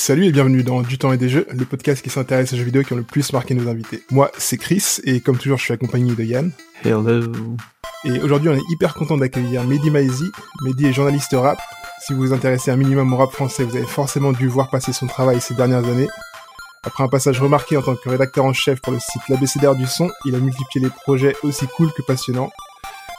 Salut 0.00 0.24
et 0.24 0.32
bienvenue 0.32 0.62
dans 0.62 0.80
Du 0.80 0.96
temps 0.96 1.12
et 1.12 1.18
des 1.18 1.28
jeux, 1.28 1.46
le 1.52 1.66
podcast 1.66 2.02
qui 2.02 2.08
s'intéresse 2.08 2.54
aux 2.54 2.56
jeux 2.56 2.64
vidéo 2.64 2.82
qui 2.82 2.94
ont 2.94 2.96
le 2.96 3.02
plus 3.02 3.34
marqué 3.34 3.52
nos 3.52 3.68
invités. 3.68 4.02
Moi, 4.10 4.30
c'est 4.38 4.56
Chris 4.56 4.96
et 5.04 5.20
comme 5.20 5.36
toujours, 5.36 5.58
je 5.58 5.64
suis 5.64 5.74
accompagné 5.74 6.14
de 6.14 6.24
Yann. 6.24 6.52
Hello. 6.82 7.30
Et 8.06 8.18
aujourd'hui, 8.18 8.48
on 8.48 8.54
est 8.54 8.70
hyper 8.70 8.94
content 8.94 9.18
d'accueillir 9.18 9.62
Mehdi 9.64 9.90
Maizi. 9.90 10.24
Mehdi 10.64 10.86
est 10.86 10.94
journaliste 10.94 11.36
rap. 11.38 11.58
Si 12.00 12.14
vous 12.14 12.20
vous 12.20 12.32
intéressez 12.32 12.70
un 12.70 12.76
minimum 12.76 13.12
au 13.12 13.18
rap 13.18 13.30
français, 13.30 13.62
vous 13.62 13.76
avez 13.76 13.84
forcément 13.84 14.32
dû 14.32 14.48
voir 14.48 14.70
passer 14.70 14.94
son 14.94 15.06
travail 15.06 15.38
ces 15.42 15.52
dernières 15.52 15.84
années. 15.84 16.08
Après 16.82 17.04
un 17.04 17.08
passage 17.08 17.38
remarqué 17.38 17.76
en 17.76 17.82
tant 17.82 17.94
que 17.94 18.08
rédacteur 18.08 18.46
en 18.46 18.54
chef 18.54 18.80
pour 18.80 18.94
le 18.94 18.98
site 19.00 19.28
l'ABCDR 19.28 19.74
du 19.74 19.86
son, 19.86 20.10
il 20.24 20.34
a 20.34 20.38
multiplié 20.38 20.86
les 20.86 20.90
projets 20.90 21.36
aussi 21.42 21.66
cool 21.76 21.92
que 21.92 22.00
passionnants. 22.00 22.50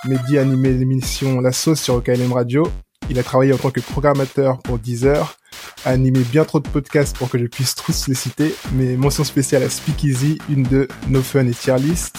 Mehdi 0.06 0.40
a 0.40 0.42
animé 0.42 0.74
l'émission 0.74 1.42
La 1.42 1.52
Sauce 1.52 1.80
sur 1.80 1.94
OKLM 1.94 2.34
Radio. 2.34 2.64
Il 3.12 3.20
a 3.20 3.24
travaillé 3.24 3.54
en 3.54 3.58
tant 3.58 3.70
que 3.70 3.82
programmateur 3.82 4.58
pour 4.64 4.80
Deezer, 4.80 5.38
animé 5.86 6.20
bien 6.20 6.46
trop 6.46 6.60
de 6.60 6.68
podcasts 6.68 7.18
pour 7.18 7.30
que 7.30 7.38
je 7.38 7.46
puisse 7.46 7.76
tous 7.76 8.08
les 8.08 8.16
citer, 8.16 8.54
mais 8.74 8.96
mention 8.96 9.24
spéciale 9.24 9.64
à 9.64 9.70
Speakeasy, 9.70 10.38
une 10.50 10.64
de 10.64 10.88
No 11.10 11.22
Fun 11.22 11.48
et 11.48 11.52
Tier 11.52 11.78
List. 11.78 12.18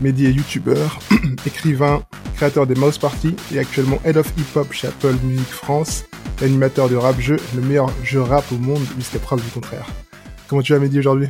Mehdi 0.00 0.26
est 0.26 0.32
youtubeur, 0.32 0.98
écrivain, 1.46 2.02
créateur 2.36 2.66
des 2.66 2.74
Mouse 2.74 2.98
Party 2.98 3.36
et 3.54 3.58
actuellement 3.58 3.98
Head 4.04 4.16
of 4.16 4.32
Hip 4.36 4.58
Hop 4.58 4.72
chez 4.72 4.88
Apple 4.88 5.14
Music 5.24 5.46
France, 5.46 6.04
animateur 6.42 6.88
de 6.88 6.96
rap 6.96 7.18
jeu, 7.20 7.36
le 7.54 7.62
meilleur 7.62 7.90
jeu 8.02 8.20
rap 8.20 8.44
au 8.52 8.56
monde 8.56 8.82
jusqu'à 8.96 9.18
preuve 9.18 9.42
du 9.44 9.50
contraire. 9.50 9.86
Comment 10.48 10.62
tu 10.62 10.72
vas 10.72 10.80
Mehdi 10.80 10.98
aujourd'hui? 10.98 11.28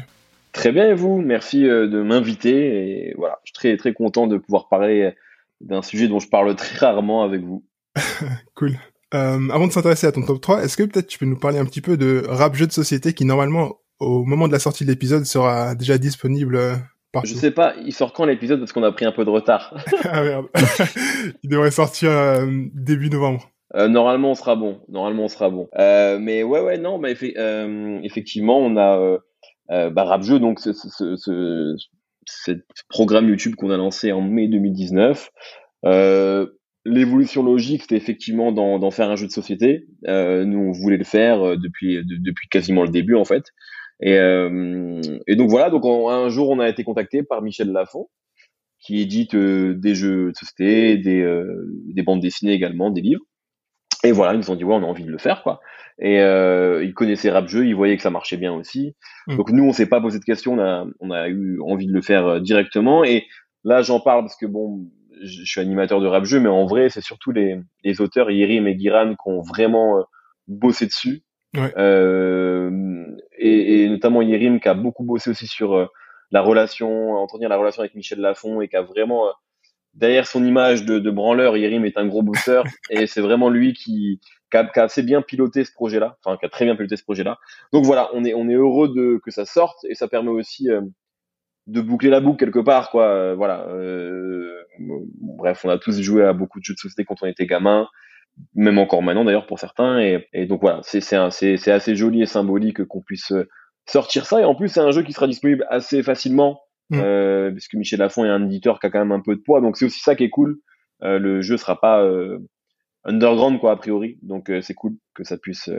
Très 0.52 0.72
bien 0.72 0.88
et 0.88 0.94
vous? 0.94 1.20
Merci 1.20 1.68
euh, 1.68 1.88
de 1.88 2.02
m'inviter 2.02 3.08
et 3.08 3.14
voilà, 3.16 3.38
je 3.44 3.50
suis 3.50 3.55
très 3.55 3.77
très 3.77 3.92
content 3.92 4.27
de 4.27 4.38
pouvoir 4.38 4.68
parler 4.68 5.12
d'un 5.60 5.82
sujet 5.82 6.08
dont 6.08 6.20
je 6.20 6.28
parle 6.28 6.55
très 6.56 6.78
rarement 6.78 7.22
avec 7.22 7.42
vous. 7.42 7.64
cool. 8.55 8.77
Euh, 9.12 9.48
avant 9.50 9.66
de 9.66 9.72
s'intéresser 9.72 10.06
à 10.06 10.12
ton 10.12 10.22
top 10.22 10.40
3, 10.40 10.64
est-ce 10.64 10.76
que 10.76 10.82
peut-être 10.82 11.06
tu 11.06 11.18
peux 11.18 11.26
nous 11.26 11.38
parler 11.38 11.58
un 11.58 11.64
petit 11.64 11.80
peu 11.80 11.96
de 11.96 12.24
rap 12.26 12.54
jeu 12.54 12.66
de 12.66 12.72
société 12.72 13.12
qui 13.12 13.24
normalement 13.24 13.77
au 14.00 14.24
moment 14.24 14.48
de 14.48 14.52
la 14.52 14.58
sortie 14.58 14.84
de 14.84 14.90
l'épisode 14.90 15.24
sera 15.24 15.74
déjà 15.74 15.98
disponible 15.98 16.56
euh, 16.56 16.74
partout? 17.12 17.28
Je 17.28 17.34
sais 17.34 17.50
pas, 17.50 17.75
il 17.84 17.92
sort 17.92 18.12
quand 18.12 18.25
l'épisode? 18.25 18.58
Parce 18.60 18.72
qu'on 18.72 18.82
a 18.82 18.92
pris 18.92 19.05
un 19.05 19.12
peu 19.12 19.25
de 19.25 19.30
retard. 19.30 19.77
ah 20.05 20.22
merde. 20.22 20.47
il 21.42 21.50
devrait 21.50 21.70
sortir 21.70 22.10
euh, 22.10 22.47
début 22.75 23.10
novembre. 23.10 23.50
Euh, 23.75 23.88
normalement, 23.88 24.30
on 24.30 24.34
sera 24.34 24.56
bon. 24.56 24.80
Normalement, 24.88 25.25
on 25.25 25.28
sera 25.28 25.50
bon. 25.50 25.69
Mais 25.77 26.42
ouais, 26.42 26.60
ouais, 26.60 26.78
non, 26.78 26.98
bah, 26.98 27.10
effectivement, 27.10 28.58
on 28.58 28.77
a 28.77 29.19
bah, 29.91 30.05
rap 30.05 30.22
jeu, 30.22 30.38
donc 30.38 30.60
ce, 30.60 30.72
ce, 30.72 31.16
ce, 31.16 31.77
ce 32.27 32.52
programme 32.88 33.28
YouTube 33.28 33.55
qu'on 33.56 33.70
a 33.70 33.77
lancé 33.77 34.12
en 34.12 34.20
mai 34.20 34.48
2019. 34.48 35.30
Euh, 35.84 36.47
l'évolution 36.84 37.42
logique, 37.42 37.82
c'était 37.82 37.96
effectivement 37.96 38.52
d'en 38.52 38.90
faire 38.90 39.10
un 39.10 39.16
jeu 39.16 39.27
de 39.27 39.32
société. 39.32 39.86
Euh, 40.06 40.44
nous, 40.44 40.58
on 40.58 40.72
voulait 40.72 40.98
le 40.98 41.04
faire 41.04 41.42
euh, 41.42 41.56
depuis, 41.56 42.00
depuis 42.04 42.48
quasiment 42.48 42.82
le 42.82 42.91
début, 42.91 43.14
en 43.14 43.24
fait. 43.24 43.44
Et, 44.00 44.18
euh, 44.18 45.00
et 45.26 45.36
donc 45.36 45.50
voilà, 45.50 45.70
donc 45.70 45.84
un 45.86 46.28
jour, 46.28 46.50
on 46.50 46.58
a 46.58 46.68
été 46.68 46.84
contacté 46.84 47.22
par 47.22 47.42
Michel 47.42 47.70
Lafont, 47.70 48.08
qui 48.80 49.00
édite 49.00 49.34
euh, 49.34 49.74
des 49.74 49.94
jeux 49.94 50.32
de 50.32 50.36
société, 50.36 50.98
des, 50.98 51.22
euh, 51.22 51.66
des 51.86 52.02
bandes 52.02 52.20
dessinées 52.20 52.52
également, 52.52 52.91
des 52.91 53.00
livres. 53.00 53.22
Et 54.02 54.12
voilà, 54.12 54.34
ils 54.34 54.38
nous 54.38 54.50
ont 54.50 54.56
dit 54.56 54.64
ouais, 54.64 54.74
on 54.74 54.82
a 54.82 54.86
envie 54.86 55.04
de 55.04 55.10
le 55.10 55.19
faire, 55.19 55.42
quoi. 55.42 55.60
Et 55.98 56.20
euh, 56.20 56.84
ils 56.84 56.92
connaissaient 56.92 57.30
Rap 57.30 57.48
Jeu, 57.48 57.66
ils 57.66 57.74
voyaient 57.74 57.96
que 57.96 58.02
ça 58.02 58.10
marchait 58.10 58.36
bien 58.36 58.52
aussi. 58.52 58.94
Mmh. 59.26 59.36
Donc 59.36 59.50
nous, 59.52 59.64
on 59.64 59.72
s'est 59.72 59.86
pas 59.86 60.00
posé 60.00 60.19
de 60.19 60.24
questions, 60.24 60.54
on 60.54 60.60
a, 60.60 60.86
on 61.00 61.10
a 61.10 61.28
eu 61.28 61.60
envie 61.62 61.86
de 61.86 61.92
le 61.92 62.02
faire 62.02 62.41
directement. 62.41 63.04
Et 63.04 63.24
là, 63.62 63.80
j'en 63.80 64.00
parle 64.00 64.24
parce 64.24 64.36
que 64.36 64.44
bon, 64.44 64.91
je 65.22 65.44
suis 65.44 65.60
animateur 65.60 66.00
de 66.00 66.06
rap 66.06 66.24
jeu, 66.24 66.40
mais 66.40 66.48
en 66.48 66.66
vrai, 66.66 66.88
c'est 66.88 67.00
surtout 67.00 67.32
les, 67.32 67.60
les 67.82 68.00
auteurs 68.00 68.30
Yerim 68.30 68.66
et 68.66 68.78
Giran 68.78 69.10
qui 69.10 69.28
ont 69.28 69.42
vraiment 69.42 69.98
euh, 69.98 70.02
bossé 70.48 70.86
dessus. 70.86 71.22
Ouais. 71.56 71.72
Euh, 71.78 73.06
et, 73.38 73.84
et, 73.84 73.88
notamment 73.88 74.22
Yerim 74.22 74.60
qui 74.60 74.68
a 74.68 74.74
beaucoup 74.74 75.04
bossé 75.04 75.30
aussi 75.30 75.46
sur 75.46 75.74
euh, 75.74 75.86
la 76.30 76.40
relation, 76.40 77.12
entretenir 77.14 77.48
la 77.48 77.56
relation 77.56 77.80
avec 77.80 77.94
Michel 77.94 78.18
Lafon 78.18 78.60
et 78.60 78.68
qui 78.68 78.76
a 78.76 78.82
vraiment, 78.82 79.28
euh, 79.28 79.32
derrière 79.94 80.26
son 80.26 80.44
image 80.44 80.84
de, 80.84 80.98
de 80.98 81.10
branleur, 81.10 81.56
Yerim 81.56 81.84
est 81.84 81.97
un 81.97 82.06
gros 82.06 82.22
bosseur 82.22 82.64
et 82.91 83.06
c'est 83.06 83.20
vraiment 83.20 83.50
lui 83.50 83.72
qui, 83.72 84.20
qui, 84.50 84.56
a, 84.56 84.64
qui, 84.64 84.80
a, 84.80 84.84
assez 84.84 85.03
bien 85.03 85.22
piloté 85.22 85.64
ce 85.64 85.72
projet-là, 85.72 86.16
enfin 86.24 86.36
qui 86.36 86.47
a 86.47 86.48
très 86.48 86.64
bien 86.64 86.74
piloté 86.74 86.97
ce 86.97 87.04
projet-là. 87.04 87.38
Donc 87.72 87.84
voilà, 87.84 88.10
on 88.14 88.24
est, 88.24 88.34
on 88.34 88.48
est 88.48 88.54
heureux 88.54 88.88
de, 88.88 89.20
que 89.24 89.30
ça 89.30 89.44
sorte 89.44 89.84
et 89.88 89.94
ça 89.94 90.08
permet 90.08 90.30
aussi 90.30 90.69
de 91.66 91.80
boucler 91.80 92.10
la 92.10 92.20
boucle 92.20 92.44
quelque 92.44 92.58
part 92.62 92.91
quoi 92.91 93.06
euh, 93.06 93.34
voilà 93.34 93.66
euh, 93.69 94.64
bref 94.78 95.64
on 95.64 95.70
a 95.70 95.78
tous 95.78 96.00
joué 96.00 96.25
à 96.25 96.32
beaucoup 96.32 96.60
de 96.60 96.64
jeux 96.64 96.75
de 96.75 96.78
société 96.78 97.04
quand 97.04 97.22
on 97.22 97.26
était 97.26 97.47
gamin 97.47 97.88
même 98.54 98.78
encore 98.78 99.02
maintenant 99.02 99.25
d'ailleurs 99.25 99.47
pour 99.47 99.58
certains 99.58 100.00
et, 100.00 100.28
et 100.32 100.47
donc 100.47 100.60
voilà 100.60 100.80
c'est 100.82 101.00
c'est 101.00 101.56
c'est 101.56 101.70
assez 101.72 101.97
joli 101.97 102.22
et 102.22 102.26
symbolique 102.26 102.84
qu'on 102.84 103.00
puisse 103.00 103.32
euh, 103.32 103.48
sortir 103.86 104.26
ça 104.26 104.41
et 104.41 104.44
en 104.44 104.54
plus 104.54 104.69
c'est 104.69 104.80
un 104.80 104.91
jeu 104.91 105.03
qui 105.03 105.12
sera 105.12 105.26
disponible 105.26 105.66
assez 105.69 106.03
facilement 106.03 106.60
mmh. 106.91 106.98
euh, 106.98 107.50
puisque 107.50 107.74
Michel 107.74 107.98
Lafont 107.98 108.24
est 108.24 108.30
un 108.30 108.44
éditeur 108.44 108.80
qui 108.80 108.86
a 108.86 108.91
quand 108.91 108.98
même 108.98 109.12
un 109.12 109.20
peu 109.20 109.36
de 109.36 109.41
poids 109.41 109.60
donc 109.60 109.76
c'est 109.76 109.84
aussi 109.84 110.00
ça 110.00 110.14
qui 110.14 110.24
est 110.24 110.30
cool 110.30 110.58
euh, 111.03 111.19
le 111.19 111.41
jeu 111.42 111.56
sera 111.56 111.80
pas 111.80 112.03
euh, 112.03 112.38
underground 113.04 113.60
quoi 113.60 113.72
a 113.72 113.76
priori 113.76 114.19
donc 114.22 114.50
c'est 114.62 114.74
cool 114.74 114.94
que 115.14 115.24
ça 115.24 115.36
puisse 115.36 115.70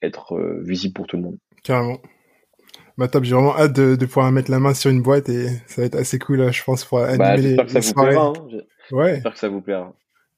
être 0.00 0.60
visible 0.62 0.94
pour 0.94 1.06
tout 1.06 1.16
le 1.16 1.22
monde 1.22 1.38
carrément 1.62 1.98
bah 2.96 3.08
top, 3.08 3.24
j'ai 3.24 3.34
vraiment 3.34 3.56
hâte 3.56 3.72
de, 3.72 3.96
de, 3.96 4.06
pouvoir 4.06 4.30
mettre 4.30 4.50
la 4.50 4.60
main 4.60 4.74
sur 4.74 4.90
une 4.90 5.02
boîte 5.02 5.28
et 5.28 5.48
ça 5.66 5.82
va 5.82 5.86
être 5.86 5.96
assez 5.96 6.18
cool, 6.18 6.52
je 6.52 6.64
pense, 6.64 6.84
pour 6.84 7.00
animer 7.00 7.18
bah, 7.18 7.36
les, 7.36 7.56
que 7.56 7.68
ça 7.68 7.80
les 7.80 7.86
vous 7.86 7.94
plaira, 7.94 8.26
hein. 8.26 8.60
Ouais. 8.92 9.14
J'espère 9.14 9.32
que 9.32 9.38
ça 9.38 9.48
vous 9.48 9.60
plaira. 9.60 9.94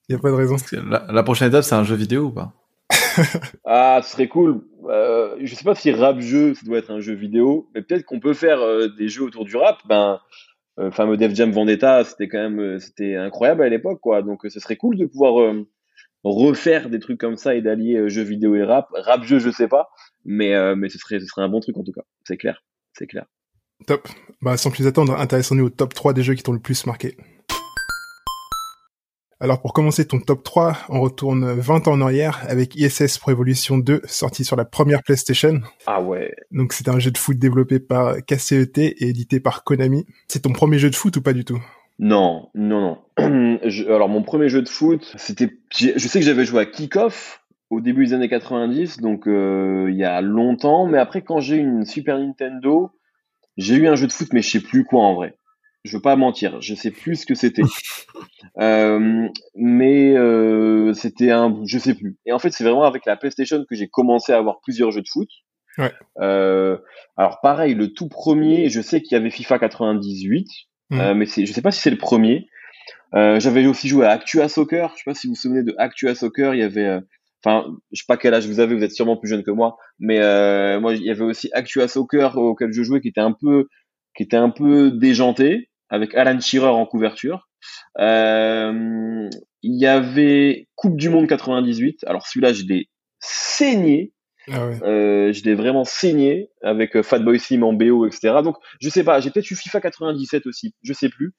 Y 0.08 0.14
a 0.14 0.18
pas 0.18 0.30
de 0.30 0.36
raison. 0.36 0.56
La, 0.88 1.06
la 1.10 1.22
prochaine 1.22 1.48
étape, 1.48 1.64
c'est 1.64 1.74
un 1.74 1.84
jeu 1.84 1.96
vidéo 1.96 2.24
ou 2.24 2.30
pas? 2.32 2.52
Ah, 3.64 4.00
ce 4.02 4.12
serait 4.12 4.28
cool. 4.28 4.60
Euh, 4.88 5.36
je 5.42 5.54
sais 5.54 5.64
pas 5.64 5.74
si 5.74 5.90
rap 5.90 6.20
jeu, 6.20 6.54
ça 6.54 6.64
doit 6.64 6.78
être 6.78 6.90
un 6.90 7.00
jeu 7.00 7.14
vidéo, 7.14 7.68
mais 7.74 7.82
peut-être 7.82 8.04
qu'on 8.04 8.20
peut 8.20 8.34
faire 8.34 8.60
euh, 8.60 8.88
des 8.96 9.08
jeux 9.08 9.24
autour 9.24 9.44
du 9.44 9.56
rap. 9.56 9.78
Ben, 9.88 10.20
euh, 10.78 10.90
fameux 10.90 11.16
Def 11.16 11.34
Jam 11.34 11.50
Vendetta, 11.50 12.04
c'était 12.04 12.28
quand 12.28 12.38
même, 12.38 12.60
euh, 12.60 12.78
c'était 12.78 13.16
incroyable 13.16 13.62
à 13.62 13.68
l'époque, 13.68 14.00
quoi. 14.00 14.22
Donc, 14.22 14.40
ce 14.46 14.60
serait 14.60 14.76
cool 14.76 14.96
de 14.98 15.06
pouvoir 15.06 15.40
euh, 15.40 15.66
refaire 16.34 16.90
des 16.90 16.98
trucs 16.98 17.18
comme 17.18 17.36
ça 17.36 17.54
et 17.54 17.62
d'allier 17.62 17.96
euh, 17.96 18.08
jeux 18.08 18.22
vidéo 18.22 18.54
et 18.54 18.64
rap. 18.64 18.88
Rap 18.92 19.24
jeu, 19.24 19.38
je 19.38 19.50
sais 19.50 19.68
pas, 19.68 19.88
mais 20.24 20.54
euh, 20.54 20.74
mais 20.76 20.88
ce 20.88 20.98
serait 20.98 21.20
ce 21.20 21.26
serait 21.26 21.42
un 21.42 21.48
bon 21.48 21.60
truc 21.60 21.76
en 21.76 21.84
tout 21.84 21.92
cas. 21.92 22.02
C'est 22.24 22.36
clair, 22.36 22.62
c'est 22.92 23.06
clair. 23.06 23.26
Top. 23.86 24.08
Bah 24.40 24.56
sans 24.56 24.70
plus 24.70 24.86
attendre, 24.86 25.18
intéressons-nous 25.18 25.66
au 25.66 25.70
top 25.70 25.94
3 25.94 26.12
des 26.12 26.22
jeux 26.22 26.34
qui 26.34 26.42
t'ont 26.42 26.52
le 26.52 26.60
plus 26.60 26.86
marqué. 26.86 27.16
Alors 29.38 29.60
pour 29.60 29.74
commencer 29.74 30.06
ton 30.06 30.18
top 30.18 30.42
3, 30.42 30.78
on 30.88 31.00
retourne 31.00 31.52
20 31.52 31.88
ans 31.88 31.92
en 31.92 32.00
arrière 32.00 32.42
avec 32.48 32.74
ISS 32.74 33.18
Pro 33.18 33.32
Evolution 33.32 33.76
2 33.76 34.00
sorti 34.06 34.46
sur 34.46 34.56
la 34.56 34.64
première 34.64 35.02
PlayStation. 35.02 35.60
Ah 35.86 36.00
ouais. 36.00 36.34
Donc 36.52 36.72
c'est 36.72 36.88
un 36.88 36.98
jeu 36.98 37.10
de 37.10 37.18
foot 37.18 37.38
développé 37.38 37.78
par 37.78 38.16
KCET 38.24 38.78
et 38.78 39.08
édité 39.08 39.38
par 39.38 39.62
Konami. 39.62 40.06
C'est 40.26 40.42
ton 40.42 40.52
premier 40.52 40.78
jeu 40.78 40.88
de 40.88 40.94
foot 40.94 41.18
ou 41.18 41.22
pas 41.22 41.34
du 41.34 41.44
tout? 41.44 41.62
Non, 41.98 42.50
non, 42.54 42.98
non. 43.18 43.58
je, 43.68 43.84
alors 43.84 44.08
mon 44.08 44.22
premier 44.22 44.48
jeu 44.48 44.62
de 44.62 44.68
foot, 44.68 45.14
c'était, 45.16 45.50
je 45.74 45.98
sais 45.98 46.18
que 46.18 46.24
j'avais 46.24 46.44
joué 46.44 46.60
à 46.60 46.66
Kickoff 46.66 47.42
au 47.70 47.80
début 47.80 48.06
des 48.06 48.12
années 48.12 48.28
90, 48.28 49.00
donc 49.00 49.26
euh, 49.26 49.86
il 49.90 49.96
y 49.96 50.04
a 50.04 50.20
longtemps. 50.20 50.86
Mais 50.86 50.98
après, 50.98 51.22
quand 51.22 51.40
j'ai 51.40 51.56
eu 51.56 51.60
une 51.60 51.86
Super 51.86 52.18
Nintendo, 52.18 52.90
j'ai 53.56 53.76
eu 53.76 53.88
un 53.88 53.96
jeu 53.96 54.06
de 54.06 54.12
foot, 54.12 54.28
mais 54.32 54.42
je 54.42 54.50
sais 54.50 54.60
plus 54.60 54.84
quoi 54.84 55.02
en 55.02 55.14
vrai. 55.14 55.36
Je 55.84 55.96
veux 55.96 56.02
pas 56.02 56.16
mentir, 56.16 56.60
je 56.60 56.74
sais 56.74 56.90
plus 56.90 57.16
ce 57.16 57.26
que 57.26 57.34
c'était. 57.34 57.62
euh, 58.58 59.28
mais 59.54 60.16
euh, 60.16 60.92
c'était 60.92 61.30
un, 61.30 61.62
je 61.64 61.78
sais 61.78 61.94
plus. 61.94 62.18
Et 62.26 62.32
en 62.32 62.38
fait, 62.38 62.50
c'est 62.50 62.64
vraiment 62.64 62.84
avec 62.84 63.06
la 63.06 63.16
PlayStation 63.16 63.64
que 63.68 63.74
j'ai 63.74 63.88
commencé 63.88 64.32
à 64.32 64.38
avoir 64.38 64.60
plusieurs 64.60 64.90
jeux 64.90 65.02
de 65.02 65.08
foot. 65.08 65.28
Ouais. 65.78 65.92
Alors 67.16 67.40
pareil, 67.42 67.74
le 67.74 67.92
tout 67.92 68.08
premier, 68.08 68.68
je 68.68 68.80
sais 68.80 69.00
qu'il 69.00 69.16
y 69.16 69.18
avait 69.18 69.30
FIFA 69.30 69.58
98. 69.60 70.46
Mmh. 70.90 71.00
Euh, 71.00 71.14
mais 71.14 71.26
je 71.26 71.52
sais 71.52 71.62
pas 71.62 71.70
si 71.70 71.80
c'est 71.80 71.90
le 71.90 71.98
premier. 71.98 72.48
Euh, 73.14 73.40
J'avais 73.40 73.66
aussi 73.66 73.88
joué 73.88 74.06
à 74.06 74.10
Actua 74.10 74.48
Soccer. 74.48 74.92
Je 74.94 74.98
sais 74.98 75.10
pas 75.10 75.14
si 75.14 75.26
vous 75.26 75.34
vous 75.34 75.40
souvenez 75.40 75.62
de 75.62 75.74
Actua 75.78 76.14
Soccer. 76.14 76.54
Il 76.54 76.60
y 76.60 76.64
avait, 76.64 77.00
enfin, 77.44 77.66
je 77.92 78.00
sais 78.00 78.06
pas 78.06 78.16
quel 78.16 78.34
âge 78.34 78.46
vous 78.46 78.60
avez. 78.60 78.74
Vous 78.74 78.84
êtes 78.84 78.92
sûrement 78.92 79.16
plus 79.16 79.28
jeune 79.28 79.42
que 79.42 79.50
moi. 79.50 79.76
Mais 79.98 80.20
euh, 80.20 80.80
moi, 80.80 80.94
il 80.94 81.02
y 81.02 81.10
avait 81.10 81.24
aussi 81.24 81.50
Actua 81.52 81.88
Soccer 81.88 82.36
auquel 82.36 82.72
je 82.72 82.82
jouais, 82.82 83.00
qui 83.00 83.08
était 83.08 83.20
un 83.20 83.32
peu, 83.32 83.68
qui 84.16 84.22
était 84.22 84.36
un 84.36 84.50
peu 84.50 84.90
déjanté, 84.90 85.70
avec 85.88 86.14
Alan 86.14 86.40
Shearer 86.40 86.68
en 86.68 86.86
couverture. 86.86 87.48
Euh, 87.98 89.28
il 89.62 89.80
y 89.80 89.86
avait 89.86 90.68
Coupe 90.74 90.96
du 90.96 91.08
Monde 91.08 91.26
98. 91.26 92.04
Alors 92.06 92.26
celui-là, 92.26 92.52
je 92.52 92.64
l'ai 92.64 92.88
saigné. 93.20 94.12
Ah 94.52 94.66
ouais. 94.66 94.82
euh, 94.82 95.32
je 95.32 95.42
l'ai 95.44 95.54
vraiment 95.54 95.84
saigné 95.84 96.50
avec 96.62 96.96
euh, 96.96 97.02
Fatboy 97.02 97.38
Slim 97.38 97.64
en 97.64 97.72
BO, 97.72 98.06
etc. 98.06 98.42
Donc, 98.42 98.56
je 98.80 98.88
sais 98.88 99.04
pas, 99.04 99.20
j'ai 99.20 99.30
peut-être 99.30 99.50
eu 99.50 99.56
FIFA 99.56 99.80
97 99.80 100.46
aussi, 100.46 100.74
je 100.82 100.92
sais 100.92 101.08
plus. 101.08 101.34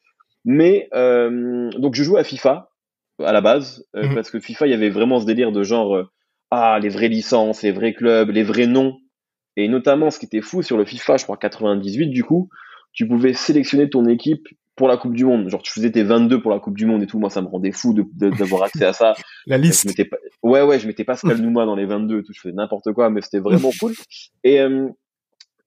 Mais 0.45 0.87
euh, 0.93 1.69
donc, 1.77 1.95
je 1.95 2.03
jouais 2.03 2.19
à 2.19 2.23
FIFA 2.23 2.69
à 3.23 3.31
la 3.31 3.41
base 3.41 3.85
euh, 3.95 4.07
Mhm. 4.07 4.15
parce 4.15 4.29
que 4.29 4.39
FIFA, 4.39 4.67
il 4.67 4.71
y 4.71 4.73
avait 4.73 4.89
vraiment 4.89 5.19
ce 5.19 5.25
délire 5.25 5.51
de 5.51 5.63
genre 5.63 6.09
ah 6.51 6.79
les 6.81 6.89
vraies 6.89 7.09
licences, 7.09 7.63
les 7.63 7.71
vrais 7.71 7.93
clubs, 7.93 8.29
les 8.29 8.43
vrais 8.43 8.67
noms. 8.67 8.97
Et 9.55 9.67
notamment, 9.67 10.11
ce 10.11 10.19
qui 10.19 10.25
était 10.27 10.41
fou 10.41 10.61
sur 10.61 10.77
le 10.77 10.85
FIFA, 10.85 11.17
je 11.17 11.23
crois 11.23 11.37
98 11.37 12.07
du 12.09 12.23
coup, 12.23 12.49
tu 12.93 13.07
pouvais 13.07 13.33
sélectionner 13.33 13.89
ton 13.89 14.05
équipe 14.05 14.47
pour 14.77 14.87
la 14.87 14.95
Coupe 14.95 15.13
du 15.13 15.25
Monde. 15.25 15.49
Genre, 15.49 15.61
tu 15.61 15.73
faisais 15.73 15.91
tes 15.91 16.03
22 16.03 16.39
pour 16.39 16.51
la 16.51 16.59
Coupe 16.59 16.77
du 16.77 16.85
Monde 16.85 17.01
et 17.01 17.07
tout. 17.07 17.19
Moi, 17.19 17.31
ça 17.31 17.41
me 17.41 17.47
rendait 17.47 17.71
fou 17.71 17.93
d'avoir 18.13 18.63
accès 18.63 18.85
à 18.85 18.93
ça. 18.93 19.15
la 19.47 19.57
liste. 19.57 19.89
Je 19.97 20.03
pas... 20.03 20.17
Ouais, 20.43 20.61
ouais, 20.61 20.79
je 20.79 20.87
mettais 20.87 21.03
Pascal 21.03 21.37
Nouma 21.37 21.65
dans 21.65 21.75
les 21.75 21.85
22 21.85 22.19
et 22.19 22.23
tout. 22.23 22.31
Je 22.33 22.39
faisais 22.39 22.53
n'importe 22.53 22.93
quoi, 22.93 23.09
mais 23.09 23.21
c'était 23.21 23.39
vraiment 23.39 23.71
cool. 23.79 23.93
Et, 24.43 24.61
euh, 24.61 24.87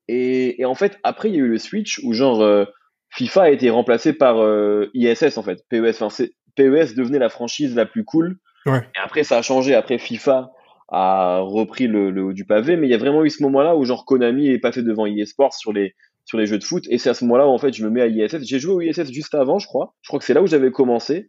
et, 0.06 0.62
et, 0.62 0.64
en 0.64 0.76
fait, 0.76 0.98
après, 1.02 1.28
il 1.28 1.34
y 1.34 1.38
a 1.38 1.40
eu 1.40 1.48
le 1.48 1.58
switch 1.58 2.00
où 2.04 2.12
genre 2.12 2.40
euh, 2.40 2.64
FIFA 3.10 3.42
a 3.42 3.50
été 3.50 3.68
remplacé 3.68 4.12
par 4.12 4.38
euh, 4.38 4.88
ISS 4.94 5.36
en 5.36 5.42
fait. 5.42 5.64
PES, 5.68 6.00
enfin, 6.00 6.24
PES 6.54 6.94
devenait 6.94 7.18
la 7.18 7.28
franchise 7.28 7.74
la 7.74 7.86
plus 7.86 8.04
cool. 8.04 8.38
Ouais. 8.64 8.86
Et 8.94 8.98
après, 9.02 9.24
ça 9.24 9.38
a 9.38 9.42
changé. 9.42 9.74
Après, 9.74 9.98
FIFA 9.98 10.52
a 10.88 11.40
repris 11.40 11.88
le, 11.88 12.10
le 12.10 12.22
haut 12.22 12.32
du 12.32 12.44
pavé, 12.44 12.76
mais 12.76 12.86
il 12.86 12.90
y 12.90 12.94
a 12.94 12.98
vraiment 12.98 13.24
eu 13.24 13.30
ce 13.30 13.42
moment-là 13.42 13.74
où 13.76 13.84
genre 13.84 14.04
Konami 14.04 14.48
est 14.48 14.58
passé 14.58 14.82
devant 14.82 15.06
eSports 15.06 15.54
sur 15.54 15.72
les 15.72 15.94
sur 16.30 16.38
les 16.38 16.46
jeux 16.46 16.58
de 16.58 16.64
foot. 16.64 16.84
Et 16.90 16.98
c'est 16.98 17.10
à 17.10 17.14
ce 17.14 17.24
moment-là 17.24 17.46
où 17.48 17.50
en 17.50 17.58
fait 17.58 17.72
je 17.72 17.84
me 17.84 17.90
mets 17.90 18.02
à 18.02 18.06
ISS. 18.06 18.44
J'ai 18.44 18.60
joué 18.60 18.72
au 18.72 18.80
ISS 18.80 19.12
juste 19.12 19.34
avant, 19.34 19.58
je 19.58 19.66
crois. 19.66 19.96
Je 20.00 20.08
crois 20.08 20.20
que 20.20 20.24
c'est 20.24 20.32
là 20.32 20.42
où 20.42 20.46
j'avais 20.46 20.70
commencé. 20.70 21.28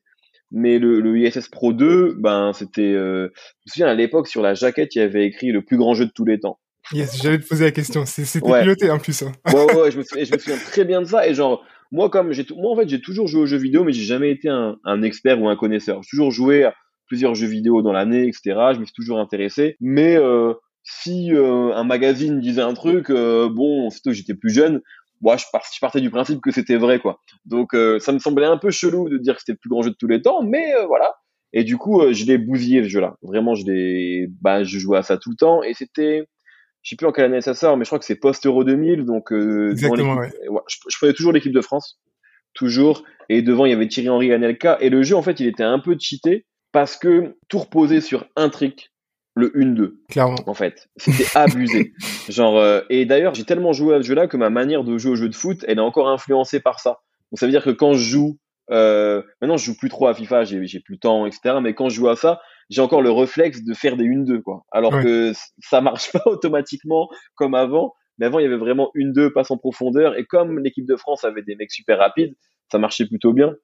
Mais 0.51 0.77
le, 0.77 0.99
le, 0.99 1.17
ISS 1.17 1.47
Pro 1.49 1.73
2, 1.73 2.17
ben 2.19 2.51
c'était. 2.53 2.81
Euh... 2.81 3.29
Je 3.33 3.65
me 3.65 3.71
souviens 3.71 3.87
à 3.87 3.95
l'époque 3.95 4.27
sur 4.27 4.43
la 4.43 4.53
jaquette, 4.53 4.93
il 4.95 4.99
y 4.99 5.01
avait 5.01 5.25
écrit 5.25 5.51
le 5.51 5.63
plus 5.63 5.77
grand 5.77 5.95
jeu 5.95 6.05
de 6.05 6.11
tous 6.13 6.25
les 6.25 6.39
temps. 6.39 6.59
Yes, 6.91 7.19
j'allais 7.23 7.39
te 7.39 7.47
poser 7.47 7.65
la 7.65 7.71
question. 7.71 8.05
C'était 8.05 8.45
ouais. 8.45 8.61
piloté 8.61 8.91
en 8.91 8.99
plus. 8.99 9.23
Hein. 9.23 9.31
ouais, 9.47 9.73
ouais, 9.75 9.91
je 9.91 9.97
me, 9.97 10.03
souviens, 10.03 10.23
je 10.23 10.33
me 10.33 10.37
souviens 10.37 10.57
très 10.57 10.85
bien 10.85 11.01
de 11.01 11.07
ça. 11.07 11.27
Et 11.27 11.33
genre, 11.33 11.65
moi, 11.91 12.09
comme 12.09 12.31
j'ai, 12.31 12.45
moi 12.55 12.73
en 12.73 12.75
fait, 12.75 12.87
j'ai 12.87 13.01
toujours 13.01 13.27
joué 13.27 13.41
aux 13.41 13.45
jeux 13.47 13.57
vidéo, 13.57 13.83
mais 13.83 13.93
j'ai 13.93 14.03
jamais 14.03 14.29
été 14.29 14.49
un, 14.49 14.75
un, 14.83 15.01
expert 15.01 15.41
ou 15.41 15.49
un 15.49 15.55
connaisseur. 15.55 16.03
J'ai 16.03 16.09
toujours 16.11 16.31
joué 16.31 16.65
à 16.65 16.75
plusieurs 17.07 17.33
jeux 17.33 17.47
vidéo 17.47 17.81
dans 17.81 17.93
l'année, 17.93 18.27
etc. 18.27 18.41
Je 18.73 18.79
me 18.79 18.85
suis 18.85 18.93
toujours 18.93 19.19
intéressé. 19.19 19.77
Mais 19.79 20.15
euh, 20.15 20.53
si 20.83 21.33
euh, 21.33 21.73
un 21.73 21.83
magazine 21.83 22.39
disait 22.39 22.61
un 22.61 22.73
truc, 22.73 23.09
euh, 23.09 23.49
bon, 23.49 23.89
surtout 23.89 24.11
j'étais 24.13 24.33
plus 24.33 24.51
jeune, 24.51 24.81
moi 25.21 25.37
je, 25.37 25.45
je, 25.45 25.79
partais 25.79 26.01
du 26.01 26.09
principe 26.09 26.41
que 26.41 26.51
c'était 26.51 26.77
vrai, 26.77 26.99
quoi. 26.99 27.19
Donc 27.45 27.73
euh, 27.73 27.99
ça 27.99 28.11
me 28.11 28.19
semblait 28.19 28.45
un 28.45 28.57
peu 28.57 28.71
chelou 28.71 29.09
de 29.09 29.17
dire 29.17 29.35
que 29.35 29.41
c'était 29.41 29.53
le 29.53 29.59
plus 29.59 29.69
grand 29.69 29.81
jeu 29.81 29.91
de 29.91 29.95
tous 29.95 30.07
les 30.07 30.21
temps, 30.21 30.41
mais 30.43 30.73
euh, 30.75 30.85
voilà. 30.85 31.13
Et 31.53 31.63
du 31.63 31.77
coup, 31.77 32.01
euh, 32.01 32.13
je 32.13 32.25
l'ai 32.25 32.37
bousillé 32.37 32.81
le 32.81 32.87
jeu-là. 32.87 33.15
Vraiment, 33.21 33.55
je 33.55 33.65
l'ai, 33.65 34.27
bah, 34.41 34.63
je 34.63 34.79
jouais 34.79 34.97
à 34.97 35.03
ça 35.03 35.17
tout 35.17 35.29
le 35.29 35.35
temps, 35.35 35.63
et 35.63 35.73
c'était, 35.73 36.27
je 36.81 36.89
sais 36.89 36.95
plus 36.95 37.05
en 37.05 37.11
quelle 37.11 37.25
année 37.25 37.41
ça 37.41 37.53
sort, 37.53 37.77
mais 37.77 37.85
je 37.85 37.89
crois 37.89 37.99
que 37.99 38.05
c'est 38.05 38.15
post 38.15 38.45
Euro 38.45 38.63
2000, 38.63 39.05
donc 39.05 39.31
Exactement, 39.31 40.15
ouais. 40.15 40.31
je, 40.67 40.77
je 40.87 40.97
prenais 40.97 41.13
toujours 41.13 41.33
l'équipe 41.33 41.53
de 41.53 41.61
France, 41.61 41.99
toujours, 42.53 43.03
et 43.29 43.41
devant 43.41 43.65
il 43.65 43.71
y 43.71 43.73
avait 43.73 43.87
Thierry 43.87 44.09
Henry, 44.09 44.33
Anelka, 44.33 44.77
et 44.81 44.89
le 44.89 45.03
jeu 45.03 45.15
en 45.15 45.21
fait, 45.21 45.39
il 45.39 45.47
était 45.47 45.63
un 45.63 45.79
peu 45.79 45.95
cheaté 45.99 46.45
parce 46.71 46.95
que 46.95 47.35
tout 47.49 47.59
reposait 47.59 48.01
sur 48.01 48.25
un 48.37 48.49
trick 48.49 48.91
le 49.35 49.49
1-2. 49.55 49.93
Clairement. 50.09 50.35
En 50.45 50.53
fait, 50.53 50.89
c'était 50.97 51.25
abusé. 51.37 51.93
Genre, 52.29 52.57
euh, 52.57 52.81
et 52.89 53.05
d'ailleurs, 53.05 53.33
j'ai 53.33 53.45
tellement 53.45 53.73
joué 53.73 53.95
à 53.95 54.01
ce 54.01 54.07
jeu-là 54.07 54.27
que 54.27 54.37
ma 54.37 54.49
manière 54.49 54.83
de 54.83 54.97
jouer 54.97 55.11
au 55.11 55.15
jeu 55.15 55.29
de 55.29 55.35
foot, 55.35 55.63
elle 55.67 55.77
est 55.77 55.81
encore 55.81 56.09
influencée 56.09 56.59
par 56.59 56.79
ça. 56.79 56.99
Donc 57.31 57.39
ça 57.39 57.45
veut 57.45 57.51
dire 57.51 57.63
que 57.63 57.69
quand 57.69 57.93
je 57.93 57.99
joue, 58.03 58.37
euh, 58.71 59.21
maintenant 59.41 59.57
je 59.57 59.65
joue 59.65 59.77
plus 59.77 59.89
trop 59.89 60.07
à 60.07 60.13
FIFA, 60.13 60.43
j'ai, 60.43 60.65
j'ai 60.65 60.79
plus 60.81 60.95
le 60.95 60.99
temps, 60.99 61.25
etc. 61.25 61.55
Mais 61.61 61.73
quand 61.73 61.87
je 61.89 61.95
joue 61.95 62.09
à 62.09 62.15
ça, 62.15 62.41
j'ai 62.69 62.81
encore 62.81 63.01
le 63.01 63.11
réflexe 63.11 63.63
de 63.63 63.73
faire 63.73 63.95
des 63.97 64.05
1-2, 64.05 64.41
quoi. 64.41 64.63
Alors 64.71 64.93
Ouais. 64.93 65.03
que 65.03 65.31
ça 65.59 65.79
marche 65.81 66.11
pas 66.13 66.23
automatiquement 66.25 67.09
comme 67.35 67.55
avant. 67.55 67.93
Mais 68.17 68.25
avant, 68.25 68.39
il 68.39 68.43
y 68.43 68.45
avait 68.45 68.57
vraiment 68.57 68.91
1-2, 68.95 69.31
passe 69.31 69.49
en 69.49 69.57
profondeur. 69.57 70.17
Et 70.17 70.25
comme 70.25 70.59
l'équipe 70.59 70.85
de 70.85 70.95
France 70.97 71.23
avait 71.23 71.41
des 71.41 71.55
mecs 71.55 71.71
super 71.71 71.97
rapides, 71.99 72.35
ça 72.71 72.77
marchait 72.77 73.07
plutôt 73.07 73.33
bien. 73.33 73.55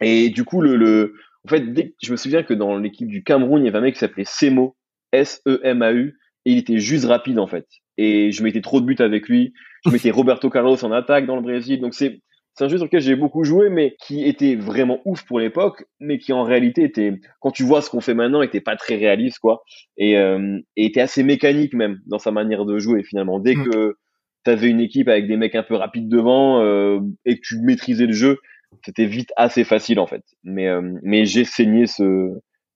Et 0.00 0.28
du 0.28 0.44
coup, 0.44 0.60
le, 0.60 0.76
le, 0.76 1.14
en 1.44 1.48
fait, 1.48 1.60
dès 1.72 1.94
je 2.02 2.10
me 2.12 2.16
souviens 2.16 2.42
que 2.42 2.52
dans 2.52 2.76
l'équipe 2.76 3.08
du 3.08 3.22
Cameroun, 3.24 3.62
il 3.62 3.66
y 3.66 3.68
avait 3.68 3.78
un 3.78 3.82
mec 3.82 3.94
qui 3.94 4.00
s'appelait 4.00 4.24
Semo, 4.26 4.76
S-E-M-A-U, 5.16 6.18
et 6.44 6.52
il 6.52 6.58
était 6.58 6.78
juste 6.78 7.04
rapide, 7.06 7.38
en 7.38 7.46
fait. 7.46 7.66
Et 7.98 8.30
je 8.30 8.42
mettais 8.42 8.60
trop 8.60 8.80
de 8.80 8.86
buts 8.86 8.96
avec 8.98 9.28
lui. 9.28 9.52
Je 9.84 9.90
mettais 9.90 10.10
Roberto 10.12 10.50
Carlos 10.50 10.82
en 10.84 10.92
attaque 10.92 11.26
dans 11.26 11.36
le 11.36 11.42
Brésil. 11.42 11.80
Donc 11.80 11.94
c'est, 11.94 12.20
c'est 12.54 12.64
un 12.64 12.68
jeu 12.68 12.76
sur 12.76 12.86
lequel 12.86 13.00
j'ai 13.00 13.16
beaucoup 13.16 13.44
joué, 13.44 13.68
mais 13.68 13.96
qui 14.00 14.24
était 14.24 14.54
vraiment 14.54 15.00
ouf 15.04 15.24
pour 15.24 15.40
l'époque, 15.40 15.84
mais 16.00 16.18
qui 16.18 16.32
en 16.32 16.42
réalité 16.42 16.84
était, 16.84 17.14
quand 17.40 17.50
tu 17.50 17.64
vois 17.64 17.82
ce 17.82 17.90
qu'on 17.90 18.00
fait 18.00 18.14
maintenant, 18.14 18.42
était 18.42 18.60
pas 18.60 18.76
très 18.76 18.96
réaliste, 18.96 19.38
quoi. 19.40 19.62
Et, 19.96 20.18
euh, 20.18 20.58
et 20.76 20.86
était 20.86 21.00
assez 21.00 21.22
mécanique 21.22 21.74
même 21.74 22.00
dans 22.06 22.18
sa 22.18 22.30
manière 22.30 22.64
de 22.64 22.78
jouer, 22.78 23.02
finalement. 23.02 23.40
Dès 23.40 23.54
Mm. 23.56 23.70
que 23.70 23.96
tu 24.44 24.50
avais 24.50 24.68
une 24.68 24.80
équipe 24.80 25.08
avec 25.08 25.26
des 25.26 25.36
mecs 25.36 25.54
un 25.54 25.62
peu 25.62 25.74
rapides 25.74 26.08
devant 26.08 26.62
euh, 26.62 27.00
et 27.24 27.36
que 27.36 27.40
tu 27.42 27.58
maîtrisais 27.60 28.06
le 28.06 28.12
jeu, 28.12 28.38
c'était 28.84 29.06
vite 29.06 29.32
assez 29.36 29.64
facile 29.64 29.98
en 29.98 30.06
fait. 30.06 30.22
Mais 30.44 30.68
euh, 30.68 30.82
mais 31.02 31.24
j'ai 31.24 31.44
saigné 31.44 31.86
ce 31.86 32.32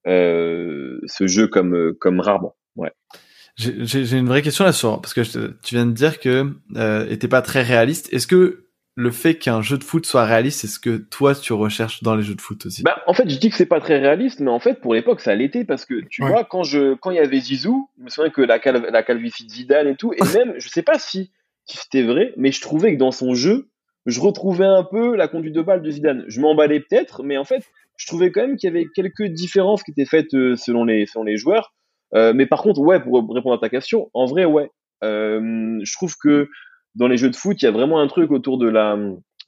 ce 0.06 1.26
jeu 1.26 1.46
comme 1.48 1.74
euh, 1.74 1.96
comme 2.00 2.20
rarement. 2.20 2.56
Ouais. 2.76 2.92
J'ai 3.56 4.16
une 4.16 4.28
vraie 4.28 4.42
question 4.42 4.64
là 4.64 4.72
sur 4.72 5.00
parce 5.00 5.12
que 5.12 5.22
je 5.22 5.48
tu 5.62 5.74
viens 5.74 5.84
de 5.86 5.92
dire 5.92 6.18
que 6.20 6.46
euh, 6.76 7.06
était 7.10 7.28
pas 7.28 7.42
très 7.42 7.62
réaliste. 7.62 8.10
Est-ce 8.12 8.26
que 8.26 8.66
le 8.96 9.10
fait 9.10 9.36
qu'un 9.36 9.60
jeu 9.60 9.76
de 9.76 9.84
foot 9.84 10.06
soit 10.06 10.24
réaliste, 10.24 10.60
c'est 10.60 10.66
ce 10.66 10.80
que 10.80 10.96
toi 10.96 11.34
tu 11.34 11.52
recherches 11.52 12.02
dans 12.02 12.16
les 12.16 12.22
jeux 12.22 12.34
de 12.34 12.40
foot 12.40 12.64
aussi? 12.66 12.82
Bah, 12.82 13.02
en 13.06 13.12
fait, 13.12 13.28
je 13.28 13.38
dis 13.38 13.50
que 13.50 13.56
c'est 13.56 13.66
pas 13.66 13.80
très 13.80 13.98
réaliste, 13.98 14.40
mais 14.40 14.50
en 14.50 14.60
fait, 14.60 14.80
pour 14.80 14.94
l'époque, 14.94 15.20
ça 15.20 15.34
l'était 15.34 15.64
parce 15.64 15.84
que 15.84 16.00
tu 16.08 16.22
Ouais. 16.22 16.30
vois, 16.30 16.44
quand 16.44 16.62
je, 16.62 16.94
quand 16.94 17.10
il 17.10 17.16
y 17.16 17.20
avait 17.20 17.40
Zizou, 17.40 17.88
je 17.98 18.04
me 18.04 18.08
souviens 18.10 18.30
que 18.30 18.42
la, 18.42 18.58
cal 18.58 18.88
la 18.90 19.02
calvitie 19.02 19.44
de 19.44 19.50
Zidane 19.50 19.88
et 19.88 19.96
tout, 19.96 20.12
et 20.12 20.18
même, 20.46 20.54
je 20.58 20.68
sais 20.68 20.82
pas 20.82 20.98
si, 20.98 21.30
si 21.66 21.76
c'était 21.76 22.02
vrai, 22.02 22.32
mais 22.36 22.52
je 22.52 22.60
trouvais 22.60 22.94
que 22.94 22.98
dans 22.98 23.12
son 23.12 23.34
jeu, 23.34 23.68
je 24.06 24.20
retrouvais 24.20 24.66
un 24.66 24.84
peu 24.84 25.14
la 25.16 25.28
conduite 25.28 25.54
de 25.54 25.62
balle 25.62 25.82
de 25.82 25.90
Zidane. 25.90 26.24
Je 26.28 26.40
m'emballais 26.40 26.80
peut-être, 26.80 27.22
mais 27.22 27.36
en 27.36 27.44
fait, 27.44 27.62
je 28.00 28.06
trouvais 28.06 28.32
quand 28.32 28.40
même 28.40 28.56
qu'il 28.56 28.68
y 28.68 28.70
avait 28.70 28.86
quelques 28.94 29.26
différences 29.26 29.82
qui 29.82 29.90
étaient 29.90 30.06
faites 30.06 30.32
euh, 30.32 30.56
selon 30.56 30.84
les, 30.84 31.04
selon 31.04 31.22
les 31.22 31.36
joueurs. 31.36 31.74
Euh, 32.14 32.32
mais 32.34 32.46
par 32.46 32.62
contre, 32.62 32.80
ouais, 32.80 32.98
pour 32.98 33.14
répondre 33.34 33.54
à 33.54 33.58
ta 33.58 33.68
question, 33.68 34.10
en 34.14 34.24
vrai, 34.24 34.46
ouais. 34.46 34.70
Euh, 35.04 35.78
je 35.82 35.92
trouve 35.92 36.14
que 36.16 36.48
dans 36.94 37.08
les 37.08 37.18
jeux 37.18 37.28
de 37.28 37.36
foot, 37.36 37.60
il 37.60 37.64
y 37.66 37.68
a 37.68 37.70
vraiment 37.70 38.00
un 38.00 38.06
truc 38.06 38.30
autour 38.30 38.56
de 38.56 38.68
la, 38.68 38.98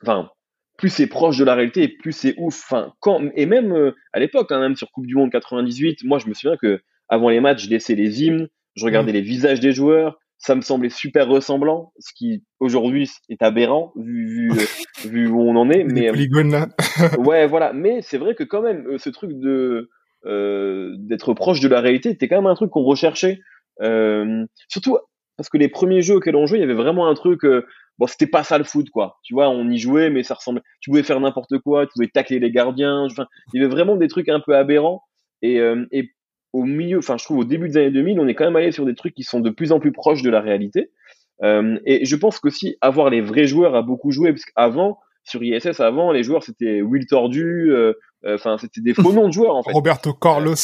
enfin, 0.03 0.29
plus 0.77 0.91
c'est 0.91 1.07
proche 1.07 1.39
de 1.39 1.45
la 1.45 1.55
réalité, 1.55 1.89
plus 1.89 2.13
c'est 2.13 2.35
ouf. 2.37 2.63
Enfin, 2.67 2.93
quand 3.01 3.23
et 3.35 3.47
même 3.47 3.73
euh, 3.73 3.93
à 4.13 4.21
l'époque, 4.21 4.53
hein, 4.53 4.61
même 4.61 4.77
sur 4.77 4.91
Coupe 4.91 5.07
du 5.07 5.15
Monde 5.15 5.31
98, 5.31 6.05
moi 6.05 6.19
je 6.19 6.29
me 6.29 6.35
souviens 6.35 6.57
que 6.57 6.83
avant 7.09 7.31
les 7.31 7.41
matchs, 7.41 7.65
je 7.65 7.71
laissais 7.71 7.95
les 7.95 8.23
hymnes, 8.23 8.49
je 8.75 8.85
regardais 8.85 9.13
les 9.13 9.23
visages 9.23 9.61
des 9.61 9.73
joueurs, 9.73 10.19
ça 10.43 10.57
me 10.57 10.61
semblait 10.61 10.91
super 10.91 11.29
ressemblant, 11.29 11.93
ce 12.01 12.13
qui 12.15 12.43
aujourd'hui 12.59 13.09
est 13.29 13.43
aberrant 13.43 13.93
vu 13.97 14.51
vu, 14.51 14.51
euh, 14.51 14.65
vu 15.09 15.29
où 15.29 15.41
on 15.41 15.55
en 15.55 15.71
est. 15.71 15.85
Mais 15.85 16.09
euh, 16.09 16.13
polygones 16.13 16.51
là. 16.51 16.69
ouais, 17.19 17.47
voilà. 17.47 17.73
Mais 17.73 18.03
c'est 18.03 18.19
vrai 18.19 18.35
que 18.35 18.43
quand 18.43 18.61
même, 18.61 18.85
euh, 18.89 18.99
ce 18.99 19.09
truc 19.09 19.31
de 19.35 19.89
euh, 20.27 20.95
d'être 20.99 21.33
proche 21.33 21.61
de 21.61 21.69
la 21.69 21.81
réalité, 21.81 22.11
c'était 22.11 22.29
quand 22.29 22.37
même 22.37 22.51
un 22.51 22.57
truc 22.57 22.71
qu'on 22.71 22.83
recherchait. 22.83 23.39
Euh, 23.83 24.45
surtout 24.69 24.99
parce 25.37 25.49
que 25.49 25.59
les 25.59 25.69
premiers 25.69 26.03
jeux 26.03 26.17
auxquels 26.17 26.37
on 26.37 26.47
jouait, 26.47 26.59
il 26.59 26.63
y 26.63 26.65
avait 26.65 26.75
vraiment 26.75 27.07
un 27.09 27.15
truc. 27.15 27.45
euh, 27.45 27.65
bon, 27.99 28.09
c'était 28.09 28.27
pas 28.27 28.43
ça 28.43 28.59
le 28.59 28.65
foot, 28.65 28.91
quoi. 28.91 29.19
Tu 29.23 29.35
vois, 29.35 29.49
on 29.49 29.71
y 29.71 29.79
jouait, 29.79 30.11
mais 30.11 30.25
ça 30.25 30.35
ressemblait. 30.35 30.63
Tu 30.81 30.91
pouvais 30.91 31.05
faire 31.05 31.21
n'importe 31.21 31.59
quoi, 31.61 31.87
tu 31.87 31.93
pouvais 31.95 32.09
tacler 32.09 32.41
les 32.41 32.51
gardiens. 32.51 33.07
Enfin, 33.09 33.27
il 33.55 33.63
y 33.63 33.65
avait 33.65 33.73
vraiment 33.73 33.95
des 33.95 34.09
trucs 34.09 34.29
un 34.29 34.41
peu 34.41 34.57
aberrants. 34.57 35.05
Et, 35.41 35.61
euh, 35.61 35.87
et 35.93 36.11
au 36.53 36.65
milieu, 36.65 36.99
enfin, 36.99 37.17
je 37.19 37.25
trouve 37.25 37.39
au 37.39 37.45
début 37.45 37.69
des 37.69 37.77
années 37.79 37.91
2000, 37.91 38.21
on 38.21 38.29
est 38.29 38.35
quand 38.35 38.45
même 38.45 38.57
allé 38.57 38.73
sur 38.73 38.85
des 38.85 38.95
trucs 38.95 39.15
qui 39.15 39.23
sont 39.23 39.41
de 39.41 39.51
plus 39.51 39.73
en 39.73 39.81
plus 39.81 39.93
proches 39.93 40.23
de 40.23 40.31
la 40.31 40.41
réalité. 40.41 40.91
Euh, 41.43 41.79
et 41.87 42.05
je 42.05 42.17
pense 42.17 42.39
qu'aussi 42.39 42.77
avoir 42.81 43.11
les 43.11 43.21
vrais 43.21 43.47
joueurs 43.47 43.75
a 43.75 43.83
beaucoup 43.83 44.13
joué, 44.13 44.31
parce 44.33 44.45
qu'avant, 44.45 44.99
sur 45.25 45.43
ISS, 45.43 45.81
avant, 45.81 46.13
les 46.13 46.23
joueurs 46.23 46.43
c'était 46.43 46.83
Will 46.83 47.07
Tordu, 47.07 47.71
euh, 47.71 47.95
euh, 48.25 48.35
enfin 48.35 48.59
c'était 48.59 48.81
des 48.81 48.95
faux 48.95 49.13
noms 49.13 49.29
de 49.29 49.33
joueurs 49.33 49.57
en 49.57 49.63
fait. 49.63 49.73
Roberto 49.73 50.13
Carlos. 50.15 50.55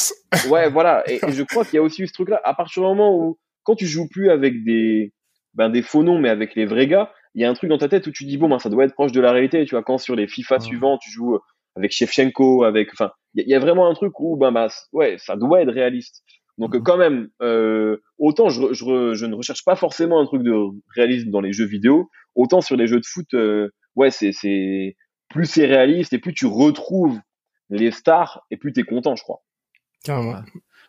Ouais, 0.51 0.69
voilà. 0.69 1.03
Et, 1.11 1.21
et 1.27 1.33
je 1.33 1.43
crois 1.43 1.65
qu'il 1.65 1.75
y 1.75 1.79
a 1.79 1.83
aussi 1.83 2.03
eu 2.03 2.07
ce 2.07 2.13
truc-là. 2.13 2.41
À 2.45 2.55
partir 2.55 2.83
du 2.83 2.89
moment 2.89 3.17
où, 3.17 3.39
quand 3.65 3.75
tu 3.75 3.87
joues 3.87 4.09
plus 4.09 4.31
avec 4.31 4.65
des, 4.65 5.13
ben, 5.55 5.69
des 5.71 5.83
faux 5.83 6.03
noms, 6.03 6.19
mais 6.19 6.29
avec 6.29 6.55
les 6.55 6.67
vrais 6.67 6.87
gars, 6.87 7.13
il 7.35 7.43
y 7.43 7.45
a 7.45 7.51
un 7.51 7.55
truc 7.55 7.71
dans 7.71 7.79
ta 7.79 7.89
tête 7.89 8.07
où 8.07 8.11
tu 8.11 8.25
dis 8.25 8.37
bon, 8.37 8.49
ben, 8.49 8.59
ça 8.59 8.69
doit 8.69 8.85
être 8.85 8.95
proche 8.95 9.13
de 9.13 9.21
la 9.21 9.33
réalité. 9.33 9.65
Tu 9.65 9.75
vois, 9.75 9.83
quand 9.83 9.99
sur 9.99 10.17
les 10.17 10.27
FIFA 10.27 10.57
Ouais. 10.57 10.61
suivants, 10.61 10.99
tu 10.99 11.11
joues 11.11 11.39
avec 11.79 11.93
Shevchenko, 11.93 12.65
avec, 12.65 12.91
enfin, 12.93 13.11
il 13.35 13.41
y, 13.41 13.43
a- 13.45 13.47
il 13.47 13.51
y 13.51 13.55
a 13.55 13.59
vraiment 13.61 13.89
un 13.89 13.95
truc 13.95 14.19
où, 14.21 14.37
ben, 14.37 14.53
bah, 14.53 14.69
ouais, 14.93 15.17
ça 15.19 15.37
doit 15.37 15.63
être 15.63 15.73
réaliste. 15.73 16.23
Donc, 16.59 16.75
euh, 16.75 16.81
quand 16.81 16.97
même, 16.97 17.29
euh, 17.41 17.99
autant 18.19 18.49
je, 18.49 18.73
je, 18.73 19.15
je 19.15 19.27
ne 19.27 19.35
recherche 19.35 19.65
pas 19.65 19.77
forcément 19.77 20.21
un 20.21 20.27
truc 20.27 20.43
de 20.43 20.53
réalisme 20.95 21.31
dans 21.31 21.41
les 21.41 21.53
jeux 21.53 21.67
vidéo, 21.67 22.11
autant 22.35 22.61
sur 22.61 22.77
les 22.77 22.87
jeux 22.89 22.99
de 23.01 23.07
foot, 23.07 23.33
euh, 23.35 23.69
ouais, 23.95 24.11
c'est, 24.11 24.33
c'est, 24.33 24.97
plus 25.31 25.47
c'est 25.47 25.67
réaliste 25.67 26.13
et 26.13 26.19
plus 26.19 26.35
tu 26.35 26.47
retrouves 26.47 27.19
les 27.71 27.91
stars 27.93 28.45
et 28.51 28.57
plus 28.57 28.73
t'es 28.73 28.83
content, 28.83 29.15
je 29.15 29.23
crois. 29.23 29.43
Carrément. 30.03 30.33
Ouais. 30.33 30.41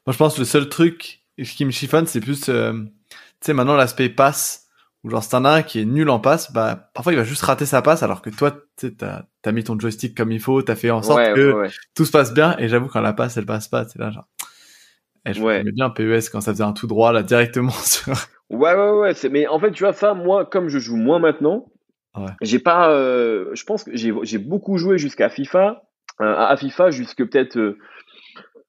Moi, 0.05 0.13
je 0.13 0.17
pense 0.17 0.35
que 0.35 0.39
le 0.39 0.45
seul 0.45 0.69
truc 0.69 1.21
qui 1.37 1.65
me 1.65 1.71
chiffonne, 1.71 2.07
c'est 2.07 2.21
plus, 2.21 2.49
euh, 2.49 2.73
tu 3.09 3.17
sais, 3.41 3.53
maintenant 3.53 3.75
l'aspect 3.75 4.09
passe. 4.09 4.68
Ou 5.03 5.09
genre, 5.09 5.23
si 5.23 5.29
t'en 5.29 5.45
as 5.45 5.49
un 5.51 5.61
qui 5.61 5.79
est 5.79 5.85
nul 5.85 6.09
en 6.09 6.19
passe, 6.19 6.51
bah, 6.51 6.91
parfois 6.93 7.13
il 7.13 7.15
va 7.15 7.23
juste 7.23 7.41
rater 7.43 7.65
sa 7.65 7.81
passe, 7.81 8.03
alors 8.03 8.21
que 8.21 8.29
toi, 8.29 8.57
tu 8.77 8.93
t'as, 8.95 9.23
t'as 9.41 9.51
mis 9.53 9.63
ton 9.63 9.79
joystick 9.79 10.15
comme 10.15 10.31
il 10.31 10.41
faut, 10.41 10.61
t'as 10.61 10.75
fait 10.75 10.91
en 10.91 11.01
sorte 11.01 11.19
ouais, 11.19 11.33
que 11.33 11.51
ouais, 11.53 11.59
ouais. 11.61 11.69
tout 11.95 12.03
se 12.05 12.11
passe 12.11 12.33
bien. 12.33 12.55
Et 12.59 12.67
j'avoue, 12.67 12.87
quand 12.89 12.99
la 12.99 13.13
passe, 13.13 13.37
elle 13.37 13.45
passe 13.45 13.69
pas, 13.69 13.85
c'est 13.85 13.99
là, 13.99 14.11
genre. 14.11 14.27
Et 15.25 15.33
je 15.33 15.41
me 15.41 15.71
bien 15.71 15.89
PES 15.89 16.29
quand 16.31 16.41
ça 16.41 16.51
faisait 16.51 16.63
un 16.63 16.73
tout 16.73 16.87
droit, 16.87 17.11
là, 17.13 17.23
directement 17.23 17.71
sur. 17.83 18.13
Ouais, 18.49 18.73
ouais, 18.73 18.91
ouais. 18.91 19.13
C'est... 19.13 19.29
Mais 19.29 19.47
en 19.47 19.59
fait, 19.59 19.71
tu 19.71 19.83
vois, 19.83 19.93
ça, 19.93 20.13
moi, 20.13 20.45
comme 20.45 20.69
je 20.69 20.79
joue 20.79 20.95
moins 20.97 21.19
maintenant, 21.19 21.71
j'ai 22.41 22.59
pas. 22.59 22.91
euh, 22.91 23.49
Je 23.53 23.63
pense 23.63 23.83
que 23.83 23.91
j'ai, 23.95 24.13
j'ai 24.23 24.37
beaucoup 24.37 24.77
joué 24.77 24.97
jusqu'à 24.97 25.29
FIFA, 25.29 25.83
euh, 26.21 26.35
à 26.35 26.57
FIFA 26.57 26.91
jusque 26.91 27.17
peut-être, 27.17 27.57
euh, 27.57 27.77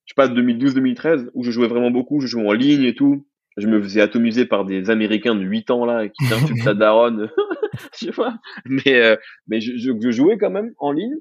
je 0.05 0.13
sais 0.13 0.15
pas, 0.15 0.29
2012-2013, 0.29 1.31
où 1.35 1.43
je 1.43 1.51
jouais 1.51 1.67
vraiment 1.69 1.91
beaucoup. 1.91 2.21
Je 2.21 2.27
jouais 2.29 2.47
en 2.47 2.53
ligne 2.53 2.85
et 2.85 2.95
tout. 2.95 3.27
Je 3.61 3.67
me 3.69 3.81
faisais 3.83 4.01
atomiser 4.01 4.47
par 4.47 4.65
des 4.65 4.91
Américains 4.91 5.35
de 5.35 5.43
8 5.43 5.71
ans 5.71 5.85
là 5.85 6.09
qui 6.09 6.29
t'insultent 6.29 6.65
ta 6.65 6.75
daronne 6.75 7.31
tu 7.93 8.11
vois? 8.11 8.35
Mais 8.67 9.01
euh, 9.01 9.17
mais 9.47 9.61
je, 9.61 9.77
je, 9.77 10.11
jouais 10.11 10.39
quand 10.39 10.51
même 10.51 10.73
en 10.79 10.93
ligne. 10.93 11.15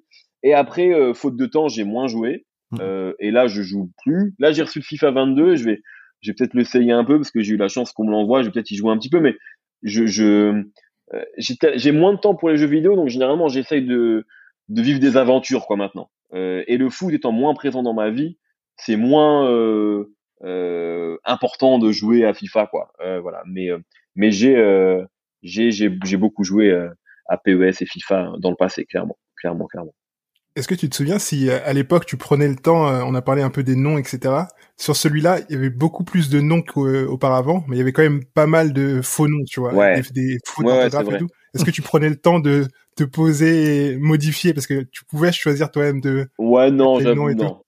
Et 0.43 0.53
après, 0.53 0.93
euh, 0.93 1.13
faute 1.13 1.35
de 1.35 1.45
temps, 1.45 1.67
j'ai 1.67 1.83
moins 1.83 2.07
joué. 2.07 2.45
Mmh. 2.71 2.77
Euh, 2.81 3.13
et 3.19 3.31
là, 3.31 3.47
je 3.47 3.61
joue 3.61 3.91
plus. 4.03 4.33
Là, 4.39 4.51
j'ai 4.51 4.63
reçu 4.63 4.79
le 4.79 4.83
FIFA 4.83 5.11
22. 5.11 5.55
Je 5.55 5.65
vais, 5.65 5.81
je 6.21 6.31
vais 6.31 6.35
peut-être 6.35 6.53
l'essayer 6.53 6.91
un 6.91 7.03
peu 7.03 7.17
parce 7.17 7.31
que 7.31 7.41
j'ai 7.41 7.53
eu 7.53 7.57
la 7.57 7.67
chance 7.67 7.91
qu'on 7.91 8.05
me 8.05 8.11
l'envoie. 8.11 8.41
Je 8.41 8.47
vais 8.47 8.51
peut-être 8.51 8.71
y 8.71 8.75
jouer 8.75 8.91
un 8.91 8.97
petit 8.97 9.09
peu, 9.09 9.19
mais 9.19 9.35
je, 9.83 10.05
je 10.05 10.63
j'ai 11.37 11.91
moins 11.91 12.13
de 12.13 12.19
temps 12.19 12.35
pour 12.35 12.49
les 12.49 12.57
jeux 12.57 12.67
vidéo, 12.67 12.95
donc 12.95 13.09
généralement, 13.09 13.47
j'essaye 13.47 13.83
de 13.83 14.27
de 14.67 14.81
vivre 14.83 14.99
des 14.99 15.17
aventures 15.17 15.65
quoi 15.65 15.75
maintenant. 15.75 16.11
et 16.31 16.77
le 16.77 16.89
foot 16.91 17.11
étant 17.11 17.31
moins 17.31 17.55
présent 17.55 17.81
dans 17.81 17.95
ma 17.95 18.11
vie, 18.11 18.37
c'est 18.79 18.95
moins 18.95 19.49
euh, 19.49 19.49
euh, 19.51 20.15
important 20.41 21.79
de 21.79 21.91
jouer 21.91 22.25
à 22.25 22.33
FIFA 22.33 22.67
quoi. 22.67 22.91
Euh, 23.01 23.19
voilà, 23.19 23.41
mais 23.45 23.69
mais 24.15 24.31
j'ai 24.31 24.55
j'ai 25.41 25.71
j'ai 25.71 26.17
beaucoup 26.17 26.43
joué 26.43 26.71
à 27.27 27.37
PES 27.37 27.81
et 27.81 27.85
FIFA 27.85 28.33
dans 28.39 28.49
le 28.49 28.55
passé 28.55 28.85
clairement, 28.85 29.17
clairement, 29.37 29.67
clairement. 29.67 29.93
Est-ce 30.55 30.67
que 30.67 30.75
tu 30.75 30.89
te 30.89 30.95
souviens 30.95 31.19
si 31.19 31.49
à 31.49 31.71
l'époque 31.73 32.05
tu 32.05 32.17
prenais 32.17 32.47
le 32.47 32.55
temps, 32.55 32.87
on 33.05 33.15
a 33.15 33.21
parlé 33.21 33.41
un 33.41 33.49
peu 33.49 33.63
des 33.63 33.75
noms, 33.75 33.97
etc. 33.97 34.33
Sur 34.77 34.95
celui-là, 34.95 35.39
il 35.47 35.55
y 35.55 35.57
avait 35.57 35.69
beaucoup 35.69 36.03
plus 36.03 36.29
de 36.29 36.41
noms 36.41 36.61
qu'auparavant, 36.61 37.63
mais 37.67 37.75
il 37.75 37.79
y 37.79 37.81
avait 37.81 37.93
quand 37.93 38.01
même 38.01 38.25
pas 38.25 38.47
mal 38.47 38.73
de 38.73 39.01
faux 39.01 39.27
noms, 39.27 39.43
tu 39.45 39.59
vois, 39.59 39.73
ouais. 39.73 40.01
des, 40.01 40.31
des 40.31 40.37
faux 40.45 40.63
ouais, 40.63 40.87
et 40.87 41.17
tout. 41.17 41.27
Est-ce 41.53 41.65
que 41.65 41.71
tu 41.71 41.81
prenais 41.81 42.09
le 42.09 42.15
temps 42.15 42.39
de 42.39 42.67
te 42.95 43.03
poser 43.03 43.91
et 43.91 43.97
modifier? 43.97 44.53
Parce 44.53 44.67
que 44.67 44.83
tu 44.91 45.05
pouvais 45.05 45.31
choisir 45.31 45.71
toi-même 45.71 46.01
de 46.01 46.27
Ouais, 46.37 46.71
non, 46.71 46.99
j'avoue 46.99 47.31
non 47.33 47.61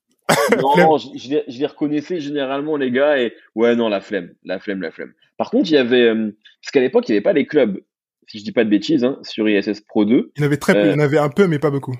non, 0.61 0.97
je, 0.97 1.41
les, 1.47 1.65
reconnaissais 1.65 2.19
généralement 2.19 2.77
les 2.77 2.91
gars 2.91 3.19
et 3.19 3.33
ouais 3.55 3.75
non 3.75 3.89
la 3.89 4.01
flemme, 4.01 4.31
la 4.43 4.59
flemme, 4.59 4.81
la 4.81 4.91
flemme. 4.91 5.13
Par 5.37 5.49
contre, 5.49 5.69
il 5.69 5.73
y 5.73 5.77
avait 5.77 6.07
euh, 6.07 6.35
parce 6.61 6.71
qu'à 6.71 6.81
l'époque 6.81 7.07
il 7.09 7.13
n'y 7.13 7.17
avait 7.17 7.23
pas 7.23 7.33
les 7.33 7.45
clubs, 7.45 7.79
si 8.27 8.39
je 8.39 8.43
dis 8.43 8.51
pas 8.51 8.63
de 8.63 8.69
bêtises, 8.69 9.03
hein, 9.03 9.17
sur 9.23 9.49
ISS 9.49 9.81
Pro 9.81 10.05
2. 10.05 10.31
Il 10.35 10.41
y 10.41 10.43
en 10.43 10.47
avait 10.47 10.57
très 10.57 10.73
peu, 10.73 10.85
il 10.85 10.91
y 10.91 10.93
en 10.93 10.99
euh, 10.99 11.03
avait 11.03 11.17
un 11.17 11.29
peu 11.29 11.47
mais 11.47 11.59
pas 11.59 11.71
beaucoup. 11.71 11.95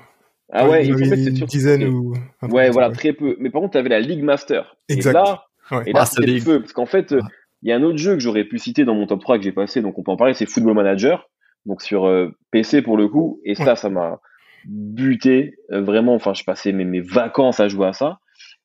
Ah 0.53 0.67
ouais, 0.67 0.85
il 0.85 0.89
y 0.89 0.93
en 0.93 0.97
avait 0.97 1.23
une 1.23 1.45
dizaine 1.45 1.83
ou. 1.85 2.13
Ouais, 2.41 2.69
voilà, 2.69 2.89
très 2.89 3.13
peu. 3.13 3.37
Mais 3.39 3.49
par 3.49 3.61
contre, 3.61 3.73
tu 3.73 3.77
avais 3.77 3.89
la 3.89 4.01
League 4.01 4.23
Master. 4.23 4.75
Exact. 4.89 5.11
Et 5.11 5.13
là, 5.13 5.45
et 5.85 5.93
là 5.93 6.01
ah, 6.01 6.05
c'était 6.05 6.27
le 6.27 6.39
feu 6.39 6.59
parce 6.59 6.73
qu'en 6.73 6.85
fait, 6.85 7.15
il 7.61 7.69
y 7.69 7.71
a 7.71 7.75
un 7.75 7.83
autre 7.83 7.97
jeu 7.97 8.13
que 8.13 8.19
j'aurais 8.19 8.43
pu 8.43 8.57
citer 8.59 8.85
dans 8.85 8.95
mon 8.95 9.07
top 9.07 9.21
3 9.21 9.37
que 9.37 9.43
j'ai 9.43 9.51
passé, 9.51 9.81
donc 9.81 9.97
on 9.97 10.03
peut 10.03 10.11
en 10.11 10.17
parler, 10.17 10.33
c'est 10.33 10.45
Football 10.45 10.75
Manager, 10.75 11.29
donc 11.65 11.81
sur 11.81 12.05
euh, 12.05 12.29
PC 12.51 12.81
pour 12.81 12.97
le 12.97 13.07
coup. 13.07 13.39
Et 13.45 13.55
ça, 13.55 13.75
ça 13.75 13.89
m'a 13.89 14.19
buté 14.65 15.55
vraiment. 15.69 16.15
Enfin, 16.15 16.33
je 16.33 16.43
passais 16.43 16.71
mes, 16.71 16.85
mes 16.85 17.01
vacances 17.01 17.59
à 17.59 17.67
jouer 17.67 17.87
à 17.87 17.93
ça. 17.93 18.19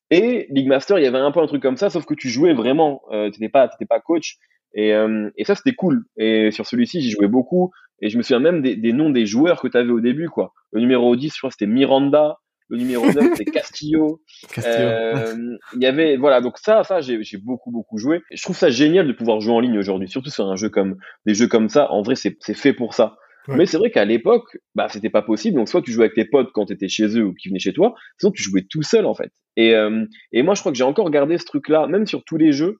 Et 0.09 0.47
League 0.49 0.67
Master, 0.67 0.99
il 0.99 1.03
y 1.03 1.07
avait 1.07 1.17
un 1.17 1.31
peu 1.31 1.41
un 1.41 1.47
truc 1.47 1.61
comme 1.61 1.77
ça, 1.77 1.89
sauf 1.89 2.05
que 2.05 2.13
tu 2.13 2.29
jouais 2.29 2.53
vraiment, 2.53 3.01
euh, 3.11 3.29
t'étais 3.29 3.49
pas, 3.49 3.67
t'étais 3.67 3.85
pas 3.85 3.99
coach. 3.99 4.37
Et, 4.73 4.93
euh, 4.93 5.29
et 5.37 5.43
ça, 5.43 5.55
c'était 5.55 5.73
cool. 5.73 6.05
Et 6.17 6.51
sur 6.51 6.65
celui-ci, 6.65 7.01
j'y 7.01 7.11
jouais 7.11 7.27
beaucoup. 7.27 7.71
Et 8.01 8.09
je 8.09 8.17
me 8.17 8.21
souviens 8.21 8.39
même 8.39 8.61
des, 8.61 8.75
des 8.75 8.93
noms 8.93 9.09
des 9.09 9.25
joueurs 9.25 9.61
que 9.61 9.67
tu 9.67 9.77
avais 9.77 9.91
au 9.91 9.99
début, 9.99 10.29
quoi. 10.29 10.53
Le 10.71 10.81
numéro 10.81 11.15
10, 11.15 11.33
je 11.33 11.37
crois, 11.39 11.51
c'était 11.51 11.65
Miranda. 11.65 12.37
Le 12.69 12.77
numéro 12.77 13.05
9, 13.05 13.15
c'était 13.35 13.51
Castillo. 13.51 14.21
Euh, 14.65 15.35
il 15.73 15.81
y 15.81 15.85
avait, 15.85 16.17
voilà. 16.17 16.41
Donc 16.41 16.57
ça, 16.57 16.83
ça, 16.83 17.01
j'ai, 17.01 17.19
beaucoup, 17.37 17.71
beaucoup 17.71 17.97
joué. 17.97 18.21
Et 18.29 18.37
je 18.37 18.43
trouve 18.43 18.57
ça 18.57 18.69
génial 18.69 19.07
de 19.07 19.13
pouvoir 19.13 19.39
jouer 19.39 19.53
en 19.53 19.59
ligne 19.59 19.77
aujourd'hui, 19.77 20.09
surtout 20.09 20.29
sur 20.29 20.47
un 20.47 20.55
jeu 20.55 20.69
comme, 20.69 20.97
des 21.25 21.33
jeux 21.33 21.47
comme 21.47 21.69
ça. 21.69 21.91
En 21.91 22.01
vrai, 22.01 22.15
c'est, 22.15 22.37
c'est 22.39 22.53
fait 22.53 22.73
pour 22.73 22.93
ça. 22.93 23.17
Mais 23.47 23.65
c'est 23.65 23.77
vrai 23.77 23.91
qu'à 23.91 24.05
l'époque, 24.05 24.57
bah, 24.75 24.87
c'était 24.89 25.09
pas 25.09 25.21
possible. 25.21 25.55
Donc, 25.55 25.69
soit 25.69 25.81
tu 25.81 25.91
jouais 25.91 26.05
avec 26.05 26.15
tes 26.15 26.25
potes 26.25 26.51
quand 26.53 26.65
tu 26.65 26.73
étais 26.73 26.87
chez 26.87 27.17
eux 27.17 27.23
ou 27.23 27.33
qui 27.33 27.49
venaient 27.49 27.59
chez 27.59 27.73
toi, 27.73 27.95
sinon 28.19 28.31
tu 28.31 28.43
jouais 28.43 28.65
tout 28.69 28.83
seul, 28.83 29.05
en 29.05 29.13
fait. 29.13 29.31
Et, 29.55 29.73
euh, 29.73 30.05
et 30.31 30.43
moi, 30.43 30.53
je 30.53 30.59
crois 30.59 30.71
que 30.71 30.77
j'ai 30.77 30.83
encore 30.83 31.09
gardé 31.09 31.37
ce 31.37 31.45
truc-là, 31.45 31.87
même 31.87 32.05
sur 32.05 32.23
tous 32.23 32.37
les 32.37 32.51
jeux. 32.51 32.77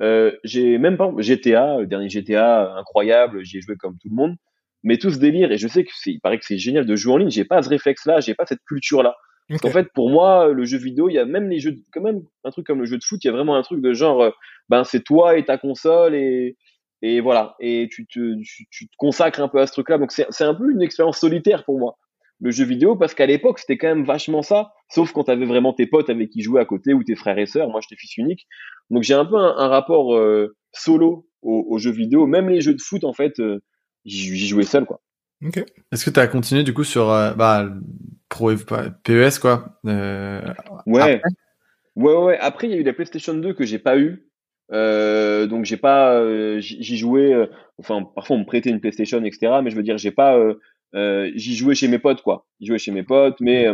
Euh, 0.00 0.32
j'ai 0.44 0.78
même 0.78 0.96
pas 0.96 1.12
GTA, 1.18 1.78
le 1.78 1.86
dernier 1.86 2.08
GTA, 2.08 2.74
incroyable, 2.76 3.44
j'y 3.44 3.58
ai 3.58 3.60
joué 3.60 3.76
comme 3.76 3.96
tout 3.98 4.08
le 4.08 4.16
monde. 4.16 4.36
Mais 4.82 4.98
tout 4.98 5.10
ce 5.10 5.18
délire, 5.18 5.50
et 5.50 5.58
je 5.58 5.68
sais 5.68 5.84
que 5.84 5.90
il 6.06 6.20
paraît 6.20 6.38
que 6.38 6.44
c'est 6.44 6.58
génial 6.58 6.86
de 6.86 6.96
jouer 6.96 7.14
en 7.14 7.16
ligne, 7.16 7.30
j'ai 7.30 7.44
pas 7.44 7.62
ce 7.62 7.68
réflexe-là, 7.68 8.20
j'ai 8.20 8.34
pas 8.34 8.46
cette 8.46 8.62
culture-là. 8.66 9.16
Parce 9.48 9.60
qu'en 9.60 9.70
fait, 9.70 9.88
pour 9.94 10.10
moi, 10.10 10.48
le 10.48 10.64
jeu 10.64 10.76
vidéo, 10.76 11.08
il 11.08 11.14
y 11.14 11.18
a 11.18 11.24
même 11.24 11.48
les 11.48 11.60
jeux, 11.60 11.76
quand 11.92 12.00
même, 12.00 12.22
un 12.44 12.50
truc 12.50 12.66
comme 12.66 12.80
le 12.80 12.86
jeu 12.86 12.98
de 12.98 13.04
foot, 13.04 13.22
il 13.22 13.28
y 13.28 13.30
a 13.30 13.32
vraiment 13.32 13.56
un 13.56 13.62
truc 13.62 13.80
de 13.80 13.92
genre, 13.92 14.22
euh, 14.22 14.30
ben, 14.68 14.82
c'est 14.82 15.04
toi 15.04 15.38
et 15.38 15.44
ta 15.44 15.56
console 15.56 16.14
et, 16.16 16.56
et 17.02 17.20
voilà. 17.20 17.54
Et 17.60 17.88
tu 17.90 18.06
te 18.06 18.34
tu, 18.42 18.88
te 18.88 18.92
consacres 18.96 19.40
un 19.40 19.48
peu 19.48 19.60
à 19.60 19.66
ce 19.66 19.72
truc 19.72 19.88
là 19.88 19.98
donc 19.98 20.12
c'est 20.12 20.44
un 20.44 20.54
peu 20.54 20.70
une 20.70 20.82
expérience 20.82 21.18
solitaire 21.18 21.64
pour 21.64 21.78
moi 21.78 21.98
le 22.40 22.50
jeu 22.50 22.64
vidéo 22.64 22.96
parce 22.96 23.14
qu'à 23.14 23.26
l'époque 23.26 23.58
c'était 23.58 23.78
quand 23.78 23.88
même 23.88 24.04
vachement 24.04 24.42
ça. 24.42 24.72
Sauf 24.88 25.12
quand 25.12 25.24
tu 25.24 25.30
avais 25.30 25.46
vraiment 25.46 25.72
tes 25.72 25.86
potes 25.86 26.10
avec 26.10 26.30
qui 26.30 26.42
jouer 26.42 26.60
à 26.60 26.64
côté 26.64 26.92
ou 26.92 27.02
tes 27.02 27.16
frères 27.16 27.38
et 27.38 27.46
sœurs. 27.46 27.68
Moi 27.68 27.80
j'étais 27.80 27.98
fils 27.98 28.16
unique. 28.16 28.46
Donc 28.90 29.02
j'ai 29.02 29.14
un 29.14 29.24
peu 29.24 29.36
un, 29.36 29.68
rapport 29.68 30.14
euh, 30.14 30.56
solo 30.72 31.28
aux, 31.42 31.78
jeux 31.78 31.92
vidéo. 31.92 32.26
Même 32.26 32.48
les 32.48 32.60
jeux 32.60 32.74
de 32.74 32.80
foot 32.80 33.04
en 33.04 33.12
fait 33.12 33.38
euh, 33.40 33.60
j'y 34.04 34.46
jouais 34.46 34.64
seul 34.64 34.84
quoi. 34.84 35.00
Ok. 35.44 35.58
Est-ce 35.92 36.04
que 36.04 36.10
tu 36.10 36.20
as 36.20 36.28
continué 36.28 36.62
du 36.62 36.74
coup 36.74 36.84
sur 36.84 37.10
euh, 37.10 37.32
bah, 37.32 37.68
Pro 38.28 38.50
PES 38.54 39.38
quoi 39.40 39.78
euh, 39.86 40.40
ouais. 40.86 41.20
ouais. 41.96 42.16
ouais 42.16 42.38
après 42.38 42.68
il 42.68 42.70
y 42.70 42.74
a 42.74 42.78
eu 42.78 42.82
la 42.82 42.92
PlayStation 42.92 43.34
2 43.34 43.52
que 43.54 43.64
j'ai 43.64 43.78
pas 43.78 43.98
eu 43.98 44.28
euh, 44.72 45.46
donc 45.46 45.64
j'ai 45.64 45.76
pas, 45.76 46.14
euh, 46.14 46.60
j'y 46.60 46.96
jouais. 46.96 47.32
Euh, 47.32 47.46
enfin, 47.78 48.02
parfois 48.14 48.36
on 48.36 48.40
me 48.40 48.44
prêtait 48.44 48.70
une 48.70 48.80
PlayStation, 48.80 49.22
etc. 49.24 49.60
Mais 49.62 49.70
je 49.70 49.76
veux 49.76 49.82
dire, 49.82 49.98
j'ai 49.98 50.10
pas, 50.10 50.36
euh, 50.94 51.30
j'y 51.34 51.54
jouais 51.54 51.74
chez 51.74 51.88
mes 51.88 51.98
potes, 51.98 52.22
quoi. 52.22 52.46
J'y 52.60 52.68
jouais 52.68 52.78
chez 52.78 52.92
mes 52.92 53.02
potes, 53.02 53.40
mais 53.40 53.66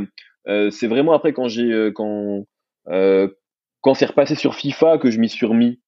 c'est 0.70 0.87
vraiment 0.87 1.12
après 1.12 1.32
quand 1.32 1.49
j'ai, 1.49 1.90
quand, 1.94 2.44
quand 2.87 3.94
c'est 3.94 4.06
repassé 4.06 4.34
sur 4.34 4.54
FIFA 4.54 4.99
que 4.99 5.11
je 5.11 5.18
m'y 5.18 5.28
suis 5.28 5.46
remis 5.46 5.80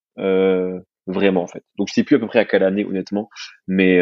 vraiment 1.07 1.43
en 1.43 1.47
fait. 1.47 1.63
Donc 1.77 1.89
je 1.89 1.93
sais 1.93 2.03
plus 2.03 2.17
à 2.17 2.19
peu 2.19 2.27
près 2.27 2.39
à 2.39 2.45
quelle 2.47 2.63
année, 2.63 2.85
honnêtement. 2.85 3.29
Mais 3.67 4.01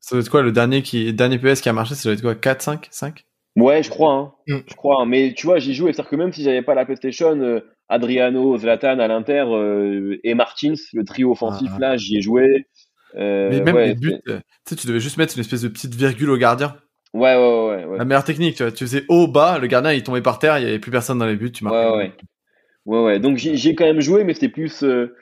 ça 0.00 0.16
doit 0.16 0.20
être 0.20 0.30
quoi 0.30 0.42
le 0.42 0.52
dernier 0.52 0.82
qui, 0.82 1.12
dernier 1.14 1.38
PS 1.38 1.60
qui 1.60 1.68
a 1.68 1.72
marché, 1.72 1.94
ça 1.94 2.08
doit 2.08 2.14
être 2.14 2.22
quoi, 2.22 2.34
4, 2.34 2.62
5, 2.62 2.88
5 2.90 3.24
Ouais, 3.56 3.84
je 3.84 3.90
crois. 3.90 4.14
Hein. 4.14 4.32
Mm. 4.48 4.58
Je 4.66 4.74
crois. 4.74 5.00
Hein. 5.00 5.06
Mais 5.06 5.32
tu 5.34 5.46
vois, 5.46 5.58
j'y 5.58 5.74
jouais. 5.74 5.92
C'est-à-dire 5.92 6.10
que 6.10 6.16
même 6.16 6.32
si 6.32 6.42
j'avais 6.42 6.62
pas 6.62 6.74
la 6.74 6.84
PlayStation, 6.84 7.60
Adriano, 7.88 8.56
Zlatan 8.56 8.98
à 8.98 9.08
l'Inter 9.08 9.44
euh, 9.48 10.18
et 10.24 10.34
Martins, 10.34 10.74
le 10.92 11.04
trio 11.04 11.32
offensif 11.32 11.70
ah. 11.74 11.78
là, 11.78 11.96
j'y 11.96 12.16
ai 12.16 12.22
joué. 12.22 12.66
Euh, 13.16 13.48
mais 13.50 13.60
même 13.60 13.78
les 13.78 13.94
buts, 13.94 14.20
tu 14.26 14.32
sais, 14.64 14.76
tu 14.76 14.86
devais 14.86 15.00
juste 15.00 15.18
mettre 15.18 15.34
une 15.36 15.40
espèce 15.40 15.62
de 15.62 15.68
petite 15.68 15.94
virgule 15.94 16.30
au 16.30 16.36
gardien. 16.36 16.76
Ouais, 17.12 17.36
ouais, 17.36 17.84
ouais. 17.84 17.98
La 17.98 18.04
meilleure 18.04 18.24
technique, 18.24 18.56
tu 18.56 18.64
vois, 18.64 18.72
tu 18.72 18.84
faisais 18.84 19.04
haut, 19.08 19.28
bas, 19.28 19.58
le 19.58 19.68
gardien 19.68 19.92
il 19.92 20.02
tombait 20.02 20.22
par 20.22 20.40
terre, 20.40 20.58
il 20.58 20.64
y 20.64 20.68
avait 20.68 20.80
plus 20.80 20.90
personne 20.90 21.18
dans 21.18 21.26
les 21.26 21.36
buts, 21.36 21.52
tu 21.52 21.62
marquais. 21.62 21.90
Ouais, 21.90 21.96
ouais. 21.96 22.12
Ouais, 22.86 23.02
ouais. 23.02 23.18
Donc 23.20 23.36
j'ai 23.36 23.74
quand 23.74 23.84
même 23.84 24.00
joué, 24.00 24.24
mais 24.24 24.34
c'était 24.34 24.48
plus 24.48 24.82
euh, 24.82 25.14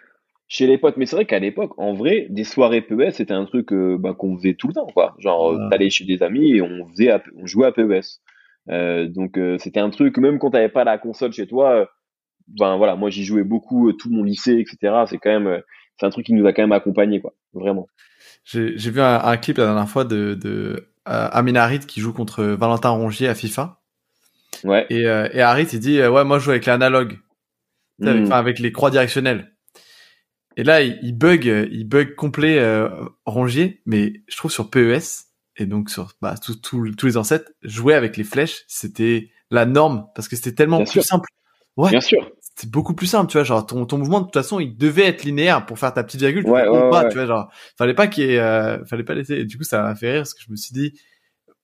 chez 0.48 0.66
les 0.66 0.78
potes. 0.78 0.96
Mais 0.96 1.04
c'est 1.04 1.16
vrai 1.16 1.26
qu'à 1.26 1.38
l'époque, 1.38 1.72
en 1.78 1.92
vrai, 1.92 2.26
des 2.30 2.44
soirées 2.44 2.80
PES, 2.80 3.10
c'était 3.12 3.34
un 3.34 3.44
truc 3.44 3.72
bah, 3.72 4.14
qu'on 4.14 4.36
faisait 4.38 4.54
tout 4.54 4.68
le 4.68 4.74
temps, 4.74 4.86
quoi. 4.86 5.14
Genre, 5.18 5.58
t'allais 5.70 5.90
chez 5.90 6.04
des 6.04 6.22
amis 6.22 6.56
et 6.56 6.62
on 6.62 6.88
faisait, 6.88 7.12
on 7.36 7.46
jouait 7.46 7.66
à 7.66 7.72
PES. 7.72 8.20
donc 9.12 9.38
c'était 9.58 9.80
un 9.80 9.90
truc, 9.90 10.16
même 10.16 10.38
quand 10.38 10.50
t'avais 10.50 10.70
pas 10.70 10.84
la 10.84 10.96
console 10.96 11.32
chez 11.32 11.46
toi 11.46 11.88
ben 12.48 12.76
voilà, 12.76 12.96
moi 12.96 13.10
j'y 13.10 13.24
jouais 13.24 13.44
beaucoup, 13.44 13.88
euh, 13.88 13.92
tout 13.92 14.10
mon 14.10 14.22
lycée, 14.22 14.58
etc. 14.58 15.04
C'est 15.08 15.18
quand 15.18 15.30
même, 15.30 15.46
euh, 15.46 15.60
c'est 15.98 16.06
un 16.06 16.10
truc 16.10 16.26
qui 16.26 16.34
nous 16.34 16.46
a 16.46 16.52
quand 16.52 16.62
même 16.62 16.72
accompagné, 16.72 17.20
quoi, 17.20 17.34
vraiment. 17.52 17.86
J'ai 18.44 18.74
vu 18.76 19.00
un, 19.00 19.36
clip 19.36 19.58
la 19.58 19.66
dernière 19.66 19.88
fois 19.88 20.04
de, 20.04 20.34
de 20.34 20.88
euh, 21.08 21.28
Amin 21.32 21.54
Harit 21.54 21.80
qui 21.80 22.00
joue 22.00 22.12
contre 22.12 22.42
Valentin 22.44 22.90
Rongier 22.90 23.28
à 23.28 23.34
FIFA. 23.34 23.80
Ouais. 24.64 24.86
Et, 24.90 25.06
euh, 25.06 25.28
et 25.32 25.40
Harit 25.40 25.68
il 25.72 25.80
dit 25.80 26.00
ouais 26.00 26.24
moi 26.24 26.38
je 26.38 26.44
joue 26.44 26.50
avec 26.50 26.66
l'analogue, 26.66 27.18
avec, 28.00 28.28
hmm. 28.28 28.32
avec 28.32 28.58
les 28.58 28.72
croix 28.72 28.90
directionnelles. 28.90 29.52
Et 30.56 30.64
là 30.64 30.82
il, 30.82 31.16
bug, 31.16 31.44
il 31.70 31.88
bug 31.88 32.14
complet 32.16 32.60
Rongier, 33.26 33.80
mais 33.86 34.22
je 34.28 34.36
trouve 34.36 34.50
sur 34.50 34.70
PES 34.70 35.28
et 35.56 35.66
donc 35.66 35.88
sur 35.88 36.12
bah, 36.20 36.34
tous 36.62 37.06
les 37.06 37.16
ancêtres 37.16 37.50
jouer 37.62 37.94
avec 37.94 38.16
les 38.16 38.24
flèches 38.24 38.64
c'était 38.66 39.30
la 39.52 39.66
norme 39.66 40.06
parce 40.14 40.28
que 40.28 40.34
c'était 40.34 40.54
tellement 40.54 40.82
plus 40.84 41.02
simple. 41.02 41.28
Ouais. 41.76 41.90
Bien 41.90 42.00
sûr. 42.00 42.30
C'est 42.54 42.70
beaucoup 42.70 42.94
plus 42.94 43.06
simple, 43.06 43.30
tu 43.30 43.38
vois, 43.38 43.44
genre 43.44 43.64
ton, 43.64 43.86
ton 43.86 43.96
mouvement 43.96 44.20
de 44.20 44.24
toute 44.24 44.34
façon, 44.34 44.60
il 44.60 44.76
devait 44.76 45.06
être 45.06 45.24
linéaire 45.24 45.64
pour 45.64 45.78
faire 45.78 45.94
ta 45.94 46.04
petite 46.04 46.20
virgule, 46.20 46.46
ouais, 46.46 46.68
ouais, 46.68 46.90
pas, 46.90 47.08
tu 47.08 47.16
vois, 47.16 47.26
genre 47.26 47.50
fallait 47.78 47.94
pas 47.94 48.08
qu'il 48.08 48.28
euh, 48.30 48.84
fallait 48.84 49.04
pas 49.04 49.14
laisser 49.14 49.36
et 49.36 49.44
du 49.46 49.56
coup 49.56 49.64
ça 49.64 49.82
m'a 49.82 49.94
fait 49.94 50.12
rire 50.12 50.20
parce 50.20 50.34
que 50.34 50.42
je 50.46 50.50
me 50.50 50.56
suis 50.56 50.74
dit 50.74 50.92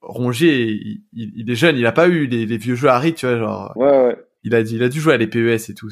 Rongier, 0.00 0.62
il, 0.62 1.02
il, 1.12 1.50
est 1.50 1.54
jeune, 1.54 1.76
il 1.76 1.84
a 1.84 1.92
pas 1.92 2.08
eu 2.08 2.26
les, 2.26 2.46
les 2.46 2.56
vieux 2.56 2.74
jeux 2.74 2.88
Harry, 2.88 3.12
tu 3.12 3.26
vois, 3.26 3.36
genre. 3.36 3.74
Il 4.44 4.54
a 4.54 4.60
il 4.60 4.82
a 4.82 4.88
dû 4.88 5.00
jouer 5.00 5.14
à 5.14 5.16
les 5.18 5.26
PES 5.26 5.68
et 5.68 5.74
tout, 5.74 5.90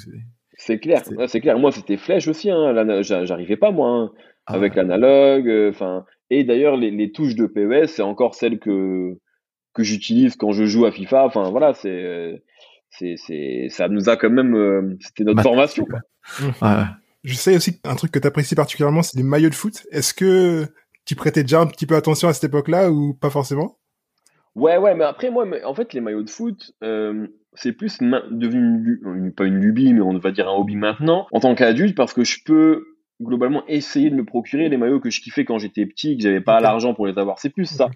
c'est 0.56 0.78
clair, 0.78 1.02
c'est 1.28 1.40
clair. 1.40 1.58
Moi, 1.58 1.70
c'était 1.70 1.96
flèche 1.96 2.28
aussi. 2.28 2.50
Hein. 2.50 3.02
J'arrivais 3.02 3.56
pas 3.56 3.70
moi 3.70 3.90
hein, 3.90 4.10
ah 4.46 4.54
avec 4.54 4.74
l'analogue. 4.74 5.48
Euh, 5.48 5.72
et 6.30 6.44
d'ailleurs, 6.44 6.76
les, 6.76 6.90
les, 6.90 7.12
touches 7.12 7.34
de 7.34 7.46
PES, 7.46 7.88
c'est 7.88 8.02
encore 8.02 8.34
celles 8.34 8.58
que 8.58 9.18
que 9.74 9.82
j'utilise 9.82 10.36
quand 10.36 10.52
je 10.52 10.64
joue 10.64 10.86
à 10.86 10.90
FIFA. 10.90 11.26
Enfin, 11.26 11.50
voilà, 11.50 11.74
c'est 11.74 12.42
c'est, 12.90 13.14
c'est, 13.16 13.66
ça 13.70 13.88
nous 13.88 14.08
a 14.08 14.16
quand 14.16 14.30
même, 14.30 14.54
euh, 14.54 14.96
c'était 15.00 15.24
notre 15.24 15.42
formation. 15.42 15.84
Quoi. 15.84 16.00
Ouais. 16.62 16.84
Je 17.24 17.34
sais 17.34 17.56
aussi 17.56 17.80
un 17.84 17.96
truc 17.96 18.12
que 18.12 18.18
tu 18.18 18.26
apprécies 18.26 18.54
particulièrement, 18.54 19.02
c'est 19.02 19.16
les 19.16 19.24
maillots 19.24 19.50
de 19.50 19.54
foot. 19.54 19.86
Est-ce 19.90 20.14
que 20.14 20.66
tu 21.04 21.16
prêtais 21.16 21.42
déjà 21.42 21.60
un 21.60 21.66
petit 21.66 21.86
peu 21.86 21.96
attention 21.96 22.28
à 22.28 22.32
cette 22.32 22.44
époque-là 22.44 22.90
ou 22.90 23.14
pas 23.14 23.30
forcément? 23.30 23.78
Ouais, 24.54 24.76
ouais, 24.76 24.94
mais 24.94 25.04
après 25.04 25.30
moi, 25.30 25.44
en 25.64 25.74
fait, 25.74 25.92
les 25.92 26.00
maillots 26.00 26.22
de 26.22 26.30
foot, 26.30 26.72
euh, 26.82 27.26
c'est 27.54 27.72
plus 27.72 27.98
devenu 28.00 29.00
une, 29.04 29.32
pas 29.32 29.44
une 29.44 29.58
lubie, 29.58 29.92
mais 29.92 30.00
on 30.00 30.16
va 30.18 30.30
dire 30.30 30.48
un 30.48 30.52
hobby 30.52 30.76
maintenant 30.76 31.26
en 31.32 31.40
tant 31.40 31.54
qu'adulte 31.54 31.96
parce 31.96 32.12
que 32.12 32.24
je 32.24 32.38
peux 32.44 32.84
globalement 33.20 33.64
essayer 33.66 34.10
de 34.10 34.14
me 34.14 34.24
procurer 34.24 34.68
les 34.68 34.76
maillots 34.76 35.00
que 35.00 35.10
je 35.10 35.20
kiffais 35.20 35.44
quand 35.44 35.58
j'étais 35.58 35.86
petit, 35.86 36.16
que 36.16 36.22
j'avais 36.22 36.40
pas 36.40 36.60
l'argent 36.60 36.94
pour 36.94 37.06
les 37.06 37.18
avoir. 37.18 37.38
C'est 37.38 37.50
plus 37.50 37.66
ça. 37.66 37.88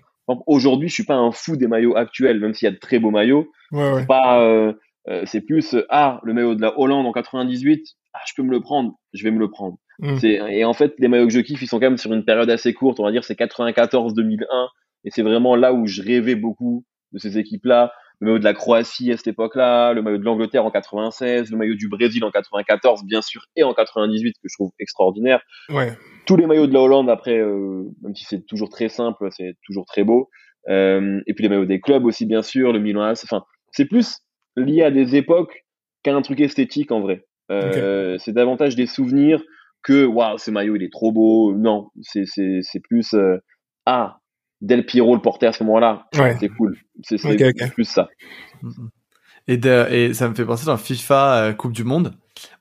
Aujourd'hui, 0.46 0.88
je 0.88 0.94
suis 0.94 1.04
pas 1.04 1.16
un 1.16 1.32
fou 1.32 1.56
des 1.56 1.66
maillots 1.66 1.96
actuels, 1.96 2.40
même 2.40 2.54
s'il 2.54 2.66
y 2.66 2.68
a 2.68 2.72
de 2.72 2.78
très 2.78 2.98
beaux 2.98 3.10
maillots. 3.10 3.50
Ouais, 3.72 3.92
ouais. 3.92 4.06
Pas, 4.06 4.42
euh, 4.42 4.72
euh, 5.08 5.22
c'est 5.26 5.40
plus 5.40 5.74
euh, 5.74 5.86
ah 5.88 6.20
le 6.24 6.34
maillot 6.34 6.54
de 6.54 6.60
la 6.60 6.78
Hollande 6.78 7.06
en 7.06 7.12
98, 7.12 7.82
ah 8.12 8.18
je 8.26 8.34
peux 8.36 8.42
me 8.42 8.50
le 8.50 8.60
prendre, 8.60 8.98
je 9.12 9.24
vais 9.24 9.30
me 9.30 9.38
le 9.38 9.50
prendre. 9.50 9.78
Mm. 9.98 10.18
C'est 10.18 10.34
et 10.34 10.64
en 10.64 10.72
fait 10.72 10.94
les 10.98 11.08
maillots 11.08 11.26
que 11.26 11.32
je 11.32 11.40
kiffe, 11.40 11.62
ils 11.62 11.66
sont 11.66 11.78
quand 11.78 11.86
même 11.86 11.98
sur 11.98 12.12
une 12.12 12.24
période 12.24 12.50
assez 12.50 12.74
courte, 12.74 13.00
on 13.00 13.04
va 13.04 13.12
dire 13.12 13.24
c'est 13.24 13.38
94-2001 13.38 14.44
et 15.04 15.10
c'est 15.10 15.22
vraiment 15.22 15.56
là 15.56 15.72
où 15.72 15.86
je 15.86 16.02
rêvais 16.02 16.34
beaucoup 16.34 16.84
de 17.12 17.18
ces 17.18 17.38
équipes-là. 17.38 17.92
Le 18.20 18.26
maillot 18.26 18.38
de 18.38 18.44
la 18.44 18.52
Croatie 18.54 19.10
à 19.12 19.16
cette 19.16 19.28
époque-là, 19.28 19.92
le 19.94 20.02
maillot 20.02 20.18
de 20.18 20.24
l'Angleterre 20.24 20.64
en 20.64 20.70
96, 20.70 21.50
le 21.50 21.56
maillot 21.56 21.74
du 21.74 21.88
Brésil 21.88 22.22
en 22.24 22.30
94 22.30 23.04
bien 23.04 23.22
sûr 23.22 23.42
et 23.56 23.62
en 23.62 23.72
98 23.72 24.32
que 24.34 24.38
je 24.48 24.54
trouve 24.56 24.70
extraordinaire 24.78 25.40
Ouais. 25.70 25.96
tous 26.26 26.36
les 26.36 26.46
maillots 26.46 26.66
de 26.66 26.74
la 26.74 26.80
Hollande 26.80 27.08
après, 27.08 27.38
euh, 27.38 27.84
même 28.02 28.14
si 28.14 28.24
c'est 28.24 28.44
toujours 28.46 28.68
très 28.68 28.88
simple, 28.90 29.28
c'est 29.30 29.54
toujours 29.64 29.86
très 29.86 30.04
beau. 30.04 30.28
Euh, 30.68 31.20
et 31.26 31.32
puis 31.32 31.42
les 31.44 31.48
maillots 31.48 31.64
des 31.64 31.80
clubs 31.80 32.04
aussi 32.04 32.26
bien 32.26 32.42
sûr, 32.42 32.72
le 32.74 32.78
Milan 32.78 33.02
AC. 33.02 33.20
Enfin, 33.24 33.42
c'est 33.72 33.86
plus 33.86 34.18
lié 34.56 34.82
à 34.82 34.90
des 34.90 35.16
époques 35.16 35.64
qu'à 36.02 36.14
un 36.14 36.20
truc 36.22 36.40
esthétique 36.40 36.92
en 36.92 37.00
vrai. 37.00 37.24
Euh, 37.50 38.16
C'est 38.18 38.32
davantage 38.32 38.76
des 38.76 38.86
souvenirs 38.86 39.42
que 39.82 40.04
waouh 40.04 40.36
ce 40.38 40.50
maillot 40.50 40.76
il 40.76 40.82
est 40.82 40.92
trop 40.92 41.10
beau. 41.10 41.54
Non, 41.54 41.88
c'est 42.02 42.24
c'est 42.26 42.60
c'est 42.62 42.80
plus 42.80 43.14
euh, 43.14 43.38
ah 43.86 44.19
Del 44.60 44.84
Piero 44.84 45.14
le 45.14 45.22
portait 45.22 45.46
à 45.46 45.52
ce 45.52 45.62
moment-là. 45.64 46.06
Ouais. 46.16 46.36
C'est 46.40 46.48
cool. 46.50 46.76
C'est 47.02 47.16
plus 47.74 47.84
ça. 47.84 48.08
Et, 49.48 49.56
de- 49.56 49.86
et 49.90 50.14
ça 50.14 50.28
me 50.28 50.34
fait 50.34 50.44
penser 50.44 50.66
dans 50.66 50.76
FIFA 50.76 51.34
euh, 51.36 51.52
Coupe 51.52 51.72
du 51.72 51.84
Monde. 51.84 52.12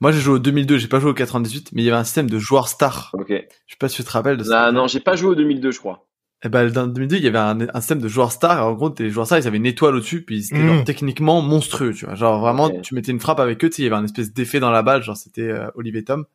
Moi, 0.01 0.11
j'ai 0.11 0.19
joué 0.19 0.35
au 0.35 0.39
2002, 0.39 0.77
j'ai 0.77 0.87
pas 0.87 0.99
joué 0.99 1.11
au 1.11 1.13
98, 1.13 1.71
mais 1.73 1.81
il 1.81 1.85
y 1.85 1.89
avait 1.89 1.97
un 1.99 2.03
système 2.03 2.29
de 2.29 2.39
joueurs 2.39 2.67
stars. 2.67 3.11
Ok. 3.13 3.27
Je 3.29 3.35
sais 3.35 3.77
pas 3.79 3.89
si 3.89 3.97
tu 3.97 4.03
te 4.03 4.11
rappelles 4.11 4.37
de 4.37 4.43
ça. 4.43 4.65
Ah, 4.65 4.71
non, 4.71 4.87
j'ai 4.87 4.99
pas 4.99 5.15
joué 5.15 5.29
au 5.31 5.35
2002 5.35 5.71
je 5.71 5.79
crois. 5.79 6.05
Et 6.43 6.47
ben, 6.49 6.69
dans 6.69 6.87
2002, 6.87 7.17
il 7.17 7.23
y 7.23 7.27
avait 7.27 7.37
un, 7.37 7.59
un 7.73 7.81
système 7.81 7.99
de 7.99 8.07
joueurs 8.07 8.31
stars. 8.31 8.65
En 8.65 8.71
gros, 8.73 8.93
les 8.97 9.09
joueurs 9.09 9.25
stars, 9.25 9.39
ils 9.39 9.47
avaient 9.47 9.57
une 9.57 9.65
étoile 9.65 9.95
au-dessus, 9.95 10.23
puis 10.23 10.41
c'était 10.43 10.61
Mm. 10.63 10.67
genre 10.67 10.83
techniquement 10.85 11.41
monstrueux, 11.41 11.93
tu 11.93 12.05
vois. 12.05 12.15
Genre 12.15 12.39
vraiment, 12.39 12.69
tu 12.81 12.95
mettais 12.95 13.11
une 13.11 13.19
frappe 13.19 13.41
avec 13.41 13.63
eux, 13.63 13.69
tu 13.69 13.75
sais, 13.75 13.81
il 13.81 13.85
y 13.85 13.87
avait 13.89 13.97
un 13.97 14.05
espèce 14.05 14.33
d'effet 14.33 14.61
dans 14.61 14.71
la 14.71 14.81
balle, 14.81 15.03
genre 15.03 15.17
c'était 15.17 15.41
euh, 15.49 15.67
Olivier 15.75 16.03
Tom. 16.05 16.25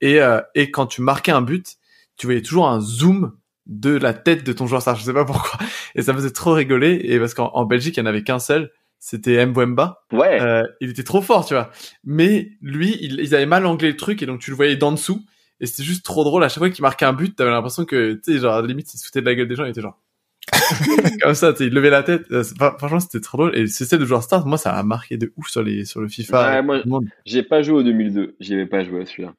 Et, 0.00 0.20
euh, 0.20 0.40
et 0.54 0.70
quand 0.70 0.86
tu 0.86 1.02
marquais 1.02 1.32
un 1.32 1.42
but, 1.42 1.74
tu 2.16 2.26
voyais 2.28 2.42
toujours 2.42 2.68
un 2.68 2.80
zoom 2.80 3.32
de 3.66 3.96
la 3.96 4.14
tête 4.14 4.44
de 4.44 4.52
ton 4.52 4.66
joueur 4.66 4.82
star. 4.82 4.96
Je 4.96 5.04
sais 5.04 5.12
pas 5.12 5.24
pourquoi. 5.24 5.58
Et 5.94 6.02
ça 6.02 6.12
me 6.12 6.18
faisait 6.18 6.32
trop 6.32 6.52
rigoler. 6.52 7.00
Et 7.04 7.18
parce 7.18 7.34
qu'en 7.34 7.50
en 7.54 7.64
Belgique, 7.64 7.96
il 7.96 8.00
y 8.00 8.02
en 8.02 8.06
avait 8.06 8.22
qu'un 8.22 8.38
seul. 8.38 8.70
C'était 8.98 9.44
Mbemba. 9.44 10.04
Ouais. 10.12 10.40
Euh, 10.40 10.62
il 10.80 10.90
était 10.90 11.02
trop 11.02 11.22
fort, 11.22 11.44
tu 11.44 11.54
vois. 11.54 11.70
Mais 12.04 12.52
lui, 12.60 12.96
il, 13.00 13.18
ils 13.20 13.34
avaient 13.34 13.46
mal 13.46 13.66
anglais 13.66 13.88
le 13.88 13.96
truc 13.96 14.22
et 14.22 14.26
donc 14.26 14.40
tu 14.40 14.50
le 14.50 14.56
voyais 14.56 14.76
d'en 14.76 14.92
dessous. 14.92 15.24
Et 15.60 15.66
c'était 15.66 15.84
juste 15.84 16.04
trop 16.04 16.24
drôle. 16.24 16.42
À 16.44 16.48
chaque 16.48 16.58
fois 16.58 16.70
qu'il 16.70 16.82
marquait 16.82 17.04
un 17.04 17.12
but, 17.12 17.34
t'avais 17.36 17.50
l'impression 17.50 17.84
que, 17.84 18.14
tu 18.14 18.32
sais, 18.32 18.38
genre, 18.38 18.54
à 18.54 18.60
la 18.60 18.66
limite, 18.66 18.92
il 18.94 18.98
se 18.98 19.04
foutait 19.06 19.20
de 19.20 19.26
la 19.26 19.34
gueule 19.34 19.48
des 19.48 19.54
gens. 19.54 19.64
Il 19.64 19.70
était 19.70 19.80
genre, 19.80 20.00
comme 21.22 21.34
ça, 21.34 21.52
tu 21.52 21.58
sais, 21.58 21.66
il 21.66 21.72
levait 21.72 21.90
la 21.90 22.02
tête. 22.02 22.24
Euh, 22.32 22.42
c'est 22.42 22.56
Franchement, 22.56 23.00
c'était 23.00 23.20
trop 23.20 23.38
drôle. 23.38 23.56
Et 23.56 23.68
ce 23.68 23.84
style 23.84 23.98
de 23.98 24.04
joueur 24.04 24.24
star, 24.24 24.44
moi, 24.46 24.58
ça 24.58 24.72
a 24.72 24.82
marqué 24.82 25.16
de 25.16 25.32
ouf 25.36 25.48
sur 25.48 25.62
les, 25.62 25.84
sur 25.84 26.00
le 26.00 26.08
FIFA. 26.08 26.62
Ouais, 26.62 26.82
moi-. 26.84 27.00
J'ai 27.24 27.44
pas 27.44 27.62
joué 27.62 27.76
au 27.76 27.82
2002. 27.82 28.36
J'y 28.40 28.54
avais 28.54 28.66
pas 28.66 28.82
joué 28.84 29.02
à 29.02 29.06
celui-là. 29.06 29.34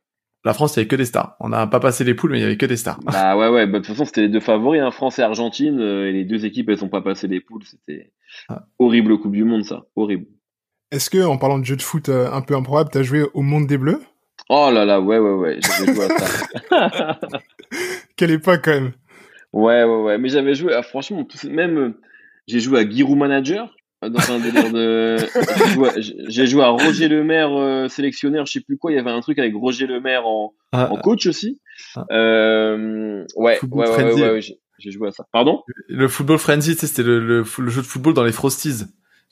La 0.45 0.53
France, 0.53 0.75
il 0.75 0.79
y 0.79 0.81
avait 0.81 0.87
que 0.89 0.95
des 0.97 1.05
stars. 1.05 1.35
On 1.39 1.49
n'a 1.49 1.67
pas 1.67 1.79
passé 1.79 2.03
les 2.03 2.13
poules, 2.15 2.31
mais 2.31 2.39
il 2.39 2.41
y 2.41 2.45
avait 2.45 2.57
que 2.57 2.65
des 2.65 2.75
stars. 2.77 2.99
Bah 3.03 3.37
ouais, 3.37 3.47
ouais. 3.47 3.65
Bah, 3.65 3.79
de 3.79 3.85
toute 3.85 3.87
façon, 3.95 4.03
c'était 4.05 4.21
les 4.21 4.29
deux 4.29 4.41
favoris, 4.41 4.81
hein, 4.81 4.91
France 4.91 5.17
et 5.19 5.21
Argentine. 5.21 5.79
euh, 5.79 6.09
et 6.09 6.11
les 6.11 6.25
deux 6.25 6.45
équipes, 6.45 6.69
elles 6.69 6.77
sont 6.77 6.89
pas 6.89 7.01
passées 7.01 7.27
les 7.27 7.39
poules. 7.39 7.63
C'était 7.63 8.11
Ah. 8.49 8.65
horrible 8.79 9.17
Coupe 9.19 9.31
du 9.33 9.43
Monde, 9.45 9.63
ça. 9.63 9.83
Horrible. 9.95 10.25
Est-ce 10.91 11.09
que, 11.09 11.23
en 11.25 11.37
parlant 11.37 11.59
de 11.59 11.63
jeux 11.65 11.77
de 11.77 11.81
foot 11.81 12.09
euh, 12.09 12.29
un 12.31 12.41
peu 12.41 12.55
improbable, 12.55 12.89
t'as 12.91 13.03
joué 13.03 13.23
au 13.33 13.41
Monde 13.41 13.67
des 13.67 13.77
Bleus? 13.77 14.01
Oh 14.49 14.69
là 14.73 14.83
là, 14.83 14.99
ouais, 14.99 15.17
ouais, 15.17 15.31
ouais. 15.33 15.59
J'avais 15.61 15.93
joué 15.95 16.05
à 16.05 16.09
ça. 16.19 17.19
Quelle 18.17 18.31
époque, 18.31 18.61
quand 18.65 18.71
même. 18.71 18.91
ouais, 19.53 19.83
ouais, 19.83 20.01
ouais. 20.03 20.17
Mais 20.17 20.29
j'avais 20.29 20.55
joué, 20.55 20.73
à, 20.73 20.83
franchement, 20.83 21.23
tout- 21.23 21.49
même, 21.49 21.77
euh, 21.77 21.99
j'ai 22.47 22.59
joué 22.59 22.79
à 22.81 22.89
Giroud 22.89 23.17
Manager. 23.17 23.73
Dans 24.09 24.31
un 24.31 24.39
délire 24.39 24.71
de. 24.71 25.17
j'ai 26.29 26.47
joué 26.47 26.63
à- 26.63 26.69
Roger 26.69 27.07
Lemaire, 27.07 27.51
euh, 27.51 27.87
sélectionneur, 27.87 28.45
je 28.45 28.53
sais 28.53 28.61
plus 28.61 28.77
quoi. 28.77 28.91
Il 28.91 28.95
y 28.95 28.99
avait 28.99 29.11
un 29.11 29.21
truc 29.21 29.39
avec 29.39 29.53
Roger 29.55 29.87
Lemaire 29.87 30.25
en, 30.27 30.53
Ah, 30.71 30.91
en 30.91 30.97
coach 30.97 31.25
aussi. 31.27 31.59
Ah. 31.95 32.05
Euh, 32.11 33.25
ouais, 33.35 33.55
Football 33.55 33.87
ouais, 33.89 34.31
ouais, 34.31 34.41
j'ai- 34.41 34.91
joué 34.91 35.07
à 35.07 35.11
ça. 35.11 35.25
Pardon? 35.31 35.61
Le 35.87 36.07
football 36.07 36.37
frenzy, 36.37 36.73
tu 36.73 36.79
sais, 36.81 36.87
c'était 36.87 37.03
le, 37.03 37.19
le, 37.25 37.43
fo- 37.43 37.61
le 37.61 37.69
jeu 37.69 37.81
de 37.81 37.87
football 37.87 38.13
dans 38.13 38.23
les 38.23 38.31
Frosties. 38.33 38.83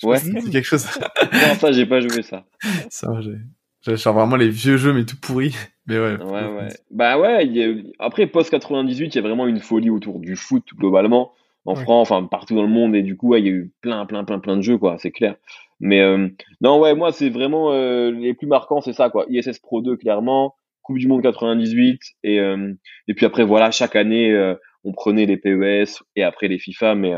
Je 0.01 0.07
Ouais. 0.07 0.17
dit 0.19 0.49
quelque 0.49 0.65
chose. 0.65 0.85
Non, 1.33 1.55
ça, 1.59 1.71
j'ai 1.71 1.85
pas 1.85 1.99
joué 1.99 2.21
ça. 2.23 2.45
ça, 2.89 3.09
j'ai, 3.21 3.95
genre 3.97 4.13
vraiment 4.15 4.35
les 4.37 4.49
vieux 4.49 4.77
jeux, 4.77 4.93
mais 4.93 5.03
tout 5.05 5.17
pourris. 5.19 5.55
Mais 5.87 5.99
ouais. 5.99 6.15
Ouais, 6.17 6.47
ouais. 6.47 6.67
Bah 6.91 7.19
ouais, 7.19 7.45
il 7.45 7.55
y 7.57 7.63
a- 7.63 7.73
après 7.99 8.27
post 8.27 8.49
98, 8.49 9.13
il 9.13 9.15
y 9.15 9.19
a 9.19 9.21
vraiment 9.21 9.45
une 9.47 9.59
folie 9.59 9.89
autour 9.89 10.19
du 10.19 10.35
foot 10.35 10.63
globalement 10.77 11.33
en 11.65 11.75
Ouais. 11.75 11.81
France, 11.83 12.09
enfin 12.11 12.25
partout 12.25 12.55
dans 12.55 12.63
le 12.63 12.67
monde 12.69 12.95
et 12.95 13.03
du 13.03 13.15
coup, 13.15 13.29
ouais, 13.29 13.41
il 13.41 13.45
y 13.45 13.49
a 13.49 13.53
eu 13.53 13.71
plein 13.81 14.05
plein 14.05 14.23
plein 14.23 14.39
plein 14.39 14.57
de 14.57 14.61
jeux 14.61 14.77
quoi, 14.77 14.97
c'est 14.97 15.11
clair. 15.11 15.35
Mais 15.79 15.99
euh, 16.01 16.27
non, 16.61 16.79
ouais, 16.79 16.95
moi 16.95 17.11
c'est 17.11 17.29
vraiment 17.29 17.71
euh, 17.71 18.11
les 18.11 18.33
plus 18.33 18.47
marquants, 18.47 18.81
c'est 18.81 18.93
ça 18.93 19.09
quoi. 19.09 19.25
ISS 19.29 19.59
Pro 19.59 19.81
2 19.81 19.95
clairement, 19.97 20.55
Coupe 20.81 20.97
du 20.97 21.07
monde 21.07 21.21
98 21.21 21.99
et 22.23 22.39
euh, 22.39 22.73
et 23.07 23.13
puis 23.13 23.25
après 23.25 23.43
voilà, 23.45 23.69
chaque 23.71 23.95
année 23.95 24.55
on 24.83 24.91
prenait 24.93 25.25
les 25.27 25.37
PES 25.37 26.01
et 26.15 26.23
après 26.23 26.47
les 26.47 26.57
FIFA 26.57 26.95
mais 26.95 27.13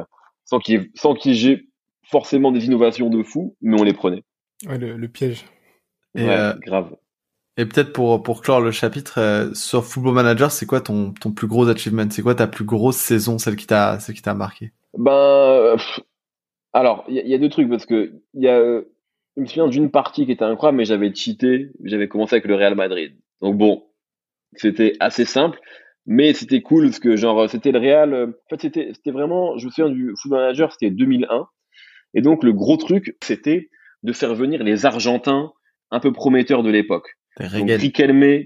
sans 0.45 0.59
qu'il 0.59 0.75
y 0.75 0.83
ait- 0.83 0.91
sans 0.95 1.13
qu'il 1.13 1.33
y 1.35 1.47
ait 1.51 1.63
forcément 2.09 2.51
des 2.51 2.65
innovations 2.65 3.09
de 3.09 3.23
fou, 3.23 3.55
mais 3.61 3.79
on 3.79 3.83
les 3.85 3.93
prenait. 3.93 4.23
Ouais, 4.67 4.77
le, 4.77 4.97
le 4.97 5.07
piège. 5.07 5.45
Et, 6.15 6.25
ouais, 6.25 6.37
grave. 6.59 6.95
Et 7.57 7.65
peut-être 7.65 7.93
pour, 7.93 8.23
pour 8.23 8.41
clore 8.41 8.61
le 8.61 8.71
chapitre, 8.71 9.19
euh, 9.19 9.53
sur 9.53 9.85
Football 9.85 10.15
Manager, 10.15 10.51
c'est 10.51 10.65
quoi 10.65 10.81
ton, 10.81 11.13
ton 11.13 11.31
plus 11.31 11.47
gros 11.47 11.67
achievement? 11.69 12.09
C'est 12.09 12.23
quoi 12.23 12.33
ta 12.35 12.47
plus 12.47 12.65
grosse 12.65 12.97
saison, 12.97 13.37
celle 13.37 13.55
qui 13.55 13.67
t'a, 13.67 13.99
celle 13.99 14.15
qui 14.15 14.21
t'a 14.23 14.33
marqué? 14.33 14.71
Ben, 14.97 15.11
euh, 15.11 15.77
alors, 16.73 17.05
il 17.07 17.15
y, 17.15 17.33
a- 17.33 17.37
deux 17.37 17.49
trucs 17.49 17.69
parce 17.69 17.85
que 17.85 18.13
y 18.33 18.47
a, 18.47 18.59
je 19.37 19.41
me 19.41 19.45
souviens 19.45 19.67
d'une 19.67 19.91
partie 19.91 20.25
qui 20.25 20.31
était 20.31 20.43
incroyable, 20.43 20.77
mais 20.77 20.85
j'avais 20.85 21.13
cheaté. 21.13 21.69
J'avais 21.83 22.07
commencé 22.07 22.35
avec 22.35 22.45
le 22.45 22.55
Real 22.55 22.75
Madrid. 22.75 23.15
Donc 23.41 23.57
bon, 23.57 23.83
c'était 24.55 24.93
assez 24.99 25.25
simple, 25.25 25.59
mais 26.05 26.33
c'était 26.33 26.61
cool 26.61 26.85
parce 26.85 26.99
que 26.99 27.15
genre 27.15 27.49
c'était 27.49 27.71
le 27.71 27.79
Real. 27.79 28.13
euh, 28.13 28.27
En 28.27 28.49
fait, 28.49 28.61
c'était 28.61 28.91
c'était 28.93 29.11
vraiment. 29.11 29.57
Je 29.57 29.65
me 29.67 29.71
souviens 29.71 29.89
du 29.93 30.13
Football 30.21 30.41
Manager, 30.41 30.71
c'était 30.71 30.91
2001, 30.91 31.47
et 32.15 32.21
donc 32.21 32.43
le 32.43 32.53
gros 32.53 32.77
truc, 32.77 33.17
c'était 33.23 33.69
de 34.03 34.13
faire 34.13 34.35
venir 34.35 34.63
les 34.63 34.85
Argentins 34.85 35.51
un 35.91 35.99
peu 35.99 36.11
prometteurs 36.11 36.63
de 36.63 36.69
l'époque. 36.71 37.17
Donc. 37.39 37.69
Riquelme, 37.69 38.43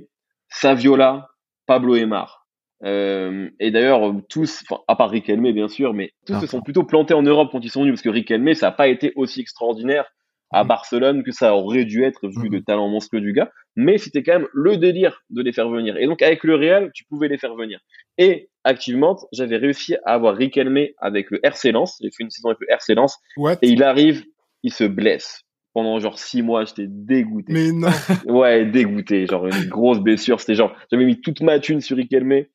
Saviola, 0.49 1.29
Pablo 1.65 1.95
Aymar. 1.95 2.45
Euh, 2.83 3.49
et 3.59 3.71
d'ailleurs, 3.71 4.13
tous, 4.29 4.63
à 4.87 4.95
part 4.95 5.09
Riquelme 5.09 5.51
bien 5.51 5.67
sûr, 5.67 5.93
mais 5.93 6.11
tous 6.25 6.33
Ah, 6.35 6.41
se 6.41 6.47
sont 6.47 6.61
plutôt 6.61 6.83
plantés 6.83 7.13
en 7.15 7.23
Europe 7.23 7.49
quand 7.51 7.63
ils 7.63 7.71
sont 7.71 7.81
venus, 7.81 7.93
parce 7.93 8.03
que 8.03 8.09
Riquelme, 8.09 8.53
ça 8.53 8.67
n'a 8.67 8.71
pas 8.71 8.87
été 8.87 9.13
aussi 9.15 9.41
extraordinaire 9.41 10.05
à 10.51 10.61
Mhm. 10.63 10.67
Barcelone 10.69 11.23
que 11.23 11.31
ça 11.31 11.55
aurait 11.55 11.83
dû 11.85 12.03
être 12.03 12.27
vu 12.29 12.45
Mhm. 12.47 12.51
le 12.53 12.61
talent 12.63 12.87
monstrueux 12.87 13.19
du 13.19 13.33
gars, 13.33 13.51
mais 13.75 13.97
c'était 13.97 14.23
quand 14.23 14.33
même 14.39 14.47
le 14.53 14.77
délire 14.77 15.21
de 15.29 15.41
les 15.41 15.51
faire 15.51 15.67
venir. 15.69 15.97
Et 15.97 16.05
donc 16.05 16.21
avec 16.21 16.43
le 16.45 16.55
Real, 16.55 16.91
tu 16.93 17.03
pouvais 17.03 17.27
les 17.27 17.37
faire 17.37 17.55
venir. 17.55 17.79
Et 18.17 18.49
activement, 18.63 19.17
j'avais 19.33 19.57
réussi 19.57 19.95
à 20.05 20.13
avoir 20.13 20.35
Riquelme 20.37 20.85
avec 20.99 21.31
le 21.31 21.39
RC 21.43 21.71
Lens, 21.73 21.97
j'ai 22.01 22.11
fait 22.11 22.23
une 22.23 22.29
saison 22.29 22.49
avec 22.49 22.59
le 22.61 22.67
RC 22.71 22.93
Lens, 22.95 23.17
What? 23.35 23.55
Et 23.61 23.69
il 23.69 23.83
arrive, 23.83 24.23
il 24.63 24.71
se 24.71 24.83
blesse. 24.85 25.41
Pendant 25.77 25.99
genre 25.99 26.17
six 26.17 26.41
mois, 26.41 26.65
j'étais 26.65 26.87
dégoûté. 26.87 27.53
Mais 27.53 27.71
non. 27.71 27.89
Ouais, 28.25 28.65
dégoûté, 28.65 29.27
genre 29.27 29.45
une 29.45 29.69
grosse 29.69 29.99
blessure. 29.99 30.39
C'était 30.39 30.55
genre, 30.55 30.75
j'avais 30.91 31.05
mis 31.05 31.21
toute 31.21 31.41
ma 31.41 31.59
thune 31.59 31.81
sur 31.81 31.97
Riquelme. 31.97 32.45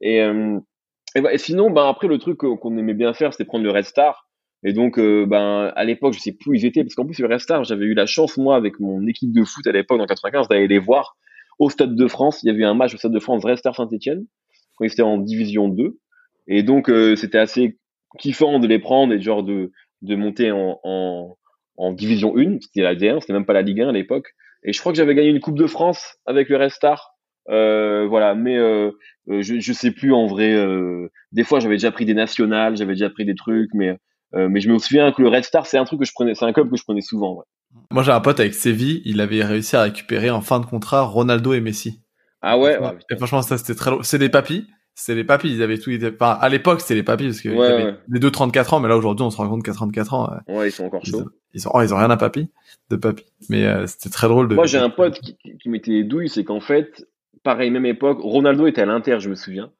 Et, 0.00 0.20
euh, 0.20 0.58
et, 1.14 1.20
bah, 1.20 1.32
et 1.32 1.38
sinon, 1.38 1.70
ben 1.70 1.86
après 1.86 2.08
le 2.08 2.18
truc 2.18 2.42
euh, 2.42 2.56
qu'on 2.56 2.76
aimait 2.76 2.92
bien 2.92 3.12
faire, 3.12 3.32
c'était 3.32 3.44
prendre 3.44 3.62
le 3.62 3.70
Red 3.70 3.84
Star. 3.84 4.28
Et 4.64 4.72
donc, 4.72 4.98
euh, 4.98 5.26
ben 5.26 5.72
à 5.76 5.84
l'époque, 5.84 6.14
je 6.14 6.18
sais 6.18 6.32
plus 6.32 6.50
où 6.50 6.54
ils 6.54 6.66
étaient, 6.66 6.82
parce 6.82 6.96
qu'en 6.96 7.04
plus 7.04 7.20
le 7.20 7.28
Red 7.28 7.38
Star, 7.38 7.62
j'avais 7.62 7.84
eu 7.84 7.94
la 7.94 8.06
chance 8.06 8.36
moi 8.36 8.56
avec 8.56 8.80
mon 8.80 9.06
équipe 9.06 9.32
de 9.32 9.44
foot 9.44 9.64
à 9.68 9.70
l'époque 9.70 9.98
dans 9.98 10.06
95 10.06 10.48
d'aller 10.48 10.66
les 10.66 10.80
voir 10.80 11.14
au 11.60 11.70
Stade 11.70 11.94
de 11.94 12.08
France. 12.08 12.42
Il 12.42 12.48
y 12.48 12.50
avait 12.50 12.64
un 12.64 12.74
match 12.74 12.94
au 12.94 12.96
Stade 12.96 13.12
de 13.12 13.20
France 13.20 13.44
Red 13.44 13.58
Star 13.58 13.76
Saint-Étienne 13.76 14.26
quand 14.74 14.84
ils 14.84 14.90
étaient 14.90 15.02
en 15.02 15.18
Division 15.18 15.68
2. 15.68 16.00
Et 16.48 16.64
donc 16.64 16.90
euh, 16.90 17.14
c'était 17.14 17.38
assez 17.38 17.78
kiffant 18.18 18.58
de 18.58 18.66
les 18.66 18.80
prendre 18.80 19.12
et 19.12 19.20
genre 19.20 19.44
de 19.44 19.70
de 20.00 20.16
monter 20.16 20.50
en 20.50 20.80
en, 20.82 21.36
en 21.76 21.92
Division 21.92 22.36
1. 22.36 22.58
C'était 22.60 22.82
la 22.82 22.94
D1, 22.94 23.20
c'était 23.20 23.32
même 23.32 23.46
pas 23.46 23.52
la 23.52 23.62
Ligue 23.62 23.80
1 23.80 23.88
à 23.88 23.92
l'époque. 23.92 24.28
Et 24.64 24.72
je 24.72 24.80
crois 24.80 24.92
que 24.92 24.98
j'avais 24.98 25.14
gagné 25.14 25.28
une 25.28 25.40
Coupe 25.40 25.58
de 25.58 25.66
France 25.66 26.16
avec 26.26 26.48
le 26.48 26.56
Red 26.56 26.70
Star. 26.70 27.12
Euh, 27.48 28.06
voilà, 28.08 28.34
mais 28.34 28.56
euh, 28.56 28.92
je, 29.26 29.58
je 29.58 29.72
sais 29.72 29.90
plus 29.90 30.12
en 30.12 30.26
vrai. 30.26 30.52
euh, 30.52 31.08
des 31.32 31.44
fois, 31.44 31.60
j'avais 31.60 31.74
déjà 31.74 31.90
pris 31.90 32.04
des 32.04 32.14
nationales, 32.14 32.76
j'avais 32.76 32.92
déjà 32.92 33.10
pris 33.10 33.24
des 33.24 33.34
trucs, 33.34 33.70
mais 33.74 33.96
mais 34.34 34.60
je 34.60 34.70
me 34.70 34.78
souviens 34.78 35.12
que 35.12 35.20
le 35.20 35.28
Red 35.28 35.44
Star, 35.44 35.66
c'est 35.66 35.76
un 35.76 35.84
truc 35.84 36.00
que 36.00 36.06
je 36.06 36.12
prenais, 36.14 36.34
c'est 36.34 36.46
un 36.46 36.54
club 36.54 36.70
que 36.70 36.76
je 36.78 36.84
prenais 36.84 37.02
souvent. 37.02 37.34
Ouais. 37.34 37.44
Moi, 37.90 38.02
j'ai 38.02 38.12
un 38.12 38.20
pote 38.20 38.40
avec 38.40 38.54
Séville, 38.54 39.02
il 39.04 39.20
avait 39.20 39.44
réussi 39.44 39.76
à 39.76 39.82
récupérer 39.82 40.30
en 40.30 40.40
fin 40.40 40.58
de 40.58 40.64
contrat 40.64 41.02
Ronaldo 41.02 41.52
et 41.52 41.60
Messi. 41.60 42.00
Ah 42.40 42.58
ouais, 42.58 42.78
ouais, 42.78 42.96
Et 43.10 43.16
franchement, 43.16 43.42
ça, 43.42 43.58
c'était 43.58 43.74
très 43.74 43.90
drôle. 43.90 44.04
C'est 44.04 44.18
des 44.18 44.30
papis. 44.30 44.66
C'est 44.94 45.14
les 45.14 45.24
papis, 45.24 45.48
ils 45.50 45.62
avaient 45.62 45.78
tout, 45.78 45.90
enfin, 45.90 46.38
à 46.40 46.48
l'époque, 46.48 46.82
c'était 46.82 46.94
les 46.94 47.02
papis, 47.02 47.24
parce 47.24 47.40
que 47.40 47.48
Ouais, 47.48 47.56
ils 47.56 47.72
avaient 47.72 47.84
ouais. 47.84 47.94
les 48.08 48.20
deux 48.20 48.30
34 48.30 48.74
ans, 48.74 48.80
mais 48.80 48.88
là, 48.88 48.96
aujourd'hui, 48.96 49.24
on 49.24 49.30
se 49.30 49.38
rend 49.38 49.48
compte 49.48 49.62
qu'à 49.62 49.72
34 49.72 50.14
ans, 50.14 50.30
euh, 50.30 50.54
ouais, 50.54 50.68
ils 50.68 50.72
sont 50.72 50.84
encore 50.84 51.04
chauds. 51.04 51.30
ils 51.54 51.66
ont, 51.66 51.70
oh, 51.74 51.80
ils 51.80 51.94
ont 51.94 51.96
rien 51.96 52.10
à 52.10 52.16
papy, 52.16 52.50
de 52.90 52.96
papy. 52.96 53.24
Mais, 53.48 53.66
euh, 53.66 53.86
c'était 53.86 54.10
très 54.10 54.28
drôle 54.28 54.48
de. 54.48 54.54
Moi, 54.54 54.66
j'ai 54.66 54.78
un 54.78 54.90
pote 54.90 55.18
qui, 55.18 55.36
qui, 55.38 55.56
qui 55.56 55.68
m'était 55.70 56.04
douille, 56.04 56.28
c'est 56.28 56.44
qu'en 56.44 56.60
fait, 56.60 57.06
pareil, 57.42 57.70
même 57.70 57.86
époque. 57.86 58.18
Ronaldo 58.20 58.66
était 58.66 58.82
à 58.82 58.86
l'Inter, 58.86 59.18
je 59.20 59.28
me 59.28 59.34
souviens. 59.34 59.70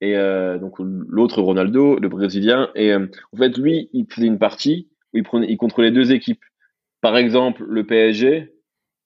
Et 0.00 0.16
euh, 0.16 0.58
donc 0.58 0.76
l'autre 0.80 1.40
Ronaldo, 1.40 1.96
le 1.96 2.08
Brésilien. 2.08 2.70
Et 2.74 2.92
euh, 2.92 3.06
en 3.32 3.36
fait, 3.36 3.56
lui, 3.56 3.88
il 3.92 4.06
faisait 4.10 4.26
une 4.26 4.38
partie 4.38 4.88
où 5.14 5.18
il, 5.18 5.22
prenait, 5.22 5.46
il 5.48 5.56
contrôlait 5.56 5.92
deux 5.92 6.12
équipes. 6.12 6.42
Par 7.00 7.16
exemple, 7.16 7.64
le 7.68 7.86
PSG 7.86 8.52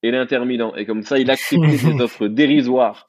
et 0.02 0.11
l'Inter 0.11 0.40
Milan. 0.44 0.74
Et 0.76 0.87
comme 0.87 1.02
ça, 1.02 1.18
il 1.18 1.30
acceptait 1.30 1.66
des 1.92 2.00
offres 2.00 2.28
dérisoires. 2.28 3.06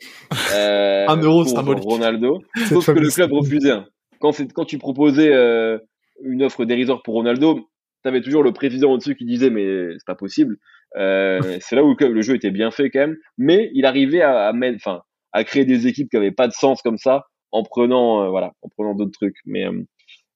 Euh, 0.54 1.06
un 1.08 1.18
euro, 1.18 1.44
un 1.58 1.62
Ronaldo. 1.62 2.42
Sauf 2.70 2.86
que 2.86 3.00
le 3.00 3.10
club 3.10 3.34
refusait. 3.34 3.74
Quand, 4.20 4.32
quand 4.54 4.66
tu 4.66 4.78
proposais 4.78 5.32
euh, 5.34 5.78
une 6.24 6.44
offre 6.44 6.66
dérisoire 6.66 7.04
pour 7.04 7.16
Ronaldo, 7.16 7.70
tu 8.04 8.10
avais 8.10 8.22
toujours 8.22 8.44
le 8.44 8.54
président 8.54 8.92
au-dessus 8.92 9.16
qui 9.16 9.26
disait 9.26 9.50
mais 9.50 9.92
c'est 9.94 10.06
pas 10.06 10.16
possible. 10.16 10.58
Euh, 10.96 11.40
c'est 11.62 11.76
là 11.76 11.84
où 11.84 11.96
le, 12.00 12.22
jeu 12.22 12.36
était 12.36 12.52
bien 12.52 12.72
fait 12.72 12.90
quand 12.90 13.00
même, 13.00 13.18
mais 13.38 13.70
il 13.74 13.86
arrivait 13.86 14.22
à, 14.22 14.48
à 14.48 14.54
mettre, 14.54 14.78
enfin, 14.78 15.02
à 15.34 15.44
créer 15.44 15.66
des 15.66 15.88
équipes 15.88 16.10
qui 16.10 16.18
avaient 16.18 16.32
pas 16.32 16.48
de 16.48 16.54
sens 16.54 16.82
comme 16.82 16.98
ça 16.98 17.26
en 17.52 17.64
prenant, 17.64 18.24
euh, 18.24 18.30
voilà, 18.30 18.54
en 18.62 18.70
prenant 18.70 18.96
d'autres 18.96 19.12
trucs. 19.12 19.38
Mais 19.46 19.66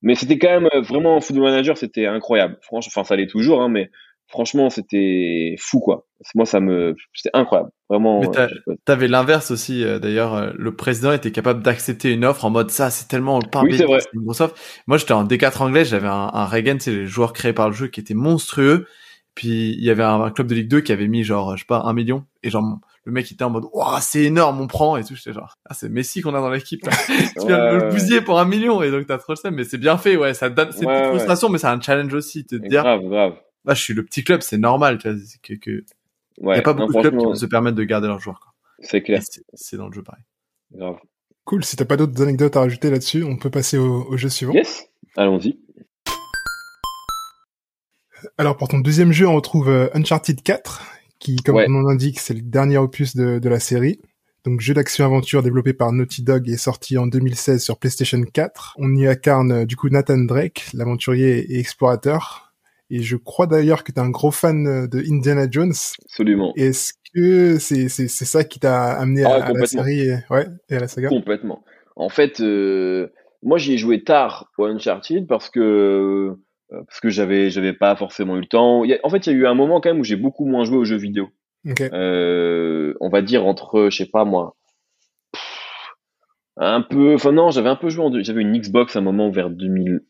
mais 0.04 0.16
c'était 0.16 0.40
quand 0.40 0.60
même 0.60 0.70
vraiment 0.82 1.22
football 1.22 1.44
manager, 1.44 1.78
c'était 1.78 2.08
incroyable. 2.08 2.58
Franchement, 2.64 2.92
enfin 2.96 3.04
ça 3.08 3.16
l'est 3.16 3.28
toujours, 3.28 3.62
hein, 3.62 3.70
mais 3.70 3.90
franchement 4.32 4.70
c'était 4.70 5.56
fou 5.60 5.80
quoi. 5.80 6.08
Moi 6.36 6.46
ça 6.46 6.60
me, 6.60 6.96
c'était 7.14 7.36
incroyable, 7.36 7.70
vraiment. 7.90 8.22
Mais 8.22 8.28
t'avais 8.86 9.08
l'inverse 9.08 9.52
aussi. 9.52 9.84
D'ailleurs, 10.02 10.54
le 10.56 10.76
président 10.76 11.12
était 11.12 11.32
capable 11.32 11.62
d'accepter 11.62 12.12
une 12.12 12.26
offre 12.26 12.46
en 12.46 12.50
mode 12.50 12.72
ça, 12.72 12.90
c'est 12.90 13.08
tellement 13.08 13.40
pas 13.40 13.62
oui, 13.62 13.78
vrai. 13.78 14.00
Microsoft. 14.14 14.56
Moi 14.88 14.98
j'étais 14.98 15.14
en 15.14 15.26
D4 15.26 15.62
anglais, 15.62 15.86
j'avais 15.86 16.08
un, 16.08 16.30
un 16.34 16.46
Reagan, 16.46 16.78
c'est 16.80 16.92
les 16.92 17.08
joueurs 17.08 17.34
créés 17.34 17.54
par 17.54 17.70
le 17.70 17.76
jeu 17.76 17.88
qui 17.88 18.00
était 18.00 18.14
monstrueux 18.14 18.88
puis 19.36 19.74
il 19.78 19.84
y 19.84 19.90
avait 19.90 20.04
un, 20.04 20.30
club 20.32 20.48
de 20.48 20.56
Ligue 20.56 20.68
2 20.68 20.82
qui 20.82 20.92
avait 20.92 21.08
mis 21.08 21.24
genre, 21.24 21.56
je 21.56 21.62
sais 21.62 21.68
pas, 21.68 21.82
un 21.86 21.94
million. 21.94 22.26
Et 22.44 22.50
genre, 22.50 22.80
le 23.06 23.12
mec 23.12 23.32
était 23.32 23.44
en 23.44 23.50
mode, 23.50 23.66
waouh, 23.72 23.98
c'est 24.02 24.24
énorme, 24.24 24.60
on 24.60 24.68
prend 24.68 24.98
et 24.98 25.04
tout. 25.04 25.16
J'étais 25.16 25.34
genre, 25.34 25.56
ah, 25.66 25.74
c'est 25.74 25.90
Messi 25.90 26.22
qu'on 26.22 26.36
a 26.36 26.42
dans 26.42 26.50
l'équipe. 26.50 26.82
tu 27.40 27.48
viens 27.48 27.72
de 27.72 27.78
le 27.78 27.90
bousiller 27.90 28.22
pour 28.22 28.40
un 28.40 28.46
million 28.46 28.82
et 28.82 28.92
donc 28.92 29.08
t'as 29.08 29.18
trop 29.18 29.34
le 29.34 29.38
seum. 29.38 29.56
Mais 29.56 29.64
c'est 29.64 29.78
bien 29.78 29.98
fait, 29.98 30.18
ouais. 30.18 30.34
Ça 30.34 30.50
donne, 30.50 30.72
c'est 30.72 30.84
une 30.84 31.10
frustration, 31.10 31.50
mais 31.50 31.60
c'est 31.60 31.68
un 31.68 31.80
challenge 31.80 32.14
aussi. 32.14 32.46
Te 32.46 32.56
dire, 32.56 32.84
grave, 32.84 33.04
grave. 33.04 33.34
Bah, 33.64 33.74
je 33.74 33.82
suis 33.82 33.94
le 33.94 34.04
petit 34.04 34.24
club, 34.24 34.42
c'est 34.42 34.58
normal, 34.58 34.98
tu 34.98 35.10
vois. 35.10 35.20
Que, 35.44 35.54
que... 35.54 35.84
Ouais, 36.40 36.56
il 36.56 36.58
y 36.58 36.60
a 36.60 36.64
pas 36.64 36.74
beaucoup 36.74 36.94
de 36.94 37.10
clubs 37.10 37.34
qui 37.34 37.40
se 37.40 37.46
permettent 37.46 37.76
de 37.76 37.84
garder 37.84 38.08
leurs 38.08 38.20
joueurs. 38.20 38.56
C'est 38.80 39.02
clair. 39.02 39.22
C'est 39.54 39.78
dans 39.78 39.88
le 39.88 39.94
jeu 39.94 40.02
pareil. 40.02 40.24
Grave. 40.74 40.98
Cool. 41.46 41.64
Si 41.64 41.76
t'as 41.76 41.86
pas 41.86 41.98
d'autres 41.98 42.22
anecdotes 42.22 42.56
à 42.56 42.62
rajouter 42.62 42.90
là-dessus, 42.90 43.24
on 43.24 43.38
peut 43.38 43.50
passer 43.50 43.78
au, 43.78 44.06
au 44.08 44.18
jeu 44.18 44.30
suivant. 44.30 44.54
Yes. 44.54 44.88
Allons-y. 45.16 45.60
Alors 48.38 48.58
pour 48.58 48.68
ton 48.68 48.80
deuxième 48.80 49.12
jeu, 49.12 49.28
on 49.28 49.36
retrouve 49.36 49.70
euh, 49.70 49.90
Uncharted 49.94 50.42
4, 50.42 50.82
qui, 51.20 51.38
comme 51.38 51.56
ouais. 51.56 51.68
nom 51.68 51.82
l'indique, 51.82 52.20
c'est 52.20 52.34
le 52.34 52.42
dernier 52.42 52.78
opus 52.78 53.16
de, 53.16 53.40
de 53.40 53.50
la 53.50 53.60
série. 53.60 54.00
Donc 54.44 54.60
jeu 54.60 54.74
d'action-aventure 54.74 55.44
développé 55.44 55.74
par 55.74 55.92
Naughty 55.92 56.24
Dog 56.24 56.50
et 56.50 56.58
sorti 56.58 56.98
en 56.98 57.06
2016 57.06 57.64
sur 57.64 57.78
PlayStation 57.78 58.22
4. 58.22 58.76
On 58.78 58.96
y 58.96 59.08
incarne 59.08 59.52
euh, 59.52 59.66
du 59.66 59.76
coup 59.76 59.90
Nathan 59.90 60.18
Drake, 60.18 60.68
l'aventurier 60.74 61.54
et 61.54 61.60
explorateur. 61.60 62.51
Et 62.92 63.02
je 63.02 63.16
crois 63.16 63.48
d'ailleurs 63.48 63.84
que 63.84 63.92
tu 63.92 64.00
es 64.00 64.04
un 64.04 64.10
gros 64.10 64.32
fan 64.32 64.68
euh, 64.68 64.88
de 64.88 65.00
Indiana 65.00 65.48
Jones. 65.50 65.74
Absolument. 66.04 66.54
Est-ce 66.56 66.94
que 67.14 67.58
c'est 67.58 67.90
c'est 67.90 68.08
c'est 68.08 68.26
ça 68.26 68.44
qui 68.44 68.60
t'a 68.60 68.92
amené 68.92 69.24
ah, 69.24 69.46
à, 69.46 69.54
la 69.54 69.66
série 69.66 70.02
et, 70.02 70.18
ouais, 70.30 70.48
et 70.70 70.76
à 70.76 70.80
la 70.80 70.88
saga? 70.88 71.08
Complètement. 71.08 71.64
En 71.96 72.10
fait, 72.10 72.42
euh, 72.42 73.08
moi 73.42 73.58
j'y 73.58 73.74
ai 73.74 73.78
joué 73.78 74.04
tard 74.04 74.52
au 74.58 74.66
Uncharted 74.66 75.26
parce 75.26 75.50
que 75.50 76.36
euh, 76.72 76.84
parce 76.88 77.00
que 77.00 77.10
j'avais 77.10 77.50
j'avais 77.50 77.74
pas 77.74 77.96
forcément 77.96 78.36
eu 78.38 78.42
le 78.42 78.48
temps. 78.48 78.84
en 79.04 79.10
fait, 79.10 79.26
il 79.26 79.34
y 79.34 79.36
a 79.36 79.40
eu 79.40 79.48
un 79.48 79.56
moment 79.56 79.82
quand 79.82 79.90
même 79.90 80.00
où 80.00 80.04
j'ai 80.04 80.16
beaucoup 80.16 80.46
moins 80.46 80.66
joué 80.66 80.78
aux 80.78 80.86
jeux 80.86 80.98
vidéo. 80.98 81.30
Euh, 81.66 82.94
on 83.00 83.10
va 83.10 83.22
dire 83.22 83.46
entre, 83.46 83.90
je 83.90 83.98
sais 83.98 84.10
pas 84.10 84.26
moi, 84.26 84.56
un 86.58 86.82
peu. 86.82 87.16
Enfin 87.16 87.32
non, 87.32 87.52
j'avais 87.52 87.70
un 87.70 87.76
peu 87.76 87.90
joué. 87.90 88.04
En, 88.04 88.22
j'avais 88.22 88.42
une 88.42 88.58
Xbox 88.58 88.96
à 88.96 89.00
un 89.00 89.04
moment 89.04 89.30
vers 89.30 89.50
2000, 89.50 90.02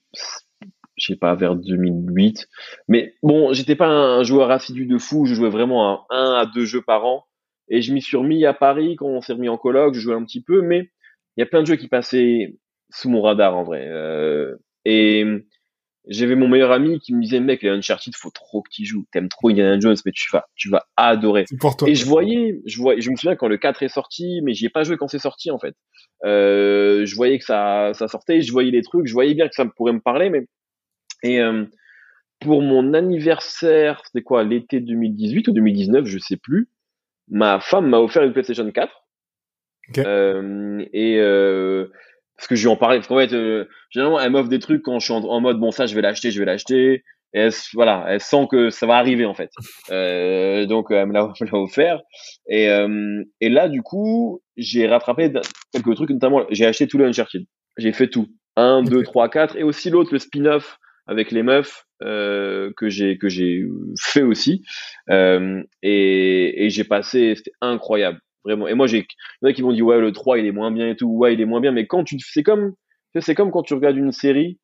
je 1.01 1.13
sais 1.13 1.17
pas, 1.17 1.33
vers 1.35 1.55
2008. 1.55 2.47
Mais 2.87 3.15
bon, 3.23 3.53
j'étais 3.53 3.75
pas 3.75 3.87
un 3.87 4.23
joueur 4.23 4.51
assidu 4.51 4.85
de 4.85 4.97
fou. 4.97 5.25
Je 5.25 5.33
jouais 5.33 5.49
vraiment 5.49 5.93
à 5.93 6.05
un 6.11 6.33
à 6.33 6.45
deux 6.45 6.65
jeux 6.65 6.81
par 6.81 7.05
an. 7.05 7.25
Et 7.69 7.81
je 7.81 7.93
m'y 7.93 8.01
suis 8.01 8.17
remis 8.17 8.45
à 8.45 8.53
Paris 8.53 8.95
quand 8.97 9.07
on 9.07 9.21
s'est 9.21 9.33
remis 9.33 9.49
en 9.49 9.57
colloque. 9.57 9.95
Je 9.95 9.99
jouais 9.99 10.15
un 10.15 10.23
petit 10.23 10.43
peu, 10.43 10.61
mais 10.61 10.91
il 11.35 11.41
y 11.41 11.43
a 11.43 11.45
plein 11.45 11.61
de 11.61 11.67
jeux 11.67 11.75
qui 11.75 11.87
passaient 11.87 12.55
sous 12.91 13.09
mon 13.09 13.21
radar 13.21 13.57
en 13.57 13.63
vrai. 13.63 13.87
Euh, 13.87 14.55
et 14.85 15.25
j'avais 16.07 16.35
mon 16.35 16.47
meilleur 16.47 16.71
ami 16.71 16.99
qui 16.99 17.13
me 17.13 17.21
disait 17.21 17.39
mec 17.39 17.61
les 17.61 17.69
Uncharted 17.69 18.15
faut 18.15 18.31
trop 18.31 18.61
que 18.61 18.69
tu 18.71 18.85
joues 18.85 19.05
t'aimes 19.11 19.29
trop 19.29 19.49
Indiana 19.49 19.79
Jones 19.79 19.95
mais 20.05 20.11
tu 20.11 20.29
vas 20.31 20.45
tu 20.55 20.69
vas 20.69 20.87
adorer 20.97 21.45
pour 21.59 21.77
toi, 21.77 21.87
et 21.87 21.95
je 21.95 22.05
voyais 22.05 22.59
je 22.65 22.77
voyais 22.77 23.01
je 23.01 23.11
me 23.11 23.15
souviens 23.15 23.35
quand 23.35 23.47
le 23.47 23.57
4 23.57 23.83
est 23.83 23.87
sorti 23.87 24.41
mais 24.43 24.53
j'y 24.53 24.65
ai 24.65 24.69
pas 24.69 24.83
joué 24.83 24.97
quand 24.97 25.07
c'est 25.07 25.19
sorti 25.19 25.51
en 25.51 25.59
fait 25.59 25.75
euh, 26.25 27.05
je 27.05 27.15
voyais 27.15 27.37
que 27.37 27.45
ça 27.45 27.91
ça 27.93 28.07
sortait 28.07 28.41
je 28.41 28.51
voyais 28.51 28.71
les 28.71 28.81
trucs 28.81 29.05
je 29.05 29.13
voyais 29.13 29.35
bien 29.35 29.47
que 29.47 29.53
ça 29.53 29.65
pourrait 29.65 29.93
me 29.93 30.01
parler 30.01 30.29
mais 30.29 30.47
et 31.23 31.41
euh, 31.41 31.65
pour 32.39 32.61
mon 32.61 32.93
anniversaire 32.93 34.01
c'était 34.05 34.23
quoi 34.23 34.43
l'été 34.43 34.79
2018 34.79 35.47
ou 35.47 35.51
2019 35.51 36.05
je 36.05 36.17
sais 36.17 36.37
plus 36.37 36.69
ma 37.29 37.59
femme 37.59 37.87
m'a 37.87 37.99
offert 37.99 38.23
une 38.23 38.33
PlayStation 38.33 38.69
4 38.69 38.91
euh, 39.99 40.85
et 40.93 41.17
euh, 41.19 41.87
parce 42.41 42.47
que 42.47 42.55
je 42.55 42.63
lui 42.63 42.69
en 42.69 42.75
parlais 42.75 42.97
parce 42.97 43.07
qu'en 43.07 43.19
fait 43.19 43.33
euh, 43.33 43.65
généralement 43.91 44.19
elle 44.19 44.31
m'offre 44.31 44.49
des 44.49 44.57
trucs 44.57 44.81
quand 44.81 44.97
je 44.97 45.05
suis 45.05 45.13
en, 45.13 45.41
mode 45.41 45.59
bon 45.59 45.69
ça 45.69 45.85
je 45.85 45.93
vais 45.93 46.01
l'acheter 46.01 46.31
je 46.31 46.39
vais 46.39 46.45
l'acheter. 46.45 47.03
Et 47.33 47.39
elle, 47.39 47.51
voilà 47.75 48.05
elle 48.07 48.19
sent 48.19 48.47
que 48.49 48.71
ça 48.71 48.87
va 48.87 48.97
arriver 48.97 49.25
en 49.25 49.35
fait. 49.35 49.51
Euh, 49.91 50.65
donc 50.65 50.87
elle 50.89 51.05
me 51.07 51.13
l'a 51.13 51.31
offert. 51.53 52.01
Et 52.47 52.69
euh, 52.69 53.23
et 53.41 53.49
là 53.49 53.69
du 53.69 53.83
coup 53.83 54.41
j'ai 54.57 54.87
rattrapé 54.87 55.31
quelques 55.71 55.95
trucs 55.95 56.09
notamment 56.09 56.45
j'ai 56.49 56.65
acheté 56.65 56.87
tout 56.87 56.97
le 56.97 57.05
Uncharted 57.05 57.45
j'ai 57.77 57.93
fait 57.93 58.07
tout. 58.07 58.27
1 58.55 58.83
2 58.83 59.03
3 59.03 59.29
4 59.29 59.57
et 59.57 59.63
aussi 59.63 59.91
l'autre 59.91 60.11
le 60.11 60.19
spin-off 60.19 60.79
avec 61.07 61.31
les 61.31 61.43
meufs 61.43 61.85
euh, 62.01 62.71
que 62.77 62.89
j'ai 62.89 63.17
que 63.17 63.29
j'ai 63.29 63.65
fait 63.99 64.23
aussi 64.23 64.63
euh, 65.09 65.63
et, 65.83 66.65
et 66.65 66.69
j'ai 66.69 66.83
passé 66.83 67.35
c'était 67.35 67.53
incroyable 67.61 68.19
Vraiment. 68.43 68.67
Et 68.67 68.73
moi, 68.73 68.87
j'ai, 68.87 68.99
il 68.99 69.45
y 69.45 69.47
en 69.47 69.49
a 69.49 69.53
qui 69.53 69.63
m'ont 69.63 69.73
dit, 69.73 69.81
ouais, 69.81 69.99
le 69.99 70.11
3, 70.11 70.39
il 70.39 70.45
est 70.45 70.51
moins 70.51 70.71
bien 70.71 70.89
et 70.89 70.95
tout. 70.95 71.07
Ouais, 71.07 71.33
il 71.33 71.41
est 71.41 71.45
moins 71.45 71.61
bien. 71.61 71.71
Mais 71.71 71.85
quand 71.85 72.03
tu, 72.03 72.17
c'est 72.19 72.43
comme, 72.43 72.73
c'est 73.19 73.35
comme 73.35 73.51
quand 73.51 73.63
tu 73.63 73.73
regardes 73.73 73.97
une 73.97 74.11
série 74.11 74.59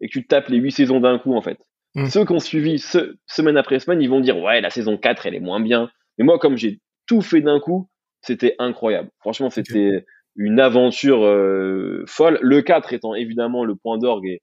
et 0.00 0.08
que 0.08 0.12
tu 0.12 0.26
tapes 0.26 0.48
les 0.48 0.58
8 0.58 0.72
saisons 0.72 1.00
d'un 1.00 1.18
coup, 1.18 1.34
en 1.34 1.42
fait. 1.42 1.58
Mm. 1.94 2.06
Ceux 2.06 2.24
qui 2.24 2.32
ont 2.32 2.38
suivi 2.38 2.78
semaine 2.78 3.56
après 3.56 3.80
semaine, 3.80 4.00
ils 4.00 4.10
vont 4.10 4.20
dire, 4.20 4.38
ouais, 4.38 4.60
la 4.60 4.70
saison 4.70 4.96
4, 4.96 5.26
elle 5.26 5.34
est 5.34 5.40
moins 5.40 5.60
bien. 5.60 5.90
Mais 6.18 6.24
moi, 6.24 6.38
comme 6.38 6.56
j'ai 6.56 6.80
tout 7.06 7.20
fait 7.20 7.40
d'un 7.40 7.60
coup, 7.60 7.88
c'était 8.20 8.54
incroyable. 8.58 9.10
Franchement, 9.20 9.50
c'était 9.50 10.04
une 10.36 10.60
aventure 10.60 11.24
euh, 11.24 12.04
folle. 12.06 12.38
Le 12.42 12.62
4 12.62 12.92
étant 12.92 13.14
évidemment 13.14 13.64
le 13.64 13.74
point 13.74 13.98
d'orgue 13.98 14.26
et 14.26 14.42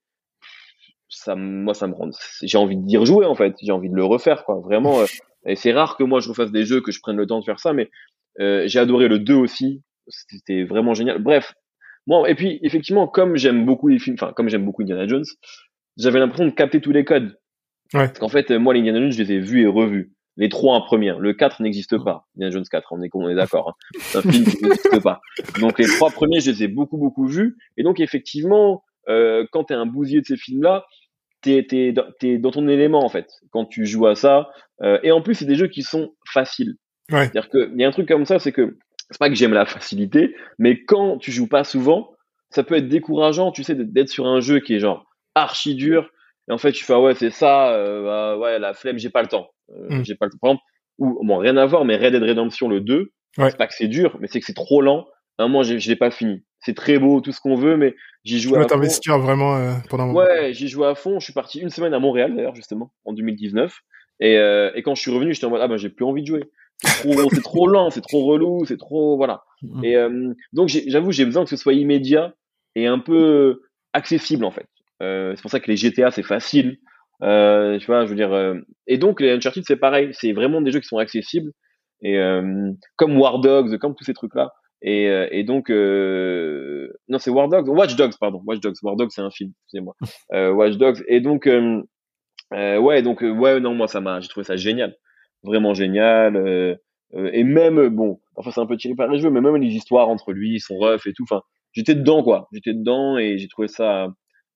ça, 1.13 1.35
moi, 1.35 1.73
ça 1.73 1.87
me 1.87 1.93
rend, 1.93 2.09
j'ai 2.41 2.57
envie 2.57 2.77
d'y 2.77 2.97
rejouer, 2.97 3.25
en 3.25 3.35
fait. 3.35 3.55
J'ai 3.61 3.71
envie 3.71 3.89
de 3.89 3.95
le 3.95 4.03
refaire, 4.03 4.43
quoi. 4.45 4.59
Vraiment. 4.59 5.01
Euh, 5.01 5.05
et 5.45 5.55
c'est 5.55 5.71
rare 5.71 5.97
que 5.97 6.03
moi, 6.03 6.19
je 6.19 6.29
refasse 6.29 6.51
des 6.51 6.65
jeux, 6.65 6.81
que 6.81 6.91
je 6.91 6.99
prenne 6.99 7.17
le 7.17 7.27
temps 7.27 7.39
de 7.39 7.45
faire 7.45 7.59
ça, 7.59 7.73
mais 7.73 7.89
euh, 8.39 8.63
j'ai 8.65 8.79
adoré 8.79 9.07
le 9.07 9.19
2 9.19 9.33
aussi. 9.33 9.81
C'était 10.07 10.63
vraiment 10.63 10.93
génial. 10.93 11.21
Bref. 11.21 11.53
Bon, 12.07 12.25
et 12.25 12.35
puis, 12.35 12.59
effectivement, 12.63 13.07
comme 13.07 13.37
j'aime 13.37 13.65
beaucoup 13.65 13.87
les 13.87 13.99
films, 13.99 14.17
enfin, 14.19 14.33
comme 14.35 14.49
j'aime 14.49 14.65
beaucoup 14.65 14.81
Indiana 14.81 15.07
Jones, 15.07 15.23
j'avais 15.97 16.19
l'impression 16.19 16.45
de 16.45 16.51
capter 16.51 16.81
tous 16.81 16.91
les 16.91 17.05
codes. 17.05 17.39
Ouais. 17.93 18.07
Parce 18.07 18.19
qu'en 18.19 18.29
fait, 18.29 18.51
moi, 18.51 18.73
les 18.73 18.81
Indiana 18.81 18.99
Jones, 18.99 19.11
je 19.11 19.23
les 19.23 19.33
ai 19.33 19.39
vus 19.39 19.61
et 19.61 19.67
revus. 19.67 20.11
Les 20.35 20.49
trois 20.49 20.75
en 20.75 20.81
première. 20.81 21.19
Le 21.19 21.33
4 21.33 21.61
n'existe 21.61 21.97
pas. 22.03 22.27
Indiana 22.35 22.51
Jones 22.51 22.65
4, 22.69 22.91
on 22.91 23.01
est, 23.03 23.09
on 23.13 23.29
est 23.29 23.35
d'accord. 23.35 23.69
Hein. 23.69 23.99
C'est 23.99 24.17
un 24.17 24.21
film 24.23 24.43
qui 24.43 24.63
n'existe 24.63 25.01
pas. 25.03 25.21
Donc, 25.61 25.77
les 25.79 25.85
trois 25.85 26.09
premiers, 26.09 26.41
je 26.41 26.51
les 26.51 26.63
ai 26.63 26.67
beaucoup, 26.67 26.97
beaucoup 26.97 27.27
vus. 27.27 27.55
Et 27.77 27.83
donc, 27.83 27.99
effectivement, 27.99 28.83
euh, 29.09 29.45
quand 29.51 29.65
t'es 29.65 29.73
un 29.73 29.85
bousier 29.85 30.21
de 30.21 30.25
ces 30.25 30.37
films-là, 30.37 30.85
t'es, 31.43 31.65
t'es, 31.67 31.93
t'es 32.19 32.37
dans 32.37 32.51
ton 32.51 32.67
élément, 32.67 33.05
en 33.05 33.09
fait, 33.09 33.27
quand 33.51 33.65
tu 33.65 33.85
joues 33.85 34.07
à 34.07 34.15
ça. 34.15 34.49
Euh, 34.81 34.99
et 35.03 35.11
en 35.11 35.21
plus, 35.21 35.35
c'est 35.35 35.45
des 35.45 35.55
jeux 35.55 35.67
qui 35.67 35.83
sont 35.83 36.13
faciles. 36.31 36.75
Ouais. 37.11 37.25
C'est-à-dire 37.25 37.49
qu'il 37.49 37.79
y 37.79 37.83
a 37.83 37.87
un 37.87 37.91
truc 37.91 38.07
comme 38.07 38.25
ça, 38.25 38.39
c'est 38.39 38.51
que 38.51 38.77
c'est 39.09 39.19
pas 39.19 39.29
que 39.29 39.35
j'aime 39.35 39.53
la 39.53 39.65
facilité, 39.65 40.35
mais 40.57 40.83
quand 40.83 41.17
tu 41.17 41.31
joues 41.31 41.47
pas 41.47 41.63
souvent, 41.63 42.11
ça 42.49 42.63
peut 42.63 42.75
être 42.75 42.87
décourageant, 42.87 43.51
tu 43.51 43.63
sais, 43.63 43.75
d'être 43.75 44.09
sur 44.09 44.27
un 44.27 44.39
jeu 44.39 44.59
qui 44.59 44.75
est 44.75 44.79
genre 44.79 45.05
archi 45.35 45.75
dur, 45.75 46.09
et 46.49 46.51
en 46.51 46.57
fait 46.57 46.71
tu 46.71 46.83
fais 46.83 46.93
ah 46.93 47.01
ouais 47.01 47.15
c'est 47.15 47.31
ça, 47.31 47.73
euh, 47.73 48.03
bah, 48.03 48.37
ouais 48.37 48.59
la 48.59 48.73
flemme, 48.73 48.97
j'ai 48.97 49.09
pas 49.09 49.21
le 49.21 49.27
temps, 49.27 49.49
euh, 49.71 49.97
mm. 49.97 50.05
j'ai 50.05 50.15
pas 50.15 50.25
le 50.25 50.31
temps. 50.31 50.37
Par 50.41 50.51
exemple, 50.51 50.63
ou 50.99 51.25
bon 51.25 51.37
rien 51.37 51.57
à 51.57 51.65
voir, 51.65 51.85
mais 51.85 51.95
Red 51.95 52.13
Dead 52.13 52.23
Redemption 52.23 52.69
le 52.69 52.81
2, 52.81 53.11
ouais. 53.37 53.49
c'est 53.49 53.57
pas 53.57 53.67
que 53.67 53.73
c'est 53.73 53.87
dur, 53.87 54.17
mais 54.19 54.27
c'est 54.27 54.39
que 54.39 54.45
c'est 54.45 54.53
trop 54.53 54.81
lent. 54.81 55.05
Un 55.39 55.47
moment, 55.47 55.63
je 55.63 55.89
l'ai 55.89 55.95
pas 55.95 56.11
fini. 56.11 56.43
C'est 56.59 56.75
très 56.75 56.97
beau, 56.97 57.19
tout 57.21 57.31
ce 57.31 57.41
qu'on 57.41 57.55
veut, 57.55 57.75
mais 57.75 57.95
j'y 58.23 58.39
joue. 58.39 58.53
Tu 58.53 58.59
vas 58.59 58.65
t'investir 58.65 59.19
vraiment 59.19 59.55
euh, 59.57 59.73
pendant. 59.89 60.09
Un. 60.09 60.13
Ouais, 60.13 60.53
j'y 60.53 60.67
joue 60.67 60.85
à 60.85 60.95
fond. 60.95 61.19
Je 61.19 61.25
suis 61.25 61.33
parti 61.33 61.59
une 61.59 61.69
semaine 61.69 61.93
à 61.93 61.99
Montréal 61.99 62.35
d'ailleurs 62.35 62.55
justement 62.55 62.93
en 63.05 63.13
2019, 63.13 63.75
et, 64.19 64.37
euh, 64.37 64.71
et 64.75 64.83
quand 64.83 64.95
je 64.95 65.01
suis 65.01 65.11
revenu, 65.11 65.33
j'étais 65.33 65.45
en 65.45 65.49
mode 65.49 65.61
ah 65.61 65.67
bah 65.67 65.77
j'ai 65.77 65.89
plus 65.89 66.05
envie 66.05 66.21
de 66.21 66.27
jouer 66.27 66.49
c'est 66.83 67.41
trop, 67.41 67.67
lent, 67.67 67.89
c'est 67.89 68.01
trop 68.01 68.25
relou, 68.25 68.65
c'est 68.65 68.77
trop 68.77 69.17
voilà. 69.17 69.43
Mm. 69.61 69.83
Et 69.83 69.95
euh, 69.95 70.33
donc 70.53 70.69
j'avoue, 70.69 71.11
j'ai 71.11 71.25
besoin 71.25 71.43
que 71.43 71.49
ce 71.49 71.55
soit 71.55 71.73
immédiat 71.73 72.33
et 72.75 72.87
un 72.87 72.99
peu 72.99 73.61
accessible 73.93 74.45
en 74.45 74.51
fait. 74.51 74.67
Euh, 75.01 75.33
c'est 75.35 75.41
pour 75.41 75.51
ça 75.51 75.59
que 75.59 75.69
les 75.69 75.77
GTA 75.77 76.11
c'est 76.11 76.23
facile. 76.23 76.77
Euh, 77.21 77.77
tu 77.79 77.85
vois, 77.85 78.05
je 78.05 78.09
veux 78.09 78.15
dire. 78.15 78.33
Euh, 78.33 78.55
et 78.87 78.97
donc 78.97 79.21
les 79.21 79.31
Uncharted 79.31 79.63
c'est 79.65 79.77
pareil, 79.77 80.09
c'est 80.13 80.33
vraiment 80.33 80.61
des 80.61 80.71
jeux 80.71 80.79
qui 80.79 80.87
sont 80.87 80.97
accessibles 80.97 81.51
et 82.01 82.17
euh, 82.17 82.71
comme 82.97 83.17
War 83.17 83.39
Dogs, 83.39 83.77
comme 83.77 83.95
tous 83.95 84.03
ces 84.03 84.13
trucs 84.13 84.35
là. 84.35 84.51
Et, 84.83 85.07
euh, 85.07 85.27
et 85.31 85.43
donc, 85.43 85.69
euh, 85.69 86.89
non, 87.07 87.17
c'est 87.17 87.31
War 87.31 87.47
Dogs, 87.47 87.69
Watch 87.69 87.95
Dogs, 87.95 88.13
pardon. 88.19 88.41
Watch 88.45 88.59
Dogs, 88.59 88.75
War 88.83 88.97
Dogs, 88.97 89.11
c'est 89.11 89.21
un 89.21 89.31
film, 89.31 89.51
excusez-moi. 89.63 89.95
Euh, 90.33 90.51
Watch 90.51 90.75
Dogs. 90.77 91.03
Et 91.07 91.21
donc, 91.21 91.49
ouais, 92.51 93.01
donc, 93.01 93.21
ouais, 93.21 93.59
non, 93.59 93.73
moi, 93.73 93.87
ça 93.87 94.01
m'a, 94.01 94.19
j'ai 94.19 94.27
trouvé 94.27 94.43
ça 94.43 94.57
génial. 94.57 94.95
Vraiment 95.43 95.73
génial. 95.73 96.77
et 97.15 97.43
même, 97.43 97.87
bon, 97.89 98.19
enfin, 98.35 98.51
c'est 98.51 98.61
un 98.61 98.65
peu 98.65 98.77
tiré 98.77 98.95
par 98.95 99.07
les 99.07 99.19
jeux, 99.19 99.29
mais 99.29 99.41
même 99.41 99.55
les 99.55 99.73
histoires 99.73 100.09
entre 100.09 100.33
lui, 100.33 100.59
son 100.59 100.77
ref 100.77 101.07
et 101.07 101.13
tout, 101.13 101.23
enfin, 101.23 101.41
j'étais 101.71 101.95
dedans, 101.95 102.23
quoi. 102.23 102.49
J'étais 102.51 102.73
dedans 102.73 103.17
et 103.17 103.37
j'ai 103.37 103.47
trouvé 103.47 103.67
ça 103.67 104.07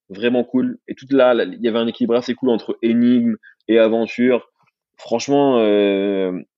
vraiment 0.10 0.44
cool. 0.44 0.78
Et 0.88 0.96
tout 0.96 1.06
là, 1.12 1.34
il 1.36 1.62
y 1.62 1.68
avait 1.68 1.80
un 1.80 1.88
équilibre 1.88 2.16
assez 2.16 2.34
cool 2.34 2.50
entre 2.50 2.78
énigme 2.82 3.36
et 3.68 3.80
aventure. 3.80 4.50
Franchement, 4.98 5.62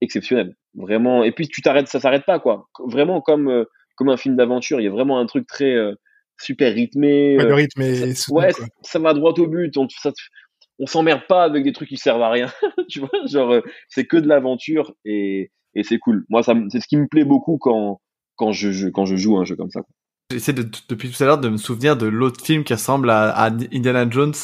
exceptionnel. 0.01 0.55
Vraiment. 0.75 1.23
Et 1.23 1.31
puis 1.31 1.47
tu 1.47 1.61
t'arrêtes 1.61 1.87
ça 1.87 1.99
s'arrête 1.99 2.25
pas 2.25 2.39
quoi. 2.39 2.69
Vraiment 2.85 3.21
comme 3.21 3.49
euh, 3.49 3.65
comme 3.95 4.09
un 4.09 4.17
film 4.17 4.35
d'aventure 4.35 4.79
il 4.79 4.83
y 4.83 4.87
a 4.87 4.91
vraiment 4.91 5.19
un 5.19 5.25
truc 5.25 5.47
très 5.47 5.73
euh, 5.73 5.95
super 6.39 6.73
rythmé 6.73 7.37
le 7.37 7.51
euh, 7.51 7.55
rythme 7.55 7.81
est 7.81 8.13
ça, 8.13 8.33
ouais 8.33 8.51
ça 8.81 8.99
va 8.99 9.13
droit 9.13 9.33
au 9.37 9.47
but 9.47 9.75
on 9.77 9.87
ça, 9.89 10.11
on 10.77 10.85
s'emmerde 10.85 11.23
pas 11.27 11.43
avec 11.43 11.63
des 11.63 11.73
trucs 11.73 11.89
qui 11.89 11.97
servent 11.97 12.21
à 12.21 12.29
rien. 12.29 12.51
Tu 12.89 12.99
vois 12.99 13.09
genre 13.27 13.61
c'est 13.87 14.05
que 14.05 14.17
de 14.17 14.27
l'aventure 14.27 14.93
et 15.05 15.51
et 15.75 15.83
c'est 15.83 15.97
cool. 15.97 16.25
Moi 16.29 16.43
ça 16.43 16.53
c'est 16.69 16.79
ce 16.79 16.87
qui 16.87 16.97
me 16.97 17.07
plaît 17.07 17.25
beaucoup 17.25 17.57
quand 17.57 17.99
quand 18.35 18.51
je, 18.51 18.87
quand 18.89 19.05
je 19.05 19.17
joue 19.17 19.37
un 19.37 19.43
jeu 19.43 19.55
comme 19.55 19.71
ça 19.71 19.81
j'essaie 20.31 20.53
de, 20.53 20.63
depuis 20.87 21.09
tout 21.09 21.21
à 21.21 21.25
l'heure 21.25 21.39
de 21.39 21.49
me 21.49 21.57
souvenir 21.57 21.97
de 21.97 22.05
l'autre 22.05 22.41
film 22.45 22.63
qui 22.63 22.73
ressemble 22.73 23.09
à, 23.09 23.31
à 23.31 23.47
Indiana 23.49 24.07
Jones 24.09 24.35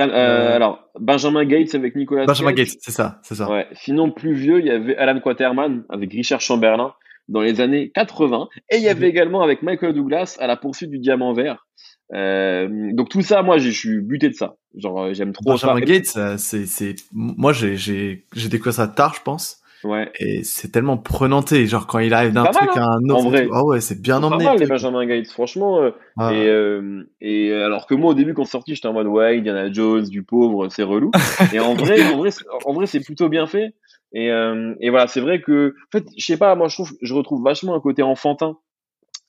euh, 0.00 0.08
euh, 0.08 0.56
alors, 0.56 0.90
Benjamin 0.98 1.44
Gates 1.44 1.74
avec 1.74 1.96
Nicolas 1.96 2.26
Benjamin 2.26 2.52
Gates, 2.52 2.76
c'est 2.80 2.90
ça, 2.90 3.20
c'est 3.22 3.34
ça. 3.34 3.50
Ouais. 3.50 3.66
Sinon, 3.72 4.10
plus 4.10 4.34
vieux, 4.34 4.60
il 4.60 4.66
y 4.66 4.70
avait 4.70 4.96
Alan 4.96 5.20
Quaterman 5.20 5.84
avec 5.88 6.12
Richard 6.12 6.40
Chamberlain 6.40 6.92
dans 7.28 7.40
les 7.40 7.60
années 7.60 7.90
80. 7.94 8.48
Et 8.70 8.76
il 8.76 8.82
y 8.82 8.88
avait 8.88 9.08
également 9.08 9.42
avec 9.42 9.62
Michael 9.62 9.94
Douglas 9.94 10.36
à 10.40 10.46
la 10.46 10.56
poursuite 10.56 10.90
du 10.90 10.98
diamant 10.98 11.32
vert. 11.32 11.66
Euh, 12.14 12.68
donc 12.92 13.08
tout 13.08 13.22
ça, 13.22 13.42
moi, 13.42 13.58
je 13.58 13.70
suis 13.70 14.00
buté 14.00 14.28
de 14.28 14.34
ça. 14.34 14.56
Genre, 14.76 15.14
j'aime 15.14 15.32
trop 15.32 15.52
Benjamin 15.52 15.80
Gates, 15.80 16.38
c'est, 16.38 16.66
c'est, 16.66 16.94
moi, 17.12 17.52
j'ai, 17.52 17.76
j'ai, 17.76 18.26
j'ai 18.34 18.48
découvert 18.48 18.74
ça 18.74 18.88
tard, 18.88 19.14
je 19.14 19.22
pense. 19.22 19.61
Ouais. 19.84 20.12
Et 20.20 20.44
c'est 20.44 20.70
tellement 20.70 20.96
prenanté, 20.96 21.66
genre 21.66 21.86
quand 21.86 21.98
il 21.98 22.14
arrive 22.14 22.32
d'un 22.32 22.44
truc 22.44 22.70
à 22.76 22.84
un 22.84 23.02
autre. 23.08 23.16
En 23.16 23.28
vrai. 23.28 23.48
Ah 23.52 23.64
ouais, 23.64 23.80
c'est 23.80 24.00
bien 24.00 24.22
emmené. 24.22 24.44
Pas 24.44 24.50
mal 24.52 24.60
les 24.60 24.66
Benjamin 24.66 25.06
Gates, 25.06 25.28
franchement. 25.28 25.82
Euh, 25.82 25.90
ah. 26.18 26.32
Et, 26.32 26.46
euh, 26.46 27.02
et 27.20 27.52
alors 27.52 27.86
que 27.86 27.94
moi 27.94 28.12
au 28.12 28.14
début 28.14 28.34
quand 28.34 28.44
sorti, 28.44 28.74
j'étais 28.74 28.86
en 28.88 28.92
mode 28.92 29.06
ouais, 29.06 29.38
Indiana 29.38 29.72
Jones, 29.72 30.04
du 30.04 30.22
pauvre, 30.22 30.68
c'est 30.68 30.84
relou. 30.84 31.10
et 31.52 31.60
en 31.60 31.74
vrai, 31.74 32.02
en 32.12 32.16
vrai, 32.16 32.30
en 32.64 32.72
vrai, 32.72 32.86
c'est 32.86 33.00
plutôt 33.00 33.28
bien 33.28 33.46
fait. 33.46 33.74
Et, 34.12 34.30
euh, 34.30 34.74
et 34.80 34.90
voilà, 34.90 35.06
c'est 35.06 35.20
vrai 35.20 35.40
que, 35.40 35.74
en 35.88 35.98
fait, 35.98 36.04
je 36.16 36.24
sais 36.24 36.36
pas, 36.36 36.54
moi 36.54 36.68
je 36.68 36.74
trouve, 36.74 36.92
je 37.00 37.14
retrouve 37.14 37.42
vachement 37.42 37.74
un 37.74 37.80
côté 37.80 38.02
enfantin 38.02 38.58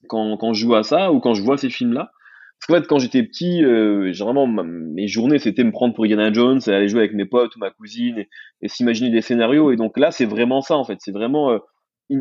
quand 0.08 0.38
quand 0.38 0.54
je 0.54 0.62
joue 0.62 0.76
à 0.76 0.84
ça 0.84 1.12
ou 1.12 1.20
quand 1.20 1.34
je 1.34 1.42
vois 1.42 1.58
ces 1.58 1.70
films 1.70 1.94
là. 1.94 2.12
Parce 2.64 2.80
qu'en 2.80 2.82
fait, 2.82 2.88
quand 2.88 3.00
j'étais 3.00 3.24
petit, 3.24 3.62
euh, 3.62 4.14
vraiment, 4.18 4.48
mes 4.48 5.08
journées, 5.10 5.38
c'était 5.38 5.66
me 5.66 5.72
prendre 5.72 5.94
pour 5.94 6.06
Indiana 6.06 6.32
Jones, 6.32 6.62
aller 6.68 6.88
jouer 6.88 7.02
avec 7.02 7.14
mes 7.14 7.26
potes 7.26 7.54
ou 7.58 7.60
ma 7.60 7.72
cousine 7.72 8.24
et, 8.62 8.68
s'imaginer 8.70 9.10
des 9.10 9.20
scénarios. 9.20 9.74
Et 9.74 9.76
donc 9.76 9.98
là, 9.98 10.12
c'est 10.12 10.24
vraiment 10.24 10.62
ça, 10.62 10.78
en 10.78 10.86
fait. 10.86 10.96
C'est 11.00 11.12
vraiment, 11.12 11.52
euh, 11.52 11.58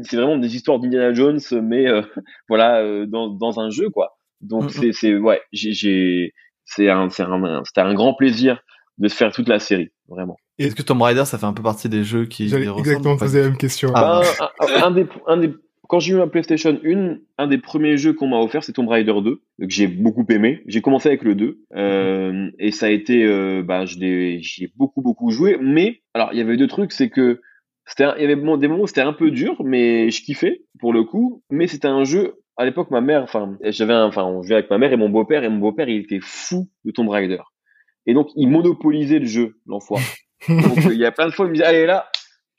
c'est 0.02 0.16
vraiment 0.16 0.36
des 0.36 0.56
histoires 0.56 0.80
d'Indiana 0.80 1.12
Jones, 1.12 1.38
mais 1.62 1.86
euh, 1.86 2.02
voilà, 2.48 2.80
euh, 2.80 3.06
dans, 3.06 3.28
dans 3.28 3.60
un 3.60 3.70
jeu, 3.70 3.88
quoi. 3.90 4.16
Donc 4.40 4.64
mm, 4.64 4.66
mm. 4.66 4.70
c'est, 4.70 4.92
c'est, 4.92 5.16
ouais, 5.16 5.40
j'ai, 5.52 6.32
c'est 6.64 6.90
un, 6.90 7.08
c'est 7.08 7.22
un, 7.22 7.62
c'était 7.64 7.82
un 7.82 7.94
grand 7.94 8.14
plaisir 8.14 8.60
de 8.98 9.06
se 9.06 9.14
faire 9.14 9.30
toute 9.30 9.48
la 9.48 9.60
série, 9.60 9.90
vraiment. 10.08 10.36
Et 10.58 10.66
est-ce 10.66 10.74
que 10.74 10.82
Tomb 10.82 11.00
Raider, 11.02 11.24
ça 11.24 11.38
fait 11.38 11.46
un 11.46 11.52
peu 11.52 11.62
partie 11.62 11.88
des 11.88 12.02
jeux 12.02 12.26
qui 12.26 12.48
J'allais 12.48 12.68
exactement 12.78 13.16
poser 13.16 13.42
la 13.42 13.48
même 13.48 13.56
question. 13.56 13.92
Ah, 13.94 14.22
un, 14.58 14.82
un, 14.82 14.90
des, 14.90 15.06
un 15.28 15.36
des 15.36 15.54
quand 15.92 16.00
j'ai 16.00 16.14
eu 16.14 16.16
ma 16.16 16.26
PlayStation 16.26 16.80
1, 16.82 17.18
un 17.36 17.46
des 17.46 17.58
premiers 17.58 17.98
jeux 17.98 18.14
qu'on 18.14 18.28
m'a 18.28 18.38
offert, 18.38 18.64
c'est 18.64 18.72
Tomb 18.72 18.88
Raider 18.88 19.12
2, 19.12 19.34
que 19.34 19.68
j'ai 19.68 19.86
beaucoup 19.86 20.24
aimé. 20.30 20.62
J'ai 20.66 20.80
commencé 20.80 21.10
avec 21.10 21.22
le 21.22 21.34
2, 21.34 21.60
euh, 21.76 22.50
et 22.58 22.72
ça 22.72 22.86
a 22.86 22.88
été, 22.88 23.26
euh, 23.26 23.62
bah, 23.62 23.84
j'ai 23.84 24.40
beaucoup 24.74 25.02
beaucoup 25.02 25.30
joué. 25.30 25.58
Mais 25.60 26.00
alors, 26.14 26.30
il 26.32 26.38
y 26.38 26.40
avait 26.40 26.56
deux 26.56 26.66
trucs, 26.66 26.92
c'est 26.92 27.10
que 27.10 27.42
c'était, 27.84 28.04
il 28.16 28.22
y 28.22 28.24
avait 28.24 28.36
des 28.36 28.68
moments 28.68 28.84
où 28.84 28.86
c'était 28.86 29.02
un 29.02 29.12
peu 29.12 29.30
dur, 29.30 29.62
mais 29.62 30.10
je 30.10 30.22
kiffais 30.22 30.62
pour 30.80 30.94
le 30.94 31.04
coup. 31.04 31.42
Mais 31.50 31.66
c'était 31.66 31.88
un 31.88 32.04
jeu. 32.04 32.36
À 32.56 32.64
l'époque, 32.64 32.90
ma 32.90 33.02
mère, 33.02 33.22
enfin, 33.22 33.58
j'avais, 33.62 33.92
enfin, 33.92 34.24
on 34.24 34.40
jouait 34.40 34.54
avec 34.54 34.70
ma 34.70 34.78
mère 34.78 34.94
et 34.94 34.96
mon 34.96 35.10
beau-père, 35.10 35.44
et 35.44 35.50
mon 35.50 35.58
beau-père, 35.58 35.90
il 35.90 36.00
était 36.00 36.20
fou 36.22 36.70
de 36.86 36.90
Tomb 36.90 37.10
Raider. 37.10 37.42
Et 38.06 38.14
donc, 38.14 38.30
il 38.34 38.48
monopolisait 38.48 39.18
le 39.18 39.26
jeu, 39.26 39.56
l'enfoiré. 39.66 40.04
donc, 40.48 40.86
il 40.86 40.98
y 40.98 41.04
a 41.04 41.12
plein 41.12 41.26
de 41.26 41.32
fois, 41.32 41.44
il 41.44 41.50
me 41.50 41.54
disait, 41.54 41.66
allez 41.66 41.84
là, 41.84 42.06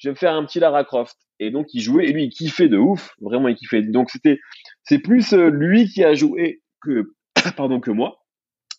je 0.04 0.10
vais 0.10 0.14
me 0.14 0.18
faire 0.18 0.34
un 0.34 0.44
petit 0.44 0.60
Lara 0.60 0.84
Croft. 0.84 1.16
Et 1.40 1.50
donc 1.50 1.68
il 1.74 1.82
jouait 1.82 2.06
et 2.06 2.12
lui 2.12 2.26
il 2.26 2.30
kiffait 2.30 2.68
de 2.68 2.78
ouf, 2.78 3.16
vraiment 3.22 3.48
il 3.48 3.56
kiffait. 3.56 3.82
Donc 3.82 4.10
c'était 4.10 4.40
c'est 4.84 5.00
plus 5.00 5.34
euh, 5.34 5.50
lui 5.50 5.88
qui 5.88 6.04
a 6.04 6.14
joué 6.14 6.62
que 6.82 7.14
pardon 7.58 7.80
que 7.80 7.90
moi. 7.90 8.18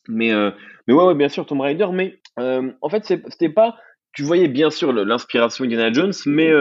Mais 0.07 0.33
euh, 0.33 0.51
mais 0.87 0.95
ouais, 0.95 1.05
ouais 1.05 1.15
bien 1.15 1.29
sûr 1.29 1.47
Tomb 1.47 1.63
Raider 1.63 1.89
mais 1.93 2.21
euh, 2.39 2.71
en 2.83 2.89
fait 2.91 3.05
c'était 3.07 3.49
pas 3.49 3.79
tu 4.13 4.23
voyais 4.23 4.49
bien 4.49 4.71
sûr 4.71 4.93
l'inspiration 4.93 5.65
Indiana 5.65 5.93
Jones 5.93 6.13
mais 6.27 6.53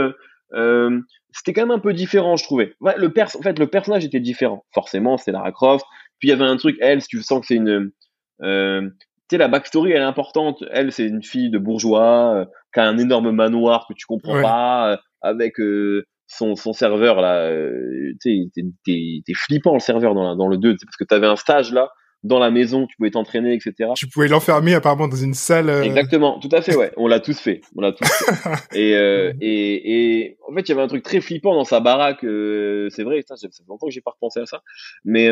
c'était 1.32 1.54
quand 1.54 1.64
même 1.64 1.72
un 1.72 1.80
peu 1.80 1.94
différent 1.94 2.38
je 2.38 2.46
trouvais. 2.46 2.74
Le 2.80 3.10
pers 3.10 3.36
en 3.38 3.42
fait 3.42 3.60
le 3.60 3.68
personnage 3.68 4.06
était 4.06 4.22
différent. 4.22 4.66
Forcément, 4.74 5.18
c'est 5.18 5.32
Lara 5.32 5.52
Croft. 5.52 5.86
Puis 6.20 6.30
il 6.30 6.32
y 6.32 6.34
avait 6.34 6.46
un 6.46 6.58
truc 6.58 6.78
elle 6.80 7.02
si 7.02 7.10
tu 7.10 7.22
sens 7.22 7.42
que 7.42 7.48
c'est 7.48 7.56
une 7.56 7.92
tu 8.40 8.92
sais 9.30 9.38
la 9.38 9.50
backstory 9.50 9.92
elle 9.92 10.02
est 10.02 10.06
importante. 10.06 10.64
Elle 10.72 10.94
c'est 10.94 11.06
une 11.06 11.24
fille 11.24 11.50
de 11.50 11.60
bourgeois 11.60 12.48
qui 12.74 12.80
a 12.80 12.88
un 12.88 12.98
énorme 12.98 13.32
manoir 13.32 13.86
que 13.88 13.94
tu 13.94 14.06
comprends 14.06 14.42
pas 14.42 15.00
avec 15.22 15.60
euh, 15.60 16.06
son, 16.28 16.56
son 16.56 16.74
serveur 16.74 17.22
là, 17.22 17.46
euh, 17.46 18.14
tu 18.22 18.50
sais, 18.56 18.72
t'es 18.86 19.34
flippant 19.34 19.74
le 19.74 19.80
serveur 19.80 20.14
dans, 20.14 20.36
dans 20.36 20.48
le 20.48 20.58
2, 20.58 20.76
parce 20.84 20.98
que 20.98 21.04
t'avais 21.04 21.28
un 21.28 21.36
stage 21.36 21.72
là, 21.72 21.90
dans 22.24 22.40
la 22.40 22.52
maison, 22.52 22.88
tu 22.88 22.96
pouvais 22.96 23.12
t'entraîner, 23.12 23.54
etc. 23.54 23.92
Tu 23.96 24.08
pouvais 24.08 24.30
l'enfermer 24.30 24.74
apparemment 24.74 25.10
dans 25.10 25.18
une 25.18 25.34
salle. 25.34 25.70
Euh, 25.70 25.84
Exactement, 25.84 26.40
tout 26.40 26.50
à 26.54 26.62
fait, 26.62 26.76
ouais. 26.76 26.92
On 26.96 27.08
l'a 27.08 27.20
tous 27.20 27.38
fait, 27.38 27.62
on 27.76 27.82
l'a 27.82 27.92
tous 27.92 28.08
fait. 28.08 28.50
et, 28.74 28.96
euh, 28.96 29.34
et, 29.42 30.22
et 30.22 30.38
en 30.50 30.56
fait, 30.56 30.62
il 30.62 30.70
y 30.70 30.72
avait 30.72 30.82
un 30.82 30.88
truc 30.88 31.04
très 31.04 31.20
flippant 31.20 31.54
dans 31.54 31.66
sa 31.66 31.82
baraque. 31.82 32.24
Euh, 32.24 32.88
c'est 32.92 33.04
vrai, 33.04 33.24
ça, 33.28 33.36
ça 33.36 33.50
fait 33.50 33.64
longtemps 33.68 33.88
que 33.88 33.94
j'ai 33.94 34.02
pas 34.02 34.12
repensé 34.12 34.40
à 34.40 34.46
ça. 34.46 34.62
Mais, 35.04 35.32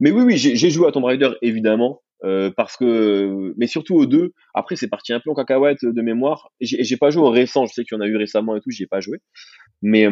mais 0.00 0.10
oui, 0.10 0.22
oui, 0.22 0.36
j'ai 0.36 0.70
joué 0.70 0.86
à 0.86 0.92
Tomb 0.92 1.04
Raider 1.04 1.30
évidemment. 1.40 2.02
Euh, 2.24 2.50
parce 2.56 2.76
que, 2.76 3.54
mais 3.56 3.66
surtout 3.66 3.94
aux 3.94 4.06
deux. 4.06 4.32
Après, 4.54 4.76
c'est 4.76 4.88
parti 4.88 5.12
un 5.12 5.20
peu 5.20 5.30
en 5.30 5.34
cacahuète 5.34 5.84
de 5.84 6.02
mémoire. 6.02 6.50
J'ai 6.60 6.96
pas 6.96 7.10
joué 7.10 7.22
au 7.22 7.30
récent. 7.30 7.66
Je 7.66 7.72
sais 7.74 7.84
qu'il 7.84 7.96
y 7.96 7.98
en 7.98 8.02
a 8.02 8.08
eu 8.08 8.16
récemment 8.16 8.56
et 8.56 8.60
tout. 8.60 8.70
J'y 8.70 8.84
ai 8.84 8.86
pas 8.86 9.00
joué. 9.00 9.18
Mais, 9.82 10.08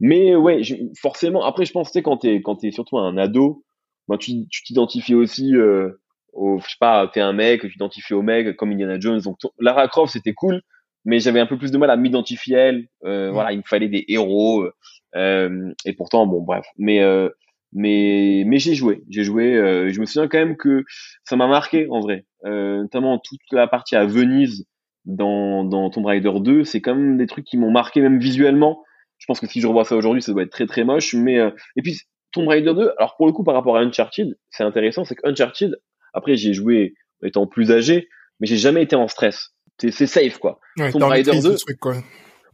mais 0.00 0.34
ouais, 0.34 0.62
forcément. 1.00 1.44
Après, 1.44 1.64
je 1.64 1.72
pense 1.72 1.92
que 1.92 2.00
quand 2.00 2.16
t'es 2.18 2.42
quand 2.42 2.56
t'es 2.56 2.72
surtout 2.72 2.98
un 2.98 3.16
ado, 3.16 3.64
bah, 4.08 4.18
tu 4.18 4.46
t'identifies 4.64 5.14
aussi 5.14 5.54
euh, 5.54 5.90
au, 6.32 6.58
je 6.58 6.68
sais 6.68 6.76
pas, 6.80 7.08
t'es 7.12 7.20
un 7.20 7.32
mec, 7.32 7.60
tu 7.62 7.70
t'identifies 7.70 8.14
au 8.14 8.22
mec 8.22 8.56
comme 8.56 8.72
Indiana 8.72 8.98
Jones. 8.98 9.20
Donc 9.20 9.38
Lara 9.60 9.86
Croft 9.88 10.12
c'était 10.12 10.34
cool, 10.34 10.62
mais 11.04 11.20
j'avais 11.20 11.40
un 11.40 11.46
peu 11.46 11.58
plus 11.58 11.70
de 11.70 11.78
mal 11.78 11.90
à 11.90 11.96
m'identifier 11.96 12.56
à 12.56 12.60
elle. 12.66 12.88
Euh, 13.04 13.30
Voilà, 13.30 13.52
il 13.52 13.58
me 13.58 13.62
fallait 13.64 13.88
des 13.88 14.04
héros. 14.08 14.66
Euh, 15.14 15.72
et 15.84 15.92
pourtant, 15.94 16.26
bon, 16.26 16.42
bref. 16.42 16.66
Mais 16.76 17.00
euh, 17.00 17.28
mais 17.76 18.44
mais 18.46 18.58
j'ai 18.58 18.74
joué, 18.74 19.04
j'ai 19.10 19.22
joué. 19.22 19.54
Euh, 19.54 19.90
je 19.90 20.00
me 20.00 20.06
souviens 20.06 20.28
quand 20.28 20.38
même 20.38 20.56
que 20.56 20.84
ça 21.24 21.36
m'a 21.36 21.46
marqué 21.46 21.86
en 21.90 22.00
vrai, 22.00 22.24
euh, 22.46 22.80
notamment 22.82 23.18
toute 23.18 23.40
la 23.52 23.68
partie 23.68 23.96
à 23.96 24.06
Venise 24.06 24.64
dans 25.04 25.62
dans 25.62 25.90
Tomb 25.90 26.06
Raider 26.06 26.32
2. 26.40 26.64
C'est 26.64 26.80
quand 26.80 26.94
même 26.94 27.18
des 27.18 27.26
trucs 27.26 27.44
qui 27.44 27.58
m'ont 27.58 27.70
marqué 27.70 28.00
même 28.00 28.18
visuellement. 28.18 28.82
Je 29.18 29.26
pense 29.26 29.40
que 29.40 29.46
si 29.46 29.60
je 29.60 29.66
revois 29.66 29.84
ça 29.84 29.94
aujourd'hui, 29.94 30.22
ça 30.22 30.32
doit 30.32 30.42
être 30.42 30.50
très 30.50 30.66
très 30.66 30.84
moche. 30.84 31.12
Mais 31.12 31.38
euh, 31.38 31.50
et 31.76 31.82
puis 31.82 32.00
Tomb 32.32 32.48
Raider 32.48 32.72
2, 32.72 32.92
alors 32.96 33.14
pour 33.18 33.26
le 33.26 33.32
coup 33.34 33.44
par 33.44 33.54
rapport 33.54 33.76
à 33.76 33.80
Uncharted, 33.80 34.38
c'est 34.48 34.64
intéressant, 34.64 35.04
c'est 35.04 35.14
que 35.14 35.28
Uncharted, 35.28 35.76
après 36.14 36.36
j'ai 36.36 36.54
joué 36.54 36.94
étant 37.22 37.46
plus 37.46 37.70
âgé, 37.72 38.08
mais 38.40 38.46
j'ai 38.46 38.56
jamais 38.56 38.82
été 38.82 38.96
en 38.96 39.06
stress. 39.06 39.50
C'est 39.78 40.06
safe 40.06 40.38
quoi. 40.38 40.60
Ouais, 40.78 40.90
Tomb 40.92 41.02
Raider 41.02 41.38
2, 41.42 41.56
quoi. 41.78 41.96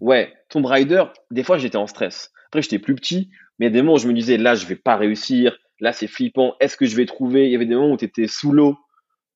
ouais, 0.00 0.32
Tomb 0.48 0.66
Raider, 0.66 1.04
des 1.30 1.44
fois 1.44 1.58
j'étais 1.58 1.76
en 1.76 1.87
stress. 1.87 2.32
Après 2.48 2.61
j'étais 2.61 2.80
plus 2.80 2.96
petit, 2.96 3.30
mais 3.58 3.66
il 3.66 3.68
y 3.68 3.72
a 3.72 3.72
des 3.72 3.82
moments 3.82 3.94
où 3.94 3.98
je 3.98 4.08
me 4.08 4.12
disais 4.12 4.36
là 4.36 4.54
je 4.54 4.66
vais 4.66 4.76
pas 4.76 4.96
réussir, 4.96 5.58
là 5.80 5.92
c'est 5.92 6.06
flippant, 6.06 6.54
est-ce 6.60 6.76
que 6.76 6.86
je 6.86 6.96
vais 6.96 7.06
trouver? 7.06 7.46
Il 7.46 7.52
y 7.52 7.56
avait 7.56 7.66
des 7.66 7.74
moments 7.74 7.92
où 7.92 7.96
tu 7.96 8.04
étais 8.04 8.26
sous 8.26 8.52
l'eau 8.52 8.76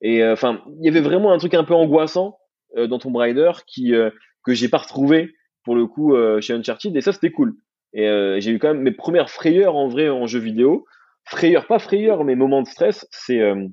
et 0.01 0.23
euh, 0.23 0.33
enfin 0.33 0.63
il 0.81 0.85
y 0.85 0.89
avait 0.89 1.01
vraiment 1.01 1.33
un 1.33 1.39
truc 1.39 1.55
un 1.55 1.65
peu 1.65 1.75
angoissant 1.75 2.39
euh, 2.77 2.87
dans 2.87 2.99
Tomb 2.99 3.17
Raider 3.17 3.53
qui 3.67 3.95
euh, 3.95 4.11
que 4.45 4.53
j'ai 4.55 4.69
pas 4.69 4.79
retrouvé 4.79 5.33
pour 5.65 5.75
le 5.75 5.87
coup 5.87 6.15
chez 6.41 6.53
Uncharted 6.53 6.97
et 6.97 7.01
ça 7.01 7.13
c'était 7.13 7.33
cool. 7.33 7.57
Et 7.93 8.09
euh, 8.09 8.39
j'ai 8.41 8.51
eu 8.51 8.59
quand 8.59 8.69
même 8.69 8.83
mes 8.83 8.93
premières 8.93 9.31
frayeurs 9.31 9.75
en 9.75 9.89
vrai 9.89 10.09
en 10.09 10.27
jeu 10.27 10.39
vidéo. 10.39 10.85
Frayeurs, 11.25 11.67
pas 11.67 11.79
frayeurs, 11.79 12.25
mais 12.25 12.37
moments 12.37 12.63
de 12.63 12.69
stress, 12.69 13.07
c'est 13.11 13.41
euh, 13.41 13.67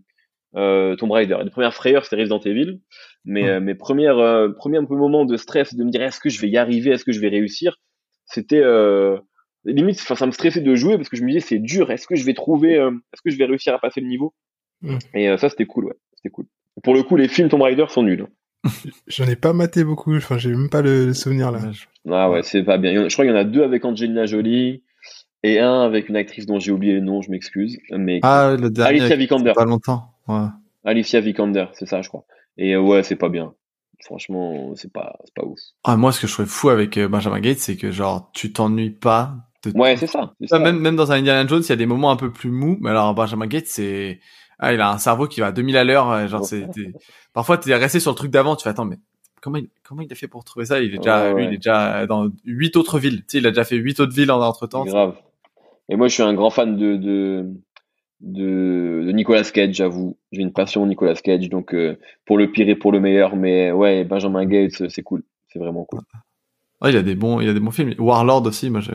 euh, 0.55 0.95
Tomb 0.95 1.11
Raider. 1.11 1.37
Les 1.43 1.49
premières 1.51 1.73
frayeurs, 1.73 2.05
c'était 2.05 2.15
Resident 2.15 2.39
Evil. 2.39 2.79
Mais 3.25 3.47
euh, 3.47 3.59
mes 3.59 3.75
premières, 3.75 4.17
euh, 4.17 4.49
premiers 4.49 4.79
moments 4.79 5.25
de 5.25 5.37
stress, 5.37 5.75
de 5.75 5.83
me 5.83 5.91
dire 5.91 6.01
est-ce 6.01 6.19
que 6.19 6.29
je 6.29 6.39
vais 6.41 6.49
y 6.49 6.57
arriver, 6.57 6.91
est-ce 6.91 7.05
que 7.05 7.11
je 7.11 7.19
vais 7.19 7.27
réussir, 7.27 7.77
c'était 8.25 8.61
euh, 8.63 9.19
limite, 9.65 9.99
enfin 10.01 10.15
ça 10.15 10.25
me 10.25 10.31
stressait 10.31 10.61
de 10.61 10.75
jouer 10.75 10.97
parce 10.97 11.09
que 11.09 11.17
je 11.17 11.23
me 11.23 11.29
disais 11.29 11.39
c'est 11.39 11.59
dur, 11.59 11.91
est-ce 11.91 12.07
que 12.07 12.15
je 12.15 12.25
vais 12.25 12.33
trouver, 12.33 12.73
est-ce 12.73 13.21
que 13.23 13.29
je 13.29 13.37
vais 13.37 13.45
réussir 13.45 13.73
à 13.73 13.79
passer 13.79 14.01
le 14.01 14.07
niveau 14.07 14.33
Et 15.13 15.35
ça 15.37 15.49
c'était 15.49 15.65
cool, 15.65 15.85
ouais, 15.85 15.95
c'était 16.15 16.29
cool. 16.29 16.45
Pour 16.81 16.93
le 16.93 17.03
coup, 17.03 17.15
les 17.15 17.27
films 17.27 17.49
Tomb 17.49 17.61
Raider 17.61 17.85
sont 17.89 18.03
nuls. 18.03 18.27
J'en 19.07 19.25
ai 19.25 19.35
pas 19.35 19.53
maté 19.53 19.83
beaucoup, 19.83 20.15
enfin 20.15 20.37
j'ai 20.37 20.49
même 20.49 20.69
pas 20.69 20.81
le, 20.81 21.13
souvenir 21.13 21.51
là. 21.51 21.59
Ah 22.09 22.29
ouais, 22.29 22.43
c'est 22.43 22.63
pas 22.63 22.77
bien. 22.77 23.07
Je 23.07 23.13
crois 23.13 23.25
qu'il 23.25 23.33
y 23.33 23.37
en 23.37 23.39
a 23.39 23.43
deux 23.43 23.63
avec 23.63 23.83
Angelina 23.85 24.25
Jolie 24.25 24.83
et 25.43 25.59
un 25.59 25.81
avec 25.81 26.09
une 26.09 26.15
actrice 26.15 26.45
dont 26.45 26.59
j'ai 26.59 26.71
oublié 26.71 26.93
le 26.93 27.01
nom, 27.01 27.21
je 27.21 27.29
m'excuse. 27.29 27.77
Mais 27.91 28.19
Ah, 28.23 28.55
le 28.59 28.69
dernier. 28.69 29.01
Alicia 29.01 29.15
Vikander. 29.15 29.53
Pas 29.53 29.65
longtemps. 29.65 30.13
Ouais. 30.27 30.47
Alicia 30.85 31.19
Vikander, 31.19 31.65
c'est 31.73 31.85
ça, 31.85 32.01
je 32.01 32.07
crois. 32.07 32.25
Et 32.57 32.73
euh, 32.73 32.81
ouais, 32.81 33.03
c'est 33.03 33.15
pas 33.15 33.29
bien. 33.29 33.53
Franchement, 34.01 34.73
c'est 34.75 34.91
pas, 34.91 35.17
c'est 35.25 35.33
pas 35.33 35.45
ouf. 35.45 35.59
Ah, 35.83 35.95
moi, 35.97 36.11
ce 36.11 36.21
que 36.21 36.27
je 36.27 36.33
trouvais 36.33 36.47
fou 36.47 36.69
avec 36.69 36.97
euh, 36.97 37.07
Benjamin 37.07 37.39
Gates, 37.39 37.59
c'est 37.59 37.77
que 37.77 37.91
genre, 37.91 38.31
tu 38.33 38.51
t'ennuies 38.51 38.91
pas 38.91 39.35
Ouais, 39.75 39.95
c'est 39.97 40.07
ça. 40.07 40.33
c'est 40.41 40.47
Ça, 40.47 40.57
ça. 40.57 40.63
même, 40.63 40.79
même 40.79 40.95
dans 40.95 41.11
un 41.11 41.15
Indiana 41.19 41.47
Jones, 41.47 41.61
il 41.63 41.69
y 41.69 41.71
a 41.71 41.75
des 41.75 41.85
moments 41.85 42.11
un 42.11 42.15
peu 42.15 42.31
plus 42.31 42.51
mous. 42.51 42.77
Mais 42.81 42.89
alors, 42.89 43.13
Benjamin 43.15 43.47
Gates, 43.47 43.67
c'est, 43.67 44.19
ah, 44.59 44.73
il 44.73 44.81
a 44.81 44.91
un 44.91 44.97
cerveau 44.97 45.27
qui 45.27 45.39
va 45.39 45.47
à 45.47 45.51
2000 45.51 45.77
à 45.77 45.83
l'heure. 45.83 46.27
Genre, 46.27 46.45
c'est, 46.45 46.69
t'es- 46.71 46.91
parfois, 47.33 47.57
t'es 47.57 47.73
resté 47.75 47.99
sur 47.99 48.11
le 48.11 48.15
truc 48.15 48.31
d'avant. 48.31 48.55
Tu 48.55 48.63
fais, 48.63 48.69
attends, 48.69 48.85
mais 48.85 48.97
comment 49.41 49.57
il, 49.57 49.69
comment 49.83 50.01
il 50.01 50.11
a 50.11 50.15
fait 50.15 50.27
pour 50.27 50.43
trouver 50.43 50.65
ça? 50.65 50.79
Il 50.81 50.93
est 50.93 50.97
déjà, 50.97 51.23
Ouais, 51.23 51.29
lui, 51.29 51.35
ouais. 51.43 51.45
il 51.49 51.53
est 51.53 51.57
déjà 51.57 52.05
dans 52.07 52.29
huit 52.45 52.75
autres 52.75 52.99
villes. 52.99 53.19
Tu 53.21 53.23
sais, 53.29 53.37
il 53.39 53.47
a 53.47 53.49
déjà 53.51 53.63
fait 53.63 53.75
huit 53.77 53.99
autres 53.99 54.13
villes 54.13 54.31
en 54.31 54.41
entre 54.41 54.67
temps. 54.67 54.83
Grave. 54.85 55.15
Et 55.89 55.95
moi, 55.95 56.07
je 56.07 56.13
suis 56.13 56.23
un 56.23 56.33
grand 56.33 56.49
fan 56.49 56.77
de, 56.77 56.95
de, 56.95 57.45
de, 58.21 59.03
de 59.05 59.11
Nicolas 59.11 59.43
Cage, 59.43 59.73
j'avoue. 59.75 60.17
J'ai 60.31 60.41
une 60.41 60.53
passion 60.53 60.85
Nicolas 60.85 61.15
Cage, 61.15 61.49
donc 61.49 61.73
euh, 61.73 61.97
pour 62.25 62.37
le 62.37 62.51
pire 62.51 62.69
et 62.69 62.75
pour 62.75 62.91
le 62.91 62.99
meilleur. 62.99 63.35
Mais 63.35 63.71
ouais, 63.71 64.03
Benjamin 64.05 64.45
Gates, 64.45 64.89
c'est 64.89 65.03
cool. 65.03 65.23
C'est 65.49 65.59
vraiment 65.59 65.83
cool. 65.85 65.99
Ouais, 66.83 66.91
il 66.91 66.97
a 66.97 67.01
des 67.01 67.15
bons, 67.15 67.39
il 67.39 67.47
a 67.49 67.53
des 67.53 67.59
bons 67.59 67.71
films. 67.71 67.93
Warlord 67.97 68.45
aussi, 68.45 68.69
moi, 68.69 68.81
j'ai 68.81 68.91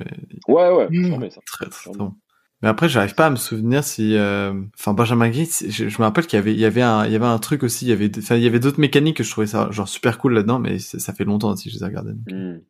Ouais, 0.46 0.70
ouais, 0.70 0.88
Mm. 0.90 1.30
ça. 1.30 1.40
très, 1.46 1.66
très, 1.66 1.90
bon. 1.92 2.12
Mais 2.60 2.68
après, 2.68 2.88
j'arrive 2.88 3.14
pas 3.14 3.26
à 3.26 3.30
me 3.30 3.36
souvenir 3.36 3.84
si, 3.84 4.16
euh, 4.16 4.52
enfin, 4.78 4.92
Benjamin 4.92 5.28
Gates, 5.30 5.62
je, 5.68 5.88
je 5.88 5.98
me 5.98 6.04
rappelle 6.04 6.26
qu'il 6.26 6.36
y 6.38 6.40
avait, 6.42 6.52
il 6.52 6.58
y 6.58 6.64
avait 6.64 6.82
un, 6.82 7.06
il 7.06 7.12
y 7.12 7.16
avait 7.16 7.24
un 7.24 7.38
truc 7.38 7.62
aussi, 7.62 7.84
il 7.86 7.88
y 7.88 7.92
avait, 7.92 8.10
enfin, 8.18 8.34
il 8.34 8.42
y 8.42 8.46
avait 8.48 8.58
d'autres 8.58 8.80
mécaniques 8.80 9.16
que 9.18 9.22
je 9.24 9.30
trouvais 9.30 9.46
ça, 9.46 9.70
genre, 9.70 9.88
super 9.88 10.18
cool 10.18 10.34
là-dedans, 10.34 10.58
mais 10.58 10.78
ça 10.80 11.12
fait 11.12 11.24
longtemps 11.24 11.50
aussi 11.52 11.68
que 11.68 11.74
je 11.74 11.78
les 11.78 11.84
ai 11.84 11.86
regardés. 11.86 12.12
donc. 12.14 12.34
Mm. 12.34 12.60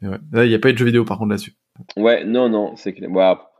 Mais 0.00 0.08
ouais. 0.08 0.18
Là, 0.32 0.44
il 0.46 0.50
y 0.50 0.54
a 0.54 0.58
pas 0.58 0.70
eu 0.70 0.72
de 0.72 0.78
jeux 0.78 0.86
vidéo, 0.86 1.04
par 1.04 1.18
contre, 1.18 1.30
là-dessus. 1.30 1.54
Ouais, 1.96 2.24
non, 2.24 2.48
non, 2.48 2.74
c'est 2.76 2.92
clair. 2.94 3.10
Bah, 3.10 3.50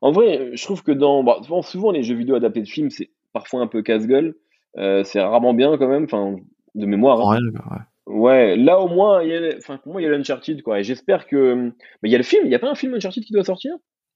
en 0.00 0.12
vrai, 0.12 0.50
je 0.54 0.62
trouve 0.64 0.82
que 0.82 0.92
dans, 0.92 1.22
bah, 1.24 1.38
souvent, 1.42 1.62
souvent, 1.62 1.90
les 1.90 2.02
jeux 2.04 2.14
vidéo 2.14 2.36
adaptés 2.36 2.62
de 2.62 2.68
films, 2.68 2.90
c'est 2.90 3.10
parfois 3.32 3.60
un 3.60 3.66
peu 3.66 3.82
casse-gueule. 3.82 4.36
Euh, 4.78 5.02
c'est 5.04 5.20
rarement 5.20 5.52
bien 5.52 5.76
quand 5.76 5.88
même, 5.88 6.04
enfin, 6.04 6.36
de 6.74 6.86
mémoire. 6.86 7.18
hein. 7.18 7.24
En 7.24 7.28
réel, 7.28 7.50
ouais. 7.52 7.76
Ouais, 8.06 8.56
là 8.56 8.80
au 8.80 8.88
moins, 8.88 9.22
il 9.22 9.28
y 9.30 9.34
a, 9.36 9.56
enfin, 9.58 9.78
pour 9.78 9.92
moi, 9.92 10.00
il 10.02 10.04
y 10.04 10.08
a 10.08 10.10
l'Uncharted, 10.10 10.62
quoi. 10.62 10.80
Et 10.80 10.84
j'espère 10.84 11.26
que, 11.26 11.54
mais 12.02 12.08
il 12.08 12.12
y 12.12 12.14
a 12.14 12.18
le 12.18 12.24
film, 12.24 12.42
il 12.46 12.50
y 12.50 12.54
a 12.54 12.58
pas 12.58 12.70
un 12.70 12.74
film 12.74 12.94
Uncharted 12.94 13.22
qui 13.24 13.32
doit 13.32 13.44
sortir? 13.44 13.72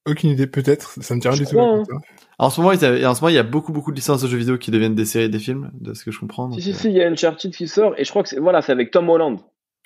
Aucune 0.08 0.30
idée, 0.30 0.46
peut-être. 0.46 1.02
Ça 1.02 1.14
me 1.16 1.20
Je 1.20 1.30
du 1.30 1.46
tout. 1.46 1.60
hein. 1.60 1.82
hein. 1.90 1.98
En 2.38 2.50
ce 2.50 2.60
moment, 2.60 2.72
avaient- 2.72 3.04
en 3.06 3.14
ce 3.14 3.20
moment, 3.20 3.28
il 3.28 3.34
y 3.34 3.38
a 3.38 3.42
beaucoup, 3.42 3.72
beaucoup 3.72 3.90
de 3.90 3.96
licences 3.96 4.22
de 4.22 4.28
jeux 4.28 4.36
vidéo 4.38 4.56
qui 4.58 4.70
deviennent 4.70 4.94
des 4.94 5.04
séries 5.04 5.24
et 5.26 5.28
des 5.28 5.38
films, 5.38 5.70
de 5.80 5.94
ce 5.94 6.04
que 6.04 6.10
je 6.10 6.18
comprends. 6.20 6.50
Si, 6.50 6.56
donc, 6.56 6.62
si, 6.62 6.70
euh, 6.70 6.74
si, 6.74 6.88
il 6.88 6.94
y 6.94 7.02
a 7.02 7.08
Uncharted 7.08 7.52
qui 7.52 7.66
sort, 7.68 7.94
et 7.96 8.04
je 8.04 8.10
crois 8.10 8.22
que 8.22 8.28
c'est, 8.28 8.38
voilà, 8.38 8.60
c'est 8.62 8.72
avec 8.72 8.90
Tom 8.90 9.08
Holland. 9.08 9.38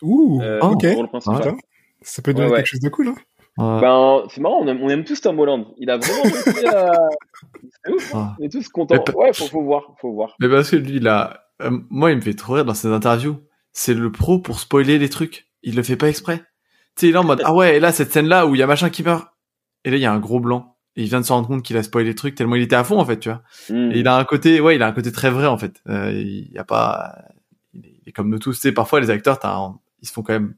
Ouh, 0.03 0.41
euh, 0.43 0.61
ok. 0.61 0.93
pour 0.95 1.03
le 1.03 1.09
principal. 1.09 1.37
Putain, 1.39 1.57
Ça 2.03 2.23
peut 2.23 2.33
donner 2.33 2.47
Ouais, 2.47 2.53
ouais. 2.53 2.57
quelque 2.59 2.67
chose 2.67 2.81
de 2.81 2.89
cool. 2.89 3.09
Hein. 3.09 3.15
ouais. 3.59 3.81
Ben, 3.83 4.23
c'est 4.31 4.41
marrant, 4.41 4.61
on 4.63 4.67
aime, 4.69 4.81
on 4.83 4.89
aime 4.89 5.05
tous 5.05 5.21
Tom 5.21 5.39
Holland. 5.39 5.67
Il 5.79 5.91
a 5.91 5.99
vraiment 5.99 6.23
réussi 6.23 6.67
à, 6.67 6.93
c'est 7.85 7.93
ouf, 7.93 8.15
hein. 8.15 8.29
Ah. 8.31 8.37
On 8.41 8.45
est 8.45 8.49
tous 8.51 8.69
contents. 8.69 9.03
Ouais, 9.15 9.33
faut, 9.35 9.47
faut 9.47 9.63
voir, 9.63 9.95
faut 10.01 10.13
voir. 10.13 10.37
Mais 10.41 10.49
parce 10.49 10.71
que 10.71 10.77
lui, 10.77 10.97
il 10.97 11.09
a, 11.09 11.45
euh, 11.63 11.71
moi, 11.91 12.11
il 12.11 12.17
me 12.17 12.23
fait 12.23 12.35
trop 12.35 12.55
rire 12.55 12.65
dans 12.65 12.75
ses 12.75 12.89
interviews. 12.89 13.37
C'est 13.73 13.95
le 13.95 14.11
pro 14.11 14.39
pour 14.39 14.61
spoiler 14.61 14.99
les 14.99 15.09
trucs. 15.09 15.49
Il 15.63 15.77
le 15.77 15.83
fait 15.83 15.97
pas 15.97 16.09
exprès. 16.09 16.39
Tu 16.97 17.07
sais, 17.07 17.09
il 17.09 17.15
est 17.15 17.19
en 17.19 17.25
mode, 17.25 17.43
ah 17.45 17.55
ouais, 17.55 17.77
et 17.77 17.81
là, 17.81 17.93
cette 17.93 18.13
scène-là 18.13 18.47
où 18.47 18.55
il 18.55 18.59
y 18.59 18.63
a 18.63 18.67
machin 18.67 18.91
qui 18.91 19.03
meurt. 19.03 19.29
Et 19.85 19.91
là, 19.91 19.97
il 19.97 20.03
y 20.03 20.07
a 20.07 20.13
un 20.13 20.19
gros 20.19 20.41
blanc. 20.41 20.77
Et 20.97 21.03
il 21.03 21.09
vient 21.09 21.21
de 21.21 21.25
se 21.25 21.33
rendre 21.33 21.47
compte 21.47 21.63
qu'il 21.63 21.77
a 21.77 21.83
spoilé 21.83 22.09
les 22.09 22.15
trucs 22.15 22.35
tellement 22.35 22.57
il 22.57 22.63
était 22.63 22.77
à 22.77 22.83
fond, 22.83 22.99
en 22.99 23.05
fait, 23.05 23.19
tu 23.21 23.29
vois. 23.29 23.43
Mm. 23.69 23.93
Et 23.93 23.99
il 24.01 24.09
a 24.09 24.17
un 24.17 24.25
côté, 24.25 24.61
ouais, 24.61 24.75
il 24.75 24.83
a 24.83 24.89
un 24.89 24.93
côté 24.93 25.13
très 25.13 25.31
vrai, 25.31 25.47
en 25.47 25.57
fait. 25.57 25.81
Euh, 25.89 26.11
il 26.13 26.51
y 26.53 26.59
a 26.59 26.65
pas, 26.65 27.15
il 27.75 27.85
est, 28.07 28.13
comme 28.13 28.29
nous 28.29 28.39
tous. 28.39 28.55
Tu 28.55 28.63
sais, 28.63 28.73
parfois, 28.73 29.01
les 29.01 29.11
acteurs, 29.11 29.39
t'as 29.39 29.57
ils 30.03 30.09
se 30.09 30.13
font 30.13 30.23
quand 30.23 30.33
même, 30.33 30.55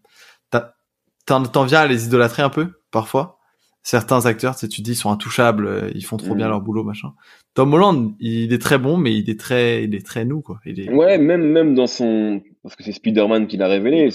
t'en, 1.27 1.65
viens 1.65 1.81
à 1.81 1.87
les 1.87 2.07
idolâtrer 2.07 2.43
un 2.43 2.51
peu, 2.51 2.69
parfois. 2.91 3.39
Certains 3.85 4.27
acteurs, 4.27 4.55
tu 4.55 4.61
sais, 4.61 4.69
tu 4.69 4.81
te 4.81 4.85
dis, 4.85 4.93
ils 4.93 4.97
sont 4.97 5.11
intouchables, 5.11 5.67
euh, 5.67 5.91
ils 5.95 6.05
font 6.05 6.17
trop 6.17 6.37
bien 6.37 6.47
leur 6.49 6.61
boulot, 6.61 6.85
machin. 6.85 7.15
Tom 7.55 7.75
Holland, 7.75 8.15
il 8.21 8.53
est 8.53 8.63
très 8.63 8.79
bon, 8.79 8.97
mais 8.97 9.13
il 9.13 9.29
est 9.29 9.39
très, 9.39 9.85
il 9.85 9.95
est 9.97 10.07
très 10.07 10.25
nous, 10.25 10.41
quoi. 10.41 10.61
Il 10.65 10.79
est, 10.79 10.89
Ouais, 10.89 11.19
même, 11.19 11.43
même 11.43 11.75
dans 11.75 11.89
son, 11.89 12.41
parce 12.63 12.77
que 12.77 12.83
c'est 12.85 12.93
Spider-Man 12.93 13.47
qui 13.47 13.57
l'a 13.57 13.69
révélé. 13.69 14.09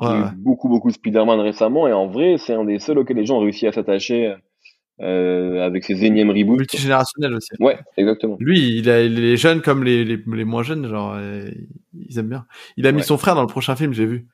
Il 0.00 0.06
y 0.06 0.10
a 0.10 0.16
eu 0.32 0.36
beaucoup, 0.36 0.68
beaucoup 0.68 0.88
de 0.88 0.94
Spider-Man 0.94 1.40
récemment, 1.40 1.88
et 1.88 1.92
en 1.92 2.06
vrai, 2.06 2.36
c'est 2.38 2.54
un 2.54 2.64
des 2.64 2.78
seuls 2.78 2.98
auxquels 2.98 3.16
les 3.16 3.26
gens 3.26 3.38
ont 3.38 3.40
réussi 3.40 3.66
à 3.66 3.72
s'attacher, 3.72 4.34
euh, 5.00 5.60
avec 5.64 5.84
ses 5.84 6.04
énièmes 6.04 6.30
reboots. 6.30 6.58
multigénérationnel 6.58 7.34
aussi. 7.34 7.50
Ouais, 7.60 7.78
exactement. 7.96 8.36
Lui, 8.40 8.76
il 8.78 8.88
a 8.90 9.02
les 9.06 9.36
jeunes 9.36 9.60
comme 9.60 9.82
les, 9.84 10.04
les, 10.04 10.16
les 10.26 10.44
moins 10.44 10.62
jeunes, 10.62 10.88
genre, 10.88 11.14
euh, 11.16 11.50
ils 11.94 12.18
aiment 12.18 12.28
bien. 12.28 12.46
Il 12.76 12.86
a 12.86 12.92
mis 12.92 13.02
son 13.02 13.18
frère 13.18 13.34
dans 13.34 13.40
le 13.42 13.48
prochain 13.48 13.74
film, 13.76 13.92
j'ai 13.92 14.06
vu. 14.06 14.26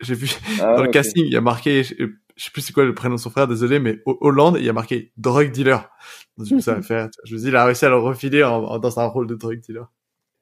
J'ai 0.00 0.14
vu 0.14 0.28
Ah, 0.60 0.74
dans 0.76 0.82
le 0.82 0.88
casting, 0.90 1.24
il 1.26 1.32
y 1.32 1.36
a 1.36 1.40
marqué, 1.40 1.82
je, 1.82 1.94
je 2.36 2.44
sais 2.44 2.50
plus 2.50 2.60
c'est 2.60 2.74
quoi 2.74 2.84
le 2.84 2.94
prénom 2.94 3.14
de 3.14 3.20
son 3.20 3.30
frère, 3.30 3.48
désolé, 3.48 3.78
mais 3.78 3.98
Ho- 4.04 4.18
Hollande, 4.20 4.56
il 4.58 4.64
y 4.64 4.68
a 4.68 4.74
marqué 4.74 5.12
drug 5.16 5.50
dealer. 5.52 5.88
Donc. 6.36 6.46
Je 6.46 6.54
me 6.54 7.38
dis, 7.38 7.48
il 7.48 7.56
a 7.56 7.64
réussi 7.64 7.86
à 7.86 7.88
le 7.88 7.96
refiler 7.96 8.42
en, 8.44 8.62
en- 8.64 8.78
dans 8.78 8.98
un 9.00 9.06
rôle 9.06 9.26
de 9.26 9.34
drug 9.34 9.60
dealer. 9.62 9.90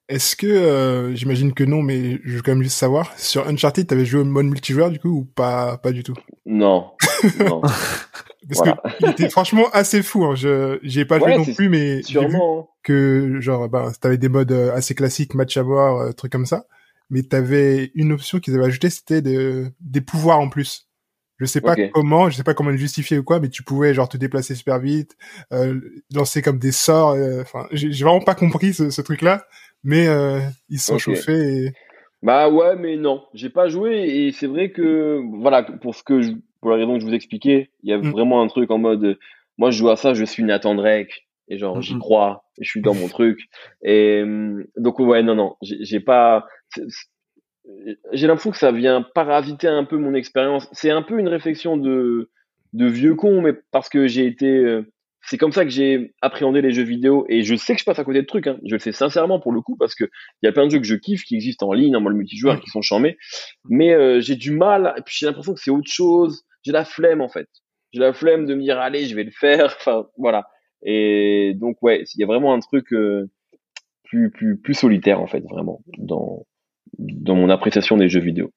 Est-ce 0.08 0.36
que, 0.36 0.46
euh, 0.46 1.14
j'imagine 1.14 1.54
que 1.54 1.64
non, 1.64 1.80
mais 1.80 2.20
je 2.24 2.36
veux 2.36 2.42
quand 2.42 2.52
même 2.52 2.62
juste 2.62 2.76
savoir, 2.76 3.10
sur 3.18 3.48
Uncharted, 3.48 3.86
t'avais 3.86 4.04
joué 4.04 4.20
au 4.20 4.24
mode 4.24 4.46
multijoueur 4.46 4.90
du 4.90 4.98
coup 4.98 5.08
ou 5.08 5.24
pas, 5.24 5.78
pas 5.78 5.92
du 5.92 6.02
tout? 6.02 6.14
Non. 6.44 6.90
non. 7.40 7.62
Parce 7.62 7.78
Voilà. 8.58 8.72
que 8.84 8.88
il 9.00 9.10
était 9.10 9.30
franchement 9.30 9.66
assez 9.72 10.02
fou. 10.02 10.24
Hein. 10.26 10.34
Je, 10.34 10.78
j'y 10.82 11.00
ai 11.00 11.04
pas 11.06 11.18
Ouais, 11.18 11.34
joué 11.34 11.46
non 11.46 11.54
plus, 11.54 11.68
mais 11.70 11.96
j'ai 12.02 12.18
Sûrement. 12.20 12.60
hein. 12.60 12.74
que 12.82 13.38
genre, 13.40 13.68
bah, 13.70 13.92
t'avais 13.98 14.18
des 14.18 14.28
modes 14.28 14.52
euh, 14.52 14.74
assez 14.74 14.94
classiques, 14.94 15.32
match 15.34 15.56
à 15.56 15.62
boire, 15.62 15.96
euh, 15.98 16.12
trucs 16.12 16.32
comme 16.32 16.44
ça. 16.46 16.66
Mais 17.08 17.22
t'avais 17.22 17.90
une 17.94 18.12
option 18.12 18.40
qu'ils 18.40 18.54
avaient 18.54 18.66
ajoutée, 18.66 18.90
c'était 18.90 19.22
de, 19.22 19.70
des 19.80 20.02
pouvoirs 20.02 20.38
en 20.40 20.50
plus. 20.50 20.86
Je 21.38 21.46
sais 21.46 21.60
pas 21.60 21.74
comment, 21.92 22.30
je 22.30 22.36
sais 22.36 22.44
pas 22.44 22.54
comment 22.54 22.70
le 22.70 22.76
justifier 22.76 23.18
ou 23.18 23.24
quoi, 23.24 23.40
mais 23.40 23.48
tu 23.48 23.62
pouvais 23.64 23.92
genre 23.92 24.08
te 24.08 24.16
déplacer 24.16 24.54
super 24.54 24.78
vite, 24.78 25.16
euh, 25.52 25.80
lancer 26.14 26.42
comme 26.42 26.58
des 26.58 26.70
sorts. 26.72 27.10
euh, 27.12 27.42
Enfin, 27.42 27.66
j'ai 27.72 27.90
j'ai 27.92 28.04
vraiment 28.04 28.20
pas 28.20 28.36
compris 28.36 28.72
ce, 28.72 28.88
ce 28.90 29.02
truc-là, 29.02 29.44
mais 29.84 30.08
euh, 30.08 30.40
ils 30.70 30.78
se 30.78 30.86
sont 30.86 30.98
chauffés. 30.98 31.66
Et... 31.66 31.72
Bah 32.22 32.48
ouais, 32.48 32.74
mais 32.76 32.96
non, 32.96 33.24
j'ai 33.34 33.50
pas 33.50 33.68
joué 33.68 33.98
et 34.08 34.32
c'est 34.32 34.46
vrai 34.46 34.70
que 34.70 35.20
voilà 35.38 35.62
pour 35.62 35.94
ce 35.94 36.02
que 36.02 36.22
je, 36.22 36.32
pour 36.60 36.70
la 36.70 36.76
raison 36.78 36.94
que 36.94 37.00
je 37.00 37.06
vous 37.06 37.14
expliquais, 37.14 37.70
il 37.82 37.90
y 37.90 37.92
a 37.92 37.98
Mm. 37.98 38.10
vraiment 38.10 38.42
un 38.42 38.48
truc 38.48 38.70
en 38.70 38.78
mode 38.78 39.18
moi 39.58 39.70
je 39.70 39.78
joue 39.78 39.90
à 39.90 39.96
ça, 39.96 40.14
je 40.14 40.24
suis 40.24 40.42
Nathan 40.42 40.74
Drake 40.74 41.26
et 41.48 41.58
genre 41.58 41.80
j'y 41.82 41.98
crois 41.98 42.44
je 42.60 42.68
suis 42.68 42.80
dans 42.80 42.94
mon 42.94 43.08
truc 43.08 43.38
et 43.82 44.22
euh, 44.24 44.64
donc 44.78 44.98
ouais 44.98 45.22
non 45.22 45.34
non, 45.34 45.56
j'ai 45.62 46.00
pas 46.00 46.46
j'ai 48.12 48.26
l'impression 48.26 48.50
que 48.50 48.56
ça 48.58 48.72
vient 48.72 49.02
parasiter 49.14 49.68
un 49.68 49.84
peu 49.84 49.96
mon 49.96 50.14
expérience. 50.14 50.68
C'est 50.72 50.90
un 50.90 51.02
peu 51.02 51.18
une 51.18 51.28
réflexion 51.28 51.76
de 51.76 52.30
de 52.72 52.86
vieux 52.86 53.14
con 53.14 53.42
mais 53.42 53.52
parce 53.70 53.88
que 53.88 54.06
j'ai 54.06 54.26
été 54.26 54.46
euh, 54.48 54.90
c'est 55.26 55.38
comme 55.38 55.52
ça 55.52 55.64
que 55.64 55.70
j'ai 55.70 56.12
appréhendé 56.20 56.60
les 56.62 56.72
jeux 56.72 56.82
vidéo 56.82 57.24
et 57.28 57.42
je 57.42 57.54
sais 57.54 57.74
que 57.74 57.80
je 57.80 57.84
passe 57.84 57.98
à 57.98 58.04
côté 58.04 58.20
de 58.20 58.26
trucs 58.26 58.46
hein. 58.46 58.58
Je 58.66 58.74
le 58.74 58.78
sais 58.78 58.92
sincèrement 58.92 59.40
pour 59.40 59.52
le 59.52 59.60
coup 59.60 59.76
parce 59.76 59.94
que 59.94 60.04
il 60.04 60.46
y 60.46 60.48
a 60.48 60.52
plein 60.52 60.66
de 60.66 60.70
jeux 60.70 60.78
que 60.78 60.84
je 60.86 60.94
kiffe 60.96 61.24
qui 61.24 61.34
existent 61.36 61.68
en 61.68 61.72
ligne, 61.72 61.96
en 61.96 62.00
mode 62.00 62.14
multijoueur, 62.14 62.56
Mm. 62.56 62.60
qui 62.60 62.70
sont 62.70 62.82
charmés. 62.82 63.16
Mais 63.68 63.92
euh, 63.94 64.20
j'ai 64.20 64.36
du 64.36 64.50
mal, 64.50 64.94
et 64.98 65.02
puis 65.02 65.14
j'ai 65.18 65.26
l'impression 65.26 65.54
que 65.54 65.60
c'est 65.60 65.70
autre 65.70 65.90
chose. 65.90 66.44
J'ai 66.62 66.72
la 66.72 66.84
flemme 66.84 67.20
en 67.20 67.28
fait. 67.28 67.48
J'ai 67.92 68.00
la 68.00 68.12
flemme 68.12 68.46
de 68.46 68.54
me 68.54 68.62
dire 68.62 68.78
allez, 68.78 69.06
je 69.06 69.14
vais 69.14 69.24
le 69.24 69.30
faire. 69.30 69.74
Enfin 69.80 70.06
voilà. 70.18 70.46
Et 70.82 71.54
donc 71.54 71.76
ouais, 71.82 72.04
il 72.14 72.20
y 72.20 72.24
a 72.24 72.26
vraiment 72.26 72.52
un 72.54 72.60
truc 72.60 72.92
euh, 72.92 73.30
plus 74.04 74.30
plus 74.30 74.58
plus 74.60 74.74
solitaire 74.74 75.20
en 75.20 75.26
fait, 75.26 75.42
vraiment 75.48 75.80
dans 75.98 76.44
dans 76.98 77.34
mon 77.34 77.48
appréciation 77.48 77.96
des 77.96 78.08
jeux 78.08 78.20
vidéo. 78.20 78.50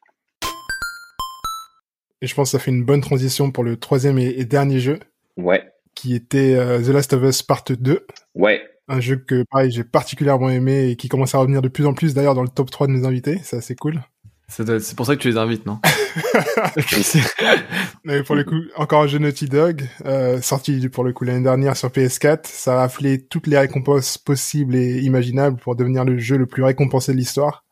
et 2.21 2.27
je 2.27 2.35
pense 2.35 2.51
que 2.51 2.57
ça 2.57 2.63
fait 2.63 2.71
une 2.71 2.83
bonne 2.83 3.01
transition 3.01 3.51
pour 3.51 3.63
le 3.63 3.77
troisième 3.77 4.17
et, 4.19 4.27
et 4.39 4.45
dernier 4.45 4.79
jeu, 4.79 4.99
Ouais, 5.37 5.63
qui 5.97 6.13
était 6.13 6.53
euh, 6.55 6.79
The 6.79 6.89
Last 6.89 7.13
of 7.13 7.23
Us 7.23 7.41
Part 7.41 7.63
2. 7.69 8.05
ouais, 8.35 8.61
Un 8.87 8.99
jeu 8.99 9.15
que, 9.15 9.43
pareil, 9.49 9.71
j'ai 9.71 9.83
particulièrement 9.83 10.49
aimé 10.49 10.89
et 10.89 10.95
qui 10.95 11.09
commence 11.09 11.33
à 11.33 11.39
revenir 11.39 11.63
de 11.63 11.69
plus 11.69 11.87
en 11.87 11.93
plus 11.93 12.13
d'ailleurs 12.13 12.35
dans 12.35 12.43
le 12.43 12.49
top 12.49 12.69
3 12.69 12.85
de 12.85 12.91
nos 12.91 13.07
invités. 13.07 13.39
C'est 13.43 13.57
assez 13.57 13.75
cool. 13.75 14.03
C'est 14.47 14.95
pour 14.95 15.07
ça 15.07 15.15
que 15.15 15.21
tu 15.21 15.27
les 15.27 15.37
invites, 15.37 15.65
non? 15.65 15.79
Mais 18.05 18.21
pour 18.21 18.35
le 18.35 18.43
coup, 18.43 18.61
encore 18.75 19.01
un 19.01 19.07
jeu 19.07 19.17
Naughty 19.17 19.47
Dog, 19.47 19.83
euh, 20.05 20.39
sorti 20.39 20.87
pour 20.87 21.03
le 21.03 21.13
coup 21.13 21.25
l'année 21.25 21.43
dernière 21.43 21.75
sur 21.75 21.89
PS4. 21.89 22.41
Ça 22.43 22.75
a 22.75 22.77
raflé 22.77 23.25
toutes 23.25 23.47
les 23.47 23.57
récompenses 23.57 24.19
possibles 24.19 24.75
et 24.75 24.99
imaginables 24.99 25.57
pour 25.57 25.75
devenir 25.75 26.05
le 26.05 26.19
jeu 26.19 26.37
le 26.37 26.45
plus 26.45 26.63
récompensé 26.63 27.11
de 27.11 27.17
l'histoire. 27.17 27.65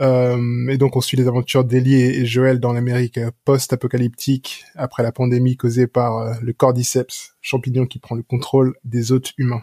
Euh, 0.00 0.68
et 0.68 0.78
donc 0.78 0.94
on 0.96 1.00
suit 1.00 1.16
les 1.16 1.26
aventures 1.26 1.64
d'Ellie 1.64 2.00
et 2.00 2.20
et 2.20 2.24
Joël 2.26 2.60
dans 2.60 2.72
l'Amérique 2.72 3.18
post-apocalyptique 3.44 4.64
après 4.76 5.02
la 5.02 5.10
pandémie 5.10 5.56
causée 5.56 5.86
par 5.88 6.18
euh, 6.18 6.32
le 6.40 6.52
cordyceps, 6.52 7.34
champignon 7.40 7.84
qui 7.86 7.98
prend 7.98 8.14
le 8.14 8.22
contrôle 8.22 8.74
des 8.84 9.10
hôtes 9.10 9.32
humains. 9.38 9.62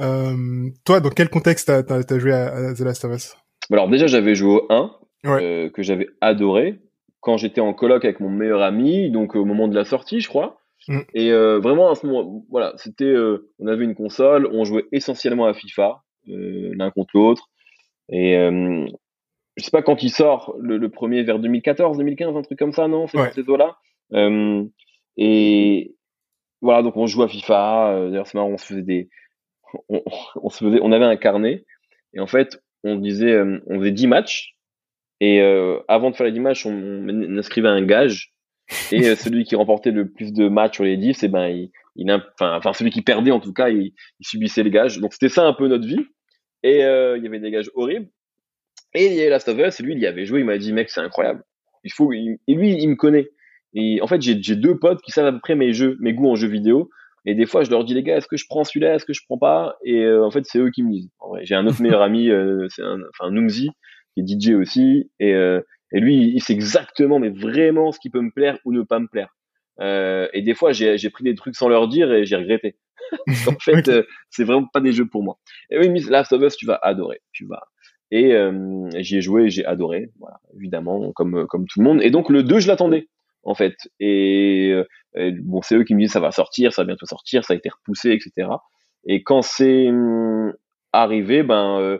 Euh, 0.00 0.68
toi, 0.84 1.00
dans 1.00 1.10
quel 1.10 1.28
contexte 1.28 1.66
t'as 1.68 1.82
t'as- 1.82 2.02
t'as 2.04 2.18
joué 2.18 2.32
à, 2.32 2.54
à 2.70 2.74
The 2.74 2.80
Last 2.80 3.04
of 3.04 3.14
Us? 3.14 3.36
Alors 3.72 3.88
déjà 3.88 4.06
j'avais 4.06 4.34
joué 4.34 4.54
au 4.56 4.66
1 4.70 4.90
Ouais. 5.24 5.42
euh, 5.42 5.70
que 5.70 5.82
j'avais 5.82 6.08
adoré 6.20 6.78
quand 7.20 7.38
j'étais 7.38 7.62
en 7.62 7.72
coloc 7.72 8.04
avec 8.04 8.20
mon 8.20 8.28
meilleur 8.28 8.60
ami, 8.60 9.10
donc 9.10 9.34
au 9.34 9.46
moment 9.46 9.66
de 9.68 9.74
la 9.74 9.86
sortie, 9.86 10.20
je 10.20 10.28
crois. 10.28 10.60
Mm. 10.88 10.98
Et 11.14 11.32
euh, 11.32 11.58
vraiment 11.58 11.90
à 11.90 11.94
ce 11.94 12.06
moment, 12.06 12.44
voilà, 12.50 12.74
c'était, 12.76 13.04
euh, 13.06 13.50
on 13.58 13.66
avait 13.66 13.84
une 13.84 13.94
console, 13.94 14.46
on 14.52 14.64
jouait 14.64 14.84
essentiellement 14.92 15.46
à 15.46 15.54
FIFA, 15.54 16.02
euh, 16.28 16.72
l'un 16.76 16.90
contre 16.90 17.12
l'autre. 17.14 17.48
Et 18.10 18.36
euh, 18.36 18.86
je 19.56 19.64
sais 19.64 19.70
pas 19.70 19.82
quand 19.82 20.02
il 20.02 20.10
sort 20.10 20.54
le, 20.60 20.76
le 20.78 20.88
premier 20.88 21.22
vers 21.22 21.38
2014, 21.38 21.98
2015, 21.98 22.36
un 22.36 22.42
truc 22.42 22.58
comme 22.58 22.72
ça, 22.72 22.88
non 22.88 23.06
C'est 23.06 23.18
Ouais. 23.18 23.32
ces 23.32 23.48
eaux-là. 23.48 23.76
Euh, 24.12 24.64
Et 25.16 25.94
voilà, 26.60 26.82
donc 26.82 26.96
on 26.96 27.06
joue 27.06 27.22
à 27.22 27.28
FIFA. 27.28 28.08
D'ailleurs, 28.10 28.26
c'est 28.26 28.36
marrant, 28.36 28.50
on 28.50 28.56
se 28.58 28.66
faisait 28.66 28.82
des, 28.82 29.08
on, 29.88 30.48
se 30.50 30.64
faisait, 30.64 30.78
on 30.82 30.92
avait 30.92 31.04
un 31.04 31.16
carnet 31.16 31.64
et 32.14 32.20
en 32.20 32.26
fait, 32.26 32.60
on 32.84 32.96
disait, 32.96 33.40
on 33.66 33.78
faisait 33.78 33.90
10 33.92 34.06
matchs 34.06 34.56
et 35.20 35.40
avant 35.88 36.10
de 36.10 36.16
faire 36.16 36.26
les 36.26 36.32
10 36.32 36.40
matchs, 36.40 36.66
on, 36.66 36.72
on 36.72 37.38
inscrivait 37.38 37.68
un 37.68 37.82
gage 37.84 38.32
et 38.92 39.14
celui 39.14 39.44
qui 39.44 39.56
remportait 39.56 39.90
le 39.90 40.10
plus 40.10 40.32
de 40.32 40.48
matchs 40.48 40.74
sur 40.76 40.84
les 40.84 40.96
10, 40.96 41.22
et 41.22 41.26
eh 41.26 41.28
ben 41.28 41.48
il, 41.48 41.70
il 41.96 42.10
enfin, 42.10 42.56
enfin 42.56 42.72
celui 42.72 42.90
qui 42.90 43.02
perdait 43.02 43.30
en 43.30 43.40
tout 43.40 43.52
cas, 43.52 43.68
il, 43.68 43.92
il 44.20 44.26
subissait 44.26 44.62
les 44.62 44.70
gages. 44.70 44.98
Donc 45.00 45.12
c'était 45.12 45.28
ça 45.28 45.46
un 45.46 45.52
peu 45.52 45.68
notre 45.68 45.86
vie. 45.86 46.06
Et 46.64 46.78
il 46.78 47.22
y 47.22 47.26
avait 47.26 47.38
des 47.38 47.52
gages 47.52 47.70
horribles. 47.74 48.08
Et 48.94 49.06
il 49.06 49.14
y 49.14 49.20
avait 49.20 49.30
Last 49.30 49.48
of 49.48 49.58
Us, 49.58 49.78
et 49.78 49.82
lui, 49.82 49.92
il 49.92 50.00
y 50.00 50.06
avait 50.06 50.24
joué, 50.24 50.40
il 50.40 50.46
m'a 50.46 50.58
dit, 50.58 50.72
mec, 50.72 50.90
c'est 50.90 51.00
incroyable. 51.00 51.42
Il 51.84 51.92
faut, 51.92 52.12
et 52.12 52.38
lui, 52.48 52.72
il 52.72 52.88
me 52.88 52.96
connaît. 52.96 53.28
Et 53.74 54.00
en 54.00 54.06
fait, 54.06 54.22
j'ai 54.22 54.56
deux 54.56 54.78
potes 54.78 55.02
qui 55.02 55.10
savent 55.10 55.26
à 55.26 55.32
peu 55.32 55.40
près 55.40 55.56
mes 55.56 55.72
jeux, 55.72 55.96
mes 56.00 56.14
goûts 56.14 56.30
en 56.30 56.36
jeux 56.36 56.48
vidéo. 56.48 56.90
Et 57.26 57.34
des 57.34 57.46
fois, 57.46 57.64
je 57.64 57.70
leur 57.70 57.84
dis, 57.84 57.94
les 57.94 58.02
gars, 58.02 58.16
est-ce 58.16 58.28
que 58.28 58.36
je 58.36 58.44
prends 58.48 58.64
celui-là, 58.64 58.94
est-ce 58.94 59.04
que 59.04 59.14
je 59.14 59.22
prends 59.26 59.38
pas? 59.38 59.76
Et 59.84 60.04
euh, 60.04 60.24
en 60.24 60.30
fait, 60.30 60.44
c'est 60.44 60.58
eux 60.58 60.70
qui 60.70 60.82
me 60.82 60.90
disent. 60.90 61.10
J'ai 61.42 61.54
un 61.54 61.66
autre 61.66 61.80
meilleur 61.82 62.02
ami, 62.02 62.30
euh, 62.30 62.66
c'est 62.68 62.82
un, 62.82 62.98
enfin, 63.10 63.30
Numzi, 63.30 63.70
qui 64.14 64.20
est 64.20 64.26
DJ 64.26 64.54
aussi. 64.54 65.10
Euh, 65.22 65.60
et 65.92 66.00
lui, 66.00 66.32
il 66.34 66.42
sait 66.42 66.52
exactement, 66.52 67.18
mais 67.18 67.30
vraiment, 67.30 67.92
ce 67.92 67.98
qui 67.98 68.10
peut 68.10 68.20
me 68.20 68.30
plaire 68.30 68.58
ou 68.64 68.72
ne 68.72 68.82
pas 68.82 69.00
me 69.00 69.08
plaire. 69.08 69.34
Et 69.80 70.42
des 70.42 70.54
fois, 70.54 70.72
j'ai 70.72 71.10
pris 71.10 71.24
des 71.24 71.34
trucs 71.34 71.56
sans 71.56 71.68
leur 71.68 71.88
dire 71.88 72.12
et 72.12 72.24
j'ai 72.24 72.36
regretté. 72.36 72.76
en 73.46 73.58
fait, 73.60 73.90
c'est 74.30 74.44
vraiment 74.44 74.66
pas 74.66 74.80
des 74.80 74.92
jeux 74.92 75.06
pour 75.06 75.22
moi. 75.22 75.38
Et 75.70 75.78
oui, 75.78 75.88
Last 76.08 76.32
of 76.32 76.42
Us, 76.42 76.56
tu 76.56 76.66
vas 76.66 76.78
adorer. 76.82 77.20
Tu 77.32 77.46
vas. 77.46 77.64
Et 78.10 78.36
j'y 78.96 79.16
ai 79.16 79.20
joué, 79.20 79.50
j'ai 79.50 79.64
adoré, 79.64 80.10
voilà, 80.18 80.40
évidemment, 80.56 81.12
comme 81.12 81.46
comme 81.46 81.66
tout 81.66 81.80
le 81.80 81.84
monde. 81.84 82.02
Et 82.02 82.10
donc 82.10 82.30
le 82.30 82.42
2, 82.42 82.60
je 82.60 82.68
l'attendais 82.68 83.08
en 83.44 83.54
fait. 83.54 83.76
Euh, 84.02 84.84
et, 85.14 85.30
bon, 85.42 85.62
c'est 85.62 85.76
eux 85.76 85.84
qui 85.84 85.94
me 85.94 86.00
disent 86.00 86.12
ça 86.12 86.20
va 86.20 86.30
sortir, 86.30 86.72
ça 86.72 86.82
va 86.82 86.86
bientôt 86.86 87.06
sortir, 87.06 87.44
ça 87.44 87.54
a 87.54 87.56
été 87.56 87.68
repoussé, 87.68 88.10
etc. 88.10 88.48
Et 89.06 89.22
quand 89.22 89.42
c'est 89.42 89.88
hum, 89.88 90.52
arrivé, 90.92 91.42
ben 91.42 91.78
euh, 91.80 91.98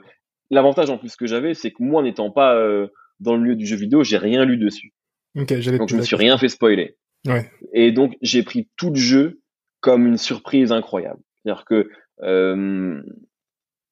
l'avantage 0.51 0.91
en 0.91 0.99
plus 0.99 1.17
que 1.17 1.27
j'avais, 1.27 1.55
c'est 1.55 1.71
que 1.71 1.83
moi 1.83 2.03
n'étant 2.03 2.31
pas 2.31 2.55
euh, 2.57 2.89
dans 3.21 3.35
le 3.35 3.43
milieu 3.43 3.57
du 3.57 3.67
jeu 3.67 3.77
vidéo, 3.77 4.03
j'ai 4.03 4.19
rien 4.19 4.45
lu 4.45 4.57
dessus. 4.57 4.93
donc 5.35 5.89
je 5.89 5.97
me 5.97 6.03
suis 6.03 6.17
rien 6.17 6.39
fait 6.39 6.49
spoiler. 6.49 6.97
Ouais. 7.27 7.51
Et 7.73 7.93
donc 7.93 8.17
j'ai 8.23 8.43
pris 8.43 8.69
tout 8.77 8.91
le 8.91 8.97
jeu 8.97 9.41
comme 9.81 10.07
une 10.07 10.19
surprise 10.19 10.73
incroyable. 10.73 11.21
C'est-à-dire 11.43 11.65
que 11.65 11.89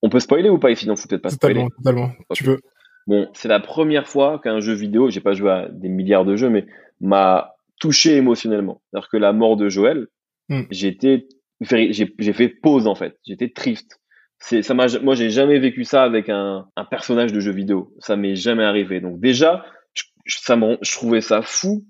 on 0.02 0.08
peut 0.08 0.20
spoiler 0.20 0.50
ou 0.50 0.58
pas 0.58 0.70
ici 0.70 0.86
Non, 0.88 0.96
faut 0.96 1.08
peut-être 1.08 1.22
pas 1.22 1.30
totalement, 1.30 1.68
Totalement, 1.78 2.12
Tu 2.34 2.44
peux. 2.44 2.58
Bon, 3.06 3.28
c'est 3.34 3.48
la 3.48 3.60
première 3.60 4.08
fois 4.08 4.40
qu'un 4.42 4.60
jeu 4.60 4.74
vidéo, 4.74 5.10
j'ai 5.10 5.20
pas 5.20 5.32
joué 5.32 5.50
à 5.50 5.68
des 5.68 5.88
milliards 5.88 6.24
de 6.24 6.36
jeux, 6.36 6.50
mais 6.50 6.66
m'a 7.00 7.54
touché 7.80 8.16
émotionnellement. 8.16 8.80
C'est-à-dire 8.90 9.08
que 9.08 9.16
la 9.16 9.32
mort 9.32 9.56
de 9.56 9.68
Joël, 9.68 10.06
mm. 10.48 10.62
j'étais, 10.70 11.26
j'ai 11.60 12.32
fait 12.32 12.48
pause 12.48 12.86
en 12.86 12.94
fait. 12.94 13.18
J'étais 13.26 13.48
triste. 13.48 14.00
C'est, 14.38 14.62
ça 14.62 14.74
m'a, 14.74 14.86
moi 15.02 15.14
j'ai 15.14 15.30
jamais 15.30 15.58
vécu 15.58 15.84
ça 15.84 16.02
avec 16.02 16.28
un, 16.28 16.66
un 16.76 16.84
personnage 16.84 17.32
de 17.32 17.40
jeu 17.40 17.52
vidéo. 17.52 17.94
Ça 17.98 18.16
m'est 18.16 18.36
jamais 18.36 18.64
arrivé. 18.64 19.00
Donc 19.00 19.20
déjà, 19.20 19.64
je, 19.94 20.04
ça 20.26 20.56
je 20.80 20.92
trouvais 20.92 21.20
ça 21.20 21.42
fou. 21.42 21.84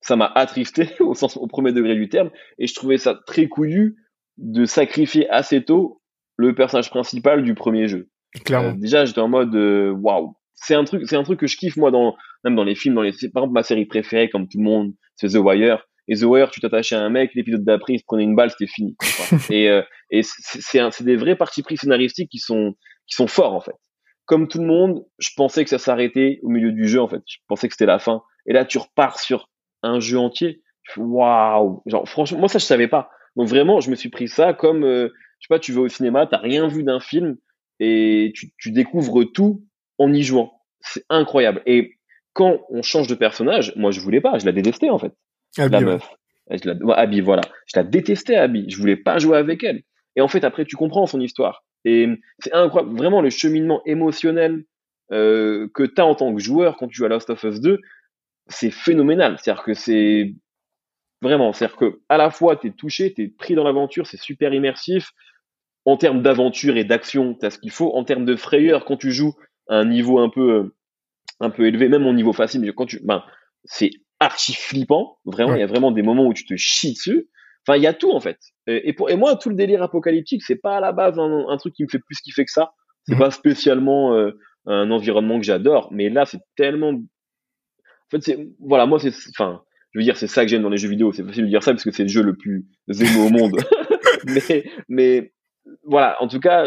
Ça 0.00 0.16
m'a 0.16 0.26
attristé 0.34 0.88
au 1.00 1.14
sens, 1.14 1.36
au 1.36 1.46
premier 1.46 1.72
degré 1.72 1.94
du 1.94 2.08
terme, 2.08 2.30
et 2.58 2.66
je 2.66 2.74
trouvais 2.74 2.98
ça 2.98 3.18
très 3.26 3.48
couillu 3.48 3.96
de 4.38 4.64
sacrifier 4.64 5.28
assez 5.28 5.62
tôt 5.64 6.00
le 6.36 6.54
personnage 6.54 6.90
principal 6.90 7.42
du 7.42 7.54
premier 7.54 7.86
jeu. 7.86 8.08
Clairement. 8.44 8.70
Euh, 8.70 8.74
déjà, 8.76 9.04
j'étais 9.04 9.20
en 9.20 9.28
mode 9.28 9.54
euh, 9.54 9.90
waouh 9.90 10.34
c'est 10.60 10.74
un 10.74 10.84
truc, 10.84 11.02
c'est 11.06 11.16
un 11.16 11.22
truc 11.22 11.40
que 11.40 11.46
je 11.46 11.56
kiffe 11.56 11.76
moi 11.76 11.90
dans 11.90 12.16
même 12.44 12.54
dans 12.54 12.64
les 12.64 12.74
films, 12.74 12.94
dans 12.94 13.02
les 13.02 13.12
par 13.32 13.42
exemple 13.42 13.54
ma 13.54 13.62
série 13.62 13.86
préférée 13.86 14.28
comme 14.28 14.46
tout 14.46 14.58
le 14.58 14.64
monde, 14.64 14.92
c'est 15.16 15.28
The 15.28 15.36
Wire. 15.36 15.86
Et 16.08 16.16
The 16.16 16.22
Wire, 16.22 16.50
tu 16.50 16.60
t'attachais 16.60 16.96
à 16.96 17.00
un 17.00 17.08
mec, 17.08 17.30
l'épisode 17.34 17.64
d'après, 17.64 17.94
il 17.94 17.98
se 17.98 18.04
prenait 18.04 18.24
une 18.24 18.34
balle, 18.34 18.50
c'était 18.50 18.70
fini. 18.70 18.96
et 19.50 19.70
euh, 19.70 19.82
et 20.10 20.22
c'est 20.22 20.80
c'est 20.90 21.04
des 21.04 21.16
vrais 21.16 21.36
partis 21.36 21.62
pris 21.62 21.76
scénaristiques 21.76 22.30
qui 22.30 22.38
sont 22.38 22.74
qui 23.06 23.14
sont 23.14 23.26
forts 23.26 23.54
en 23.54 23.60
fait. 23.60 23.76
Comme 24.26 24.48
tout 24.48 24.60
le 24.60 24.66
monde, 24.66 25.04
je 25.18 25.30
pensais 25.36 25.64
que 25.64 25.70
ça 25.70 25.78
s'arrêtait 25.78 26.40
au 26.42 26.50
milieu 26.50 26.72
du 26.72 26.86
jeu 26.86 27.00
en 27.00 27.08
fait. 27.08 27.22
Je 27.26 27.38
pensais 27.48 27.68
que 27.68 27.74
c'était 27.74 27.86
la 27.86 27.98
fin. 27.98 28.22
Et 28.46 28.52
là, 28.52 28.64
tu 28.64 28.78
repars 28.78 29.18
sur 29.18 29.49
un 29.82 30.00
jeu 30.00 30.18
entier. 30.18 30.62
Waouh 30.96 31.82
Genre 31.86 32.08
franchement, 32.08 32.38
moi 32.38 32.48
ça 32.48 32.58
je 32.58 32.64
savais 32.64 32.88
pas. 32.88 33.10
Donc 33.36 33.48
vraiment, 33.48 33.80
je 33.80 33.90
me 33.90 33.94
suis 33.94 34.08
pris 34.08 34.28
ça 34.28 34.54
comme 34.54 34.84
euh, 34.84 35.08
je 35.38 35.46
sais 35.46 35.54
pas, 35.54 35.58
tu 35.58 35.72
vas 35.72 35.82
au 35.82 35.88
cinéma, 35.88 36.26
t'as 36.26 36.38
rien 36.38 36.66
vu 36.68 36.82
d'un 36.82 37.00
film 37.00 37.36
et 37.78 38.32
tu, 38.34 38.52
tu 38.58 38.72
découvres 38.72 39.24
tout 39.32 39.64
en 39.98 40.12
y 40.12 40.22
jouant. 40.22 40.52
C'est 40.80 41.04
incroyable. 41.08 41.62
Et 41.66 41.94
quand 42.32 42.60
on 42.70 42.82
change 42.82 43.06
de 43.06 43.14
personnage, 43.14 43.72
moi 43.76 43.90
je 43.90 44.00
voulais 44.00 44.20
pas, 44.20 44.38
je 44.38 44.46
la 44.46 44.52
détestais 44.52 44.90
en 44.90 44.98
fait. 44.98 45.12
la 45.56 45.80
meuf. 45.80 46.08
Je 46.50 46.68
la, 46.68 46.94
Abby, 46.94 47.20
voilà. 47.20 47.42
Je 47.66 47.78
la 47.78 47.84
détestais 47.84 48.34
Abby. 48.34 48.68
Je 48.68 48.76
voulais 48.76 48.96
pas 48.96 49.18
jouer 49.18 49.38
avec 49.38 49.62
elle. 49.62 49.82
Et 50.16 50.20
en 50.20 50.28
fait 50.28 50.44
après 50.44 50.64
tu 50.64 50.76
comprends 50.76 51.06
son 51.06 51.20
histoire. 51.20 51.64
Et 51.84 52.08
c'est 52.40 52.52
incroyable, 52.52 52.96
vraiment 52.96 53.22
le 53.22 53.30
cheminement 53.30 53.82
émotionnel 53.86 54.64
euh, 55.12 55.68
que 55.74 55.82
tu 55.82 56.00
as 56.00 56.06
en 56.06 56.14
tant 56.14 56.34
que 56.34 56.40
joueur 56.40 56.76
quand 56.76 56.88
tu 56.88 56.96
joues 56.96 57.06
à 57.06 57.08
Last 57.08 57.30
of 57.30 57.42
Us 57.42 57.60
2, 57.60 57.80
c'est 58.50 58.70
phénoménal. 58.70 59.38
C'est-à-dire 59.38 59.62
que 59.62 59.74
c'est 59.74 60.34
vraiment, 61.22 61.52
c'est-à-dire 61.52 61.76
que 61.76 62.00
à 62.08 62.16
la 62.16 62.30
fois 62.30 62.56
tu 62.56 62.68
es 62.68 62.70
touché, 62.70 63.12
tu 63.14 63.22
es 63.22 63.28
pris 63.28 63.54
dans 63.54 63.64
l'aventure, 63.64 64.06
c'est 64.06 64.20
super 64.20 64.52
immersif. 64.52 65.12
En 65.86 65.96
termes 65.96 66.20
d'aventure 66.20 66.76
et 66.76 66.84
d'action, 66.84 67.34
tu 67.34 67.46
as 67.46 67.50
ce 67.50 67.58
qu'il 67.58 67.70
faut. 67.70 67.94
En 67.94 68.04
termes 68.04 68.26
de 68.26 68.36
frayeur, 68.36 68.84
quand 68.84 68.98
tu 68.98 69.12
joues, 69.12 69.34
un 69.68 69.86
niveau 69.86 70.18
un 70.18 70.28
peu 70.28 70.52
euh, 70.52 70.76
un 71.40 71.50
peu 71.50 71.66
élevé, 71.66 71.88
même 71.88 72.06
au 72.06 72.12
niveau 72.12 72.32
facile, 72.32 72.60
mais 72.60 72.72
quand 72.72 72.86
tu, 72.86 73.00
ben, 73.02 73.24
c'est 73.64 73.90
archi 74.20 74.52
flippant. 74.52 75.18
Vraiment, 75.24 75.54
il 75.54 75.60
y 75.60 75.64
a 75.64 75.66
vraiment 75.66 75.90
des 75.90 76.02
moments 76.02 76.26
où 76.26 76.34
tu 76.34 76.44
te 76.44 76.54
chies 76.56 76.92
dessus. 76.92 77.28
Enfin, 77.66 77.76
il 77.76 77.82
y 77.82 77.86
a 77.86 77.94
tout 77.94 78.12
en 78.12 78.20
fait. 78.20 78.38
Et, 78.66 78.92
pour, 78.92 79.10
et 79.10 79.16
moi, 79.16 79.36
tout 79.36 79.48
le 79.48 79.54
délire 79.54 79.82
apocalyptique, 79.82 80.42
c'est 80.42 80.56
pas 80.56 80.76
à 80.76 80.80
la 80.80 80.92
base 80.92 81.18
un, 81.18 81.56
truc 81.56 81.74
qui 81.74 81.82
me 81.82 81.88
fait 81.88 81.98
plus 81.98 82.20
kiffer 82.20 82.44
que 82.44 82.50
ça. 82.50 82.72
C'est 83.06 83.14
mhm. 83.14 83.20
pas 83.20 83.30
spécialement 83.30 84.14
euh, 84.14 84.38
un 84.66 84.90
environnement 84.90 85.38
que 85.38 85.44
j'adore, 85.44 85.88
mais 85.90 86.10
là, 86.10 86.26
c'est 86.26 86.40
tellement. 86.56 86.94
En 88.10 88.16
fait, 88.16 88.22
c'est 88.22 88.48
voilà, 88.58 88.86
moi, 88.86 88.98
c'est, 88.98 89.12
enfin, 89.30 89.62
je 89.92 89.98
veux 89.98 90.04
dire, 90.04 90.16
c'est 90.16 90.26
ça 90.26 90.42
que 90.42 90.48
j'aime 90.48 90.62
dans 90.62 90.68
les 90.68 90.76
jeux 90.76 90.88
vidéo. 90.88 91.12
C'est 91.12 91.24
facile 91.24 91.44
de 91.44 91.48
dire 91.48 91.62
ça 91.62 91.72
parce 91.72 91.84
que 91.84 91.90
c'est 91.90 92.02
le 92.02 92.08
jeu 92.08 92.22
le 92.22 92.34
plus 92.34 92.66
émo 92.88 93.26
au 93.26 93.30
monde. 93.30 93.56
mais, 94.26 94.64
mais 94.88 95.32
voilà, 95.84 96.20
en 96.22 96.28
tout 96.28 96.40
cas, 96.40 96.66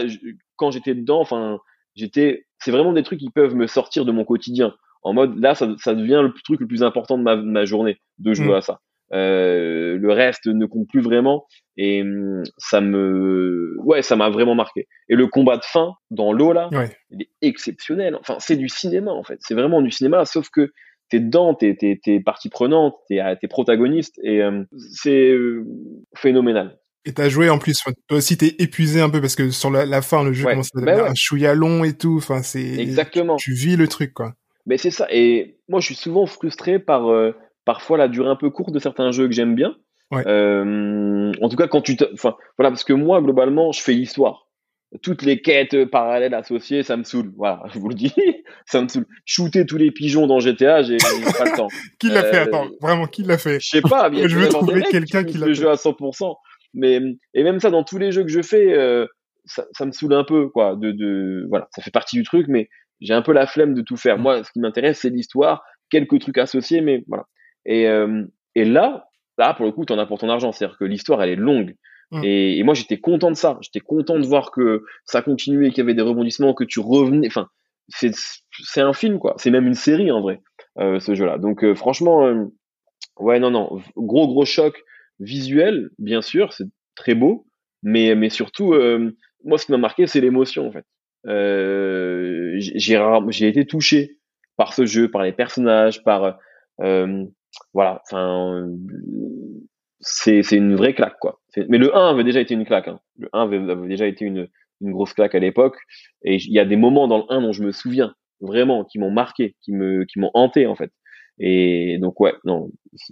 quand 0.56 0.72
j'étais 0.72 0.96
dedans, 0.96 1.20
enfin, 1.20 1.60
j'étais 1.96 2.46
c'est 2.60 2.72
vraiment 2.72 2.94
des 2.94 3.04
trucs 3.04 3.20
qui 3.20 3.30
peuvent 3.30 3.56
me 3.56 3.68
sortir 3.68 4.06
de 4.06 4.12
mon 4.12 4.24
quotidien. 4.24 4.74
En 5.02 5.14
mode, 5.14 5.38
là, 5.38 5.54
ça, 5.54 5.68
ça 5.80 5.94
devient 5.94 6.22
le 6.24 6.34
truc 6.44 6.62
le 6.62 6.68
plus 6.68 6.82
important 6.82 7.18
de 7.18 7.24
ma, 7.24 7.36
ma 7.36 7.66
journée, 7.66 7.98
de 8.20 8.34
jouer 8.34 8.54
mm. 8.54 8.54
à 8.54 8.62
ça. 8.62 8.80
Euh, 9.14 9.98
le 9.98 10.12
reste 10.12 10.48
ne 10.48 10.66
compte 10.66 10.88
plus 10.88 11.02
vraiment 11.02 11.46
et 11.78 12.02
hum, 12.02 12.42
ça 12.58 12.82
me 12.82 13.76
ouais 13.84 14.02
ça 14.02 14.16
m'a 14.16 14.32
vraiment 14.32 14.56
marqué 14.56 14.88
et 15.08 15.16
le 15.16 15.28
combat 15.28 15.58
de 15.58 15.64
fin 15.64 15.94
dans 16.10 16.34
l'eau 16.34 16.52
là 16.52 16.70
il 17.12 17.22
est 17.22 17.30
exceptionnel 17.42 18.16
enfin 18.20 18.38
c'est 18.40 18.56
du 18.56 18.70
cinéma 18.70 19.12
en 19.12 19.22
fait 19.24 19.38
c'est 19.42 19.54
vraiment 19.54 19.84
du 19.84 19.92
cinéma 19.92 20.26
sauf 20.26 20.50
que 20.50 20.72
t'es 21.14 21.20
dedans 21.20 21.54
t'es 21.54 21.78
t'es 21.78 22.20
partie 22.20 22.50
prenante 22.50 22.96
t'es 23.08 23.20
t'es 23.40 23.48
protagoniste 23.48 24.20
et 24.24 24.44
hum, 24.44 24.66
c'est 24.92 25.30
euh, 25.30 25.64
phénoménal 26.16 26.80
et 27.06 27.12
t'as 27.12 27.28
joué 27.28 27.50
en 27.50 27.58
plus, 27.58 27.78
toi 28.08 28.18
aussi 28.18 28.38
t'es 28.38 28.56
épuisé 28.60 29.02
un 29.02 29.10
peu 29.10 29.20
parce 29.20 29.36
que 29.36 29.50
sur 29.50 29.70
la, 29.70 30.02
fin 30.02 30.24
le 30.24 30.32
jeu 30.32 30.46
commence 30.46 30.70
à 30.74 30.80
devenir 30.80 31.04
un 31.04 31.14
chouïa 31.14 31.54
long 31.54 31.84
et 31.84 31.98
tout. 31.98 32.16
Enfin 32.16 32.42
c'est 32.44 32.80
exactement. 32.80 33.36
Tu, 33.36 33.54
vis 33.54 33.76
le 33.76 33.90
truc 33.90 34.14
quoi. 34.14 34.36
Mais 34.66 34.78
c'est 34.78 34.90
ça. 34.90 35.08
Et 35.12 35.58
moi 35.68 35.82
je 35.82 35.88
suis 35.88 35.96
souvent 35.96 36.26
frustré 36.26 36.80
par 36.80 37.12
euh, 37.12 37.36
parfois 37.66 37.98
la 37.98 38.08
durée 38.08 38.30
un 38.30 38.38
peu 38.38 38.50
courte 38.50 38.72
de 38.72 38.80
certains 38.80 39.12
jeux 39.12 39.28
que 39.28 39.34
j'aime 39.34 39.54
bien. 39.54 39.76
Euh, 40.14 41.34
en 41.42 41.50
tout 41.50 41.56
cas 41.58 41.68
quand 41.68 41.82
tu, 41.82 41.98
enfin 42.14 42.36
voilà 42.58 42.70
parce 42.70 42.84
que 42.84 42.94
moi 42.94 43.22
globalement 43.22 43.74
je 43.74 43.82
fais 43.82 43.94
l'histoire. 43.94 44.48
Toutes 45.02 45.24
les 45.24 45.42
quêtes 45.42 45.86
parallèles 45.86 46.34
associées, 46.34 46.84
ça 46.84 46.98
me 46.98 47.04
saoule. 47.04 47.32
Voilà, 47.36 47.64
je 47.74 47.80
vous 47.80 47.90
le 47.90 47.96
dis, 47.96 48.14
ça 48.66 48.82
me 48.82 48.88
saoule. 48.88 49.08
Shooter 49.26 49.66
tous 49.66 49.78
les 49.78 49.92
pigeons 49.92 50.28
dans 50.28 50.40
GTA, 50.40 50.84
j'ai 50.84 50.98
pas 50.98 51.46
le 51.46 51.58
temps. 51.58 51.68
qui 52.00 52.10
l'a 52.10 52.24
fait? 52.24 52.38
Euh, 52.38 52.44
Attends, 52.44 52.68
vraiment, 52.80 53.08
qui 53.08 53.24
l'a 53.24 53.38
fait? 53.38 53.60
Je 53.60 53.68
sais 53.68 53.82
pas. 53.82 54.12
je 54.14 54.38
veux 54.38 54.50
trouver 54.50 54.84
quelqu'un 54.84 55.24
qui 55.24 55.38
l'a 55.38 55.46
fait. 55.46 55.50
Le 55.50 55.54
jeu 55.54 55.70
à 55.70 55.76
100%. 55.76 56.36
Mais 56.76 57.00
et 57.34 57.44
même 57.44 57.60
ça 57.60 57.70
dans 57.70 57.84
tous 57.84 57.98
les 57.98 58.12
jeux 58.12 58.24
que 58.24 58.32
je 58.32 58.42
fais, 58.42 58.74
euh, 58.74 59.06
ça, 59.46 59.66
ça, 59.74 59.86
me 59.86 59.92
saoule 59.92 60.14
un 60.14 60.24
peu 60.24 60.50
quoi. 60.50 60.76
De, 60.76 60.92
de 60.92 61.46
voilà, 61.50 61.68
ça 61.76 61.82
fait 61.82 61.92
partie 61.92 62.16
du 62.16 62.24
truc, 62.24 62.48
mais 62.48 62.70
j'ai 63.02 63.14
un 63.14 63.22
peu 63.22 63.34
la 63.34 63.48
flemme 63.48 63.74
de 63.74 63.82
tout 63.82 63.98
faire. 63.98 64.18
Moi, 64.18 64.44
ce 64.44 64.52
qui 64.52 64.60
m'intéresse, 64.60 65.00
c'est 65.02 65.10
l'histoire, 65.10 65.64
quelques 65.90 66.20
trucs 66.20 66.38
associés, 66.38 66.82
mais 66.82 67.04
voilà. 67.08 67.26
Et 67.66 67.88
euh, 67.88 68.24
et 68.56 68.66
là, 68.66 69.08
là 69.38 69.54
pour 69.54 69.66
le 69.66 69.72
coup, 69.72 69.86
t'en 69.86 69.98
as 70.00 70.06
pour 70.06 70.20
ton 70.20 70.30
argent. 70.30 70.52
C'est-à-dire 70.52 70.78
que 70.78 70.86
l'histoire, 70.86 71.22
elle 71.22 71.30
est 71.30 71.36
longue. 71.36 71.76
Mm. 72.14 72.24
Et, 72.24 72.58
et, 72.58 72.64
moi, 72.64 72.74
j'étais 72.74 73.00
content 73.00 73.30
de 73.30 73.36
ça. 73.36 73.58
J'étais 73.62 73.80
content 73.82 74.18
de 74.18 74.26
voir 74.26 74.52
que 74.52 74.86
ça 75.06 75.22
continuait, 75.22 75.70
qu'il 75.70 75.80
y 75.80 75.82
avait 75.82 75.94
des 75.94 76.02
rebondissements, 76.02 76.54
que 76.54 76.64
tu 76.64 76.80
revenais. 76.80 77.28
Enfin, 77.28 77.50
c'est 77.90 78.82
un 78.82 78.94
film 78.94 79.20
quoi. 79.20 79.36
C'est 79.38 79.52
même 79.52 79.68
une 79.68 79.74
série 79.74 80.12
en 80.12 80.22
vrai, 80.22 80.42
euh, 80.80 81.00
ce 81.00 81.16
jeu-là. 81.16 81.38
Donc 81.38 81.64
euh, 81.64 81.76
franchement, 81.76 82.26
euh, 82.26 82.46
ouais 83.20 83.40
non 83.40 83.52
non, 83.52 83.82
gros 83.98 84.28
gros 84.28 84.46
choc 84.46 84.82
visuel, 85.20 85.90
bien 86.00 86.22
sûr, 86.22 86.54
c'est 86.54 86.68
très 86.96 87.16
beau, 87.16 87.46
mais, 87.82 88.16
mais 88.16 88.30
surtout, 88.30 88.74
euh, 88.74 89.16
moi, 89.44 89.58
ce 89.58 89.66
qui 89.66 89.72
m'a 89.72 89.78
marqué, 89.78 90.08
c'est 90.08 90.22
l'émotion, 90.22 90.68
en 90.68 90.72
fait. 90.72 90.86
Euh, 91.26 92.56
j'ai 92.58 93.48
été 93.48 93.66
touché 93.66 94.20
par 94.58 94.74
ce 94.74 94.86
jeu, 94.86 95.10
par 95.10 95.24
les 95.24 95.32
personnages, 95.32 96.04
par 96.04 96.38
euh, 96.82 97.26
voilà, 97.74 98.02
enfin, 98.06 98.70
c'est 100.00 100.44
c'est 100.44 100.58
une 100.58 100.76
vraie 100.76 100.94
claque 100.94 101.18
quoi. 101.20 101.40
Mais 101.70 101.78
le 101.78 101.96
1 101.96 102.10
avait 102.10 102.24
déjà 102.24 102.40
été 102.42 102.54
une 102.54 102.66
claque. 102.66 102.88
Hein. 102.88 103.00
Le 103.18 103.30
1 103.34 103.44
avait, 103.44 103.58
avait 103.72 103.88
déjà 103.88 104.08
été 104.08 104.26
une 104.26 104.48
une 104.82 104.92
grosse 104.92 105.14
claque 105.14 105.36
à 105.36 105.40
l'époque. 105.40 105.78
Et 106.24 106.36
il 106.36 106.52
y 106.54 106.60
a 106.60 106.66
des 106.66 106.76
moments 106.76 107.08
dans 107.08 107.20
le 107.20 107.24
1 107.30 107.42
dont 107.42 107.54
je 107.54 107.64
me 107.64 107.72
souviens 107.72 108.14
vraiment 108.42 108.84
qui 108.84 109.00
m'ont 109.00 109.12
marqué, 109.12 109.56
qui 109.62 109.72
me 109.72 110.04
qui 110.06 110.20
m'ont 110.20 110.32
hanté 110.34 110.68
en 110.68 110.76
fait. 110.76 110.92
Et 111.40 111.98
donc 112.02 112.20
ouais, 112.20 112.34
non, 112.46 112.70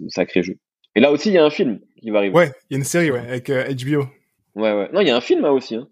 sacré 0.08 0.42
jeu. 0.42 0.56
Et 0.94 1.00
là 1.00 1.10
aussi 1.10 1.28
il 1.30 1.34
y 1.34 1.38
a 1.38 1.44
un 1.44 1.50
film 1.50 1.80
qui 2.00 2.10
va 2.10 2.18
arriver. 2.18 2.34
Ouais, 2.36 2.52
il 2.70 2.74
y 2.74 2.76
a 2.76 2.78
une 2.78 2.84
série, 2.84 3.10
ouais, 3.10 3.20
avec 3.20 3.48
euh, 3.50 3.64
HBO. 3.72 4.04
Ouais 4.54 4.72
ouais. 4.74 4.90
Non, 4.92 5.00
il 5.00 5.08
y 5.08 5.10
a 5.10 5.16
un 5.16 5.20
film 5.22 5.42
là 5.42 5.52
aussi. 5.52 5.74
Hein. 5.76 5.88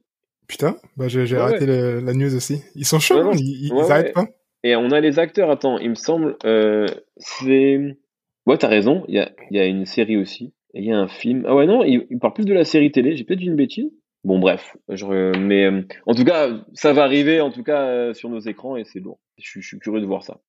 Putain, 0.47 0.77
bah 0.97 1.07
j'ai 1.09 1.23
Ouais, 1.23 1.39
raté 1.39 1.65
le- 1.65 2.01
la 2.01 2.13
news 2.13 2.35
aussi. 2.35 2.63
Ils 2.75 2.85
sont 2.85 2.99
chauds, 2.99 3.17
Ouais, 3.19 3.23
non, 3.25 3.31
hein, 3.31 3.37
ils, 3.39 3.69
ils 3.73 3.91
arrêtent 3.93 4.13
pas. 4.13 4.27
Et 4.65 4.77
on 4.77 4.91
a 4.91 5.01
les 5.01 5.19
acteurs. 5.19 5.51
Attends, 5.51 5.79
il 5.79 5.91
me 5.91 5.95
semble, 5.95 6.37
euh, 6.45 6.87
c'est. 7.17 7.79
Ouais, 8.47 8.59
t'as 8.59 8.69
raison. 8.69 9.05
Il 9.09 9.15
y 9.15 9.19
a, 9.21 9.31
il 9.51 9.57
y 9.57 9.61
a 9.61 9.65
une 9.65 9.87
série 9.87 10.17
aussi. 10.19 10.53
Et 10.75 10.81
il 10.81 10.85
y 10.87 10.93
a 10.93 10.99
un 10.99 11.09
film. 11.09 11.45
Ah 11.49 11.55
ouais, 11.55 11.67
non, 11.67 11.83
il, 11.85 12.07
il 12.11 12.19
parle 12.19 12.35
plus 12.35 12.45
de 12.45 12.55
la 12.55 12.65
série 12.65 12.93
télé. 12.93 13.17
J'ai 13.17 13.25
peut-être 13.25 13.41
dit 13.41 13.47
une 13.47 13.57
bêtise. 13.57 13.91
Bon, 14.23 14.39
bref. 14.39 14.77
Je, 14.89 15.37
mais 15.39 15.65
euh, 15.65 15.83
en 16.07 16.15
tout 16.15 16.25
cas, 16.25 16.51
ça 16.75 16.93
va 16.93 17.05
arriver, 17.05 17.41
en 17.41 17.51
tout 17.51 17.63
cas, 17.63 17.87
euh, 17.87 18.15
sur 18.15 18.29
nos 18.29 18.41
écrans 18.41 18.77
et 18.77 18.85
c'est 18.85 19.01
lourd. 19.01 19.19
Je, 19.39 19.49
suis- 19.49 19.63
je 19.63 19.67
suis 19.69 19.79
curieux 19.79 20.01
de 20.01 20.07
voir 20.07 20.23
ça. 20.23 20.41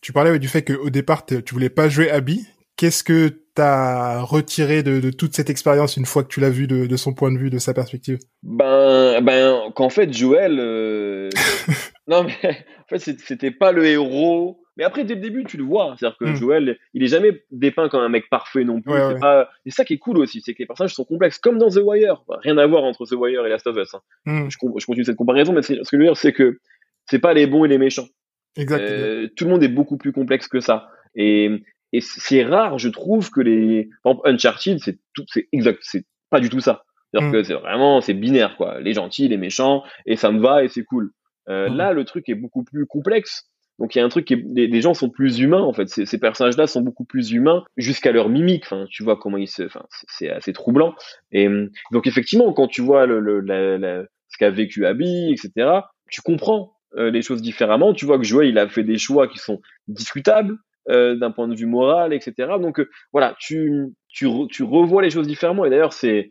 Tu 0.00 0.12
parlais 0.12 0.30
ouais, 0.30 0.38
du 0.38 0.48
fait 0.48 0.62
qu'au 0.62 0.90
départ, 0.90 1.24
tu 1.26 1.36
voulais 1.52 1.68
pas 1.70 1.88
jouer 1.88 2.10
Abby. 2.10 2.46
Qu'est-ce 2.76 3.04
que 3.04 3.28
t'as 3.54 4.20
retiré 4.22 4.82
de, 4.82 5.00
de 5.00 5.10
toute 5.10 5.34
cette 5.36 5.50
expérience 5.50 5.96
une 5.98 6.06
fois 6.06 6.22
que 6.24 6.28
tu 6.28 6.40
l'as 6.40 6.48
vu 6.50 6.66
de, 6.66 6.86
de 6.86 6.96
son 6.96 7.12
point 7.12 7.30
de 7.30 7.36
vue, 7.38 7.50
de 7.50 7.58
sa 7.58 7.74
perspective? 7.74 8.18
Ben, 8.42 9.20
ben, 9.20 9.70
qu'en 9.74 9.90
fait, 9.90 10.12
Joël. 10.12 10.56
euh, 10.58 11.28
non, 12.08 12.24
mais 12.24 12.32
en 12.50 12.98
fait, 12.98 12.98
c'était 13.18 13.50
pas 13.50 13.72
le 13.72 13.86
héros. 13.86 14.59
Mais 14.80 14.84
après, 14.86 15.04
dès 15.04 15.14
le 15.14 15.20
début, 15.20 15.44
tu 15.44 15.56
le 15.56 15.62
vois. 15.62 15.94
C'est-à-dire 15.96 16.16
que 16.18 16.24
Mm. 16.24 16.34
Joël, 16.36 16.78
il 16.94 17.02
est 17.04 17.06
jamais 17.06 17.44
dépeint 17.52 17.88
comme 17.88 18.00
un 18.00 18.08
mec 18.08 18.28
parfait 18.30 18.64
non 18.64 18.80
plus. 18.80 18.90
Ouais, 18.92 18.98
c'est 19.00 19.14
ouais. 19.14 19.20
pas... 19.20 19.48
Et 19.66 19.70
ça 19.70 19.84
qui 19.84 19.92
est 19.92 19.98
cool 19.98 20.18
aussi, 20.18 20.40
c'est 20.40 20.54
que 20.54 20.58
les 20.58 20.66
personnages 20.66 20.94
sont 20.94 21.04
complexes, 21.04 21.38
comme 21.38 21.58
dans 21.58 21.68
The 21.68 21.80
Wire. 21.84 22.22
Enfin, 22.26 22.40
rien 22.42 22.58
à 22.58 22.66
voir 22.66 22.82
entre 22.82 23.04
The 23.06 23.12
Wire 23.12 23.46
et 23.46 23.50
Last 23.50 23.66
of 23.68 23.76
Us. 23.76 23.94
hein. 23.94 24.00
Hmm, 24.26 24.48
Je, 24.50 24.56
continue 24.58 25.04
cette 25.04 25.16
comparaison, 25.16 25.52
mais 25.52 25.62
ce 25.62 25.74
que 25.74 25.80
je 25.92 25.96
veux 25.96 26.02
dire, 26.04 26.16
c'est 26.16 26.32
que 26.32 26.58
c'est 27.06 27.18
pas 27.20 27.34
les 27.34 27.46
bons 27.46 27.64
et 27.64 27.68
les 27.68 27.78
méchants. 27.78 28.08
Exact. 28.56 28.80
Euh, 28.80 29.28
tout 29.36 29.44
le 29.44 29.50
monde 29.50 29.62
est 29.62 29.68
beaucoup 29.68 29.96
plus 29.98 30.12
complexe 30.12 30.48
que 30.48 30.60
ça. 30.60 30.88
Et, 31.14 31.50
et 31.92 32.00
c'est 32.00 32.42
rare, 32.44 32.78
je 32.78 32.88
trouve, 32.88 33.30
que 33.30 33.40
les. 33.42 33.90
Par 34.02 34.12
exemple, 34.12 34.28
Uncharted, 34.30 34.78
c'est 34.80 34.98
tout, 35.14 35.24
c'est 35.28 35.46
exact, 35.52 35.78
c'est 35.82 36.04
pas 36.30 36.40
du 36.40 36.48
tout 36.48 36.60
ça. 36.60 36.84
C'est-à-dire 37.12 37.28
Mm. 37.28 37.32
que 37.32 37.42
c'est 37.42 37.54
vraiment, 37.54 38.00
c'est 38.00 38.14
binaire, 38.14 38.56
quoi. 38.56 38.80
Les 38.80 38.94
gentils, 38.94 39.28
les 39.28 39.36
méchants, 39.36 39.82
et 40.06 40.16
ça 40.16 40.30
me 40.32 40.40
va 40.40 40.64
et 40.64 40.68
c'est 40.68 40.84
cool. 40.84 41.10
Euh, 41.48 41.68
Mm. 41.68 41.76
Là, 41.76 41.92
le 41.92 42.04
truc 42.04 42.28
est 42.28 42.34
beaucoup 42.34 42.62
plus 42.64 42.86
complexe. 42.86 43.49
Donc 43.80 43.94
il 43.94 43.98
y 43.98 44.00
a 44.00 44.04
un 44.04 44.08
truc 44.08 44.26
qui 44.26 44.34
est, 44.34 44.44
les, 44.54 44.66
les 44.68 44.80
gens 44.82 44.94
sont 44.94 45.10
plus 45.10 45.40
humains 45.40 45.62
en 45.62 45.72
fait. 45.72 45.88
Ces, 45.88 46.06
ces 46.06 46.18
personnages-là 46.18 46.66
sont 46.68 46.82
beaucoup 46.82 47.04
plus 47.04 47.32
humains 47.32 47.64
jusqu'à 47.76 48.12
leur 48.12 48.28
mimique. 48.28 48.64
Enfin, 48.66 48.84
tu 48.90 49.02
vois 49.02 49.16
comment 49.16 49.38
ils 49.38 49.48
se, 49.48 49.62
enfin, 49.64 49.84
c'est- 50.08 50.28
assez 50.30 50.52
troublant. 50.52 50.94
Et 51.32 51.48
hum, 51.48 51.70
donc 51.90 52.06
effectivement, 52.06 52.52
quand 52.52 52.68
tu 52.68 52.82
vois 52.82 53.06
le, 53.06 53.18
le- 53.20 53.40
la- 53.40 53.78
la- 53.78 54.04
ce 54.28 54.38
qu'a 54.38 54.50
vécu 54.50 54.86
Abby, 54.86 55.32
etc., 55.32 55.70
tu 56.10 56.20
comprends 56.22 56.74
euh, 56.96 57.10
les 57.10 57.22
choses 57.22 57.40
différemment. 57.42 57.92
Tu 57.94 58.04
vois 58.04 58.18
que 58.18 58.24
Joël, 58.24 58.48
il 58.48 58.58
a 58.58 58.68
fait 58.68 58.84
des 58.84 58.98
choix 58.98 59.26
qui 59.28 59.38
sont 59.38 59.60
discutables 59.88 60.56
euh, 60.90 61.14
d'un 61.16 61.30
point 61.30 61.48
de 61.48 61.54
vue 61.54 61.66
moral, 61.66 62.12
etc. 62.12 62.34
Donc 62.60 62.80
euh, 62.80 62.88
voilà, 63.12 63.34
tu 63.40 63.86
tu, 64.08 64.26
re- 64.26 64.48
tu 64.48 64.62
revois 64.62 65.02
les 65.02 65.10
choses 65.10 65.26
différemment. 65.26 65.64
Et 65.64 65.70
d'ailleurs, 65.70 65.92
c'est 65.92 66.30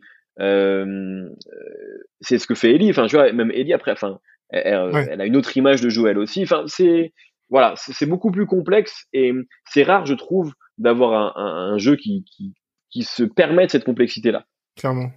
c'est 2.20 2.38
ce 2.38 2.46
que 2.46 2.54
fait 2.54 2.74
Ellie. 2.74 2.90
Enfin, 2.90 3.06
tu 3.06 3.16
vois, 3.16 3.32
même 3.32 3.50
Ellie 3.50 3.72
après, 3.72 3.92
enfin, 3.92 4.18
elle, 4.50 4.62
elle- 4.66 4.92
Ouais. 4.94 5.08
elle 5.10 5.20
a 5.20 5.26
une 5.26 5.36
autre 5.36 5.56
image 5.56 5.80
de 5.80 5.88
Joël 5.88 6.18
aussi. 6.18 6.42
Enfin, 6.42 6.64
c'est 6.66 7.12
voilà, 7.50 7.74
c'est 7.76 8.06
beaucoup 8.06 8.30
plus 8.30 8.46
complexe 8.46 9.06
et 9.12 9.32
c'est 9.66 9.82
rare, 9.82 10.06
je 10.06 10.14
trouve, 10.14 10.52
d'avoir 10.78 11.12
un, 11.12 11.42
un, 11.42 11.74
un 11.74 11.78
jeu 11.78 11.96
qui, 11.96 12.24
qui 12.24 12.54
qui 12.90 13.04
se 13.04 13.22
permette 13.22 13.70
cette 13.70 13.84
complexité-là. 13.84 14.44
clairement. 14.76 15.10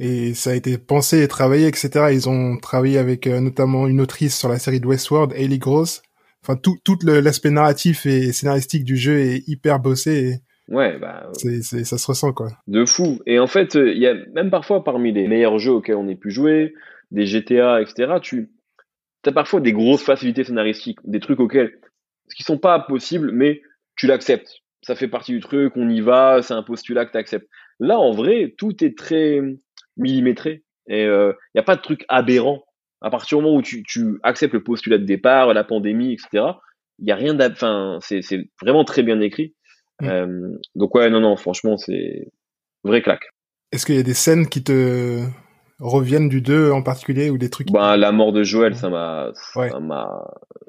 Et 0.00 0.34
ça 0.34 0.50
a 0.50 0.54
été 0.54 0.76
pensé 0.76 1.22
et 1.22 1.28
travaillé, 1.28 1.68
etc. 1.68 2.08
Ils 2.12 2.28
ont 2.28 2.58
travaillé 2.58 2.98
avec 2.98 3.28
euh, 3.28 3.38
notamment 3.40 3.86
une 3.86 4.00
autrice 4.00 4.36
sur 4.36 4.48
la 4.48 4.58
série 4.58 4.80
de 4.80 4.86
Westworld, 4.86 5.32
Hayley 5.32 5.58
Gross. 5.58 6.02
Enfin, 6.42 6.56
tout, 6.56 6.98
l'aspect 7.04 7.50
narratif 7.50 8.04
et 8.04 8.32
scénaristique 8.32 8.84
du 8.84 8.96
jeu 8.96 9.20
est 9.20 9.48
hyper 9.48 9.78
bossé 9.78 10.40
Ouais, 10.68 10.98
bah 10.98 11.30
et 11.44 11.62
c'est, 11.62 11.84
ça 11.84 11.96
se 11.98 12.06
ressent, 12.06 12.32
quoi. 12.32 12.48
de 12.66 12.84
fou. 12.86 13.20
Et 13.26 13.38
en 13.38 13.46
fait, 13.46 13.76
euh, 13.76 13.92
il 13.92 14.00
y 14.00 14.06
a 14.06 14.14
même 14.34 14.50
parfois 14.50 14.82
parmi 14.82 15.12
les 15.12 15.28
meilleurs 15.28 15.58
jeux 15.58 15.72
auxquels 15.72 15.96
on 15.96 16.08
ait 16.08 16.16
pu 16.16 16.30
jouer, 16.30 16.74
des 17.12 17.26
GTA, 17.26 17.80
etc. 17.80 18.14
Tu 18.20 18.50
as 19.28 19.32
parfois 19.32 19.60
des 19.60 19.72
grosses 19.72 20.02
facilités 20.02 20.44
scénaristiques, 20.44 20.98
des 21.04 21.20
trucs 21.20 21.40
auxquels 21.40 21.78
qui 22.34 22.42
sont 22.42 22.58
pas 22.58 22.80
possibles, 22.80 23.30
mais 23.32 23.62
tu 23.96 24.06
l'acceptes. 24.06 24.60
Ça 24.82 24.94
fait 24.94 25.08
partie 25.08 25.32
du 25.32 25.40
truc, 25.40 25.72
on 25.76 25.88
y 25.88 26.00
va, 26.00 26.42
c'est 26.42 26.54
un 26.54 26.62
postulat 26.62 27.06
que 27.06 27.12
tu 27.12 27.18
acceptes. 27.18 27.48
Là, 27.80 27.98
en 27.98 28.12
vrai, 28.12 28.54
tout 28.58 28.84
est 28.84 28.96
très 28.96 29.40
millimétré 29.96 30.62
et 30.88 31.02
il 31.02 31.08
euh, 31.08 31.32
n'y 31.54 31.60
a 31.60 31.64
pas 31.64 31.76
de 31.76 31.80
truc 31.80 32.04
aberrant. 32.08 32.64
À 33.00 33.10
partir 33.10 33.38
du 33.38 33.44
moment 33.44 33.56
où 33.56 33.62
tu, 33.62 33.82
tu 33.82 34.18
acceptes 34.22 34.54
le 34.54 34.62
postulat 34.62 34.98
de 34.98 35.04
départ, 35.04 35.52
la 35.52 35.64
pandémie, 35.64 36.12
etc., 36.12 36.44
il 36.98 37.08
y 37.08 37.12
a 37.12 37.16
rien. 37.16 37.38
Enfin, 37.40 37.98
c'est 38.00 38.22
c'est 38.22 38.48
vraiment 38.60 38.84
très 38.84 39.02
bien 39.02 39.20
écrit. 39.20 39.54
Mm. 40.00 40.08
Euh, 40.08 40.58
donc 40.74 40.94
ouais, 40.94 41.10
non, 41.10 41.20
non, 41.20 41.36
franchement, 41.36 41.76
c'est 41.76 42.28
vrai 42.82 43.02
claque. 43.02 43.28
Est-ce 43.72 43.86
qu'il 43.86 43.96
y 43.96 43.98
a 43.98 44.04
des 44.04 44.14
scènes 44.14 44.48
qui 44.48 44.62
te 44.62 45.24
reviennent 45.90 46.28
du 46.28 46.40
2 46.40 46.70
en 46.70 46.82
particulier 46.82 47.30
ou 47.30 47.38
des 47.38 47.50
trucs 47.50 47.70
Bah, 47.70 47.96
la 47.96 48.12
mort 48.12 48.32
de 48.32 48.42
Joël, 48.42 48.74
ça 48.74 48.88
m'a, 48.90 49.32
Ouais. 49.56 49.70
ça 49.70 49.80
m'a, 49.80 50.24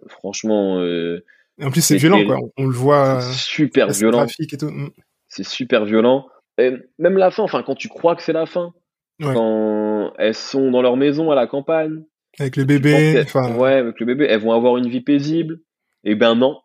franchement, 0.08 0.80
euh, 0.80 1.24
En 1.62 1.72
plus, 1.72 1.82
c'est 1.82 1.98
violent, 1.98 2.26
quoi. 2.26 2.38
On 2.58 2.66
le 2.66 2.74
voit, 2.76 3.18
euh, 3.18 3.22
super 3.22 3.90
violent. 3.92 4.18
graphique 4.20 4.54
et 4.54 4.58
tout. 4.58 4.70
Mm. 4.70 4.90
C'est 5.30 5.46
super 5.46 5.86
violent. 5.86 6.28
Et 6.58 6.72
même 7.00 7.18
la 7.18 7.32
fin, 7.32 7.44
enfin, 7.44 7.64
quand 7.64 7.76
tu 7.76 7.88
crois 7.90 8.16
que 8.16 8.22
c'est 8.24 8.34
la 8.34 8.46
fin, 8.46 8.74
Ouais. 9.22 9.34
quand 9.34 10.12
elles 10.18 10.34
sont 10.36 10.72
dans 10.72 10.82
leur 10.82 10.98
maison 10.98 11.32
à 11.32 11.36
la 11.36 11.48
campagne, 11.48 12.04
Avec 12.40 12.58
le 12.58 12.66
bébé, 12.66 13.22
enfin, 13.24 13.56
ouais, 13.56 13.74
avec 13.76 14.00
le 14.02 14.06
bébé, 14.06 14.26
elles 14.30 14.42
vont 14.42 14.52
avoir 14.52 14.76
une 14.78 14.90
vie 14.90 15.00
paisible. 15.02 15.60
Et 16.04 16.16
ben 16.16 16.36
non, 16.36 16.60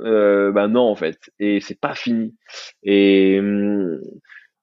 euh, 0.00 0.50
ben 0.50 0.66
non 0.68 0.82
en 0.82 0.96
fait. 0.96 1.18
Et 1.38 1.60
c'est 1.60 1.78
pas 1.80 1.94
fini. 1.94 2.34
Et 2.82 3.38
hum, 3.38 4.00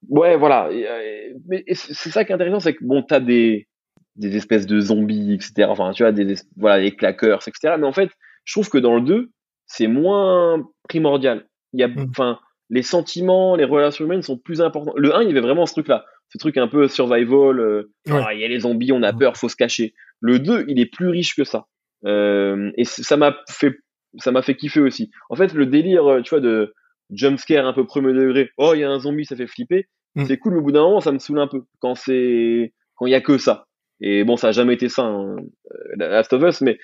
ouais, 0.08 0.38
voilà. 0.38 0.70
Et, 0.72 0.88
euh, 0.88 1.34
mais 1.48 1.64
c'est 1.74 2.10
ça 2.10 2.24
qui 2.24 2.32
est 2.32 2.36
intéressant, 2.36 2.60
c'est 2.60 2.74
que 2.76 2.84
bon, 2.84 3.04
t'as 3.04 3.20
des 3.20 3.68
des 4.16 4.36
espèces 4.36 4.66
de 4.66 4.80
zombies, 4.82 5.34
etc. 5.36 5.68
Enfin, 5.70 5.92
tu 5.94 6.04
vois, 6.04 6.12
des 6.12 6.34
es- 6.34 6.46
voilà, 6.58 6.82
des 6.82 6.94
claqueurs, 6.96 7.40
etc. 7.48 7.76
Mais 7.80 7.86
en 7.88 7.94
fait, 7.94 8.10
je 8.44 8.54
trouve 8.54 8.70
que 8.70 8.78
dans 8.78 8.96
le 8.96 9.02
2, 9.02 9.30
c'est 9.66 9.88
moins 9.88 10.62
primordial. 10.90 11.48
Il 11.72 11.80
y 11.80 11.84
a, 11.84 11.88
Mm. 11.88 12.08
enfin, 12.10 12.40
les 12.70 12.82
sentiments, 12.82 13.56
les 13.56 13.64
relations 13.64 14.04
humaines 14.04 14.22
sont 14.22 14.38
plus 14.38 14.62
importants. 14.62 14.92
Le 14.98 15.16
1, 15.16 15.22
il 15.22 15.28
y 15.28 15.32
avait 15.32 15.40
vraiment 15.40 15.66
ce 15.66 15.72
truc-là. 15.74 16.04
Ce 16.28 16.38
truc 16.38 16.58
un 16.58 16.68
peu 16.68 16.88
survival, 16.90 17.60
euh, 17.60 17.92
Ouais. 18.08 18.22
ah, 18.28 18.34
il 18.34 18.42
y 18.42 18.44
a 18.44 18.48
les 18.50 18.60
zombies, 18.60 18.92
on 18.92 19.04
a 19.04 19.14
peur, 19.14 19.38
faut 19.38 19.48
se 19.50 19.56
cacher. 19.56 19.94
Le 20.20 20.38
2, 20.40 20.66
il 20.68 20.80
est 20.82 20.86
plus 20.92 21.08
riche 21.08 21.34
que 21.36 21.46
ça. 21.46 21.68
Euh, 22.06 22.72
et 22.76 22.84
ça 22.84 23.16
m'a 23.16 23.38
fait, 23.50 23.78
ça 24.18 24.32
m'a 24.32 24.42
fait 24.42 24.56
kiffer 24.56 24.82
aussi. 24.82 25.12
En 25.30 25.36
fait, 25.38 25.54
le 25.54 25.66
délire, 25.66 26.20
tu 26.24 26.30
vois, 26.32 26.42
de 26.42 26.74
jumpscare 27.12 27.66
un 27.66 27.74
peu 27.74 27.86
premier 27.86 28.14
degré. 28.14 28.50
Oh, 28.58 28.74
il 28.76 28.82
y 28.82 28.84
a 28.84 28.90
un 28.90 29.00
zombie, 29.00 29.26
ça 29.26 29.36
fait 29.36 29.48
flipper. 29.48 29.88
Mm. 30.16 30.26
C'est 30.26 30.38
cool, 30.38 30.54
mais 30.54 30.60
au 30.60 30.64
bout 30.64 30.72
d'un 30.72 30.84
moment, 30.84 31.02
ça 31.02 31.12
me 31.12 31.20
saoule 31.20 31.40
un 31.40 31.48
peu. 31.48 31.64
Quand 31.80 31.96
c'est, 31.96 32.74
quand 32.96 33.06
il 33.06 33.12
y 33.12 33.16
a 33.16 33.22
que 33.22 33.38
ça. 33.38 33.66
Et 34.02 34.24
bon, 34.24 34.38
ça 34.38 34.50
a 34.50 34.52
jamais 34.52 34.74
été 34.74 34.90
ça, 34.90 35.04
hein, 35.04 35.36
euh, 35.38 35.96
Last 35.98 36.32
of 36.34 36.44
Us, 36.44 36.62
mais 36.62 36.78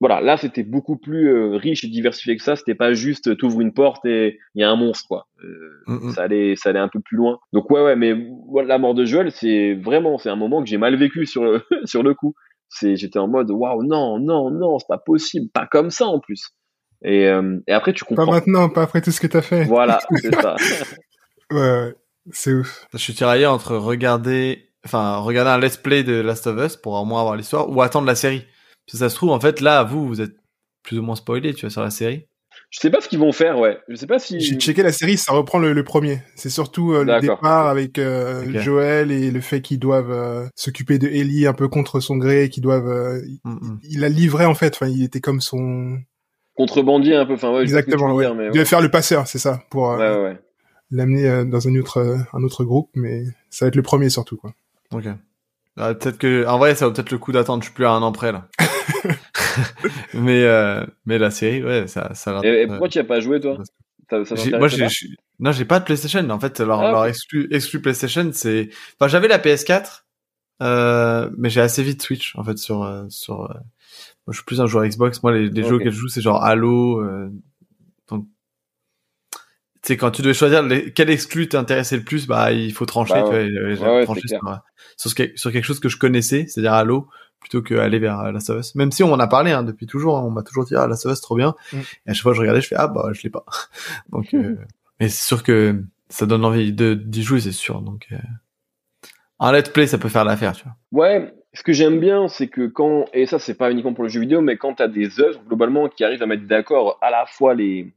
voilà, 0.00 0.22
là, 0.22 0.38
c'était 0.38 0.62
beaucoup 0.62 0.96
plus 0.96 1.28
euh, 1.28 1.56
riche 1.56 1.84
et 1.84 1.88
diversifié 1.88 2.36
que 2.36 2.42
ça. 2.42 2.56
C'était 2.56 2.74
pas 2.74 2.94
juste, 2.94 3.28
euh, 3.28 3.36
t'ouvres 3.36 3.60
une 3.60 3.74
porte 3.74 4.04
et 4.06 4.38
il 4.54 4.62
y 4.62 4.64
a 4.64 4.70
un 4.70 4.76
monstre, 4.76 5.06
quoi. 5.06 5.26
Euh, 5.44 5.70
Mm, 5.90 6.08
mm. 6.08 6.12
ça 6.12 6.22
allait, 6.22 6.56
ça 6.56 6.70
allait 6.70 6.78
un 6.78 6.88
peu 6.88 7.00
plus 7.00 7.16
loin. 7.16 7.38
Donc 7.52 7.70
ouais, 7.70 7.82
ouais, 7.82 7.96
mais 7.96 8.14
voilà, 8.48 8.68
la 8.68 8.78
mort 8.78 8.94
de 8.94 9.04
Joel, 9.04 9.32
c'est 9.32 9.74
vraiment, 9.74 10.18
c'est 10.18 10.30
un 10.30 10.36
moment 10.36 10.62
que 10.62 10.68
j'ai 10.68 10.78
mal 10.78 10.96
vécu 10.96 11.26
sur 11.26 11.44
le, 11.44 11.62
sur 11.84 12.02
le 12.02 12.14
coup. 12.14 12.34
C'est, 12.68 12.94
j'étais 12.96 13.18
en 13.18 13.26
mode, 13.26 13.50
waouh, 13.50 13.82
non, 13.82 14.20
non, 14.20 14.50
non, 14.50 14.78
c'est 14.78 14.86
pas 14.88 14.98
possible, 14.98 15.48
pas 15.52 15.66
comme 15.66 15.90
ça 15.90 16.06
en 16.06 16.20
plus. 16.20 16.50
Et, 17.04 17.26
euh, 17.28 17.58
et 17.66 17.72
après, 17.72 17.92
tu 17.92 18.04
pas 18.04 18.14
comprends. 18.14 18.32
maintenant, 18.32 18.68
pas 18.68 18.82
après 18.82 19.00
tout 19.00 19.10
ce 19.10 19.20
que 19.20 19.26
t'as 19.26 19.42
fait. 19.42 19.64
Voilà, 19.64 20.00
c'est 20.22 20.34
ça. 20.34 20.56
Ouais, 21.50 21.58
ouais, 21.60 21.94
c'est 22.32 22.52
ouf. 22.52 22.86
Je 22.92 22.98
suis 22.98 23.14
tiraillé 23.14 23.46
entre 23.46 23.76
regarder, 23.76 24.68
enfin, 24.84 25.16
regarder 25.16 25.50
un 25.50 25.58
let's 25.58 25.76
play 25.76 26.02
de 26.04 26.20
Last 26.20 26.46
of 26.46 26.58
Us 26.64 26.76
pour 26.76 26.92
au 26.94 27.04
moins 27.04 27.20
avoir 27.20 27.36
l'histoire 27.36 27.70
ou 27.70 27.80
attendre 27.82 28.06
la 28.06 28.14
série. 28.14 28.40
Parce 28.86 28.92
que 28.92 28.98
ça 28.98 29.08
se 29.08 29.14
trouve, 29.16 29.30
en 29.30 29.40
fait, 29.40 29.60
là, 29.60 29.82
vous, 29.84 30.06
vous 30.06 30.20
êtes 30.20 30.34
plus 30.82 30.98
ou 30.98 31.02
moins 31.02 31.16
spoilé, 31.16 31.54
tu 31.54 31.62
vois, 31.62 31.70
sur 31.70 31.82
la 31.82 31.90
série. 31.90 32.26
Je 32.70 32.78
sais 32.80 32.90
pas 32.90 33.00
ce 33.00 33.08
qu'ils 33.08 33.18
vont 33.18 33.32
faire, 33.32 33.58
ouais. 33.58 33.78
Je 33.88 33.96
sais 33.96 34.06
pas 34.06 34.18
si. 34.18 34.38
J'ai 34.40 34.56
checké 34.56 34.82
la 34.82 34.92
série, 34.92 35.16
ça 35.16 35.32
reprend 35.32 35.58
le, 35.58 35.72
le 35.72 35.82
premier. 35.84 36.22
C'est 36.36 36.50
surtout 36.50 36.92
euh, 36.92 37.04
le 37.04 37.20
départ 37.20 37.66
avec 37.66 37.98
euh. 37.98 38.44
Joël 38.60 39.10
et 39.10 39.30
le 39.32 39.40
fait 39.40 39.60
qu'ils 39.60 39.78
doivent 39.80 40.10
euh, 40.12 40.46
s'occuper 40.54 40.98
de 40.98 41.08
Ellie 41.08 41.46
un 41.46 41.52
peu 41.52 41.66
contre 41.68 41.98
son 42.00 42.16
gré, 42.16 42.48
qu'ils 42.48 42.62
doivent. 42.62 42.88
euh, 42.88 43.20
il- 43.26 43.40
Mm, 43.44 43.50
mm. 43.54 43.78
il 43.90 44.04
a 44.04 44.08
livré 44.08 44.44
en 44.44 44.54
fait. 44.54 44.74
Enfin, 44.74 44.86
il 44.88 45.02
était 45.02 45.20
comme 45.20 45.40
son. 45.40 45.98
Contrebandier 46.56 47.16
un 47.16 47.26
peu, 47.26 47.34
enfin, 47.34 47.52
ouais, 47.52 47.62
Exactement. 47.62 48.12
Ouais. 48.14 48.26
dire, 48.26 48.34
mais 48.34 48.46
Il 48.46 48.52
devait 48.52 48.64
faire 48.64 48.80
le 48.80 48.90
passeur, 48.90 49.26
c'est 49.26 49.38
ça, 49.38 49.62
pour 49.70 49.92
euh, 49.92 49.96
ouais, 49.96 50.16
ouais, 50.16 50.22
ouais. 50.30 50.38
l'amener 50.90 51.28
euh, 51.28 51.44
dans 51.44 51.66
un 51.68 51.74
autre 51.76 51.98
euh, 51.98 52.16
un 52.32 52.42
autre 52.42 52.64
groupe, 52.64 52.90
mais 52.94 53.24
ça 53.48 53.64
va 53.64 53.68
être 53.68 53.76
le 53.76 53.82
premier 53.82 54.10
surtout 54.10 54.36
quoi. 54.36 54.52
Ok. 54.92 55.04
Ah, 55.76 55.94
peut-être 55.94 56.18
que, 56.18 56.46
en 56.46 56.58
vrai, 56.58 56.74
ça 56.74 56.86
vaut 56.86 56.92
peut-être 56.92 57.12
le 57.12 57.18
coup 57.18 57.32
d'attendre. 57.32 57.62
Je 57.62 57.68
suis 57.68 57.74
plus 57.74 57.86
à 57.86 57.92
un 57.92 58.02
an 58.02 58.12
près, 58.12 58.32
là. 58.32 58.48
mais, 60.14 60.42
euh, 60.42 60.84
mais 61.06 61.18
la 61.18 61.30
série, 61.30 61.62
ouais, 61.62 61.86
ça, 61.86 62.12
ça 62.14 62.32
va. 62.32 62.40
Et, 62.44 62.48
et 62.48 62.50
ouais. 62.52 62.66
pourquoi 62.66 62.88
tu 62.88 62.98
as 62.98 63.04
pas 63.04 63.20
joué, 63.20 63.40
toi? 63.40 63.58
Ça, 64.10 64.24
ça 64.24 64.58
moi, 64.58 64.68
j'ai, 64.68 64.86
Non, 65.38 65.52
j'ai 65.52 65.64
pas 65.64 65.78
de 65.78 65.84
PlayStation. 65.84 66.28
En 66.30 66.40
fait, 66.40 66.58
leur, 66.60 66.80
Ah, 66.80 66.90
leur 66.90 67.06
exclu, 67.06 67.48
exclu 67.50 67.80
PlayStation, 67.80 68.30
c'est. 68.32 68.68
Enfin, 68.98 69.08
j'avais 69.08 69.28
la 69.28 69.38
PS4, 69.38 70.04
euh, 70.62 71.30
mais 71.38 71.48
j'ai 71.48 71.60
assez 71.60 71.82
vite 71.82 72.02
Switch 72.02 72.34
en 72.36 72.44
fait 72.44 72.58
sur 72.58 72.82
euh, 72.82 73.04
sur. 73.08 73.48
Moi, 74.30 74.34
je 74.34 74.36
suis 74.38 74.44
plus 74.44 74.60
un 74.60 74.66
joueur 74.66 74.86
Xbox. 74.86 75.24
Moi, 75.24 75.32
les, 75.32 75.48
les 75.48 75.64
jeux 75.64 75.80
que 75.80 75.90
je 75.90 75.96
joue, 75.98 76.06
c'est 76.06 76.20
genre 76.20 76.40
Halo. 76.44 77.00
euh, 77.02 77.28
Donc, 78.08 78.26
tu 79.32 79.38
sais, 79.82 79.96
quand 79.96 80.12
tu 80.12 80.22
devais 80.22 80.34
choisir 80.34 80.62
les, 80.62 80.92
quel 80.92 81.10
exclu 81.10 81.48
t'intéressait 81.48 81.96
le 81.96 82.04
plus, 82.04 82.28
bah, 82.28 82.52
il 82.52 82.72
faut 82.72 82.86
trancher. 82.86 83.14
Bah 83.14 83.24
tu 83.32 83.74
vois, 83.74 83.96
ouais. 83.96 84.04
tranché 84.04 84.28
sur, 84.28 84.46
euh, 84.46 84.54
sur, 84.96 85.10
ce 85.10 85.16
que- 85.16 85.32
sur 85.36 85.50
quelque 85.50 85.64
chose 85.64 85.80
que 85.80 85.88
je 85.88 85.96
connaissais, 85.96 86.46
c'est-à-dire 86.46 86.74
Halo, 86.74 87.08
plutôt 87.40 87.60
que 87.60 87.74
aller 87.74 87.98
vers 87.98 88.20
euh, 88.20 88.30
Last 88.30 88.50
of 88.50 88.60
Us. 88.60 88.76
Même 88.76 88.92
si 88.92 89.02
on 89.02 89.08
m'en 89.08 89.18
a 89.18 89.26
parlé 89.26 89.50
hein, 89.50 89.64
depuis 89.64 89.86
toujours, 89.88 90.16
hein, 90.16 90.22
on 90.24 90.30
m'a 90.30 90.44
toujours 90.44 90.64
dit 90.64 90.76
ah 90.76 90.86
Last 90.86 91.06
of 91.06 91.12
Us 91.12 91.20
trop 91.20 91.34
bien. 91.34 91.56
Mm. 91.72 91.78
Et 92.06 92.10
à 92.10 92.14
chaque 92.14 92.22
fois 92.22 92.30
que 92.30 92.36
je 92.36 92.40
regardais, 92.42 92.60
je 92.60 92.68
fais 92.68 92.76
ah 92.76 92.86
bah 92.86 93.08
je 93.12 93.20
l'ai 93.24 93.30
pas. 93.30 93.44
Donc, 94.12 94.32
euh, 94.34 94.54
mais 95.00 95.08
c'est 95.08 95.24
sûr 95.26 95.42
que 95.42 95.82
ça 96.08 96.24
donne 96.26 96.44
envie 96.44 96.72
de 96.72 96.94
d'y 96.94 97.24
jouer, 97.24 97.40
c'est 97.40 97.50
sûr. 97.50 97.80
Donc, 97.80 98.06
euh, 98.12 98.18
un 99.40 99.50
let's 99.50 99.70
play, 99.70 99.88
ça 99.88 99.98
peut 99.98 100.08
faire 100.08 100.24
l'affaire, 100.24 100.52
tu 100.52 100.62
vois. 100.64 100.76
Ouais, 100.92 101.34
ce 101.52 101.62
que 101.62 101.72
j'aime 101.72 101.98
bien, 102.00 102.28
c'est 102.28 102.48
que 102.48 102.66
quand, 102.66 103.06
et 103.12 103.26
ça 103.26 103.38
c'est 103.38 103.54
pas 103.56 103.70
uniquement 103.70 103.94
pour 103.94 104.04
le 104.04 104.10
jeu 104.10 104.20
vidéo, 104.20 104.40
mais 104.40 104.56
quand 104.56 104.74
t'as 104.74 104.88
des 104.88 105.20
œuvres 105.20 105.40
globalement 105.46 105.88
qui 105.88 106.04
arrivent 106.04 106.22
à 106.22 106.26
mettre 106.26 106.46
d'accord 106.46 106.98
à 107.02 107.10
la 107.10 107.26
fois 107.26 107.54
les, 107.54 107.92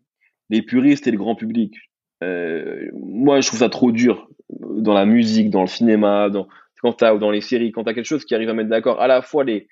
les 0.50 0.62
puristes 0.62 1.08
et 1.08 1.12
le 1.12 1.18
grand 1.18 1.36
public. 1.36 1.76
Euh, 2.24 2.90
moi, 2.94 3.42
je 3.42 3.48
trouve 3.48 3.60
ça 3.60 3.70
trop 3.70 3.92
dur 3.92 4.30
dans 4.50 4.94
la 4.94 5.06
musique, 5.06 5.50
dans 5.50 5.62
le 5.62 5.68
cinéma, 5.68 6.30
dans, 6.30 6.48
quand 6.82 6.94
t'as, 6.94 7.14
ou 7.14 7.20
dans 7.20 7.32
les 7.32 7.42
séries, 7.42 7.72
quand 7.72 7.84
t'as 7.84 7.94
quelque 7.94 8.06
chose 8.06 8.24
qui 8.26 8.34
arrive 8.34 8.50
à 8.50 8.54
mettre 8.54 8.70
d'accord 8.70 9.02
à 9.02 9.08
la 9.08 9.22
fois 9.22 9.44
les, 9.44 9.68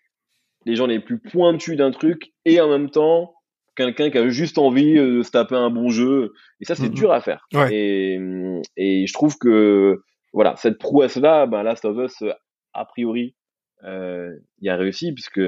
les 0.65 0.75
gens 0.75 0.85
les 0.85 0.99
plus 0.99 1.17
pointus 1.19 1.77
d'un 1.77 1.91
truc 1.91 2.33
et 2.45 2.59
en 2.61 2.67
même 2.69 2.89
temps 2.89 3.33
quelqu'un 3.75 4.09
qui 4.09 4.17
a 4.17 4.27
juste 4.29 4.57
envie 4.57 4.97
euh, 4.97 5.17
de 5.19 5.23
se 5.23 5.31
taper 5.31 5.55
un 5.55 5.69
bon 5.69 5.89
jeu. 5.89 6.33
Et 6.59 6.65
ça, 6.65 6.75
c'est 6.75 6.89
Mhm. 6.89 6.93
dur 6.93 7.11
à 7.13 7.21
faire. 7.21 7.47
Ouais. 7.53 7.73
Et, 7.73 8.19
et 8.75 9.07
je 9.07 9.13
trouve 9.13 9.37
que, 9.37 10.01
voilà, 10.33 10.55
cette 10.57 10.77
prouesse-là, 10.77 11.47
ben, 11.47 11.63
Last 11.63 11.85
of 11.85 11.97
Us, 11.97 12.21
euh, 12.21 12.33
a 12.73 12.85
priori, 12.85 13.33
euh, 13.33 13.40
il 13.83 14.69
a 14.69 14.75
réussi 14.75 15.13
puisque, 15.13 15.41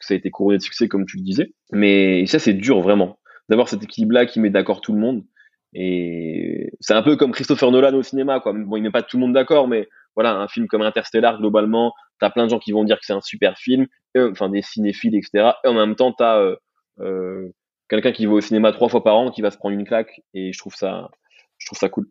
ça 0.00 0.14
a 0.14 0.16
été 0.16 0.30
couronné 0.30 0.58
de 0.58 0.62
succès, 0.62 0.88
comme 0.88 1.06
tu 1.06 1.16
le 1.16 1.22
disais. 1.22 1.52
Mais 1.72 2.26
ça, 2.26 2.38
c'est 2.38 2.54
dur, 2.54 2.80
vraiment. 2.80 3.18
D'avoir 3.48 3.68
cet 3.68 3.82
équilibre-là 3.82 4.26
qui 4.26 4.40
met 4.40 4.50
d'accord 4.50 4.80
tout 4.80 4.92
le 4.92 4.98
monde. 4.98 5.24
Et 5.72 6.72
c'est 6.80 6.94
un 6.94 7.02
peu 7.02 7.16
comme 7.16 7.32
Christopher 7.32 7.70
Nolan 7.70 7.94
au 7.94 8.02
cinéma, 8.02 8.40
quoi. 8.40 8.52
Bon, 8.52 8.76
il 8.76 8.82
met 8.82 8.90
pas 8.90 9.02
tout 9.02 9.18
le 9.18 9.20
monde 9.20 9.34
d'accord, 9.34 9.68
mais 9.68 9.88
voilà, 10.14 10.32
un 10.32 10.48
film 10.48 10.66
comme 10.66 10.82
Interstellar, 10.82 11.38
globalement, 11.38 11.92
t'as 12.18 12.30
plein 12.30 12.44
de 12.44 12.50
gens 12.50 12.58
qui 12.58 12.72
vont 12.72 12.84
dire 12.84 12.98
que 12.98 13.04
c'est 13.04 13.12
un 13.12 13.20
super 13.20 13.58
film, 13.58 13.86
euh, 14.16 14.30
enfin 14.32 14.48
des 14.48 14.62
cinéphiles, 14.62 15.14
etc. 15.14 15.50
Et 15.64 15.68
en 15.68 15.74
même 15.74 15.94
temps, 15.94 16.12
t'as 16.12 16.38
euh, 16.38 16.56
euh, 17.00 17.52
quelqu'un 17.88 18.12
qui 18.12 18.24
va 18.24 18.32
au 18.32 18.40
cinéma 18.40 18.72
trois 18.72 18.88
fois 18.88 19.04
par 19.04 19.16
an, 19.16 19.30
qui 19.30 19.42
va 19.42 19.50
se 19.50 19.58
prendre 19.58 19.74
une 19.74 19.86
claque, 19.86 20.22
et 20.32 20.52
je 20.52 20.58
trouve 20.58 20.74
ça, 20.74 21.10
je 21.58 21.66
trouve 21.66 21.78
ça 21.78 21.90
cool. 21.90 22.06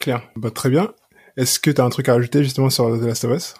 Claire. 0.00 0.22
Bah, 0.34 0.50
très 0.50 0.70
bien. 0.70 0.94
Est-ce 1.36 1.60
que 1.60 1.70
tu 1.70 1.80
as 1.80 1.84
un 1.84 1.90
truc 1.90 2.08
à 2.08 2.14
rajouter 2.14 2.42
justement 2.42 2.70
sur 2.70 2.98
The 2.98 3.04
Last 3.04 3.24
of 3.24 3.36
Us? 3.36 3.54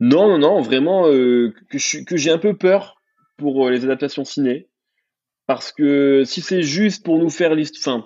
Non, 0.00 0.28
non, 0.28 0.38
non, 0.38 0.60
vraiment 0.62 1.06
euh, 1.06 1.52
que 1.70 1.78
je 1.78 1.86
suis- 1.86 2.04
que 2.04 2.16
j'ai 2.16 2.30
un 2.30 2.38
peu 2.38 2.56
peur 2.56 2.96
pour 3.36 3.66
euh, 3.66 3.70
les 3.70 3.84
adaptations 3.84 4.24
ciné, 4.24 4.68
parce 5.46 5.72
que 5.72 6.24
si 6.24 6.40
c'est 6.40 6.62
juste 6.62 7.04
pour 7.04 7.18
nous 7.18 7.30
faire 7.30 7.54
l'histoire, 7.54 7.98
enfin, 7.98 8.04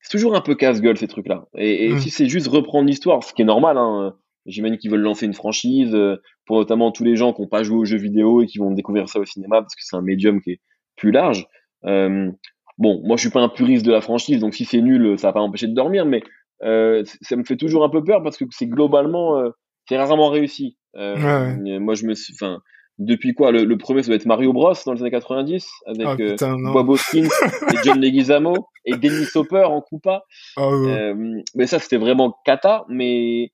c'est 0.00 0.10
toujours 0.10 0.34
un 0.34 0.40
peu 0.40 0.54
casse-gueule 0.54 0.96
ces 0.96 1.08
trucs-là. 1.08 1.46
Et, 1.56 1.86
et 1.86 1.92
Mm. 1.94 1.98
si 2.00 2.10
c'est 2.10 2.26
juste 2.28 2.46
reprendre 2.48 2.86
l'histoire, 2.88 3.22
ce 3.22 3.34
qui 3.34 3.42
est 3.42 3.44
normal, 3.44 3.76
hein, 3.76 4.14
j'imagine 4.46 4.78
qu'ils 4.78 4.90
veulent 4.90 5.00
lancer 5.02 5.26
une 5.26 5.34
franchise 5.34 5.94
euh, 5.94 6.16
pour 6.46 6.56
notamment 6.56 6.90
tous 6.90 7.04
les 7.04 7.16
gens 7.16 7.32
qui 7.34 7.42
n'ont 7.42 7.48
pas 7.48 7.62
joué 7.62 7.76
aux 7.76 7.84
jeux 7.84 7.98
vidéo 7.98 8.40
et 8.42 8.46
qui 8.46 8.58
vont 8.58 8.70
découvrir 8.70 9.08
ça 9.08 9.20
au 9.20 9.24
cinéma 9.26 9.60
parce 9.60 9.74
que 9.74 9.82
c'est 9.84 9.96
un 9.96 10.02
médium 10.02 10.40
qui 10.40 10.52
est 10.52 10.60
plus 10.96 11.10
large. 11.10 11.46
Euh, 11.84 12.30
bon, 12.78 13.02
moi 13.04 13.16
je 13.16 13.20
suis 13.22 13.30
pas 13.30 13.40
un 13.42 13.48
puriste 13.50 13.84
de 13.84 13.92
la 13.92 14.00
franchise, 14.00 14.40
donc 14.40 14.54
si 14.54 14.64
c'est 14.64 14.80
nul, 14.80 15.18
ça 15.18 15.28
va 15.28 15.32
pas 15.34 15.40
m'empêcher 15.40 15.66
de 15.68 15.74
dormir, 15.74 16.06
mais 16.06 16.22
euh, 16.62 17.02
ça 17.20 17.36
me 17.36 17.44
fait 17.44 17.56
toujours 17.56 17.84
un 17.84 17.90
peu 17.90 18.02
peur 18.02 18.22
parce 18.22 18.36
que 18.38 18.44
c'est 18.50 18.66
globalement, 18.66 19.38
euh, 19.38 19.50
c'est 19.88 19.98
rarement 19.98 20.30
réussi. 20.30 20.78
Euh, 20.96 21.54
Ouais, 21.56 21.78
Moi 21.78 21.94
je 21.94 22.04
me 22.06 22.14
suis, 22.14 22.34
enfin, 22.34 22.60
depuis 22.98 23.32
quoi 23.34 23.50
le, 23.52 23.64
le 23.64 23.78
premier 23.78 24.02
ça 24.02 24.08
doit 24.08 24.16
être 24.16 24.26
Mario 24.26 24.52
Bros 24.52 24.74
dans 24.84 24.92
les 24.92 25.00
années 25.00 25.10
90 25.10 25.66
avec 25.86 26.16
putain, 26.16 26.56
non. 26.58 26.72
Bob 26.72 26.90
Hoskins 26.90 27.28
et 27.72 27.76
John 27.84 27.98
Leguizamo 28.00 28.68
et 28.84 28.96
Dennis 28.96 29.28
Hopper 29.34 29.64
en 29.64 29.80
coupa. 29.80 30.24
Ah, 30.56 30.68
ouais. 30.68 30.90
Euh, 30.90 31.40
mais 31.54 31.66
ça, 31.66 31.78
c'était 31.78 31.96
vraiment 31.96 32.34
cata. 32.44 32.84
Mais 32.88 33.52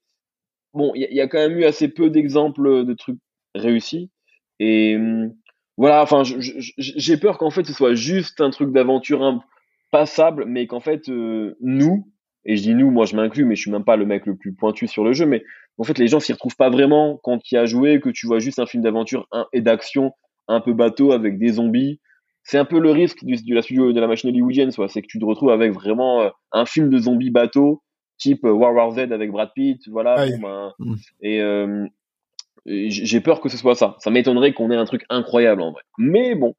bon, 0.74 0.92
il 0.94 1.06
y, 1.10 1.14
y 1.14 1.20
a 1.20 1.28
quand 1.28 1.38
même 1.38 1.58
eu 1.58 1.64
assez 1.64 1.88
peu 1.88 2.10
d'exemples 2.10 2.84
de 2.84 2.94
trucs 2.94 3.18
réussis. 3.54 4.10
Et 4.58 4.96
hum, 4.96 5.32
voilà, 5.76 6.02
enfin, 6.02 6.22
j'ai 6.24 7.16
peur 7.18 7.38
qu'en 7.38 7.50
fait, 7.50 7.64
ce 7.64 7.72
soit 7.72 7.94
juste 7.94 8.40
un 8.40 8.50
truc 8.50 8.72
d'aventure 8.72 9.40
passable, 9.92 10.46
mais 10.46 10.66
qu'en 10.66 10.80
fait, 10.80 11.08
nous, 11.08 12.10
et 12.46 12.56
je 12.56 12.62
dis 12.62 12.74
nous, 12.74 12.90
moi 12.90 13.04
je 13.04 13.14
m'inclus, 13.16 13.44
mais 13.44 13.54
je 13.56 13.60
suis 13.62 13.70
même 13.70 13.84
pas 13.84 13.96
le 13.96 14.06
mec 14.06 14.24
le 14.24 14.36
plus 14.36 14.54
pointu 14.54 14.86
sur 14.86 15.04
le 15.04 15.12
jeu, 15.12 15.26
mais 15.26 15.42
en 15.78 15.84
fait, 15.84 15.98
les 15.98 16.08
gens 16.08 16.20
s'y 16.20 16.32
retrouvent 16.32 16.56
pas 16.56 16.70
vraiment 16.70 17.18
quand 17.22 17.40
il 17.50 17.56
y 17.56 17.58
a 17.58 17.66
joué, 17.66 18.00
que 18.00 18.08
tu 18.08 18.26
vois 18.26 18.38
juste 18.38 18.58
un 18.58 18.66
film 18.66 18.82
d'aventure 18.82 19.28
et 19.52 19.60
d'action 19.60 20.12
un 20.48 20.60
peu 20.60 20.72
bateau 20.72 21.12
avec 21.12 21.38
des 21.38 21.48
zombies. 21.54 22.00
C'est 22.44 22.56
un 22.58 22.64
peu 22.64 22.78
le 22.78 22.92
risque 22.92 23.24
du, 23.24 23.34
de 23.36 23.54
la 23.54 23.60
studio 23.60 23.92
de 23.92 24.00
la 24.00 24.06
machine 24.06 24.30
hollywoodienne, 24.30 24.70
soit 24.70 24.88
c'est 24.88 25.02
que 25.02 25.08
tu 25.08 25.18
te 25.18 25.24
retrouves 25.24 25.50
avec 25.50 25.72
vraiment 25.72 26.22
euh, 26.22 26.30
un 26.52 26.64
film 26.64 26.88
de 26.88 26.98
zombies 26.98 27.30
bateau, 27.30 27.82
type 28.18 28.44
euh, 28.44 28.52
War 28.52 28.72
War 28.72 28.92
Z 28.92 28.98
avec 29.10 29.30
Brad 29.32 29.50
Pitt, 29.54 29.82
voilà. 29.88 30.14
Ben, 30.40 30.72
Mm. 30.78 30.94
et 31.22 31.42
euh, 31.42 31.86
et 32.64 32.90
j'ai 32.90 33.20
peur 33.20 33.40
que 33.40 33.48
ce 33.48 33.56
soit 33.56 33.74
ça. 33.74 33.96
Ça 34.00 34.10
m'étonnerait 34.10 34.52
qu'on 34.52 34.70
ait 34.70 34.76
un 34.76 34.84
truc 34.86 35.04
incroyable 35.08 35.62
en 35.62 35.72
vrai. 35.72 35.82
Mais 35.98 36.34
bon, 36.34 36.54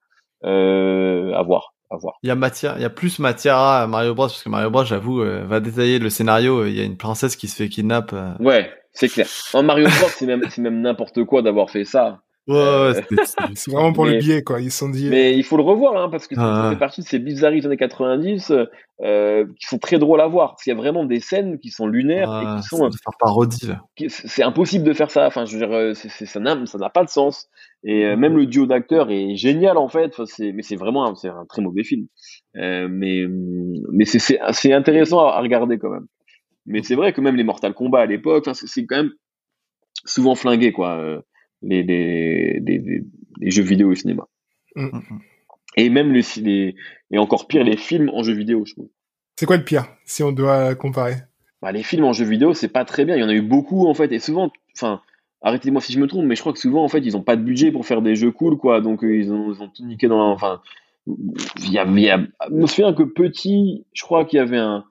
euh, 0.46 1.34
à 1.34 1.44
voir, 1.44 1.74
à 1.90 1.98
voir. 1.98 2.16
Il 2.24 2.28
y 2.28 2.32
a 2.32 2.36
matière, 2.36 2.76
il 2.78 2.82
y 2.82 2.86
a 2.86 2.90
plus 2.90 3.20
matière 3.20 3.58
à 3.58 3.88
Mario 3.88 4.14
Bros 4.16 4.28
parce 4.28 4.44
que 4.44 4.50
Mario 4.50 4.70
Bros, 4.70 4.84
j'avoue, 4.86 5.22
euh, 5.22 5.46
va 5.46 5.60
détailler 5.60 6.00
le 6.00 6.10
scénario. 6.10 6.60
euh, 6.62 6.70
Il 6.70 6.76
y 6.76 6.82
a 6.82 6.84
une 6.84 6.98
princesse 6.98 7.36
qui 7.36 7.48
se 7.48 7.56
fait 7.56 7.70
kidnap. 7.70 8.12
euh. 8.14 8.34
Ouais, 8.40 8.72
c'est 8.94 9.08
clair. 9.10 9.28
En 9.54 9.64
Mario 9.64 9.86
Bros, 9.86 10.10
c'est 10.10 10.26
même, 10.26 10.42
c'est 10.50 10.62
même 10.62 10.82
n'importe 10.82 11.24
quoi 11.24 11.42
d'avoir 11.42 11.70
fait 11.70 11.86
ça. 11.86 12.20
Ouais, 12.48 12.56
Euh, 12.58 12.93
C'est 13.56 13.72
vraiment 13.72 13.91
pour 13.93 14.06
le 14.06 14.16
biais, 14.20 14.41
quoi. 14.41 14.62
Ils 14.62 14.72
sont 14.72 14.89
dit. 14.89 15.10
Mais 15.10 15.36
il 15.36 15.43
faut 15.43 15.58
le 15.58 15.64
revoir, 15.64 15.98
hein, 15.98 16.10
parce 16.10 16.28
que 16.28 16.36
ça 16.36 16.68
Ah. 16.68 16.70
fait 16.72 16.80
partie 16.80 17.02
de 17.02 17.06
ces 17.08 17.20
bizarreries 17.20 17.60
des 17.60 17.68
années 17.68 17.78
90 17.78 18.54
euh, 19.02 19.45
qui 19.60 19.68
sont 19.68 19.78
très 19.80 20.00
drôles 20.00 20.22
à 20.22 20.28
voir. 20.28 20.52
Parce 20.52 20.64
qu'il 20.64 20.72
y 20.72 20.76
a 20.76 20.80
vraiment 20.80 21.04
des 21.06 21.20
scènes 21.20 21.60
qui 21.60 21.70
sont 21.72 21.88
lunaires 21.88 22.30
et 22.30 22.45
Ah, 22.45 22.60
qui 22.62 22.68
sont, 22.68 22.78
ça 22.78 22.84
doit 22.84 22.91
faire 23.04 23.18
parodie 23.20 23.70
qui- 23.98 24.10
c'est 24.10 24.43
impossible 24.43 24.86
de 24.86 24.93
faire 24.93 25.12
ça. 25.12 25.28
Enfin, 25.28 25.45
je 25.45 25.58
veux 25.58 25.66
dire, 25.66 25.76
euh, 25.76 25.93
ça 25.93 26.39
n'a, 26.39 26.66
ça 26.66 26.78
n'a 26.78 26.89
pas 26.89 27.04
de 27.04 27.10
sens. 27.10 27.48
Et 27.84 28.06
euh, 28.06 28.16
même 28.16 28.38
le 28.38 28.45
duo 28.45 28.66
d'acteurs 28.66 29.12
est 29.12 29.36
génial 29.36 29.78
en 29.78 29.89
fait. 29.89 30.08
Enfin, 30.14 30.24
c'est, 30.26 30.52
mais 30.54 30.64
c'est 30.64 30.78
vraiment, 30.78 31.06
un, 31.06 31.16
c'est 31.16 31.30
un 31.30 31.45
très 31.50 31.62
mauvais 31.62 31.84
film. 31.84 32.08
Euh, 32.56 32.88
mais, 32.89 33.26
mais 33.91 34.06
c'est, 34.06 34.39
intéressant 34.72 35.28
à, 35.28 35.34
à 35.36 35.41
regarder 35.41 35.78
quand 35.78 35.89
même. 35.89 36.08
Mais 36.66 36.82
c'est 36.82 36.95
vrai 36.95 37.14
que 37.14 37.22
même 37.22 37.36
les 37.36 37.43
Mortal 37.43 37.74
Kombat 37.74 38.00
à 38.02 38.06
l'époque, 38.06 38.48
c'est 38.54 38.86
quand 38.86 38.98
même 38.98 39.12
souvent 40.06 40.36
flingué 40.36 40.72
quoi. 40.72 41.22
Les, 41.62 41.84
les, 41.84 42.60
les, 42.60 42.78
les- 42.80 43.03
les 43.39 43.51
jeux 43.51 43.64
vidéo 43.64 43.91
au 43.91 43.95
cinéma. 43.95 44.28
Mm, 44.76 44.86
mm. 44.86 45.01
Et 45.76 45.89
même 45.89 46.12
les, 46.12 46.24
les, 46.41 46.76
et 47.12 47.18
encore 47.18 47.47
pire, 47.47 47.64
les 47.64 47.78
films 47.78 48.10
en 48.14 48.24
jeux 48.24 48.34
vidéo, 48.34 48.64
je 48.66 48.74
trouve. 48.74 48.89
C'est 49.36 49.45
quoi 49.45 49.58
le 49.58 49.64
pire, 49.64 49.86
si 50.05 50.24
on 50.24 50.32
doit 50.32 50.74
comparer? 50.76 51.16
Bah, 51.62 51.72
les 51.72 51.84
films 51.84 52.05
en 52.05 52.14
jeux 52.14 52.26
vidéo, 52.26 52.53
c'est 52.53 52.68
pas 52.68 52.86
très 52.86 53.05
bien. 53.05 53.16
Il 53.16 53.20
y 53.22 53.24
en 53.24 53.30
a 53.30 53.34
eu 53.34 53.41
beaucoup, 53.41 53.88
en 53.88 53.93
fait. 53.93 54.12
Et 54.12 54.20
souvent, 54.20 54.51
enfin, 54.76 55.01
arrêtez-moi 55.41 55.82
si 55.82 55.93
je 55.93 55.99
me 55.99 56.08
trompe, 56.08 56.26
mais 56.26 56.36
je 56.36 56.41
crois 56.41 56.53
que 56.53 56.60
souvent, 56.60 56.84
en 56.84 56.88
fait, 56.88 56.99
ils 56.99 57.16
ont 57.16 57.22
pas 57.22 57.36
de 57.36 57.43
budget 57.43 57.72
pour 57.72 57.86
faire 57.86 58.01
des 58.01 58.16
jeux 58.16 58.32
cool, 58.32 58.58
quoi. 58.58 58.82
Donc, 58.82 59.03
euh, 59.03 59.16
ils 59.16 59.32
ont, 59.32 59.53
ils 59.53 59.62
ont 59.62 59.70
tout 59.70 59.86
niqué 59.86 60.08
dans 60.08 60.18
la, 60.18 60.24
enfin, 60.26 60.62
il 61.08 61.72
y 61.72 61.78
a, 61.78 61.86
il 61.86 61.99
y 61.99 62.10
a, 62.10 62.20
je 62.49 62.53
me 62.55 62.66
souviens 62.68 62.93
que 62.93 63.03
petit, 63.03 63.86
je 63.93 64.03
crois 64.03 64.26
qu'il 64.26 64.38
y 64.38 64.41
avait 64.41 64.58
un, 64.58 64.84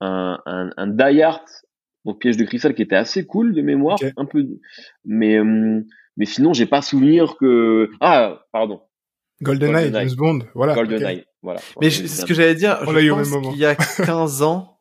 un, 0.00 0.40
un, 0.46 0.70
un 0.76 0.86
Die 0.88 1.22
Hard, 1.22 1.42
donc 2.04 2.18
piège 2.20 2.36
de 2.36 2.44
cristal, 2.44 2.74
qui 2.74 2.82
était 2.82 2.96
assez 2.96 3.24
cool 3.26 3.54
de 3.54 3.62
mémoire, 3.62 3.98
un 4.16 4.24
peu, 4.24 4.44
mais, 5.04 5.38
hum, 5.38 5.84
mais 6.16 6.26
sinon, 6.26 6.52
j'ai 6.52 6.66
pas 6.66 6.82
souvenir 6.82 7.36
que, 7.36 7.90
ah, 8.00 8.40
pardon, 8.52 8.80
GoldenEye, 9.42 9.72
GoldenEye. 9.90 10.08
James 10.08 10.16
Bond, 10.16 10.38
voilà. 10.54 10.74
GoldenEye, 10.74 11.24
voilà. 11.42 11.60
Mais 11.80 11.90
je- 11.90 12.06
ce 12.06 12.24
que 12.24 12.34
j'allais 12.34 12.54
dire, 12.54 12.78
On 12.82 12.90
je 12.90 12.94
l'a 12.96 13.00
eu 13.00 13.10
au 13.10 13.16
pense 13.16 13.28
même 13.30 13.40
moment. 13.40 13.50
qu'il 13.50 13.60
y 13.60 13.66
a 13.66 13.74
15 13.74 14.42
ans, 14.42 14.78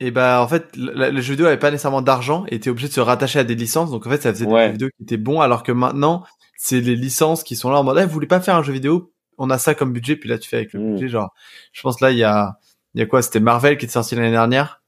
et 0.00 0.10
ben 0.10 0.40
en 0.40 0.48
fait, 0.48 0.76
le, 0.76 1.10
le 1.10 1.20
jeu 1.20 1.32
vidéo 1.34 1.46
avait 1.46 1.56
pas 1.58 1.70
nécessairement 1.70 2.02
d'argent 2.02 2.44
et 2.48 2.56
était 2.56 2.68
obligé 2.70 2.88
de 2.88 2.92
se 2.92 3.00
rattacher 3.00 3.38
à 3.38 3.44
des 3.44 3.54
licences. 3.54 3.90
Donc 3.90 4.06
en 4.06 4.10
fait, 4.10 4.20
ça 4.22 4.32
faisait 4.34 4.44
Ouais. 4.46 4.62
des 4.62 4.66
jeux 4.66 4.72
vidéo 4.72 4.88
qui 4.96 5.02
étaient 5.04 5.16
bons, 5.16 5.40
alors 5.40 5.62
que 5.62 5.72
maintenant, 5.72 6.24
c'est 6.56 6.80
les 6.80 6.96
licences 6.96 7.42
qui 7.44 7.56
sont 7.56 7.70
là 7.70 7.78
en 7.78 7.84
mode, 7.84 7.98
eh, 7.98 8.04
vous 8.04 8.10
voulez 8.12 8.26
pas 8.26 8.40
faire 8.40 8.56
un 8.56 8.62
jeu 8.62 8.72
vidéo? 8.72 9.12
On 9.38 9.50
a 9.50 9.58
ça 9.58 9.74
comme 9.74 9.92
budget, 9.92 10.16
puis 10.16 10.28
là 10.28 10.38
tu 10.38 10.48
fais 10.48 10.56
avec 10.58 10.72
le 10.72 10.80
Mm. 10.80 10.92
budget. 10.94 11.08
Genre, 11.08 11.32
je 11.72 11.80
pense 11.82 12.00
là 12.00 12.10
il 12.10 12.18
y 12.18 12.24
a, 12.24 12.58
il 12.94 13.00
y 13.00 13.02
a 13.02 13.06
quoi? 13.06 13.22
C'était 13.22 13.40
Marvel 13.40 13.78
qui 13.78 13.86
est 13.86 13.88
sorti 13.88 14.14
l'année 14.16 14.30
dernière. 14.30 14.82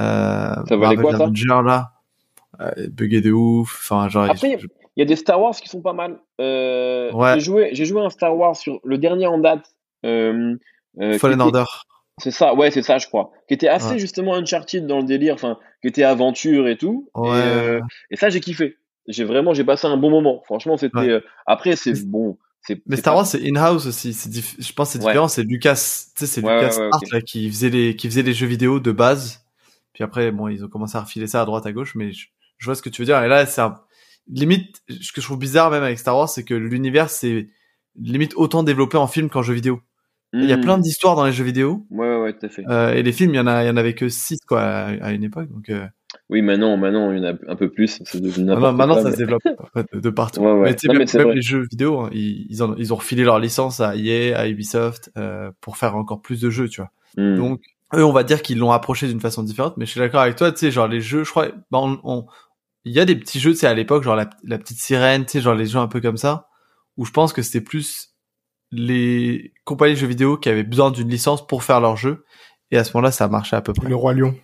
Euh, 0.00 0.54
Ça 0.68 0.76
valait 0.76 0.78
Marvel 0.96 1.00
quoi, 1.02 1.16
ça? 1.16 1.24
Avenger, 1.24 1.62
là, 1.64 1.92
euh, 2.60 2.70
bugué 2.90 3.20
de 3.20 3.30
ouf. 3.32 3.78
Enfin, 3.82 4.08
genre, 4.08 4.24
Après, 4.30 4.58
je- 4.58 4.66
Il 4.96 5.00
y 5.00 5.02
a 5.02 5.04
des 5.04 5.14
Star 5.16 5.40
Wars 5.40 5.54
qui 5.54 5.68
sont 5.68 5.80
pas 5.80 5.92
mal. 5.92 6.18
Euh, 6.40 7.12
Ouais. 7.12 7.34
J'ai 7.34 7.40
joué, 7.40 7.68
j'ai 7.72 7.84
joué 7.84 8.00
un 8.02 8.10
Star 8.10 8.36
Wars 8.36 8.56
sur 8.56 8.80
le 8.82 8.98
dernier 8.98 9.26
en 9.28 9.38
date. 9.38 9.64
Euh, 10.04 10.56
euh, 11.00 11.18
Fallen 11.18 11.36
était- 11.38 11.44
Order. 11.44 11.64
C'est 12.20 12.32
ça, 12.32 12.52
ouais, 12.54 12.72
c'est 12.72 12.82
ça, 12.82 12.98
je 12.98 13.06
crois. 13.06 13.30
Qui 13.46 13.54
était 13.54 13.68
assez 13.68 13.92
Ouais. 13.92 13.98
justement 14.00 14.34
Uncharted 14.34 14.86
dans 14.88 14.98
le 14.98 15.04
délire, 15.04 15.34
enfin, 15.34 15.56
qui 15.82 15.86
était 15.88 16.02
aventure 16.02 16.66
et 16.66 16.76
tout. 16.76 17.08
Ouais. 17.14 17.78
Et, 18.10 18.14
et 18.14 18.16
ça, 18.16 18.28
j'ai 18.28 18.40
kiffé. 18.40 18.76
J'ai 19.06 19.22
vraiment, 19.22 19.54
j'ai 19.54 19.62
passé 19.62 19.86
un 19.86 19.96
bon 19.96 20.10
moment. 20.10 20.42
Franchement, 20.46 20.76
c'était. 20.76 21.20
Après, 21.46 21.76
c'est 21.76 22.04
bon. 22.06 22.36
Mais 22.86 22.96
Star 22.96 23.14
Wars, 23.14 23.24
c'est 23.24 23.40
in-house 23.48 23.86
aussi. 23.86 24.10
Diff- 24.10 24.56
Je 24.58 24.72
pense 24.72 24.88
que 24.88 24.92
c'est 24.94 24.98
différent. 24.98 25.28
C'est 25.28 25.44
Lucas, 25.44 25.74
tu 25.74 25.80
sais, 26.18 26.26
c'est 26.26 26.40
Lucas 26.40 26.76
Art 26.92 27.00
là, 27.12 27.20
qui 27.22 27.48
faisait 27.48 27.70
les, 27.70 27.94
qui 27.96 28.08
faisait 28.08 28.22
les 28.22 28.34
jeux 28.34 28.48
vidéo 28.48 28.80
de 28.80 28.90
base. 28.90 29.44
Puis 29.94 30.02
après, 30.04 30.30
bon, 30.32 30.48
ils 30.48 30.64
ont 30.64 30.68
commencé 30.68 30.96
à 30.98 31.02
refiler 31.02 31.28
ça 31.28 31.40
à 31.40 31.44
droite 31.44 31.64
à 31.66 31.72
gauche, 31.72 31.94
mais 31.94 32.12
je, 32.12 32.26
je 32.58 32.66
vois 32.66 32.74
ce 32.74 32.82
que 32.82 32.88
tu 32.90 33.02
veux 33.02 33.06
dire. 33.06 33.22
Et 33.22 33.28
là, 33.28 33.46
c'est 33.46 33.60
un... 33.60 33.76
limite, 34.28 34.82
ce 34.88 35.12
que 35.12 35.20
je 35.20 35.26
trouve 35.26 35.38
bizarre 35.38 35.70
même 35.70 35.82
avec 35.82 35.98
Star 35.98 36.16
Wars, 36.16 36.28
c'est 36.28 36.44
que 36.44 36.54
l'univers 36.54 37.08
c'est 37.10 37.48
limite 38.00 38.34
autant 38.36 38.62
développé 38.62 38.96
en 38.96 39.06
film 39.06 39.28
qu'en 39.30 39.42
jeu 39.42 39.54
vidéo. 39.54 39.80
Il 40.34 40.44
y 40.44 40.52
a 40.52 40.58
Hmm. 40.58 40.60
plein 40.60 40.78
d'histoires 40.78 41.16
dans 41.16 41.24
les 41.24 41.32
jeux 41.32 41.42
vidéo. 41.44 41.86
Ouais, 41.90 42.16
ouais, 42.20 42.34
tout 42.34 42.44
à 42.44 42.48
fait. 42.50 42.62
Euh, 42.68 42.92
et 42.92 43.02
les 43.02 43.12
films, 43.12 43.32
il 43.32 43.38
y 43.38 43.40
en 43.40 43.46
a, 43.46 43.64
il 43.64 43.66
y 43.66 43.70
en 43.70 43.78
avait 43.78 43.94
que 43.94 44.10
6 44.10 44.40
quoi 44.46 44.60
à, 44.60 44.88
à 45.06 45.12
une 45.12 45.24
époque. 45.24 45.48
Donc 45.50 45.70
euh, 45.70 45.86
Oui, 46.28 46.42
maintenant, 46.42 46.76
maintenant, 46.76 47.10
il 47.12 47.18
y 47.18 47.26
en 47.26 47.30
a 47.30 47.34
un 47.48 47.56
peu 47.56 47.70
plus. 47.70 48.02
Devenu 48.12 48.44
maintenant, 48.44 48.70
n'importe 48.70 48.76
maintenant, 48.76 48.94
quoi, 48.94 49.02
ça 49.04 49.08
mais- 49.08 49.14
se 49.14 49.18
développe 49.18 49.42
en 49.58 49.66
fait, 49.72 49.86
de, 49.96 50.10
partout. 50.10 50.40
Ouais, 50.40 50.52
ouais. 50.52 50.70
Mais 50.70 50.76
Non, 50.84 50.92
même, 50.98 51.06
mais 51.14 51.24
même 51.24 51.34
les 51.34 51.40
jeux 51.40 51.66
vidéo, 51.70 52.00
hein, 52.00 52.10
ils, 52.12 52.46
ils, 52.50 52.62
ont, 52.62 52.74
ils 52.76 52.92
ont 52.92 52.96
refilé 52.96 53.24
leur 53.24 53.38
licence 53.38 53.80
à 53.80 53.96
EA, 53.96 54.38
à 54.38 54.46
Ubisoft 54.48 55.10
euh, 55.16 55.50
pour 55.62 55.78
faire 55.78 55.96
encore 55.96 56.20
plus 56.20 56.42
de 56.42 56.50
jeux, 56.50 56.68
tu 56.68 56.82
vois. 56.82 56.90
Hmm. 57.16 57.36
Donc 57.36 57.62
eux, 57.94 58.04
on 58.04 58.12
va 58.12 58.22
dire 58.22 58.42
qu'ils 58.42 58.58
l'ont 58.58 58.72
approché 58.72 59.08
d'une 59.08 59.20
façon 59.20 59.42
différente. 59.42 59.78
Mais 59.78 59.86
je 59.86 59.92
suis 59.92 60.00
d'accord 60.00 60.20
avec 60.20 60.36
toi, 60.36 60.52
tu 60.52 60.58
sais, 60.58 60.70
genre 60.70 60.88
les 60.88 61.00
jeux, 61.00 61.24
je 61.24 61.30
crois, 61.30 61.48
bah, 61.70 61.78
on, 61.80 61.98
on- 62.04 62.26
il 62.88 62.94
y 62.94 63.00
a 63.00 63.04
des 63.04 63.16
petits 63.16 63.40
jeux, 63.40 63.52
tu 63.52 63.58
sais, 63.58 63.66
à 63.66 63.74
l'époque, 63.74 64.02
genre 64.02 64.16
la, 64.16 64.28
la 64.44 64.58
petite 64.58 64.78
sirène, 64.78 65.24
tu 65.24 65.32
sais, 65.32 65.40
genre 65.40 65.54
les 65.54 65.66
jeux 65.66 65.78
un 65.78 65.88
peu 65.88 66.00
comme 66.00 66.16
ça, 66.16 66.48
où 66.96 67.04
je 67.04 67.12
pense 67.12 67.32
que 67.32 67.42
c'était 67.42 67.60
plus 67.60 68.14
les 68.70 69.52
compagnies 69.64 69.94
de 69.94 69.98
jeux 69.98 70.06
vidéo 70.06 70.36
qui 70.36 70.48
avaient 70.48 70.64
besoin 70.64 70.90
d'une 70.90 71.08
licence 71.08 71.46
pour 71.46 71.62
faire 71.64 71.80
leur 71.80 71.96
jeu. 71.96 72.24
Et 72.70 72.76
à 72.76 72.84
ce 72.84 72.94
moment-là, 72.94 73.12
ça 73.12 73.28
marchait 73.28 73.56
à 73.56 73.62
peu 73.62 73.72
près. 73.72 73.88
Le 73.88 73.96
Roi 73.96 74.14
Lion. 74.14 74.34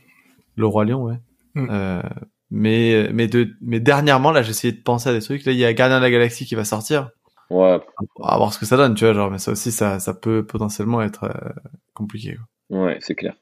Le 0.57 0.67
Roi 0.67 0.85
Lion, 0.85 1.03
ouais. 1.03 1.19
Mm. 1.55 1.69
Euh, 1.71 2.03
mais 2.51 3.09
mais 3.13 3.27
de 3.27 3.51
mais 3.61 3.81
dernièrement 3.81 4.31
là, 4.31 4.43
j'ai 4.43 4.51
essayé 4.51 4.73
de 4.73 4.83
penser 4.83 5.09
à 5.09 5.13
des 5.13 5.21
trucs. 5.21 5.45
Là, 5.45 5.53
il 5.53 5.59
y 5.59 5.65
a 5.65 5.73
Gardien 5.73 5.99
de 5.99 6.03
la 6.03 6.11
Galaxie 6.11 6.47
qui 6.47 6.55
va 6.55 6.65
sortir. 6.65 7.11
Ouais, 7.51 7.79
On 8.17 8.27
va 8.27 8.37
voir 8.37 8.53
ce 8.53 8.59
que 8.59 8.67
ça 8.67 8.77
donne, 8.77 8.95
tu 8.95 9.05
vois. 9.05 9.15
Genre, 9.15 9.31
mais 9.31 9.39
ça 9.39 9.53
aussi, 9.53 9.73
ça 9.73 9.99
ça 9.99 10.15
peut 10.15 10.47
potentiellement 10.47 11.03
être 11.03 11.25
euh, 11.25 11.53
compliqué. 11.93 12.37
Quoi. 12.69 12.85
ouais, 12.85 12.99
c'est 13.01 13.15
clair. 13.15 13.35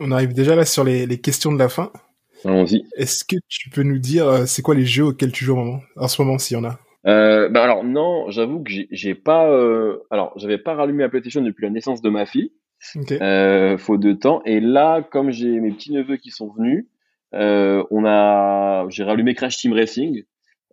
On 0.00 0.10
arrive 0.10 0.34
déjà 0.34 0.54
là 0.54 0.66
sur 0.66 0.84
les, 0.84 1.06
les 1.06 1.20
questions 1.20 1.52
de 1.52 1.58
la 1.58 1.70
fin. 1.70 1.90
Allons-y. 2.44 2.84
Est-ce 2.96 3.24
que 3.24 3.36
tu 3.48 3.70
peux 3.70 3.82
nous 3.82 3.98
dire 3.98 4.26
euh, 4.28 4.46
c'est 4.46 4.62
quoi 4.62 4.74
les 4.74 4.84
jeux 4.84 5.04
auxquels 5.04 5.32
tu 5.32 5.44
joues 5.44 5.54
en, 5.54 5.64
moment, 5.64 5.80
en 5.96 6.08
ce 6.08 6.22
moment, 6.22 6.38
s'il 6.38 6.56
y 6.56 6.60
en 6.60 6.64
a? 6.64 6.78
Euh, 7.06 7.48
bah 7.48 7.62
alors 7.62 7.84
non, 7.84 8.30
j'avoue 8.30 8.62
que 8.64 8.70
j'ai- 8.90 9.14
pas. 9.14 9.48
euh, 9.50 9.98
Alors, 10.10 10.32
j'avais 10.36 10.58
pas 10.58 10.74
rallumé 10.74 11.02
la 11.04 11.08
PlayStation 11.08 11.40
depuis 11.40 11.62
la 11.64 11.70
naissance 11.70 12.02
de 12.02 12.10
ma 12.10 12.26
fille, 12.26 12.50
euh, 13.22 13.78
faute 13.78 14.00
de 14.00 14.12
temps. 14.12 14.42
Et 14.44 14.60
là, 14.60 15.02
comme 15.02 15.30
j'ai 15.30 15.60
mes 15.60 15.70
petits 15.72 15.92
neveux 15.92 16.16
qui 16.16 16.30
sont 16.30 16.52
venus, 16.56 16.86
on 17.32 18.04
a, 18.06 18.86
j'ai 18.88 19.04
rallumé 19.04 19.34
Crash 19.34 19.56
Team 19.56 19.72
Racing, 19.72 20.24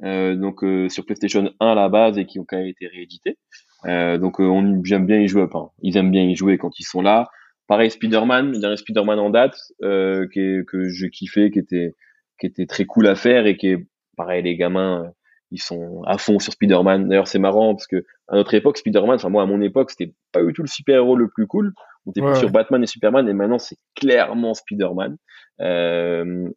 donc 0.02 0.64
sur 0.90 1.06
PlayStation 1.06 1.52
1 1.60 1.68
à 1.68 1.76
la 1.76 1.90
base 1.90 2.18
et 2.18 2.26
qui 2.26 2.40
ont 2.40 2.46
quand 2.48 2.58
même 2.58 2.68
été 2.68 2.88
réédités. 2.88 3.38
Donc 3.86 4.40
on 4.40 4.82
j'aime 4.84 5.06
bien 5.06 5.20
y 5.20 5.28
jouer. 5.28 5.44
Enfin, 5.44 5.70
ils 5.82 5.98
aiment 5.98 6.12
bien 6.12 6.24
y 6.24 6.36
jouer 6.36 6.58
quand 6.58 6.80
ils 6.80 6.84
sont 6.86 7.02
là. 7.02 7.28
Pareil 7.68 7.90
Spider-Man, 7.92 8.52
le 8.52 8.60
dernier 8.60 8.78
Spider-Man 8.78 9.20
en 9.20 9.30
date, 9.30 9.58
euh, 9.84 10.28
qui 10.32 10.40
est- 10.40 10.66
que 10.68 10.90
je 10.90 11.08
kiffais, 11.08 11.50
qui 11.52 11.60
était 11.60 11.96
qui 12.40 12.48
était 12.48 12.66
très 12.66 12.86
cool 12.86 13.08
à 13.08 13.16
faire 13.16 13.46
et 13.46 13.56
qui 13.58 13.68
est 13.70 13.88
pareil 14.18 14.44
les 14.44 14.56
gamins. 14.58 15.12
ils 15.56 15.62
sont 15.62 16.02
à 16.08 16.18
fond 16.18 16.40
sur 16.40 16.52
Spider-Man. 16.52 17.08
D'ailleurs, 17.10 17.28
c'est 17.28 17.38
marrant 17.38 17.76
parce 17.76 17.86
que 17.86 18.04
à 18.28 18.36
notre 18.38 18.56
époque, 18.56 18.76
Spider-Man, 18.80 19.16
enfin 19.18 19.30
moi 19.30 19.44
à 19.44 19.46
mon 19.46 19.62
époque, 19.62 19.92
c'était 19.92 20.12
pas 20.32 20.44
du 20.44 20.52
tout 20.52 20.64
le 20.64 20.68
super-héros 20.68 21.16
le 21.16 21.30
plus 21.30 21.46
cool. 21.46 21.74
On 22.08 22.12
était 22.12 22.22
Ouais, 22.22 22.32
plus 22.32 22.40
sur. 22.40 22.50
Batman 22.50 22.82
et 22.82 22.88
Superman 22.88 23.30
et 23.30 23.34
maintenant 23.34 23.60
c'est 23.60 23.78
clairement 23.96 24.56
Spider-Man. 24.56 25.16
Euh, 25.62 26.50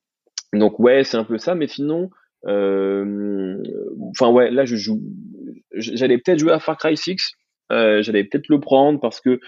donc 0.55 0.79
ouais, 0.81 1.05
c'est 1.05 1.19
un 1.19 1.25
peu 1.25 1.37
ça, 1.37 1.55
mais 1.55 1.67
sinon, 1.67 2.09
euh, 2.47 3.63
enfin 4.11 4.31
ouais, 4.31 4.51
là 4.51 4.65
je 4.65 4.77
joue, 4.77 5.03
j'allais 5.75 6.17
peut-être 6.19 6.39
jouer 6.39 6.53
à 6.53 6.59
Far 6.59 6.77
Cry 6.79 6.97
6. 6.97 7.33
Euh, 7.73 8.01
j'allais 8.03 8.25
peut-être 8.25 8.49
le 8.49 8.61
prendre 8.61 9.01
parce 9.01 9.21
que 9.21 9.41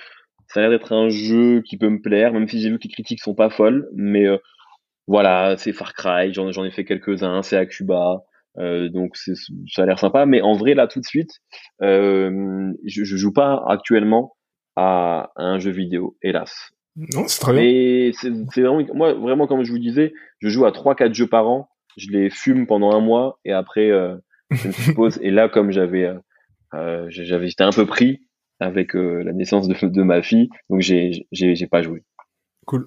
ça 0.48 0.60
a 0.60 0.62
l'air 0.62 0.70
d'être 0.70 0.92
un 0.92 1.08
jeu 1.08 1.62
qui 1.62 1.76
peut 1.76 1.88
me 1.88 2.00
plaire, 2.00 2.32
même 2.32 2.48
si 2.48 2.60
j'ai 2.60 2.70
vu 2.70 2.78
que 2.78 2.84
les 2.84 2.90
critiques 2.90 3.20
sont 3.22 3.34
pas 3.34 3.50
folles. 3.50 3.88
Mais 3.94 4.26
euh, 4.26 4.38
voilà, 5.06 5.56
c'est 5.58 5.72
Far 5.72 5.94
Cry, 5.94 6.32
j'en 6.32 6.52
j'en 6.52 6.64
ai 6.64 6.70
fait 6.70 6.84
quelques-uns, 6.84 7.42
c'est 7.42 7.56
à 7.56 7.66
Cuba. 7.66 8.22
Euh, 8.58 8.88
donc 8.88 9.16
c'est- 9.16 9.34
ça 9.72 9.82
a 9.82 9.86
l'air 9.86 9.98
sympa, 9.98 10.26
mais 10.26 10.40
en 10.42 10.54
vrai 10.54 10.74
là 10.74 10.86
tout 10.88 11.00
de 11.00 11.06
suite, 11.06 11.30
euh, 11.82 12.72
je, 12.84 13.04
je 13.04 13.16
joue 13.16 13.32
pas 13.32 13.62
actuellement 13.68 14.34
à, 14.76 15.30
un 15.36 15.58
jeu 15.58 15.70
vidéo, 15.70 16.16
hélas. 16.22 16.70
Non, 16.96 17.28
c'est 17.28 17.40
très 17.40 17.52
bien. 17.52 17.62
Mais 17.62 18.10
c'est 18.14 18.32
c'est 18.52 18.62
vraiment, 18.62 18.82
moi 18.94 19.14
vraiment 19.14 19.46
comme 19.46 19.62
je 19.62 19.70
vous 19.70 19.78
disais, 19.78 20.12
je 20.40 20.48
joue 20.48 20.66
à 20.66 20.72
trois 20.72 20.94
quatre 20.96 21.14
jeux 21.14 21.28
par 21.28 21.48
an, 21.48 21.68
je 21.96 22.10
les 22.10 22.30
fume 22.30 22.66
pendant 22.66 22.92
un 22.92 23.00
mois 23.00 23.38
et 23.44 23.52
après 23.52 23.90
euh, 23.90 24.16
je 24.50 24.68
me 24.68 24.94
pause. 24.94 25.18
Et 25.22 25.30
là 25.30 25.48
comme 25.48 25.70
j'avais, 25.70 26.04
euh, 26.06 26.18
euh, 26.74 27.06
j'avais 27.10 27.48
j'étais 27.48 27.64
un 27.64 27.70
peu 27.70 27.86
pris 27.86 28.27
avec 28.60 28.94
euh, 28.94 29.22
la 29.22 29.32
naissance 29.32 29.68
de, 29.68 29.86
de 29.86 30.02
ma 30.02 30.22
fille, 30.22 30.48
donc 30.70 30.80
j'ai 30.80 31.26
j'ai 31.32 31.66
pas 31.66 31.82
joué. 31.82 32.02
Cool. 32.66 32.84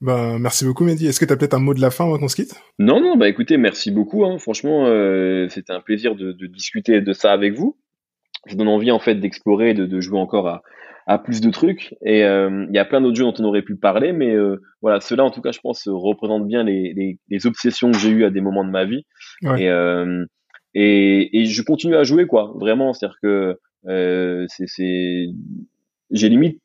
Ben, 0.00 0.38
merci 0.38 0.64
beaucoup, 0.64 0.84
Mehdi. 0.84 1.06
Est-ce 1.06 1.20
que 1.20 1.26
tu 1.26 1.32
as 1.32 1.36
peut-être 1.36 1.52
un 1.52 1.60
mot 1.60 1.74
de 1.74 1.80
la 1.80 1.90
fin 1.90 2.04
avant 2.06 2.18
qu'on 2.18 2.28
se 2.28 2.36
quitte? 2.36 2.54
Non, 2.78 3.02
non, 3.02 3.16
bah 3.18 3.28
écoutez, 3.28 3.58
merci 3.58 3.90
beaucoup. 3.90 4.24
Hein. 4.24 4.38
Franchement, 4.38 4.86
euh, 4.86 5.46
c'était 5.50 5.74
un 5.74 5.82
plaisir 5.82 6.14
de, 6.14 6.32
de 6.32 6.46
discuter 6.46 7.02
de 7.02 7.12
ça 7.12 7.32
avec 7.32 7.52
vous. 7.52 7.78
Ça 8.46 8.56
donne 8.56 8.68
envie 8.68 8.90
en 8.90 8.98
fait 8.98 9.16
d'explorer, 9.16 9.74
de, 9.74 9.84
de 9.84 10.00
jouer 10.00 10.18
encore 10.18 10.48
à, 10.48 10.62
à 11.06 11.18
plus 11.18 11.42
de 11.42 11.50
trucs. 11.50 11.94
Et 12.02 12.24
euh, 12.24 12.64
il 12.70 12.74
y 12.74 12.78
a 12.78 12.86
plein 12.86 13.02
d'autres 13.02 13.16
jeux 13.16 13.24
dont 13.24 13.34
on 13.38 13.44
aurait 13.44 13.60
pu 13.60 13.76
parler, 13.76 14.14
mais 14.14 14.34
euh, 14.34 14.56
voilà, 14.80 15.00
ceux-là 15.00 15.22
en 15.22 15.30
tout 15.30 15.42
cas, 15.42 15.52
je 15.52 15.60
pense, 15.60 15.86
représentent 15.86 16.46
bien 16.46 16.64
les, 16.64 16.94
les, 16.96 17.18
les 17.28 17.46
obsessions 17.46 17.90
que 17.90 17.98
j'ai 17.98 18.08
eues 18.08 18.24
à 18.24 18.30
des 18.30 18.40
moments 18.40 18.64
de 18.64 18.70
ma 18.70 18.86
vie. 18.86 19.04
Ouais. 19.42 19.64
Et, 19.64 19.68
et, 20.72 21.40
et 21.40 21.44
je 21.44 21.62
continue 21.62 21.96
à 21.96 22.04
jouer, 22.04 22.26
quoi. 22.26 22.54
Vraiment, 22.58 22.94
c'est-à-dire 22.94 23.18
que 23.22 23.58
euh, 23.88 24.46
c'est, 24.48 25.26
j'ai 26.10 26.28
limite 26.28 26.60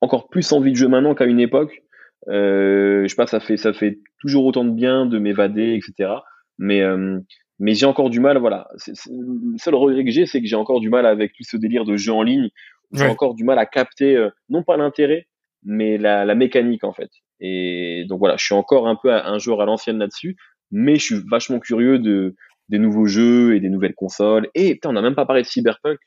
encore 0.00 0.28
plus 0.28 0.52
envie 0.52 0.72
de 0.72 0.76
jouer 0.76 0.88
maintenant 0.88 1.14
qu'à 1.14 1.24
une 1.26 1.40
époque. 1.40 1.82
Euh, 2.28 3.02
je 3.04 3.08
sais 3.08 3.16
pas, 3.16 3.26
ça 3.26 3.40
fait 3.40 3.56
ça 3.56 3.72
fait 3.72 3.98
toujours 4.20 4.44
autant 4.46 4.64
de 4.64 4.70
bien 4.70 5.06
de 5.06 5.18
m'évader, 5.18 5.74
etc. 5.74 6.10
Mais 6.58 6.80
euh, 6.82 7.18
mais 7.58 7.74
j'ai 7.74 7.86
encore 7.86 8.10
du 8.10 8.20
mal, 8.20 8.38
voilà. 8.38 8.68
Le 8.86 9.58
seul 9.58 9.74
regret 9.74 10.04
que 10.04 10.10
j'ai, 10.10 10.26
c'est 10.26 10.40
que 10.40 10.46
j'ai 10.46 10.56
encore 10.56 10.80
du 10.80 10.90
mal 10.90 11.06
avec 11.06 11.32
tout 11.34 11.44
ce 11.44 11.56
délire 11.56 11.84
de 11.84 11.96
jeu 11.96 12.12
en 12.12 12.22
ligne. 12.22 12.48
J'ai 12.92 13.04
Ouais. 13.04 13.10
encore 13.10 13.34
du 13.34 13.44
mal 13.44 13.58
à 13.58 13.66
capter, 13.66 14.16
euh, 14.16 14.30
non 14.48 14.62
pas 14.62 14.76
l'intérêt, 14.76 15.26
mais 15.64 15.98
la, 15.98 16.24
la 16.24 16.34
mécanique 16.34 16.84
en 16.84 16.92
fait. 16.92 17.10
Et 17.40 18.04
donc 18.08 18.18
voilà, 18.18 18.36
je 18.36 18.44
suis 18.44 18.54
encore 18.54 18.86
un 18.88 18.96
peu 18.96 19.12
à- 19.12 19.26
un 19.28 19.38
joueur 19.38 19.60
à 19.60 19.64
l'ancienne 19.66 19.98
là-dessus, 19.98 20.36
mais 20.70 20.96
je 20.96 21.02
suis 21.04 21.22
vachement 21.30 21.58
curieux 21.58 21.98
de 21.98 22.34
des 22.68 22.78
nouveaux 22.78 23.06
jeux 23.06 23.54
et 23.54 23.60
des 23.60 23.68
nouvelles 23.68 23.94
consoles. 23.94 24.48
Et 24.54 24.74
putain, 24.74 24.90
on 24.90 24.94
n'a 24.94 25.02
même 25.02 25.14
pas 25.14 25.26
parlé 25.26 25.42
de 25.42 25.46
Cyberpunk, 25.46 25.98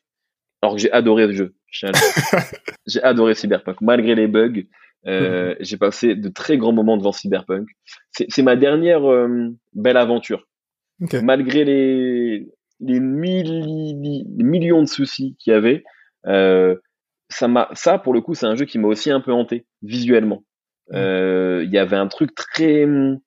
alors 0.62 0.76
que 0.76 0.82
j'ai 0.82 0.92
adoré 0.92 1.26
jeu. 1.34 1.56
Le 1.84 1.92
dire. 1.92 2.42
j'ai 2.88 3.04
adoré 3.04 3.36
Cyberpunk, 3.36 3.82
malgré 3.82 4.16
les 4.16 4.28
bugs. 4.28 4.64
Euh, 5.08 5.56
j'ai 5.62 5.78
passé 5.78 6.16
de 6.16 6.28
très 6.30 6.58
grands 6.58 6.74
moments 6.74 6.98
devant 6.98 7.14
Cyberpunk. 7.14 7.68
C'est 8.12 8.42
ma 8.42 8.56
dernière 8.56 9.10
euh, 9.10 9.50
belle 9.74 9.98
aventure. 9.98 10.46
Malgré 11.24 11.64
les, 11.64 12.48
les, 12.82 13.00
milli- 13.00 14.26
les 14.38 14.44
millions 14.44 14.82
de 14.82 14.88
soucis 14.90 15.38
qu'il 15.40 15.54
y 15.54 15.56
avait, 15.56 15.84
euh, 16.28 16.76
ça 17.30 18.00
pour 18.04 18.14
le 18.14 18.20
coup, 18.20 18.34
c'est 18.34 18.48
un 18.48 18.56
jeu 18.56 18.66
qui 18.66 18.80
m'a 18.80 18.90
aussi 18.90 19.10
un 19.12 19.22
peu 19.22 19.32
hanté 19.32 19.66
visuellement. 19.82 20.44
Euh, 20.92 21.64
Il 21.66 21.72
y 21.72 21.78
avait 21.78 21.96
un 21.96 22.08
truc 22.08 22.36
très 22.36 22.84
hum, 22.84 23.20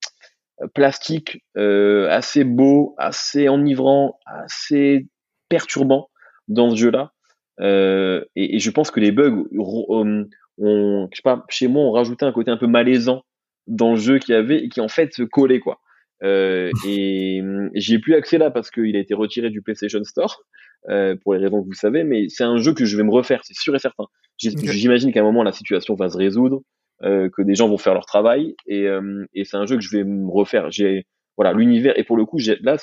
plastique, 0.74 1.42
assez 1.56 2.44
beau, 2.44 2.94
assez 2.98 3.48
enivrant, 3.48 4.18
assez 4.26 5.06
perturbant 5.48 6.10
dans 6.48 6.70
ce 6.70 6.76
jeu-là. 6.76 7.12
Euh, 7.60 8.24
et, 8.36 8.56
et 8.56 8.58
je 8.58 8.70
pense 8.70 8.90
que 8.90 9.00
les 9.00 9.12
bugs 9.12 9.44
ro- 9.56 10.00
hum, 10.00 10.28
ont, 10.58 11.08
je 11.10 11.16
sais 11.16 11.22
pas, 11.22 11.44
chez 11.48 11.68
moi, 11.68 11.82
ont 11.84 11.92
rajouté 11.92 12.24
un 12.24 12.32
côté 12.32 12.50
un 12.50 12.56
peu 12.56 12.66
malaisant 12.66 13.22
dans 13.66 13.92
le 13.92 13.98
jeu 13.98 14.18
qu'il 14.18 14.34
y 14.34 14.38
avait 14.38 14.64
et 14.64 14.68
qui 14.68 14.80
en 14.80 14.88
fait 14.88 15.12
se 15.12 15.22
collait 15.22 15.60
quoi. 15.60 15.78
Euh, 16.22 16.70
et 16.86 17.42
j'y 17.74 17.94
ai 17.94 17.98
plus 17.98 18.14
accès 18.14 18.38
là 18.38 18.50
parce 18.50 18.70
qu'il 18.70 18.94
a 18.96 18.98
été 19.00 19.12
retiré 19.14 19.50
du 19.50 19.60
PlayStation 19.60 20.02
Store 20.04 20.42
euh, 20.88 21.16
pour 21.20 21.34
les 21.34 21.40
raisons 21.40 21.62
que 21.62 21.66
vous 21.66 21.74
savez, 21.74 22.04
mais 22.04 22.28
c'est 22.28 22.44
un 22.44 22.58
jeu 22.58 22.74
que 22.74 22.84
je 22.84 22.96
vais 22.96 23.02
me 23.02 23.10
refaire, 23.10 23.40
c'est 23.44 23.56
sûr 23.56 23.74
et 23.74 23.78
certain. 23.78 24.04
J'imagine 24.38 25.12
qu'à 25.12 25.20
un 25.20 25.24
moment 25.24 25.42
la 25.42 25.52
situation 25.52 25.94
va 25.94 26.08
se 26.08 26.16
résoudre, 26.16 26.62
euh, 27.02 27.28
que 27.28 27.42
des 27.42 27.54
gens 27.54 27.68
vont 27.68 27.78
faire 27.78 27.94
leur 27.94 28.06
travail 28.06 28.54
et, 28.66 28.86
euh, 28.86 29.24
et 29.34 29.44
c'est 29.44 29.56
un 29.56 29.66
jeu 29.66 29.76
que 29.76 29.82
je 29.82 29.96
vais 29.96 30.04
me 30.04 30.30
refaire. 30.30 30.70
J'ai 30.70 31.06
voilà 31.36 31.52
l'univers 31.54 31.98
et 31.98 32.04
pour 32.04 32.16
le 32.16 32.24
coup 32.24 32.38
là 32.60 32.76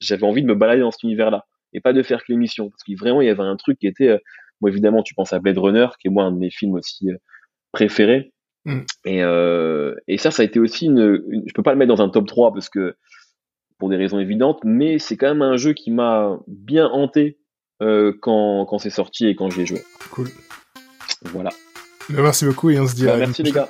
j'avais 0.00 0.24
envie 0.24 0.42
de 0.42 0.46
me 0.46 0.54
balader 0.54 0.80
dans 0.80 0.90
cet 0.90 1.04
univers 1.04 1.30
là 1.30 1.44
et 1.74 1.80
pas 1.80 1.92
de 1.92 2.02
faire 2.02 2.20
que 2.20 2.32
l'émission 2.32 2.70
parce 2.70 2.82
que 2.84 2.92
vraiment 2.98 3.20
il 3.20 3.26
y 3.26 3.30
avait 3.30 3.42
un 3.42 3.56
truc 3.56 3.78
qui 3.78 3.86
était 3.86 4.08
euh, 4.08 4.18
moi 4.60 4.70
évidemment 4.70 5.02
tu 5.02 5.14
penses 5.14 5.32
à 5.32 5.38
Blade 5.40 5.58
Runner 5.58 5.88
qui 6.00 6.08
est 6.08 6.10
moi 6.10 6.24
un 6.24 6.32
de 6.32 6.38
mes 6.38 6.50
films 6.50 6.74
aussi 6.74 7.10
euh, 7.10 7.16
préférés 7.72 8.30
Mm. 8.66 8.80
et 9.04 9.22
euh, 9.22 9.94
et 10.08 10.16
ça 10.16 10.30
ça 10.30 10.40
a 10.40 10.46
été 10.46 10.58
aussi 10.58 10.86
une, 10.86 11.22
une- 11.28 11.42
je 11.46 11.52
peux 11.52 11.62
pas 11.62 11.72
le 11.72 11.76
mettre 11.78 11.94
dans 11.94 12.02
un 12.02 12.08
top 12.08 12.26
3 12.26 12.50
parce 12.54 12.70
que 12.70 12.94
pour 13.78 13.90
des 13.90 13.96
raisons 13.96 14.18
évidentes 14.18 14.60
mais 14.64 14.98
c'est 14.98 15.18
quand 15.18 15.26
même 15.28 15.42
un 15.42 15.58
jeu 15.58 15.74
qui 15.74 15.90
m'a 15.90 16.38
bien 16.48 16.86
hanté 16.86 17.38
euh, 17.82 18.14
quand 18.22 18.64
quand 18.64 18.78
c'est 18.78 18.88
sorti 18.88 19.26
et 19.26 19.36
quand 19.36 19.50
je 19.50 19.58
l'ai 19.60 19.66
joué 19.66 19.82
Cool. 20.12 20.28
voilà 21.24 21.50
Ben, 22.08 22.22
merci 22.22 22.46
beaucoup 22.46 22.70
et 22.70 22.78
on 22.80 22.86
se 22.86 22.94
dit 22.94 23.04
Bah, 23.04 23.12
à 23.12 23.16
merci 23.18 23.42
les 23.42 23.52
gars 23.52 23.68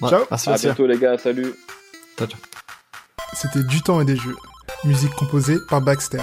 Ciao. 0.00 0.24
Merci, 0.30 0.48
à 0.48 0.52
merci. 0.52 0.66
bientôt 0.68 0.86
les 0.86 0.96
gars 0.98 1.18
salut 1.18 1.52
Ciao, 2.18 2.26
ciao. 2.26 2.40
C'était 3.34 3.62
Du 3.68 3.82
temps 3.82 4.00
et 4.00 4.06
des 4.06 4.16
jeux. 4.16 4.34
Musique 4.84 5.12
composée 5.12 5.56
par 5.68 5.82
Baxter. 5.82 6.22